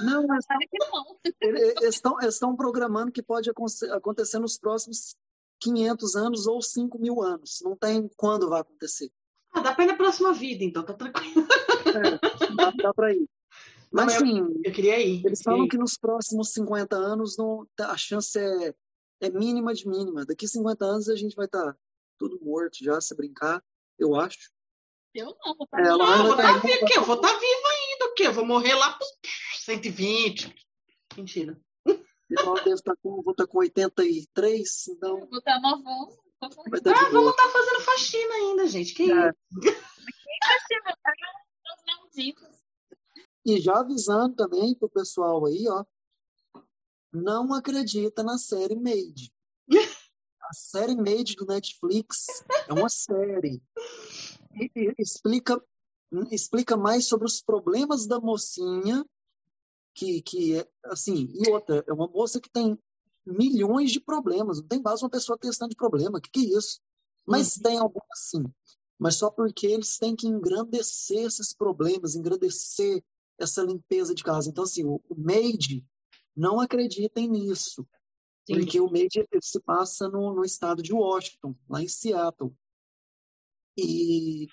Não, 0.05 0.27
mas 0.27 0.45
que 0.71 0.79
não. 0.79 2.19
eles 2.21 2.35
estão 2.35 2.57
programando 2.57 3.12
que 3.12 3.23
pode 3.23 3.51
aconte- 3.51 3.91
acontecer 3.91 4.39
nos 4.39 4.59
próximos 4.59 5.15
500 5.61 6.17
anos 6.17 6.47
ou 6.47 6.62
5 6.62 6.99
mil 6.99 7.23
anos. 7.23 7.61
Não 7.62 7.77
tem 7.77 8.09
quando 8.17 8.49
vai 8.49 8.62
acontecer. 8.62 9.11
Ah, 9.53 9.61
dá 9.61 9.75
pra 9.75 9.85
ir 9.85 9.89
na 9.89 9.97
próxima 9.97 10.33
vida, 10.33 10.65
então, 10.65 10.83
tá 10.83 10.95
tranquilo. 10.95 11.47
É, 11.87 12.55
dá, 12.55 12.71
dá 12.71 12.95
para 12.95 13.12
ir. 13.12 13.27
Não, 13.93 14.05
Mas 14.05 14.15
eu- 14.15 14.21
sim, 14.21 14.61
Eu 14.65 14.73
queria 14.73 15.01
ir. 15.01 15.27
eles 15.27 15.41
eu 15.41 15.45
falam 15.45 15.67
que 15.67 15.77
nos 15.77 15.99
próximos 15.99 16.53
50 16.53 16.95
anos 16.97 17.37
não, 17.37 17.67
a 17.81 17.97
chance 17.97 18.39
é, 18.39 18.73
é 19.21 19.29
mínima 19.31 19.75
de 19.75 19.89
mínima. 19.89 20.25
Daqui 20.25 20.47
50 20.47 20.85
anos 20.85 21.09
a 21.09 21.17
gente 21.17 21.35
vai 21.35 21.47
estar 21.47 21.77
tudo 22.17 22.39
morto 22.41 22.77
já, 22.81 23.01
se 23.01 23.12
brincar, 23.17 23.61
eu 24.01 24.16
acho. 24.16 24.51
Eu 25.14 25.36
não, 25.44 25.56
vou 25.56 25.66
falar. 25.68 25.86
ela 25.86 25.98
Não, 25.98 26.16
eu 26.16 26.24
vou 26.24 26.36
tá 26.36 26.56
estar 26.56 26.59
o 26.59 26.86
quê? 26.86 26.94
Eu 26.97 27.05
vou 27.05 27.16
estar 27.16 27.32
viva 27.32 27.68
ainda, 27.68 28.05
o 28.06 28.14
quê? 28.14 28.27
Eu 28.27 28.32
vou 28.32 28.47
morrer 28.47 28.74
lá 28.74 28.93
pros 28.93 29.09
120. 29.64 30.55
Mentira. 31.16 31.60
Ela 31.86 32.55
deve 32.62 32.74
estar 32.74 32.94
com, 33.02 33.22
vou 33.22 33.32
estar 33.32 33.47
com 33.47 33.59
83, 33.59 34.89
então 34.89 35.27
Vou 35.27 35.39
estar 35.39 35.60
novão. 35.60 36.09
Estar 36.72 36.93
Ah, 36.93 37.10
vamos 37.10 37.31
estar 37.31 37.48
fazendo 37.48 37.81
faxina 37.81 38.35
ainda, 38.35 38.66
gente. 38.68 38.94
Que 38.94 39.10
É. 39.12 39.31
isso? 42.16 42.60
E 43.44 43.60
já 43.60 43.81
avisando 43.81 44.36
também 44.36 44.74
pro 44.74 44.89
pessoal 44.89 45.44
aí, 45.47 45.66
ó, 45.68 45.85
não 47.12 47.52
acredita 47.52 48.22
na 48.22 48.39
série 48.39 48.77
Made. 48.77 49.32
A 50.51 50.52
série 50.52 50.97
Made 50.97 51.36
do 51.36 51.47
Netflix 51.47 52.27
é 52.68 52.72
uma 52.72 52.89
série. 52.89 53.62
E- 54.52 54.68
e 54.74 54.94
explica, 54.98 55.62
explica 56.28 56.77
mais 56.77 57.06
sobre 57.06 57.24
os 57.24 57.40
problemas 57.40 58.05
da 58.05 58.18
mocinha, 58.18 59.06
que, 59.94 60.20
que 60.22 60.59
é, 60.59 60.68
assim, 60.86 61.32
e 61.32 61.48
outra, 61.48 61.85
é 61.86 61.93
uma 61.93 62.09
moça 62.09 62.40
que 62.40 62.51
tem 62.51 62.77
milhões 63.24 63.93
de 63.93 64.01
problemas, 64.01 64.60
não 64.60 64.66
tem 64.66 64.82
base 64.82 65.05
uma 65.05 65.10
pessoa 65.10 65.39
testando 65.39 65.70
de 65.70 65.77
problema, 65.77 66.18
o 66.18 66.20
que, 66.20 66.31
que 66.31 66.40
é 66.52 66.59
isso? 66.59 66.81
Mas 67.24 67.55
tem 67.55 67.78
algumas 67.78 68.18
sim, 68.18 68.43
mas 68.98 69.14
só 69.14 69.31
porque 69.31 69.68
eles 69.68 69.98
têm 69.98 70.16
que 70.16 70.27
engrandecer 70.27 71.27
esses 71.27 71.52
problemas, 71.52 72.16
engrandecer 72.16 73.05
essa 73.39 73.62
limpeza 73.62 74.16
de 74.16 74.24
casa. 74.24 74.51
Então, 74.51 74.64
assim, 74.64 74.85
o, 74.85 75.01
o 75.09 75.14
Made, 75.16 75.86
não 76.36 76.59
acreditem 76.59 77.28
nisso. 77.28 77.86
Entendi. 78.51 78.66
Porque 78.66 78.81
o 78.81 78.90
ele 78.97 79.43
se 79.43 79.60
passa 79.60 80.09
no, 80.09 80.35
no 80.35 80.44
estado 80.44 80.82
de 80.82 80.93
Washington, 80.93 81.55
lá 81.68 81.82
em 81.82 81.89
Seattle. 81.89 82.52
E 83.77 84.48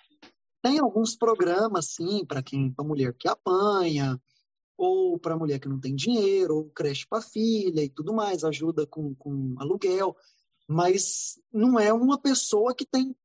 tem 0.62 0.80
alguns 0.80 1.16
programas, 1.16 1.94
sim, 1.94 2.24
para 2.26 2.44
quem, 2.44 2.72
para 2.72 2.86
mulher 2.86 3.14
que 3.14 3.28
apanha, 3.28 4.22
ou 4.78 5.18
para 5.18 5.38
mulher 5.38 5.60
que 5.60 5.68
não 5.68 5.80
tem 5.80 5.96
dinheiro, 5.96 6.56
ou 6.56 6.70
creche 6.70 7.08
para 7.10 7.22
filha 7.22 7.84
e 7.84 7.90
tudo 7.90 8.14
mais, 8.14 8.44
ajuda 8.44 8.86
com, 8.86 9.16
com 9.16 9.56
aluguel. 9.58 10.16
Mas 10.68 11.42
não 11.52 11.80
é 11.80 11.92
uma 11.92 12.20
pessoa 12.20 12.76
que 12.76 12.86
tem 12.86 13.16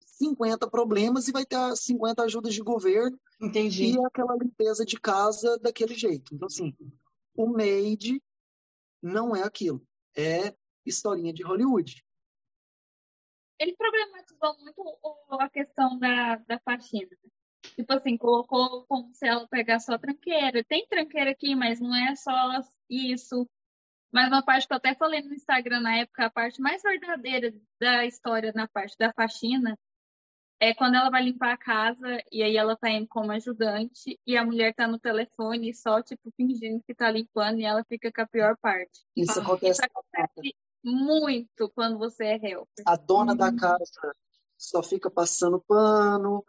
50 0.00 0.70
problemas 0.70 1.28
e 1.28 1.32
vai 1.32 1.44
ter 1.44 1.56
as 1.56 1.80
50 1.80 2.22
ajudas 2.22 2.54
de 2.54 2.62
governo 2.62 3.18
Entendi. 3.40 3.92
e 3.92 4.06
aquela 4.06 4.36
limpeza 4.36 4.84
de 4.86 4.98
casa 4.98 5.58
daquele 5.58 5.94
jeito. 5.94 6.34
Então, 6.34 6.46
assim, 6.46 6.74
o 7.34 7.46
Made 7.46 8.22
não 9.02 9.34
é 9.34 9.42
aquilo. 9.42 9.84
É 10.16 10.54
historinha 10.84 11.32
de 11.32 11.42
Hollywood. 11.42 12.04
Ele 13.58 13.76
problematizou 13.76 14.56
muito 14.58 14.98
a 15.30 15.48
questão 15.48 15.98
da, 15.98 16.36
da 16.36 16.58
faxina. 16.60 17.16
Tipo 17.76 17.92
assim, 17.92 18.16
colocou 18.16 18.84
como 18.86 19.14
se 19.14 19.26
ela 19.26 19.46
pegasse 19.46 19.86
só 19.86 19.96
tranqueira. 19.96 20.64
Tem 20.64 20.86
tranqueira 20.86 21.30
aqui, 21.30 21.54
mas 21.54 21.80
não 21.80 21.94
é 21.94 22.14
só 22.16 22.32
isso. 22.90 23.48
Mas 24.12 24.28
uma 24.28 24.42
parte 24.42 24.66
que 24.66 24.72
eu 24.72 24.76
até 24.76 24.94
falei 24.94 25.22
no 25.22 25.32
Instagram 25.32 25.80
na 25.80 25.96
época, 25.98 26.26
a 26.26 26.30
parte 26.30 26.60
mais 26.60 26.82
verdadeira 26.82 27.54
da 27.80 28.04
história 28.04 28.52
na 28.54 28.68
parte 28.68 28.96
da 28.98 29.12
faxina 29.12 29.78
é 30.62 30.72
quando 30.72 30.94
ela 30.94 31.10
vai 31.10 31.24
limpar 31.24 31.54
a 31.54 31.56
casa 31.56 32.22
e 32.30 32.40
aí 32.40 32.56
ela 32.56 32.76
tá 32.76 32.88
indo 32.88 33.08
como 33.08 33.32
ajudante 33.32 34.16
e 34.24 34.36
a 34.36 34.44
mulher 34.44 34.72
tá 34.72 34.86
no 34.86 34.96
telefone 34.96 35.74
só, 35.74 36.00
tipo, 36.00 36.30
fingindo 36.36 36.80
que 36.86 36.94
tá 36.94 37.10
limpando 37.10 37.58
e 37.58 37.64
ela 37.64 37.84
fica 37.88 38.12
com 38.12 38.20
a 38.20 38.26
pior 38.28 38.56
parte. 38.62 39.00
Isso 39.16 39.40
Ah, 39.40 39.42
acontece. 39.42 39.72
Isso 39.72 39.84
acontece 39.84 40.54
muito 40.84 41.68
quando 41.74 41.98
você 41.98 42.26
é 42.26 42.34
helper. 42.36 42.84
A 42.86 42.94
dona 42.94 43.34
da 43.34 43.52
casa 43.52 44.14
só 44.56 44.84
fica 44.84 45.10
passando 45.10 45.60
pano, 45.66 46.44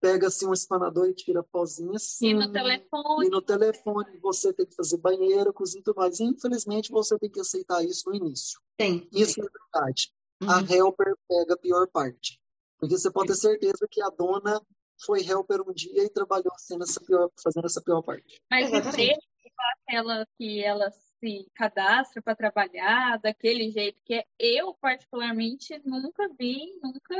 pega 0.00 0.28
assim 0.28 0.46
um 0.46 0.54
espanador 0.54 1.06
e 1.06 1.14
tira 1.14 1.42
pozinho 1.42 1.94
assim. 1.94 2.28
E 2.30 2.34
no 2.34 2.50
telefone, 2.50 3.26
E 3.26 3.28
no 3.28 3.42
telefone 3.42 4.18
você 4.18 4.50
tem 4.50 4.64
que 4.64 4.76
fazer 4.76 4.96
banheiro, 4.96 5.52
cozinha 5.52 5.82
e 5.82 5.84
tudo 5.84 5.96
mais. 5.96 6.20
Infelizmente 6.20 6.90
você 6.90 7.18
tem 7.18 7.28
que 7.28 7.40
aceitar 7.40 7.84
isso 7.84 8.08
no 8.08 8.16
início. 8.16 8.58
Tem. 8.78 9.06
Isso 9.12 9.38
é 9.42 9.46
verdade. 9.46 10.10
Uhum. 10.40 10.50
A 10.50 10.60
helper 10.62 11.14
pega 11.28 11.52
a 11.52 11.58
pior 11.58 11.86
parte. 11.88 12.40
Porque 12.78 12.96
você 12.96 13.10
pode 13.10 13.28
ter 13.28 13.34
certeza 13.34 13.86
que 13.90 14.02
a 14.02 14.08
dona 14.08 14.60
foi 15.04 15.20
helper 15.22 15.60
um 15.62 15.72
dia 15.72 16.04
e 16.04 16.10
trabalhou 16.10 16.52
sendo 16.58 16.84
essa 16.84 17.00
pior, 17.00 17.30
fazendo 17.42 17.66
essa 17.66 17.82
pior 17.82 18.02
parte. 18.02 18.40
mas 18.50 18.68
empresa 18.68 19.20
que 19.42 19.50
faz 19.54 19.78
ela 19.88 20.26
que 20.36 20.62
ela 20.62 20.90
se 20.90 21.46
cadastra 21.54 22.22
para 22.22 22.36
trabalhar 22.36 23.18
daquele 23.18 23.70
jeito 23.70 24.00
que 24.04 24.14
é, 24.14 24.24
eu 24.38 24.74
particularmente 24.74 25.80
nunca 25.84 26.28
vi, 26.38 26.78
nunca 26.82 27.16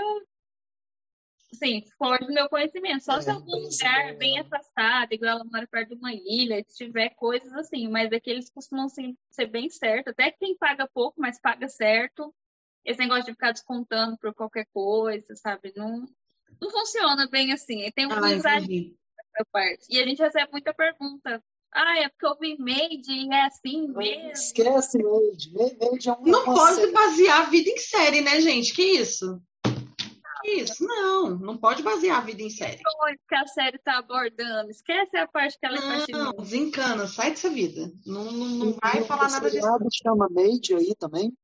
Sim, 1.53 1.83
fora 1.97 2.25
do 2.25 2.33
meu 2.33 2.49
conhecimento. 2.49 3.05
Só 3.05 3.17
É, 3.17 3.23
se 3.23 3.31
algum 3.31 3.47
bem 3.47 3.69
lugar 3.71 4.05
assim, 4.05 4.19
bem 4.19 4.39
é. 4.39 4.41
afastado, 4.43 5.13
igual 5.13 5.33
ela 5.33 5.45
mora 5.45 5.67
perto 5.67 5.91
de 5.91 5.95
uma 5.95 6.13
ilha, 6.13 6.63
se 6.69 6.85
tiver 6.85 7.11
coisas 7.11 7.53
assim, 7.55 7.89
mas 7.89 8.13
aqueles 8.13 8.51
costumam 8.51 8.89
sim, 8.89 9.17
ser 9.31 9.47
bem 9.47 9.71
certo. 9.71 10.09
Até 10.09 10.31
quem 10.31 10.57
paga 10.57 10.87
pouco, 10.87 11.21
mas 11.21 11.41
paga 11.41 11.67
certo. 11.69 12.35
Esse 12.89 13.01
negócio 13.01 13.24
de 13.27 13.32
ficar 13.32 13.52
descontando 13.52 14.16
por 14.19 14.32
qualquer 14.35 14.66
coisa, 14.73 15.35
sabe? 15.36 15.73
Não, 15.77 16.06
não 16.60 16.70
funciona 16.70 17.28
bem 17.31 17.52
assim. 17.52 17.90
Tem 17.94 18.06
um 18.06 18.12
Ah, 18.12 18.32
exagero 18.32 18.97
parte. 19.52 19.86
E 19.90 20.01
a 20.01 20.06
gente 20.06 20.19
recebe 20.20 20.51
muita 20.51 20.73
pergunta. 20.74 21.43
Ah, 21.73 21.98
é 21.98 22.09
porque 22.09 22.27
eu 22.27 22.39
vi 22.39 22.56
made 22.59 23.12
e 23.12 23.31
é 23.32 23.44
assim 23.44 23.89
mesmo. 23.89 24.31
Esquece 24.32 24.98
Made. 25.02 25.52
Made 25.52 26.09
é 26.09 26.12
um, 26.12 26.23
Não 26.23 26.44
pode 26.44 26.77
série. 26.77 26.93
basear 26.93 27.40
a 27.43 27.51
vida 27.51 27.69
em 27.70 27.77
série, 27.77 28.20
né, 28.23 28.40
gente? 28.40 28.74
Que 28.74 28.82
isso? 28.82 29.40
Que 30.43 30.51
isso? 30.52 30.82
Não, 30.85 31.36
não 31.39 31.59
pode 31.59 31.82
basear 31.82 32.19
a 32.19 32.24
vida 32.24 32.43
em 32.43 32.48
série. 32.48 32.82
Coisa 32.82 33.19
que 33.28 33.35
a 33.35 33.47
série 33.48 33.78
tá 33.78 33.98
abordando. 33.98 34.70
Esquece 34.70 35.16
a 35.19 35.28
parte 35.28 35.59
que 35.59 35.66
ela 35.66 35.77
é 35.77 36.12
Não, 36.12 36.32
desencana, 36.32 37.06
sai 37.06 37.31
dessa 37.31 37.51
vida. 37.51 37.93
Não, 38.06 38.24
não, 38.24 38.47
não 38.48 38.77
vai 38.82 39.05
falar 39.05 39.31
nada 39.31 39.51
disso. 39.51 39.66
chama 40.02 40.27
Made 40.31 40.74
aí 40.74 40.94
também. 40.98 41.36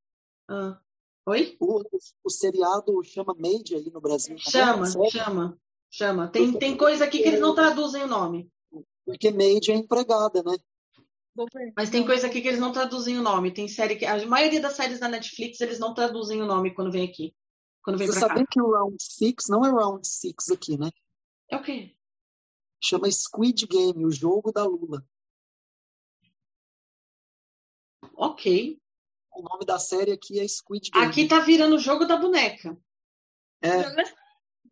Ah. 0.49 0.79
Oi? 1.27 1.57
O, 1.59 1.83
o 2.23 2.31
seriado 2.31 3.03
chama 3.03 3.35
Made 3.35 3.75
aí 3.75 3.91
no 3.91 4.01
Brasil. 4.01 4.37
Chama, 4.39 4.87
sério? 4.87 5.11
chama, 5.11 5.59
chama. 5.91 6.29
Tem, 6.29 6.53
tem 6.53 6.77
coisa 6.77 7.05
aqui 7.05 7.19
que 7.19 7.29
eles 7.29 7.41
não 7.41 7.55
traduzem 7.55 8.03
o 8.03 8.07
nome. 8.07 8.51
Porque 9.07 9.31
Made 9.31 9.73
é 9.73 9.75
empregada, 9.75 10.43
né? 10.43 10.57
Mas 11.77 11.91
tem 11.91 12.05
coisa 12.05 12.27
aqui 12.27 12.41
que 12.41 12.49
eles 12.49 12.61
não 12.61 12.73
traduzem 12.73 13.19
o 13.19 13.23
nome. 13.23 13.53
Tem 13.53 13.67
série 13.67 13.97
que. 13.97 14.05
A 14.05 14.25
maioria 14.27 14.61
das 14.61 14.75
séries 14.75 15.01
da 15.01 15.09
Netflix, 15.09 15.61
eles 15.61 15.79
não 15.79 15.93
traduzem 15.95 16.41
o 16.41 16.47
nome 16.47 16.73
quando 16.73 16.93
vem 16.93 17.09
aqui. 17.09 17.35
Quando 17.83 17.99
vem 17.99 18.07
Você 18.07 18.21
cá. 18.21 18.29
sabia 18.29 18.47
que 18.49 18.61
o 18.61 18.71
Round 18.71 18.97
Six 19.01 19.49
não 19.49 19.65
é 19.65 19.71
Round 19.71 20.07
Six 20.07 20.51
aqui, 20.51 20.79
né? 20.79 20.91
É 21.51 21.57
o 21.57 21.63
quê? 21.63 21.95
Chama 22.81 23.11
Squid 23.11 23.67
Game, 23.67 24.05
o 24.05 24.11
jogo 24.11 24.53
da 24.53 24.65
Lula. 24.65 25.05
Ok. 28.15 28.79
O 29.35 29.43
nome 29.43 29.65
da 29.67 29.79
série 29.79 30.13
aqui 30.13 30.39
é 30.39 30.47
Squid 30.47 30.91
Game. 30.91 31.07
Aqui 31.07 31.27
tá 31.27 31.41
virando 31.41 31.77
o 31.77 31.81
jogo 31.81 32.05
da 32.05 32.17
boneca. 32.17 32.77
É, 33.63 33.83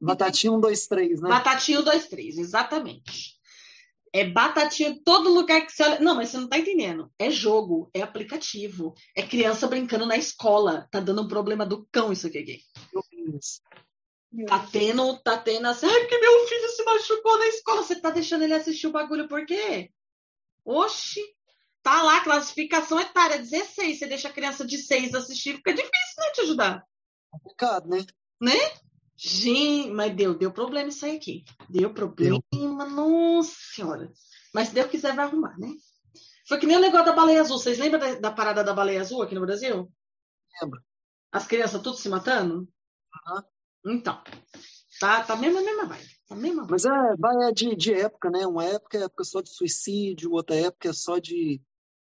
Batatinha 0.00 0.52
1, 0.52 0.60
2, 0.60 0.86
3, 0.88 1.20
né? 1.20 1.28
Batatinho 1.28 1.82
2, 1.82 2.08
3, 2.08 2.38
exatamente. 2.38 3.40
É 4.12 4.28
batatinha 4.28 4.90
em 4.90 5.02
todo 5.02 5.32
lugar 5.32 5.64
que 5.64 5.72
você 5.72 5.82
olha. 5.84 6.00
Não, 6.00 6.14
mas 6.14 6.28
você 6.28 6.38
não 6.38 6.48
tá 6.48 6.58
entendendo. 6.58 7.10
É 7.18 7.30
jogo, 7.30 7.88
é 7.94 8.02
aplicativo. 8.02 8.94
É 9.16 9.22
criança 9.22 9.66
brincando 9.66 10.04
na 10.04 10.16
escola. 10.16 10.86
Tá 10.90 11.00
dando 11.00 11.22
um 11.22 11.28
problema 11.28 11.64
do 11.64 11.88
cão 11.90 12.12
isso 12.12 12.26
aqui. 12.26 12.38
aqui. 12.38 12.60
Isso. 13.34 13.62
Tá 14.46 14.66
tendo, 14.70 15.18
tá 15.20 15.38
tendo 15.38 15.66
assim, 15.66 15.86
ai, 15.86 16.00
porque 16.00 16.18
meu 16.18 16.46
filho 16.46 16.68
se 16.68 16.84
machucou 16.84 17.38
na 17.38 17.46
escola. 17.46 17.82
Você 17.82 18.00
tá 18.00 18.10
deixando 18.10 18.42
ele 18.42 18.54
assistir 18.54 18.86
o 18.86 18.92
bagulho 18.92 19.28
por 19.28 19.46
quê? 19.46 19.90
Oxi. 20.64 21.22
Tá 21.82 22.02
lá, 22.02 22.22
classificação 22.22 23.00
etária 23.00 23.38
16. 23.38 23.98
Você 23.98 24.06
deixa 24.06 24.28
a 24.28 24.32
criança 24.32 24.64
de 24.64 24.78
6 24.78 25.14
assistir, 25.14 25.56
fica 25.56 25.72
difícil, 25.72 26.14
né, 26.18 26.30
te 26.32 26.40
ajudar. 26.42 26.86
Complicado, 27.30 27.88
né? 27.88 28.04
Gente, 29.16 29.90
mas 29.90 30.14
deu, 30.14 30.34
deu 30.34 30.52
problema 30.52 30.88
isso 30.88 31.04
aí 31.04 31.16
aqui. 31.16 31.44
Deu 31.68 31.92
problema, 31.92 32.40
nossa 32.90 33.54
senhora. 33.74 34.12
Mas 34.52 34.68
se 34.68 34.74
Deus 34.74 34.90
quiser, 34.90 35.14
vai 35.14 35.24
arrumar, 35.26 35.56
né? 35.58 35.68
Foi 36.48 36.58
que 36.58 36.66
nem 36.66 36.76
o 36.76 36.80
negócio 36.80 37.06
da 37.06 37.12
baleia 37.12 37.40
azul. 37.40 37.58
Vocês 37.58 37.78
lembram 37.78 38.00
da, 38.00 38.14
da 38.14 38.30
parada 38.32 38.64
da 38.64 38.74
baleia 38.74 39.00
azul 39.00 39.22
aqui 39.22 39.34
no 39.34 39.40
Brasil? 39.40 39.90
Lembro. 40.60 40.82
As 41.30 41.46
crianças 41.46 41.80
tudo 41.80 41.96
se 41.96 42.08
matando? 42.08 42.68
Aham. 43.26 43.44
Então, 43.86 44.22
tá, 45.00 45.22
tá 45.22 45.36
mesmo 45.36 45.58
a 45.58 45.62
mesma 45.62 45.86
vibe. 45.86 46.10
A 46.30 46.34
mesma 46.34 46.66
Mas 46.68 46.84
é, 46.84 47.16
vai 47.18 47.48
é 47.48 47.52
de, 47.52 47.74
de 47.74 47.94
época, 47.94 48.30
né? 48.30 48.46
Uma 48.46 48.64
época 48.64 48.98
é 48.98 49.02
época 49.02 49.24
só 49.24 49.40
de 49.40 49.50
suicídio, 49.50 50.32
outra 50.32 50.56
época 50.56 50.88
é 50.88 50.92
só 50.92 51.18
de 51.18 51.60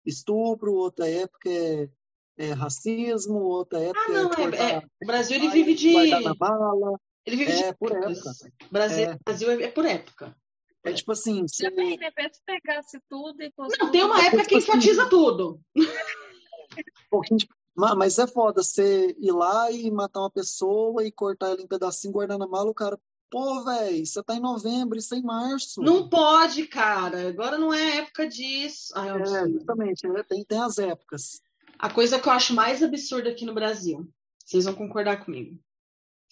estupro, 0.05 0.75
outra 0.75 1.09
época 1.09 1.49
é, 1.49 1.89
é 2.37 2.53
racismo, 2.53 3.39
outra 3.41 3.81
época 3.81 4.01
Ah, 4.07 4.13
não, 4.13 4.33
é, 4.33 4.57
é, 4.57 4.73
é- 4.77 4.83
o 5.03 5.07
Brasil 5.07 5.37
ele 5.37 5.49
vive 5.49 5.75
de. 5.75 5.93
guardar 5.93 6.23
na 6.23 6.35
bala. 6.35 6.99
Ele 7.27 7.37
vive 7.37 7.53
É, 7.53 7.73
de 7.73 7.79
por 7.79 7.93
época. 7.93 8.33
Brasil, 8.71 9.05
É. 9.05 9.19
Brasil 9.25 9.51
é, 9.51 9.63
é 9.63 9.71
por 9.71 9.85
época. 9.87 10.37
É 10.85 10.93
tipo 10.93 11.13
assim, 11.13 11.49
você, 11.49 11.71
Também, 11.71 11.97
de 11.97 12.05
repente, 12.05 12.39
pegasse 12.45 13.01
tudo 13.09 13.43
e 13.43 13.51
fosse. 13.57 13.79
Não, 13.79 13.91
tem 13.91 14.05
uma 14.05 14.21
É 14.21 14.27
época 14.27 14.43
que 14.43 14.59
tipo 14.59 14.59
assim, 14.59 14.71
enfatiza 14.71 15.09
tudo. 15.09 15.61
Mas 17.77 18.19
é 18.19 18.27
foda 18.27 18.63
você 18.63 19.17
ir 19.19 19.33
lá 19.33 19.71
e 19.71 19.91
matar 19.91 20.21
uma 20.21 20.31
pessoa 20.31 21.05
e 21.05 21.11
cortar 21.11 21.49
ela 21.51 21.61
em 21.63 21.67
pedacinho, 21.67 22.13
guardar 22.13 22.39
na 22.39 22.47
mala, 22.47 22.71
o 22.71 22.75
cara, 22.75 22.99
pô, 23.31 23.65
velho, 23.65 24.05
você 24.05 24.23
tá 24.23 24.35
em 24.35 24.41
novembro, 24.41 24.99
isso 24.99 25.15
é 25.15 25.19
em 25.19 25.23
março. 25.23 25.83
Não 25.83 26.09
pode, 26.09 26.67
cara. 26.67 27.29
Agora 27.29 27.59
não 27.59 27.73
é 27.73 27.99
época 27.99 28.27
disso. 28.27 28.93
Ai, 28.97 29.11
é 29.11 29.49
justamente, 29.49 30.07
né? 30.07 30.23
tem, 30.23 30.45
tem 30.45 30.59
as 30.59 30.79
épocas. 30.79 31.43
A 31.79 31.91
coisa 31.91 32.21
que 32.21 32.29
eu 32.29 32.33
acho 32.33 32.55
mais 32.55 32.83
absurda 32.83 33.31
aqui 33.31 33.45
no 33.45 33.55
Brasil, 33.55 34.09
vocês 34.45 34.65
vão 34.65 34.75
concordar 34.75 35.25
comigo. 35.25 35.59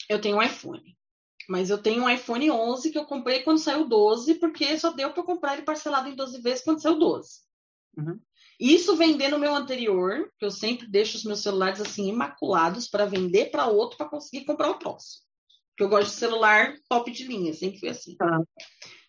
Eu 0.09 0.21
tenho 0.21 0.37
um 0.37 0.43
iPhone. 0.43 0.97
Mas 1.49 1.71
eu 1.71 1.79
tenho 1.79 2.05
um 2.05 2.11
iPhone 2.11 2.51
11 2.51 2.91
que 2.91 2.99
eu 2.99 3.05
comprei 3.05 3.43
quando 3.43 3.59
saiu 3.59 3.83
o 3.83 3.89
12, 3.89 4.37
porque 4.37 4.79
só 4.79 4.93
deu 4.93 5.13
para 5.13 5.23
comprar 5.23 5.55
ele 5.55 5.63
parcelado 5.63 6.09
em 6.09 6.15
12 6.15 6.41
vezes 6.41 6.65
quando 6.65 6.81
saiu 6.81 6.95
o 6.95 6.99
12. 6.99 7.41
Uhum. 7.99 8.21
Isso 8.61 8.97
vender 8.97 9.29
no 9.29 9.39
meu 9.39 9.55
anterior, 9.55 10.31
que 10.39 10.45
eu 10.45 10.51
sempre 10.51 10.87
deixo 10.87 11.17
os 11.17 11.25
meus 11.25 11.41
celulares 11.41 11.81
assim 11.81 12.09
imaculados 12.09 12.89
para 12.89 13.07
vender 13.07 13.51
para 13.51 13.67
outro 13.67 13.97
para 13.97 14.09
conseguir 14.09 14.45
comprar 14.45 14.71
o 14.71 14.79
próximo. 14.79 15.25
Porque 15.73 15.85
eu 15.85 15.89
gosto 15.89 16.11
de 16.11 16.17
celular 16.17 16.75
top 16.89 17.11
de 17.11 17.25
linha, 17.25 17.53
sempre 17.55 17.81
foi 17.81 17.89
assim. 17.89 18.17
Tá. 18.17 18.41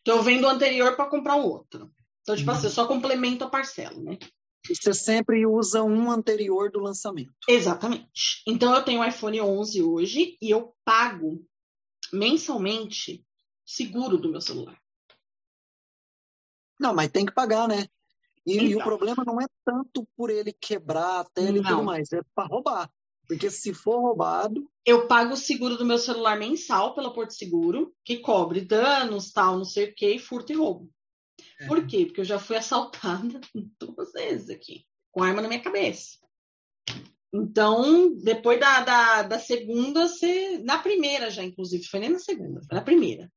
Então 0.01 0.17
eu 0.17 0.23
vendo 0.23 0.45
o 0.45 0.49
anterior 0.49 0.95
para 0.95 1.09
comprar 1.09 1.35
o 1.35 1.45
outro. 1.47 1.91
Então, 2.21 2.35
tipo 2.35 2.49
Uhum. 2.49 2.57
assim, 2.57 2.67
eu 2.67 2.71
só 2.71 2.87
complemento 2.87 3.43
a 3.43 3.49
parcela, 3.49 3.99
né? 4.01 4.17
E 4.69 4.73
você 4.75 4.93
sempre 4.93 5.45
usa 5.45 5.83
um 5.83 6.09
anterior 6.09 6.71
do 6.71 6.79
lançamento. 6.79 7.33
Exatamente. 7.49 8.41
Então 8.47 8.73
eu 8.73 8.81
tenho 8.83 9.01
o 9.01 9.05
iPhone 9.05 9.41
11 9.41 9.83
hoje 9.83 10.37
e 10.41 10.49
eu 10.49 10.73
pago 10.85 11.45
mensalmente 12.13 13.25
seguro 13.65 14.17
do 14.17 14.29
meu 14.29 14.39
celular. 14.39 14.77
Não, 16.79 16.93
mas 16.93 17.11
tem 17.11 17.25
que 17.25 17.33
pagar, 17.33 17.67
né? 17.67 17.87
E, 18.45 18.57
e 18.57 18.65
o 18.75 18.79
Então. 18.79 18.83
problema 18.83 19.23
não 19.25 19.39
é 19.39 19.45
tanto 19.65 20.07
por 20.17 20.29
ele 20.29 20.51
quebrar 20.53 21.21
a 21.21 21.23
tela 21.25 21.57
e 21.57 21.61
Não. 21.61 21.69
tudo 21.69 21.83
mais, 21.83 22.11
é 22.11 22.21
para 22.35 22.47
roubar. 22.47 22.89
Porque 23.27 23.49
se 23.49 23.73
for 23.73 23.99
roubado, 24.01 24.69
Eu 24.85 25.07
pago 25.07 25.33
o 25.33 25.37
seguro 25.37 25.77
do 25.77 25.85
meu 25.85 25.97
celular 25.97 26.37
mensal 26.37 26.93
pela 26.93 27.13
Porto 27.13 27.33
Seguro, 27.33 27.93
que 28.03 28.19
cobre 28.19 28.61
danos, 28.61 29.31
tal, 29.31 29.57
não 29.57 29.65
sei 29.65 29.85
o 29.85 29.95
que, 29.95 30.19
furto 30.19 30.51
e 30.51 30.55
roubo. 30.55 30.89
É. 31.59 31.67
Por 31.67 31.87
quê? 31.87 32.05
Porque 32.05 32.21
eu 32.21 32.25
já 32.25 32.37
fui 32.37 32.57
assaltada 32.57 33.39
duas 33.79 34.11
vezes 34.11 34.49
aqui, 34.49 34.85
com 35.11 35.23
arma 35.23 35.41
na 35.41 35.47
minha 35.47 35.61
cabeça. 35.61 36.17
Então, 37.33 38.13
depois 38.15 38.59
da, 38.59 38.81
da, 38.81 39.23
da 39.23 39.39
segunda, 39.39 40.07
você, 40.07 40.59
na 40.59 40.77
primeira 40.77 41.31
já, 41.31 41.43
inclusive, 41.43 41.83
foi 41.85 41.99
nem 41.99 42.09
na 42.09 42.19
segunda, 42.19 42.61
foi 42.67 42.77
na 42.77 42.83
primeira. 42.83 43.31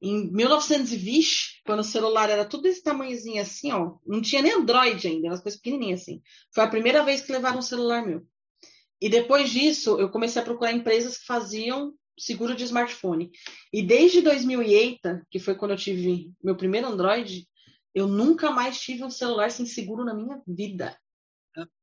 Em 0.00 0.30
1920, 0.32 1.60
quando 1.66 1.80
o 1.80 1.84
celular 1.84 2.30
era 2.30 2.44
tudo 2.44 2.62
desse 2.62 2.82
tamanhozinho 2.82 3.42
assim, 3.42 3.72
ó, 3.72 3.96
não 4.06 4.22
tinha 4.22 4.40
nem 4.40 4.52
Android 4.52 5.06
ainda, 5.06 5.26
eram 5.26 5.34
as 5.34 5.42
coisas 5.42 5.60
pequenininhas 5.60 6.02
assim. 6.02 6.22
Foi 6.54 6.62
a 6.62 6.68
primeira 6.68 7.04
vez 7.04 7.20
que 7.20 7.32
levaram 7.32 7.58
um 7.58 7.62
celular 7.62 8.06
meu. 8.06 8.24
E 9.00 9.08
depois 9.08 9.50
disso, 9.50 9.98
eu 9.98 10.10
comecei 10.10 10.42
a 10.42 10.44
procurar 10.44 10.72
empresas 10.72 11.18
que 11.18 11.26
faziam 11.26 11.94
seguro 12.18 12.54
de 12.54 12.64
smartphone. 12.64 13.30
E 13.72 13.82
desde 13.82 14.20
2008, 14.20 15.22
que 15.30 15.38
foi 15.38 15.54
quando 15.54 15.72
eu 15.72 15.76
tive 15.76 16.32
meu 16.42 16.56
primeiro 16.56 16.88
Android, 16.88 17.48
eu 17.94 18.08
nunca 18.08 18.50
mais 18.50 18.80
tive 18.80 19.04
um 19.04 19.10
celular 19.10 19.50
sem 19.50 19.66
seguro 19.66 20.04
na 20.04 20.14
minha 20.14 20.42
vida. 20.46 20.98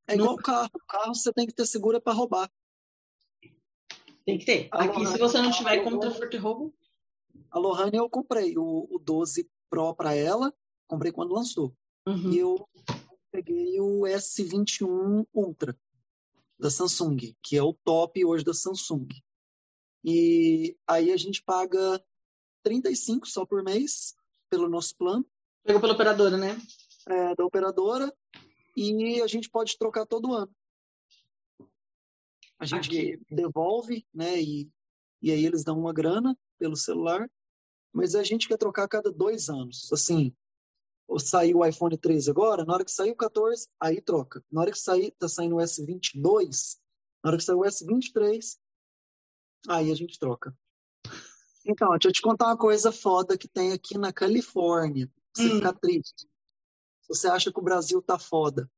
é 0.08 0.16
igual 0.16 0.36
carro. 0.36 0.70
Carro 0.88 1.16
você 1.16 1.32
tem 1.32 1.48
que 1.48 1.54
ter 1.54 1.66
seguro 1.66 2.02
para 2.02 2.14
roubar. 2.14 2.52
Tem 4.26 4.38
que 4.38 4.46
ter. 4.46 4.68
Aqui, 4.72 5.06
se 5.06 5.18
você 5.18 5.42
não 5.42 5.52
tiver 5.52 5.78
não, 5.78 5.84
contra 5.84 6.12
furto 6.12 6.36
e 6.36 6.40
roubo, 6.40 6.76
A 7.50 7.60
Lohane 7.60 7.98
eu 7.98 8.10
comprei 8.10 8.58
o, 8.58 8.88
o 8.90 9.00
12 9.00 9.50
Pro 9.70 9.96
para 9.96 10.14
ela, 10.16 10.54
comprei 10.88 11.12
quando 11.12 11.34
lançou. 11.34 11.74
uhum. 12.08 12.32
E 12.32 12.40
eu 12.40 12.68
peguei 13.32 13.80
o 13.80 14.02
S21 14.02 15.26
Ultra 15.34 15.78
da 16.60 16.70
Samsung, 16.70 17.36
que 17.42 17.58
é 17.58 17.64
o 17.64 17.74
top 17.74 18.24
hoje 18.26 18.44
da 18.44 18.54
Samsung. 18.54 19.08
E 20.04 20.78
aí 20.88 21.12
a 21.12 21.18
gente 21.18 21.44
paga 21.44 22.04
35 22.64 23.28
só 23.28 23.46
por 23.46 23.64
mês 23.64 24.16
pelo 24.50 24.70
nosso 24.70 24.96
plano 24.96 25.26
pegou 25.64 25.82
pela 25.82 25.94
operadora, 25.94 26.38
né? 26.38 26.56
é, 27.08 27.36
da 27.36 27.46
operadora 27.46 28.14
e 28.76 29.22
a 29.22 29.28
gente 29.28 29.50
pode 29.50 29.78
trocar 29.78 30.06
todo 30.06 30.34
ano. 30.34 30.54
A 32.60 32.66
gente 32.66 32.90
Aqui. 32.90 33.22
devolve, 33.30 34.06
né? 34.14 34.42
E, 34.42 34.70
e 35.22 35.32
aí 35.32 35.46
eles 35.46 35.64
dão 35.64 35.78
uma 35.78 35.94
grana 35.94 36.38
pelo 36.58 36.76
celular, 36.76 37.30
mas 37.92 38.16
a 38.16 38.24
gente 38.24 38.48
quer 38.48 38.58
trocar 38.58 38.84
a 38.84 38.88
cada 38.88 39.12
dois 39.12 39.50
anos. 39.50 39.92
Assim, 39.92 40.34
saiu 41.20 41.60
o 41.60 41.66
iPhone 41.66 41.98
13 41.98 42.30
agora, 42.30 42.66
na 42.66 42.74
hora 42.74 42.86
que 42.86 42.92
sair 42.92 43.12
o 43.12 43.16
14, 43.16 43.68
aí 43.80 44.02
troca. 44.02 44.44
Na 44.52 44.62
hora 44.62 44.72
que 44.72 44.80
sair, 44.80 45.12
tá 45.12 45.28
saindo 45.28 45.56
o 45.56 45.60
S22, 45.60 46.78
na 47.24 47.30
hora 47.30 47.38
que 47.38 47.44
sair 47.44 47.56
o 47.56 47.64
S23, 47.64 48.58
aí 49.70 49.92
a 49.92 49.96
gente 49.96 50.20
troca. 50.20 50.56
Então, 51.66 51.90
deixa 51.92 52.10
eu 52.10 52.14
te 52.14 52.22
contar 52.22 52.48
uma 52.48 52.58
coisa 52.58 52.92
foda 52.92 53.38
que 53.38 53.48
tem 53.48 53.72
aqui 53.72 53.98
na 53.98 54.14
Califórnia. 54.14 55.12
Você 55.34 55.48
Hum. 55.48 55.56
ficar 55.56 55.74
triste. 55.74 56.28
Se 57.02 57.08
você 57.10 57.28
acha 57.28 57.52
que 57.52 57.60
o 57.60 57.64
Brasil 57.64 58.02
tá 58.02 58.20
foda. 58.20 58.70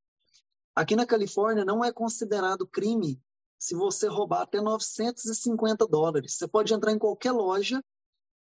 Aqui 0.75 0.95
na 0.95 1.05
Califórnia 1.05 1.65
não 1.65 1.83
é 1.83 1.91
considerado 1.91 2.67
crime 2.67 3.21
se 3.59 3.75
você 3.75 4.07
roubar 4.07 4.43
até 4.43 4.61
950 4.61 5.87
dólares. 5.87 6.35
Você 6.37 6.47
pode 6.47 6.73
entrar 6.73 6.91
em 6.91 6.99
qualquer 6.99 7.31
loja, 7.31 7.83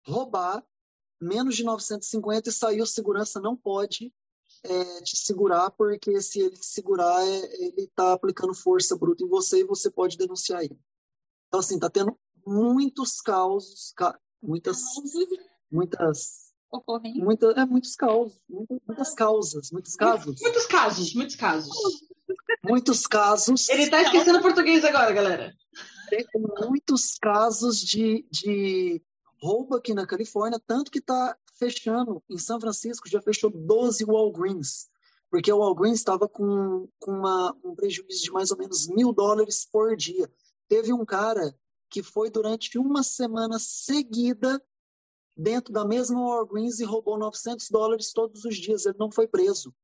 roubar 0.06 0.64
menos 1.20 1.56
de 1.56 1.64
950 1.64 2.48
e 2.48 2.52
sair 2.52 2.80
o 2.82 2.86
segurança 2.86 3.40
não 3.40 3.56
pode 3.56 4.12
é, 4.62 5.00
te 5.02 5.16
segurar, 5.16 5.70
porque 5.70 6.20
se 6.22 6.40
ele 6.40 6.56
te 6.56 6.64
segurar, 6.66 7.22
é, 7.26 7.64
ele 7.66 7.82
está 7.82 8.12
aplicando 8.12 8.54
força 8.54 8.96
bruta 8.96 9.22
em 9.24 9.28
você 9.28 9.60
e 9.60 9.64
você 9.64 9.90
pode 9.90 10.16
denunciar 10.16 10.62
ele. 10.64 10.78
Então, 11.48 11.60
assim, 11.60 11.78
tá 11.78 11.88
tendo 11.90 12.18
muitos 12.46 13.20
causos, 13.20 13.92
ca- 13.96 14.18
muitas, 14.42 14.82
muitas, 15.70 16.52
Ocorrendo. 16.70 17.24
muita, 17.24 17.46
é, 17.52 17.64
muitos 17.64 17.94
causos, 17.94 18.38
muitas, 18.48 18.78
muitas 18.86 19.14
causas, 19.14 19.70
muitos 19.70 19.94
casos, 19.96 20.40
Muitos 20.40 20.66
casos, 20.66 21.14
muitos 21.14 21.36
casos. 21.36 21.76
muitos 22.64 23.06
casos. 23.06 23.68
Ele 23.68 23.88
tá 23.90 24.02
esquecendo 24.02 24.40
português 24.42 24.84
agora, 24.84 25.12
galera. 25.12 25.54
tem 26.10 26.24
muitos 26.68 27.14
casos 27.20 27.78
de, 27.80 28.26
de 28.30 29.02
roubo 29.44 29.76
aqui 29.76 29.92
na 29.92 30.06
Califórnia, 30.06 30.58
tanto 30.66 30.90
que 30.90 30.98
está 30.98 31.36
fechando. 31.54 32.22
Em 32.30 32.38
São 32.38 32.58
Francisco 32.58 33.08
já 33.08 33.20
fechou 33.20 33.50
12 33.50 34.04
Walgreens, 34.04 34.88
porque 35.30 35.52
o 35.52 35.58
Walgreens 35.58 35.98
estava 35.98 36.26
com, 36.26 36.88
com 36.98 37.10
uma, 37.10 37.54
um 37.62 37.74
prejuízo 37.74 38.22
de 38.22 38.30
mais 38.30 38.50
ou 38.50 38.56
menos 38.56 38.88
mil 38.88 39.12
dólares 39.12 39.68
por 39.70 39.94
dia. 39.96 40.32
Teve 40.66 40.92
um 40.92 41.04
cara 41.04 41.54
que 41.90 42.02
foi 42.02 42.30
durante 42.30 42.78
uma 42.78 43.02
semana 43.02 43.58
seguida 43.58 44.62
dentro 45.36 45.72
da 45.72 45.84
mesma 45.84 46.18
Walgreens 46.20 46.80
e 46.80 46.84
roubou 46.84 47.18
900 47.18 47.68
dólares 47.70 48.12
todos 48.12 48.44
os 48.44 48.56
dias. 48.56 48.86
Ele 48.86 48.96
não 48.98 49.10
foi 49.10 49.28
preso. 49.28 49.74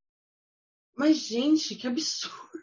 Mas, 0.96 1.18
gente, 1.18 1.76
que 1.76 1.86
absurdo. 1.86 2.60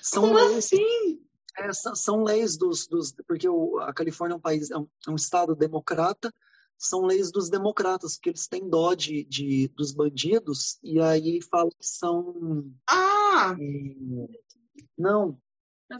São 0.00 0.22
Como 0.22 0.34
leis 0.34 0.56
assim? 0.56 1.22
É, 1.58 1.70
são, 1.72 2.24
leis 2.24 2.56
dos, 2.56 2.86
dos 2.86 3.12
porque 3.26 3.48
o, 3.48 3.78
a 3.80 3.92
Califórnia 3.92 4.34
é 4.34 4.36
um 4.36 4.40
país 4.40 4.70
é 4.70 4.76
um, 4.78 4.88
é 5.06 5.10
um 5.10 5.16
estado 5.16 5.54
democrata 5.54 6.32
são 6.78 7.02
leis 7.02 7.30
dos 7.30 7.48
democratas 7.50 8.16
porque 8.16 8.30
eles 8.30 8.48
têm 8.48 8.68
dó 8.68 8.94
de, 8.94 9.22
de 9.24 9.68
dos 9.68 9.92
bandidos 9.92 10.78
e 10.82 10.98
aí 11.00 11.40
fala 11.42 11.70
que 11.70 11.86
são 11.86 12.72
Ah, 12.88 13.54
é, 13.60 14.40
não 14.96 15.38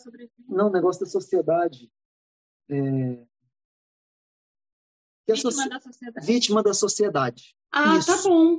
sobreviver. 0.01 0.33
não 0.49 0.71
negócio 0.71 1.05
da 1.05 1.11
sociedade 1.11 1.93
é, 2.71 3.27
Vítima 5.29 5.51
soci- 5.53 5.69
da 5.69 5.81
sociedade. 5.81 6.27
vítima 6.27 6.63
da 6.63 6.75
sociedade 6.75 7.55
ah 7.71 7.97
Isso. 7.99 8.07
tá 8.07 8.23
bom. 8.29 8.59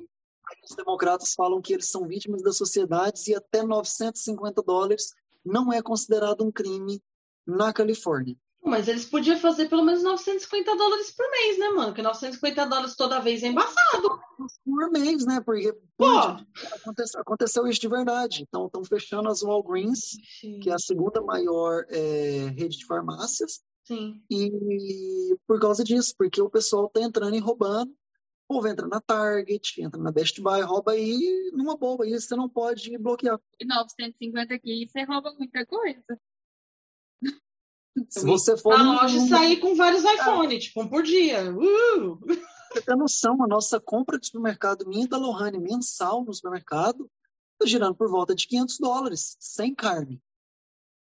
os 0.70 0.76
democratas 0.76 1.34
falam 1.34 1.62
que 1.62 1.74
eles 1.74 1.90
são 1.90 2.08
vítimas 2.08 2.42
da 2.44 2.52
sociedade 2.54 3.20
e 3.32 3.36
até 3.36 3.64
950 3.64 4.62
dólares 4.62 5.14
não 5.46 5.72
é 5.72 5.82
considerado 5.82 6.44
um 6.44 6.52
crime 6.52 7.02
na 7.46 7.74
Califórnia 7.74 8.36
Mas 8.64 8.88
eles 8.88 9.06
podiam 9.06 9.38
fazer 9.38 9.68
pelo 9.68 9.84
menos 9.84 10.02
950 10.04 10.76
dólares 10.76 11.12
por 11.12 11.30
mês, 11.30 11.60
né, 11.60 11.70
mano? 11.70 11.88
Porque 11.88 12.02
950 12.02 12.66
dólares 12.66 12.96
toda 12.96 13.20
vez 13.20 13.44
é 13.44 13.48
embaçado. 13.48 14.20
por 14.64 14.92
mês, 14.92 15.26
né? 15.26 15.42
Porque 15.42 15.74
Pô! 15.98 16.18
aconteceu, 16.74 17.22
aconteceu 17.22 17.68
isso 17.68 17.82
de 17.82 17.90
verdade. 17.90 18.44
Então, 18.48 18.68
estão 18.68 18.84
fechando 18.84 19.30
as 19.30 19.42
Walgreens, 19.42 20.18
que 20.62 20.70
é 20.70 20.74
a 20.74 20.80
segunda 20.80 21.22
maior 21.22 21.86
é, 21.90 22.54
rede 22.56 22.78
de 22.78 22.86
farmácias, 22.86 23.62
Sim. 23.86 24.22
E 24.32 25.36
por 25.46 25.60
causa 25.60 25.84
disso, 25.84 26.14
porque 26.18 26.42
o 26.42 26.50
pessoal 26.50 26.90
tá 26.90 27.02
entrando 27.02 27.36
e 27.36 27.40
roubando. 27.40 27.94
O 28.50 28.56
povo 28.56 28.68
entra 28.68 28.88
na 28.88 29.00
Target, 29.00 29.82
entra 29.82 30.02
na 30.02 30.12
Best 30.12 30.40
Buy, 30.42 30.62
rouba 30.62 30.92
aí 30.92 31.50
numa 31.54 31.78
boba. 31.78 32.06
E 32.08 32.12
você 32.20 32.36
não 32.36 32.48
pode 32.50 32.98
bloquear. 32.98 33.40
E 33.60 33.66
950 33.66 34.54
aqui, 34.54 34.88
você 34.88 35.04
rouba 35.04 35.34
muita 35.38 35.66
coisa. 35.66 36.04
Se 38.10 38.26
você 38.26 38.58
for. 38.58 38.78
Na 38.78 38.84
num- 38.84 38.94
loja 38.96 39.18
num- 39.20 39.28
sair 39.28 39.58
com 39.58 39.76
vários 39.76 40.04
iPhones, 40.04 40.66
tipo, 40.66 40.82
um 40.82 40.88
por 40.90 41.04
dia. 41.04 41.52
Uh! 41.56 42.20
Você 42.72 42.82
tem 42.82 42.98
noção, 42.98 43.42
a 43.44 43.48
nossa 43.48 43.80
compra 43.80 44.20
de 44.20 44.26
supermercado 44.26 44.88
minha 44.88 45.06
e 45.06 45.08
da 45.08 45.18
Lohane 45.18 45.60
mensal 45.60 46.24
no 46.26 46.34
supermercado 46.34 47.10
está 47.54 47.68
girando 47.70 47.96
por 47.96 48.10
volta 48.10 48.34
de 48.34 48.48
500 48.48 48.80
dólares, 48.80 49.38
sem 49.40 49.76
carne. 49.76 50.20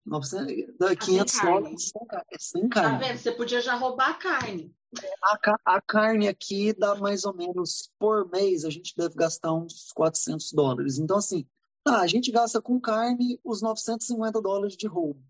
900, 0.06 0.78
da 0.80 0.96
500 0.96 1.36
carne. 1.36 1.52
dólares 1.52 1.90
sem 1.92 2.08
carne. 2.08 2.26
é 2.32 2.38
sem 2.40 2.70
Tá 2.70 2.82
carne. 2.82 3.00
vendo? 3.08 3.18
Você 3.20 3.32
podia 3.32 3.62
já 3.62 3.76
roubar 3.76 4.10
a 4.10 4.14
carne. 4.16 4.76
A, 5.24 5.76
a 5.76 5.82
carne 5.82 6.28
aqui 6.28 6.74
dá 6.74 6.96
mais 6.96 7.24
ou 7.26 7.34
menos 7.34 7.92
por 8.00 8.28
mês, 8.30 8.66
a 8.66 8.70
gente 8.70 8.96
deve 8.96 9.16
gastar 9.16 9.54
uns 9.54 9.92
400 9.94 10.52
dólares. 10.54 10.98
Então, 10.98 11.18
assim, 11.18 11.46
tá, 11.84 12.00
a 12.02 12.08
gente 12.08 12.32
gasta 12.32 12.62
com 12.62 12.80
carne 12.80 13.40
os 13.44 13.62
950 13.62 14.42
dólares 14.42 14.76
de 14.76 14.88
roubo. 14.88 15.22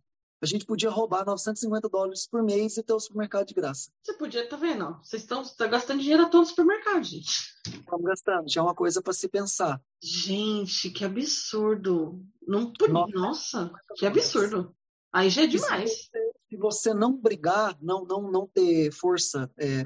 A 0.42 0.46
gente 0.46 0.66
podia 0.66 0.90
roubar 0.90 1.26
950 1.26 1.90
dólares 1.90 2.26
por 2.26 2.42
mês 2.42 2.78
e 2.78 2.84
ter 2.84 2.94
o 2.94 3.00
supermercado 3.00 3.46
de 3.48 3.54
graça. 3.54 3.92
Você 4.02 4.14
podia, 4.14 4.48
tá 4.48 4.56
vendo? 4.56 4.98
Vocês 5.04 5.24
estão 5.24 5.44
tá 5.44 5.68
gastando 5.68 6.00
dinheiro 6.00 6.24
à 6.24 6.30
toa 6.30 6.40
no 6.40 6.46
supermercado, 6.48 7.04
gente. 7.04 7.54
Estamos 7.68 8.06
gastando, 8.06 8.50
já 8.50 8.62
é 8.62 8.64
uma 8.64 8.74
coisa 8.74 9.02
para 9.02 9.12
se 9.12 9.28
pensar. 9.28 9.82
Gente, 10.02 10.92
que 10.92 11.04
absurdo. 11.04 12.26
Não, 12.48 12.72
por- 12.72 12.88
Nossa. 12.88 13.12
Nossa, 13.14 13.72
que 13.98 14.06
absurdo. 14.06 14.74
Aí 15.12 15.30
já 15.30 15.44
é 15.44 15.48
demais. 15.48 16.10
Se 16.50 16.58
você 16.58 16.94
não 16.94 17.16
brigar, 17.16 17.78
não 17.80 18.04
não 18.04 18.32
não 18.32 18.48
ter 18.48 18.92
força 18.92 19.50
é, 19.58 19.84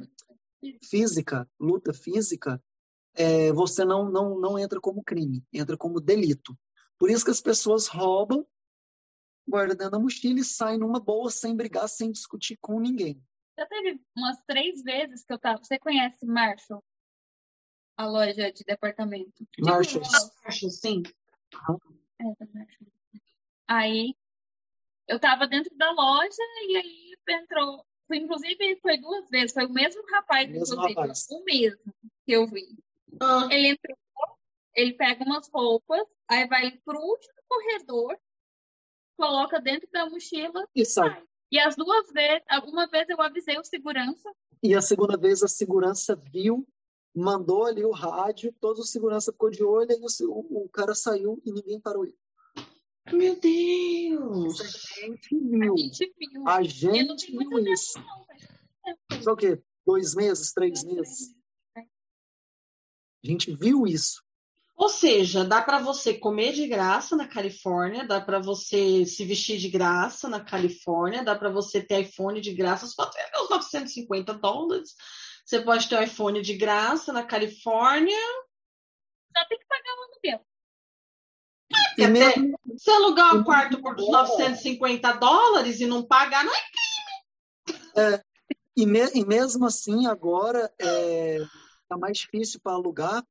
física, 0.82 1.48
luta 1.60 1.94
física, 1.94 2.64
é, 3.14 3.52
você 3.52 3.84
não, 3.84 4.10
não 4.10 4.40
não 4.40 4.58
entra 4.58 4.80
como 4.80 5.04
crime, 5.04 5.46
entra 5.52 5.78
como 5.78 6.00
delito. 6.00 6.58
Por 6.98 7.10
isso 7.10 7.26
que 7.26 7.32
as 7.32 7.42
pessoas 7.42 7.88
roubam, 7.88 8.48
guardam 9.46 9.76
dentro 9.76 9.92
da 9.92 10.00
mochila 10.00 10.40
e 10.40 10.44
saem 10.44 10.80
numa 10.80 11.02
boa, 11.02 11.30
sem 11.30 11.54
brigar, 11.54 11.90
sem 11.90 12.12
discutir 12.12 12.58
com 12.62 12.80
ninguém. 12.80 13.22
Já 13.60 13.68
teve 13.68 14.02
umas 14.16 14.42
três 14.48 14.82
vezes 14.82 15.26
que 15.26 15.34
eu 15.34 15.38
tava. 15.38 15.62
Você 15.62 15.78
conhece 15.78 16.26
Marshall? 16.26 16.84
A 17.98 18.08
loja 18.08 18.52
de 18.52 18.64
departamento. 18.64 19.46
Marshalls. 19.60 20.32
Acho 20.46 20.70
sim. 20.70 21.04
É, 22.20 22.24
da 22.24 22.52
Marshall. 22.54 22.88
Aí 23.68 24.16
eu 25.08 25.20
tava 25.20 25.48
dentro 25.48 25.76
da 25.76 25.92
loja 25.92 26.44
e 26.70 26.78
aí 26.78 27.18
entrou. 27.30 27.86
Foi, 28.08 28.18
inclusive, 28.18 28.80
foi 28.82 28.98
duas 28.98 29.30
vezes, 29.30 29.54
foi 29.54 29.66
o 29.66 29.72
mesmo 29.74 30.04
rapaz, 30.12 30.50
Mesmo 30.50 30.76
inclusive, 30.76 30.94
rapaz. 31.00 31.28
o 31.32 31.44
mesmo 31.44 31.94
que 32.26 32.32
eu 32.34 32.46
vi. 32.48 32.78
Ah, 33.22 33.48
Ele 33.50 33.70
entrou, 33.70 33.98
ele 34.76 34.94
pega 34.94 35.24
umas 35.24 35.48
roupas, 35.50 36.02
aí 36.28 36.48
vai 36.48 36.72
pro 36.84 37.00
último 37.00 37.34
corredor, 37.48 38.18
coloca 39.18 39.62
dentro 39.62 39.88
da 39.92 40.10
mochila 40.10 40.68
E 40.76 40.84
sai. 40.86 41.10
sai. 41.12 41.24
E 41.52 41.60
as 41.60 41.76
duas 41.76 42.12
vezes, 42.12 42.44
uma 42.68 42.88
vez 42.88 43.08
eu 43.10 43.22
avisei 43.22 43.58
o 43.60 43.64
segurança, 43.64 44.30
E 44.62 44.74
a 44.74 44.82
segunda 44.82 45.16
vez 45.18 45.44
a 45.44 45.48
segurança 45.48 46.16
viu, 46.16 46.68
mandou 47.16 47.66
ali 47.66 47.86
o 47.86 47.92
rádio, 47.92 48.52
todo 48.60 48.80
o 48.80 48.86
segurança 48.86 49.32
ficou 49.32 49.52
de 49.52 49.64
olho, 49.64 49.92
e 49.92 50.26
o, 50.26 50.32
o, 50.32 50.66
o 50.66 50.70
cara 50.70 50.96
saiu 50.96 51.40
e 51.46 51.52
ninguém 51.52 51.80
parou 51.80 52.06
ele. 52.06 52.18
Meu 53.12 53.40
Deus. 53.40 54.62
A 54.62 54.66
gente 55.06 55.36
viu. 55.38 55.74
a 55.74 55.78
gente 55.78 56.14
viu. 56.18 56.48
A 56.48 56.62
E 56.62 56.68
gente 56.70 57.72
isso. 57.72 57.94
tempo. 58.84 59.24
Só 59.24 59.34
o 59.34 59.36
quê? 59.38 59.62
Dois 59.86 60.16
meses, 60.16 60.54
três 60.54 60.84
meses? 60.84 61.36
A 61.76 61.82
gente 63.28 63.54
viu 63.56 63.86
isso. 63.86 64.22
Ou 64.76 64.90
seja, 64.90 65.46
dá 65.46 65.62
para 65.62 65.80
você 65.80 66.14
comer 66.16 66.52
de 66.54 66.68
graça 66.68 67.16
na 67.16 67.28
Califórnia, 67.28 68.06
dá 68.06 68.20
para 68.20 68.40
você 68.40 69.06
se 69.06 69.24
vestir 69.24 69.58
de 69.58 69.70
graça 69.70 70.28
na 70.28 70.44
Califórnia, 70.44 71.24
dá 71.24 71.36
para 71.36 71.50
você 71.50 71.82
ter 71.82 72.02
iPhone 72.02 72.42
de 72.42 72.54
graça, 72.54 72.88
só 72.88 73.06
tem 73.06 73.24
os 73.44 73.50
950 73.50 74.34
dólares. 74.34 74.96
Você 75.46 75.62
pode 75.62 75.88
ter 75.88 75.98
um 75.98 76.02
iPhone 76.04 76.42
de 76.42 76.56
graça 76.58 77.14
na 77.14 77.24
Califórnia. 77.24 78.18
Só 79.38 79.46
tem 79.48 79.60
que 79.60 79.66
pagar. 79.68 79.93
E 81.98 82.04
Até 82.04 82.08
mesmo, 82.08 82.58
se 82.78 82.90
alugar 82.90 83.36
um 83.36 83.44
quarto 83.44 83.82
por 83.82 83.92
agora- 83.92 84.24
950 84.24 85.14
dólares 85.14 85.80
e 85.80 85.86
não 85.86 86.04
pagar, 86.04 86.44
não 86.44 86.54
é? 86.54 88.22
e, 88.76 88.86
me- 88.86 89.12
e 89.14 89.26
mesmo 89.26 89.66
assim, 89.66 90.08
agora 90.08 90.72
é, 90.80 91.40
tá 91.88 91.98
mais 91.98 92.18
difícil 92.18 92.60
para 92.62 92.74
alugar, 92.74 93.24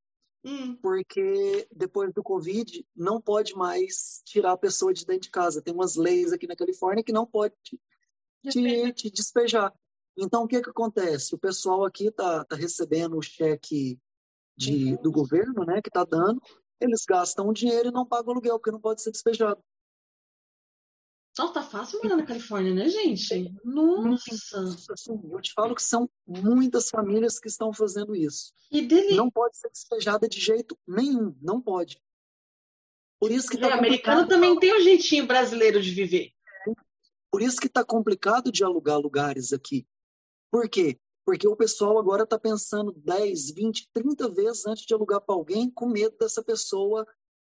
Hum, 0.44 0.76
porque 0.82 1.68
depois 1.70 2.12
do 2.12 2.20
Covid 2.22 2.84
não 2.96 3.20
pode 3.20 3.54
mais 3.54 4.22
tirar 4.24 4.52
a 4.52 4.56
pessoa 4.58 4.92
de 4.92 5.06
dentro 5.06 5.22
de 5.22 5.30
casa. 5.30 5.62
Tem 5.62 5.72
umas 5.72 5.94
leis 5.94 6.32
aqui 6.32 6.48
na 6.48 6.56
Califórnia 6.56 7.04
que 7.04 7.12
não 7.12 7.24
pode 7.24 7.54
te, 7.62 7.78
te, 8.50 8.92
te 8.92 9.10
despejar. 9.10 9.72
Então, 10.18 10.42
o 10.42 10.48
que 10.48 10.60
que 10.60 10.70
acontece? 10.70 11.32
O 11.34 11.38
pessoal 11.38 11.84
aqui 11.84 12.10
tá, 12.10 12.44
tá 12.44 12.56
recebendo 12.56 13.16
o 13.16 13.22
cheque 13.22 13.98
de, 14.56 14.96
do 14.98 15.12
governo, 15.12 15.64
né, 15.64 15.80
que 15.80 15.90
tá 15.90 16.04
dando, 16.04 16.42
eles 16.82 17.04
gastam 17.06 17.48
o 17.48 17.52
dinheiro 17.52 17.88
e 17.88 17.92
não 17.92 18.06
pagam 18.06 18.32
aluguel, 18.32 18.58
porque 18.58 18.70
não 18.70 18.80
pode 18.80 19.02
ser 19.02 19.10
despejado. 19.10 19.62
Nossa, 21.38 21.54
tá 21.54 21.62
fácil 21.62 21.98
morar 22.02 22.16
na 22.16 22.26
Califórnia, 22.26 22.74
né, 22.74 22.88
gente? 22.90 23.50
Nossa, 23.64 24.34
Assim, 24.92 25.18
eu 25.30 25.40
te 25.40 25.52
falo 25.54 25.74
que 25.74 25.82
são 25.82 26.08
muitas 26.26 26.90
famílias 26.90 27.38
que 27.38 27.48
estão 27.48 27.72
fazendo 27.72 28.14
isso. 28.14 28.52
delícia. 28.70 29.16
Não 29.16 29.30
pode 29.30 29.56
ser 29.56 29.70
despejada 29.70 30.28
de 30.28 30.38
jeito 30.38 30.78
nenhum, 30.86 31.34
não 31.40 31.60
pode. 31.60 31.98
Por 33.18 33.30
isso 33.30 33.48
que 33.48 33.56
É, 33.56 33.60
tá 33.60 33.74
americano 33.74 34.28
também 34.28 34.58
tem 34.58 34.76
um 34.76 34.82
jeitinho 34.82 35.26
brasileiro 35.26 35.80
de 35.80 35.90
viver. 35.90 36.32
por 37.30 37.40
isso 37.40 37.58
que 37.58 37.68
tá 37.68 37.82
complicado 37.82 38.52
de 38.52 38.62
alugar 38.62 38.98
lugares 38.98 39.54
aqui. 39.54 39.86
Por 40.50 40.68
quê? 40.68 41.00
Porque 41.24 41.46
o 41.46 41.56
pessoal 41.56 41.98
agora 41.98 42.24
está 42.24 42.38
pensando 42.38 42.92
10, 42.92 43.52
20, 43.52 43.88
30 43.92 44.28
vezes 44.30 44.66
antes 44.66 44.84
de 44.84 44.92
alugar 44.92 45.20
para 45.20 45.34
alguém, 45.34 45.70
com 45.70 45.86
medo 45.86 46.16
dessa 46.18 46.42
pessoa 46.42 47.06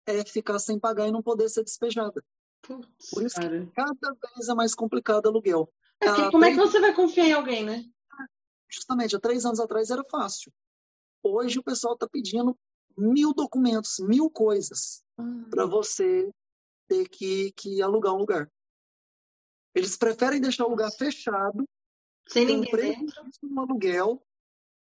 é, 0.06 0.26
ficar 0.26 0.58
sem 0.60 0.80
pagar 0.80 1.08
e 1.08 1.12
não 1.12 1.22
poder 1.22 1.50
ser 1.50 1.64
despejada. 1.64 2.24
Putz, 2.62 3.10
Por 3.12 3.24
isso 3.24 3.36
que 3.36 3.42
cara. 3.42 3.72
cada 3.76 4.18
vez 4.36 4.50
é 4.50 4.54
mais 4.54 4.74
complicado 4.74 5.28
aluguel. 5.28 5.72
É 6.02 6.08
Ah, 6.08 6.32
como 6.32 6.46
é 6.46 6.52
que 6.52 6.58
você 6.58 6.80
vai 6.80 6.94
confiar 6.94 7.28
em 7.28 7.34
alguém, 7.34 7.64
né? 7.64 7.86
Justamente, 8.70 9.16
há 9.16 9.20
três 9.20 9.46
anos 9.46 9.60
atrás 9.60 9.90
era 9.90 10.04
fácil. 10.10 10.52
Hoje 11.24 11.60
o 11.60 11.64
pessoal 11.64 11.94
está 11.94 12.08
pedindo 12.08 12.58
mil 12.98 13.34
documentos, 13.34 14.00
mil 14.00 14.30
coisas 14.30 15.04
para 15.50 15.66
você 15.66 16.30
ter 16.88 17.08
que, 17.08 17.52
que 17.54 17.82
alugar 17.82 18.14
um 18.14 18.18
lugar. 18.18 18.50
Eles 19.76 19.96
preferem 19.96 20.42
deixar 20.42 20.66
o 20.66 20.70
lugar 20.70 20.92
fechado, 20.92 21.68
Sem 22.30 22.46
um 22.46 22.62
ninguém 22.62 22.72
dentro. 22.76 23.24
no 23.44 23.62
aluguel, 23.62 24.24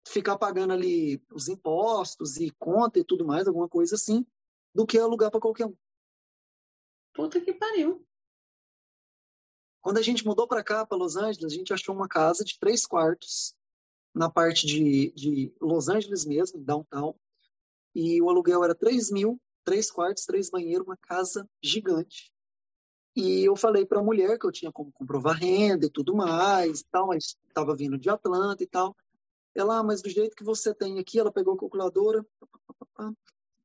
ficar 0.08 0.38
pagando 0.38 0.72
ali 0.72 1.22
os 1.30 1.48
impostos 1.48 2.36
e 2.36 2.50
conta 2.52 2.98
e 2.98 3.04
tudo 3.04 3.26
mais, 3.26 3.46
alguma 3.46 3.68
coisa 3.68 3.94
assim, 3.94 4.26
do 4.74 4.86
que 4.86 4.98
alugar 4.98 5.30
para 5.30 5.40
qualquer 5.40 5.66
um. 5.66 5.76
Puta 7.12 7.40
que 7.40 7.52
pariu. 7.52 8.06
Quando 9.80 9.98
a 9.98 10.02
gente 10.02 10.26
mudou 10.26 10.48
para 10.48 10.64
cá, 10.64 10.84
para 10.84 10.98
Los 10.98 11.16
Angeles, 11.16 11.52
a 11.52 11.54
gente 11.54 11.72
achou 11.72 11.94
uma 11.94 12.08
casa 12.08 12.44
de 12.44 12.58
três 12.58 12.86
quartos 12.86 13.54
na 14.14 14.30
parte 14.30 14.66
de, 14.66 15.12
de 15.12 15.54
Los 15.60 15.88
Angeles 15.88 16.24
mesmo, 16.24 16.58
downtown, 16.58 17.14
e 17.94 18.20
o 18.20 18.28
aluguel 18.28 18.64
era 18.64 18.74
3 18.74 19.10
mil, 19.10 19.40
três 19.64 19.90
quartos, 19.90 20.24
três 20.24 20.50
banheiros, 20.50 20.86
uma 20.86 20.96
casa 20.96 21.48
gigante. 21.62 22.32
E 23.16 23.43
eu 23.48 23.56
falei 23.56 23.86
para 23.86 23.98
a 23.98 24.02
mulher 24.02 24.38
que 24.38 24.47
eu 24.47 24.52
tinha 24.52 24.70
como 24.70 24.93
comprovar 24.93 25.38
renda 25.38 25.86
e 25.86 25.90
tudo 25.90 26.14
mais, 26.14 26.84
tal, 26.93 27.06
mas 27.06 27.34
estava 27.48 27.74
vindo 27.74 27.97
de 27.97 28.10
Atlanta 28.10 28.62
e 28.62 28.66
tal. 28.66 28.94
Ela, 29.55 29.78
ah, 29.78 29.82
mas 29.82 30.02
do 30.02 30.10
jeito 30.10 30.36
que 30.36 30.44
você 30.44 30.74
tem 30.74 30.98
aqui, 30.98 31.18
ela 31.18 31.32
pegou 31.32 31.55
a 31.55 31.59
calculadora, 31.59 32.24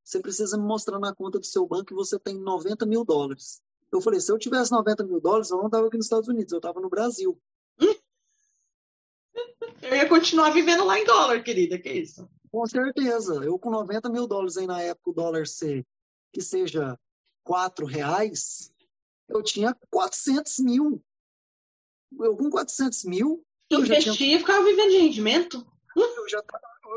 você 0.01 0.21
precisa 0.21 0.57
me 0.57 0.63
mostrar 0.63 0.99
na 0.99 1.13
conta 1.13 1.37
do 1.37 1.45
seu 1.45 1.67
banco 1.67 1.87
que 1.87 1.93
você 1.93 2.17
tem 2.17 2.39
90 2.39 2.85
mil 2.85 3.03
dólares. 3.03 3.61
Eu 3.91 3.99
falei, 3.99 4.21
se 4.21 4.31
eu 4.31 4.37
tivesse 4.37 4.71
90 4.71 5.03
mil 5.03 5.19
dólares, 5.19 5.51
eu 5.51 5.57
não 5.57 5.65
estava 5.65 5.87
aqui 5.87 5.97
nos 5.97 6.05
Estados 6.05 6.29
Unidos, 6.29 6.53
eu 6.53 6.59
estava 6.59 6.79
no 6.79 6.89
Brasil. 6.89 7.37
Eu 9.81 9.95
ia 9.95 10.07
continuar 10.07 10.51
vivendo 10.51 10.85
lá 10.85 10.99
em 10.99 11.05
dólar, 11.05 11.43
querida. 11.43 11.77
Que 11.77 11.91
isso? 11.91 12.29
Com 12.51 12.65
certeza. 12.67 13.43
Eu 13.43 13.57
com 13.57 13.71
90 13.71 14.09
mil 14.09 14.27
dólares 14.27 14.55
aí 14.55 14.67
na 14.67 14.79
época, 14.81 15.09
o 15.09 15.13
dólar 15.13 15.47
ser 15.47 15.85
que 16.31 16.39
seja 16.39 16.97
4 17.43 17.85
reais, 17.85 18.70
eu 19.33 19.41
tinha 19.43 19.75
400 19.89 20.59
mil. 20.59 21.03
Eu 22.19 22.35
com 22.35 22.49
400 22.49 23.05
mil, 23.05 23.43
eu 23.69 23.85
já, 23.85 23.97
tinha, 23.99 24.35
e 24.35 24.39
ficava 24.39 24.63
vivendo 24.63 24.89
de 24.91 24.97
rendimento. 24.97 25.65
eu, 25.95 26.29
já, 26.29 26.43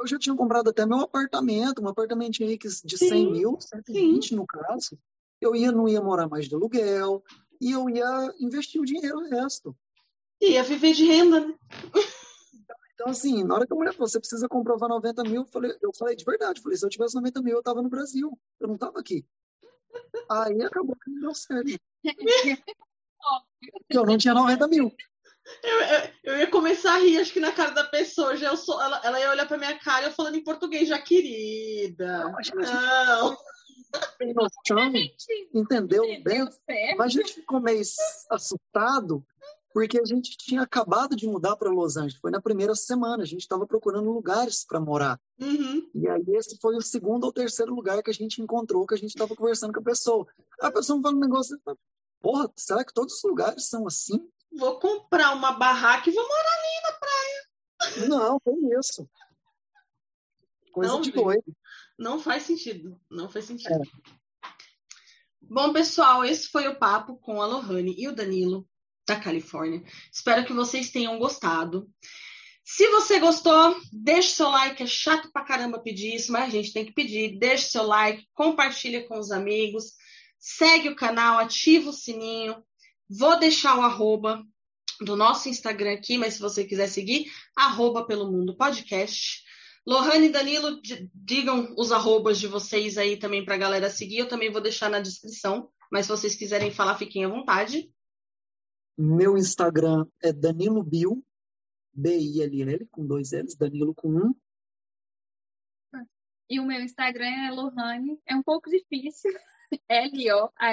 eu 0.00 0.06
já 0.06 0.18
tinha 0.18 0.34
comprado 0.36 0.70
até 0.70 0.84
meu 0.84 0.98
apartamento, 0.98 1.80
um 1.82 1.88
apartamentinho 1.88 2.48
aí 2.48 2.58
que- 2.58 2.68
de 2.68 2.98
100 2.98 3.08
Sim, 3.08 3.30
mil, 3.30 3.58
120 3.60 4.34
no 4.34 4.46
caso. 4.46 4.98
Eu 5.40 5.54
ia, 5.54 5.70
não 5.70 5.88
ia 5.88 6.00
morar 6.02 6.28
mais 6.28 6.48
de 6.48 6.54
aluguel 6.54 7.22
e 7.60 7.70
eu 7.70 7.88
ia 7.88 8.34
investir 8.40 8.80
o 8.80 8.84
dinheiro 8.84 9.18
o 9.18 9.28
resto. 9.28 9.76
Ia 10.40 10.62
viver 10.64 10.94
de 10.94 11.04
renda, 11.04 11.40
né? 11.40 11.54
Então, 12.94 13.08
assim, 13.08 13.44
na 13.44 13.54
hora 13.54 13.66
que 13.66 13.72
a 13.72 13.76
mulher 13.76 13.92
falou, 13.92 14.08
você 14.08 14.18
precisa 14.18 14.48
comprovar 14.48 14.88
90 14.88 15.22
mil, 15.24 15.42
eu 15.42 15.46
falei, 15.46 15.76
eu 15.82 15.92
falei 15.92 16.16
de 16.16 16.24
verdade. 16.24 16.60
Falei, 16.60 16.78
se 16.78 16.84
eu 16.84 16.88
tivesse 16.88 17.14
90 17.14 17.42
mil, 17.42 17.56
eu 17.56 17.62
tava 17.62 17.82
no 17.82 17.88
Brasil. 17.88 18.36
Eu 18.60 18.68
não 18.68 18.78
tava 18.78 19.00
aqui. 19.00 19.24
Aí 20.30 20.62
acabou 20.62 20.96
que 20.96 21.10
não 21.10 21.20
deu 21.20 21.34
certo. 21.34 21.80
Eu 23.88 24.04
não 24.04 24.18
tinha 24.18 24.34
90 24.34 24.68
mil. 24.68 24.94
Eu, 25.62 25.80
eu, 25.80 26.10
eu, 26.24 26.38
ia 26.38 26.46
começar 26.50 26.94
a 26.94 26.98
rir, 26.98 27.18
acho 27.18 27.32
que 27.32 27.40
na 27.40 27.52
cara 27.52 27.70
da 27.70 27.84
pessoa. 27.84 28.36
Já 28.36 28.48
eu 28.48 28.56
sou, 28.56 28.80
ela, 28.80 29.00
ela 29.04 29.20
ia 29.20 29.30
olhar 29.30 29.46
pra 29.46 29.58
minha 29.58 29.78
cara 29.78 30.04
e 30.04 30.08
eu 30.08 30.12
falando 30.12 30.36
em 30.36 30.44
português, 30.44 30.88
já 30.88 30.98
querida. 30.98 32.24
Não, 32.24 32.32
não. 32.56 33.36
Tem 34.18 34.34
noção, 34.34 34.92
entendeu 35.54 36.02
bem? 36.22 36.48
Mas 36.96 37.06
a 37.06 37.08
gente 37.08 37.34
ficou 37.34 37.60
meio 37.60 37.80
assustado 38.30 39.24
porque 39.74 40.00
a 40.00 40.04
gente 40.04 40.36
tinha 40.36 40.62
acabado 40.62 41.16
de 41.16 41.26
mudar 41.26 41.56
para 41.56 41.68
Los 41.68 41.96
Angeles. 41.96 42.20
Foi 42.20 42.30
na 42.30 42.40
primeira 42.40 42.76
semana, 42.76 43.24
a 43.24 43.26
gente 43.26 43.40
estava 43.40 43.66
procurando 43.66 44.08
lugares 44.08 44.64
para 44.64 44.78
morar. 44.78 45.20
Uhum. 45.40 45.90
E 45.92 46.08
aí 46.08 46.22
esse 46.28 46.56
foi 46.62 46.76
o 46.76 46.80
segundo 46.80 47.24
ou 47.24 47.32
terceiro 47.32 47.74
lugar 47.74 48.00
que 48.00 48.10
a 48.10 48.14
gente 48.14 48.40
encontrou, 48.40 48.86
que 48.86 48.94
a 48.94 48.96
gente 48.96 49.10
estava 49.10 49.34
conversando 49.34 49.72
com 49.72 49.80
a 49.80 49.84
pessoa. 49.84 50.28
A 50.60 50.70
pessoa 50.70 51.02
fala 51.02 51.16
um 51.16 51.18
negócio, 51.18 51.60
porra, 52.22 52.48
será 52.54 52.84
que 52.84 52.94
todos 52.94 53.16
os 53.16 53.22
lugares 53.24 53.66
são 53.66 53.84
assim? 53.84 54.30
Vou 54.56 54.78
comprar 54.78 55.34
uma 55.34 55.50
barraca 55.50 56.08
e 56.08 56.12
vou 56.12 56.22
morar 56.22 56.52
ali 56.52 56.82
na 56.84 56.92
praia. 56.92 58.08
Não, 58.08 58.38
tem 58.38 58.78
isso. 58.78 59.08
Coisa 60.72 60.92
não, 60.92 61.00
de 61.00 61.10
doido. 61.10 61.56
Não 61.98 62.20
faz 62.20 62.44
sentido. 62.44 63.00
Não 63.10 63.28
faz 63.28 63.46
sentido. 63.46 63.74
É. 63.74 64.14
Bom, 65.42 65.72
pessoal, 65.72 66.24
esse 66.24 66.48
foi 66.48 66.68
o 66.68 66.78
papo 66.78 67.16
com 67.16 67.42
a 67.42 67.46
Lohane 67.46 67.92
e 67.98 68.06
o 68.06 68.14
Danilo 68.14 68.64
da 69.06 69.16
Califórnia. 69.16 69.82
Espero 70.12 70.44
que 70.44 70.52
vocês 70.52 70.90
tenham 70.90 71.18
gostado. 71.18 71.88
Se 72.64 72.88
você 72.88 73.18
gostou, 73.18 73.76
deixe 73.92 74.30
seu 74.30 74.48
like. 74.48 74.82
É 74.82 74.86
chato 74.86 75.30
pra 75.30 75.44
caramba 75.44 75.78
pedir 75.78 76.14
isso, 76.14 76.32
mas 76.32 76.46
a 76.46 76.50
gente 76.50 76.72
tem 76.72 76.84
que 76.84 76.94
pedir. 76.94 77.38
Deixe 77.38 77.68
seu 77.68 77.82
like, 77.82 78.26
compartilha 78.32 79.06
com 79.06 79.18
os 79.18 79.30
amigos, 79.30 79.92
segue 80.38 80.88
o 80.88 80.96
canal, 80.96 81.38
ativa 81.38 81.90
o 81.90 81.92
sininho. 81.92 82.56
Vou 83.08 83.38
deixar 83.38 83.78
o 83.78 83.82
arroba 83.82 84.42
do 85.00 85.14
nosso 85.14 85.48
Instagram 85.48 85.92
aqui, 85.92 86.16
mas 86.16 86.34
se 86.34 86.40
você 86.40 86.64
quiser 86.64 86.88
seguir, 86.88 87.30
arroba 87.54 88.06
pelo 88.06 88.30
mundo 88.32 88.56
podcast. 88.56 89.42
Lohane 89.86 90.28
e 90.28 90.30
Danilo, 90.30 90.80
digam 91.14 91.74
os 91.76 91.92
arrobas 91.92 92.40
de 92.40 92.46
vocês 92.46 92.96
aí 92.96 93.18
também 93.18 93.44
para 93.44 93.56
a 93.56 93.58
galera 93.58 93.90
seguir. 93.90 94.18
Eu 94.18 94.28
também 94.28 94.50
vou 94.50 94.62
deixar 94.62 94.88
na 94.88 95.00
descrição, 95.00 95.68
mas 95.92 96.06
se 96.06 96.12
vocês 96.12 96.34
quiserem 96.34 96.70
falar, 96.70 96.96
fiquem 96.96 97.26
à 97.26 97.28
vontade. 97.28 97.90
Meu 98.96 99.36
Instagram 99.36 100.06
é 100.22 100.32
Danilo 100.32 100.80
Bill, 100.82 101.20
B-I-L-L, 101.92 102.86
com 102.92 103.04
dois 103.04 103.32
L's, 103.32 103.56
Danilo 103.56 103.92
com 103.94 104.08
um. 104.08 104.32
E 106.48 106.60
o 106.60 106.64
meu 106.64 106.80
Instagram 106.80 107.48
é 107.48 107.50
Lohane, 107.50 108.20
é 108.26 108.36
um 108.36 108.42
pouco 108.42 108.70
difícil, 108.70 109.32
L-O-H-A-N-N-E-R-S. 109.88 110.64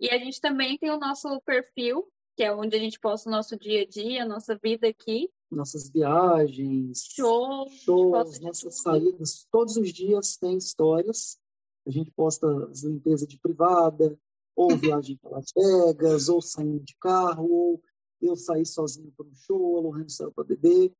E 0.00 0.10
a 0.10 0.18
gente 0.18 0.40
também 0.40 0.76
tem 0.78 0.90
o 0.90 0.98
nosso 0.98 1.40
perfil, 1.42 2.10
que 2.36 2.42
é 2.42 2.52
onde 2.52 2.74
a 2.74 2.78
gente 2.80 2.98
posta 2.98 3.28
o 3.28 3.32
nosso 3.32 3.56
dia 3.56 3.82
a 3.82 3.86
dia, 3.86 4.24
a 4.24 4.26
nossa 4.26 4.58
vida 4.60 4.88
aqui. 4.88 5.30
Nossas 5.48 5.88
viagens, 5.90 7.04
shows, 7.04 7.72
shows 7.82 8.40
nossas 8.40 8.80
saídas. 8.80 9.46
Todos 9.52 9.76
os 9.76 9.92
dias 9.92 10.36
tem 10.36 10.56
histórias. 10.56 11.38
A 11.86 11.90
gente 11.90 12.10
posta 12.10 12.48
as 12.66 12.82
limpezas 12.82 13.28
de 13.28 13.38
privada, 13.38 14.18
ou 14.54 14.76
viagem 14.76 15.16
para 15.16 15.32
Las 15.32 15.52
Vegas, 15.54 16.28
ou 16.28 16.40
saindo 16.40 16.80
de 16.80 16.94
carro, 17.00 17.50
ou 17.50 17.82
eu 18.20 18.36
saí 18.36 18.64
sozinho 18.64 19.12
para 19.16 19.26
um 19.26 19.34
show, 19.34 19.78
a 19.78 19.80
Lohane 19.80 20.10
saiu 20.10 20.32
para 20.32 20.44
beber, 20.44 20.92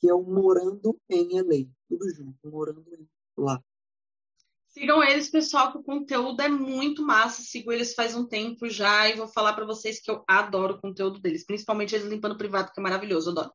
que 0.00 0.08
é 0.08 0.14
o 0.14 0.22
Morando 0.22 0.98
em 1.08 1.40
LA. 1.40 1.68
Tudo 1.88 2.08
junto, 2.14 2.50
Morando 2.50 2.84
em 2.94 3.06
lá. 3.36 3.62
Sigam 4.68 5.02
eles, 5.02 5.28
pessoal, 5.28 5.72
que 5.72 5.78
o 5.78 5.82
conteúdo 5.82 6.40
é 6.40 6.48
muito 6.48 7.02
massa. 7.02 7.42
Sigo 7.42 7.72
eles 7.72 7.92
faz 7.92 8.14
um 8.14 8.24
tempo 8.24 8.68
já 8.68 9.08
e 9.08 9.16
vou 9.16 9.26
falar 9.26 9.52
para 9.52 9.66
vocês 9.66 10.00
que 10.00 10.10
eu 10.10 10.24
adoro 10.28 10.74
o 10.74 10.80
conteúdo 10.80 11.20
deles, 11.20 11.44
principalmente 11.44 11.94
eles 11.94 12.06
limpando 12.06 12.38
privado, 12.38 12.70
que 12.72 12.78
é 12.78 12.82
maravilhoso, 12.82 13.30
adoro. 13.30 13.52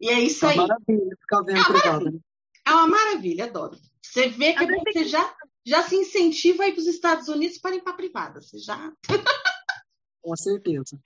E 0.00 0.08
é 0.08 0.18
isso 0.18 0.46
aí. 0.46 0.56
É 0.56 0.60
uma 0.60 0.68
maravilha 0.68 1.16
ficar 1.20 1.42
vendo 1.42 1.60
é 1.60 1.64
privado. 1.64 2.04
Né? 2.12 2.18
É 2.66 2.70
uma 2.70 2.88
maravilha, 2.88 3.44
adoro. 3.44 3.76
Você 4.02 4.28
vê 4.28 4.54
que 4.54 4.66
você 4.66 5.04
já 5.04 5.34
já 5.64 5.82
se 5.82 5.96
incentiva 5.96 6.64
a 6.64 6.68
ir 6.68 6.72
para 6.72 6.80
os 6.80 6.86
Estados 6.86 7.28
Unidos 7.28 7.58
para 7.58 7.72
limpar 7.72 7.94
privada. 7.94 8.40
Você 8.40 8.58
já. 8.58 8.92
Com 10.22 10.36
certeza. 10.36 10.98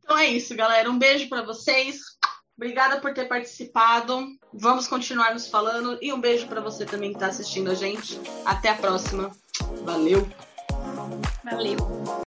Então 0.00 0.18
é 0.18 0.26
isso, 0.26 0.54
galera. 0.54 0.90
Um 0.90 0.98
beijo 0.98 1.28
para 1.28 1.42
vocês. 1.42 1.98
Obrigada 2.56 3.00
por 3.00 3.12
ter 3.12 3.26
participado. 3.26 4.26
Vamos 4.52 4.86
continuar 4.86 5.32
nos 5.32 5.48
falando. 5.48 5.98
E 6.00 6.12
um 6.12 6.20
beijo 6.20 6.46
para 6.46 6.60
você 6.60 6.84
também 6.86 7.10
que 7.10 7.16
está 7.16 7.26
assistindo 7.26 7.70
a 7.70 7.74
gente. 7.74 8.18
Até 8.44 8.68
a 8.68 8.76
próxima. 8.76 9.30
Valeu. 9.84 10.28
Valeu. 11.44 11.76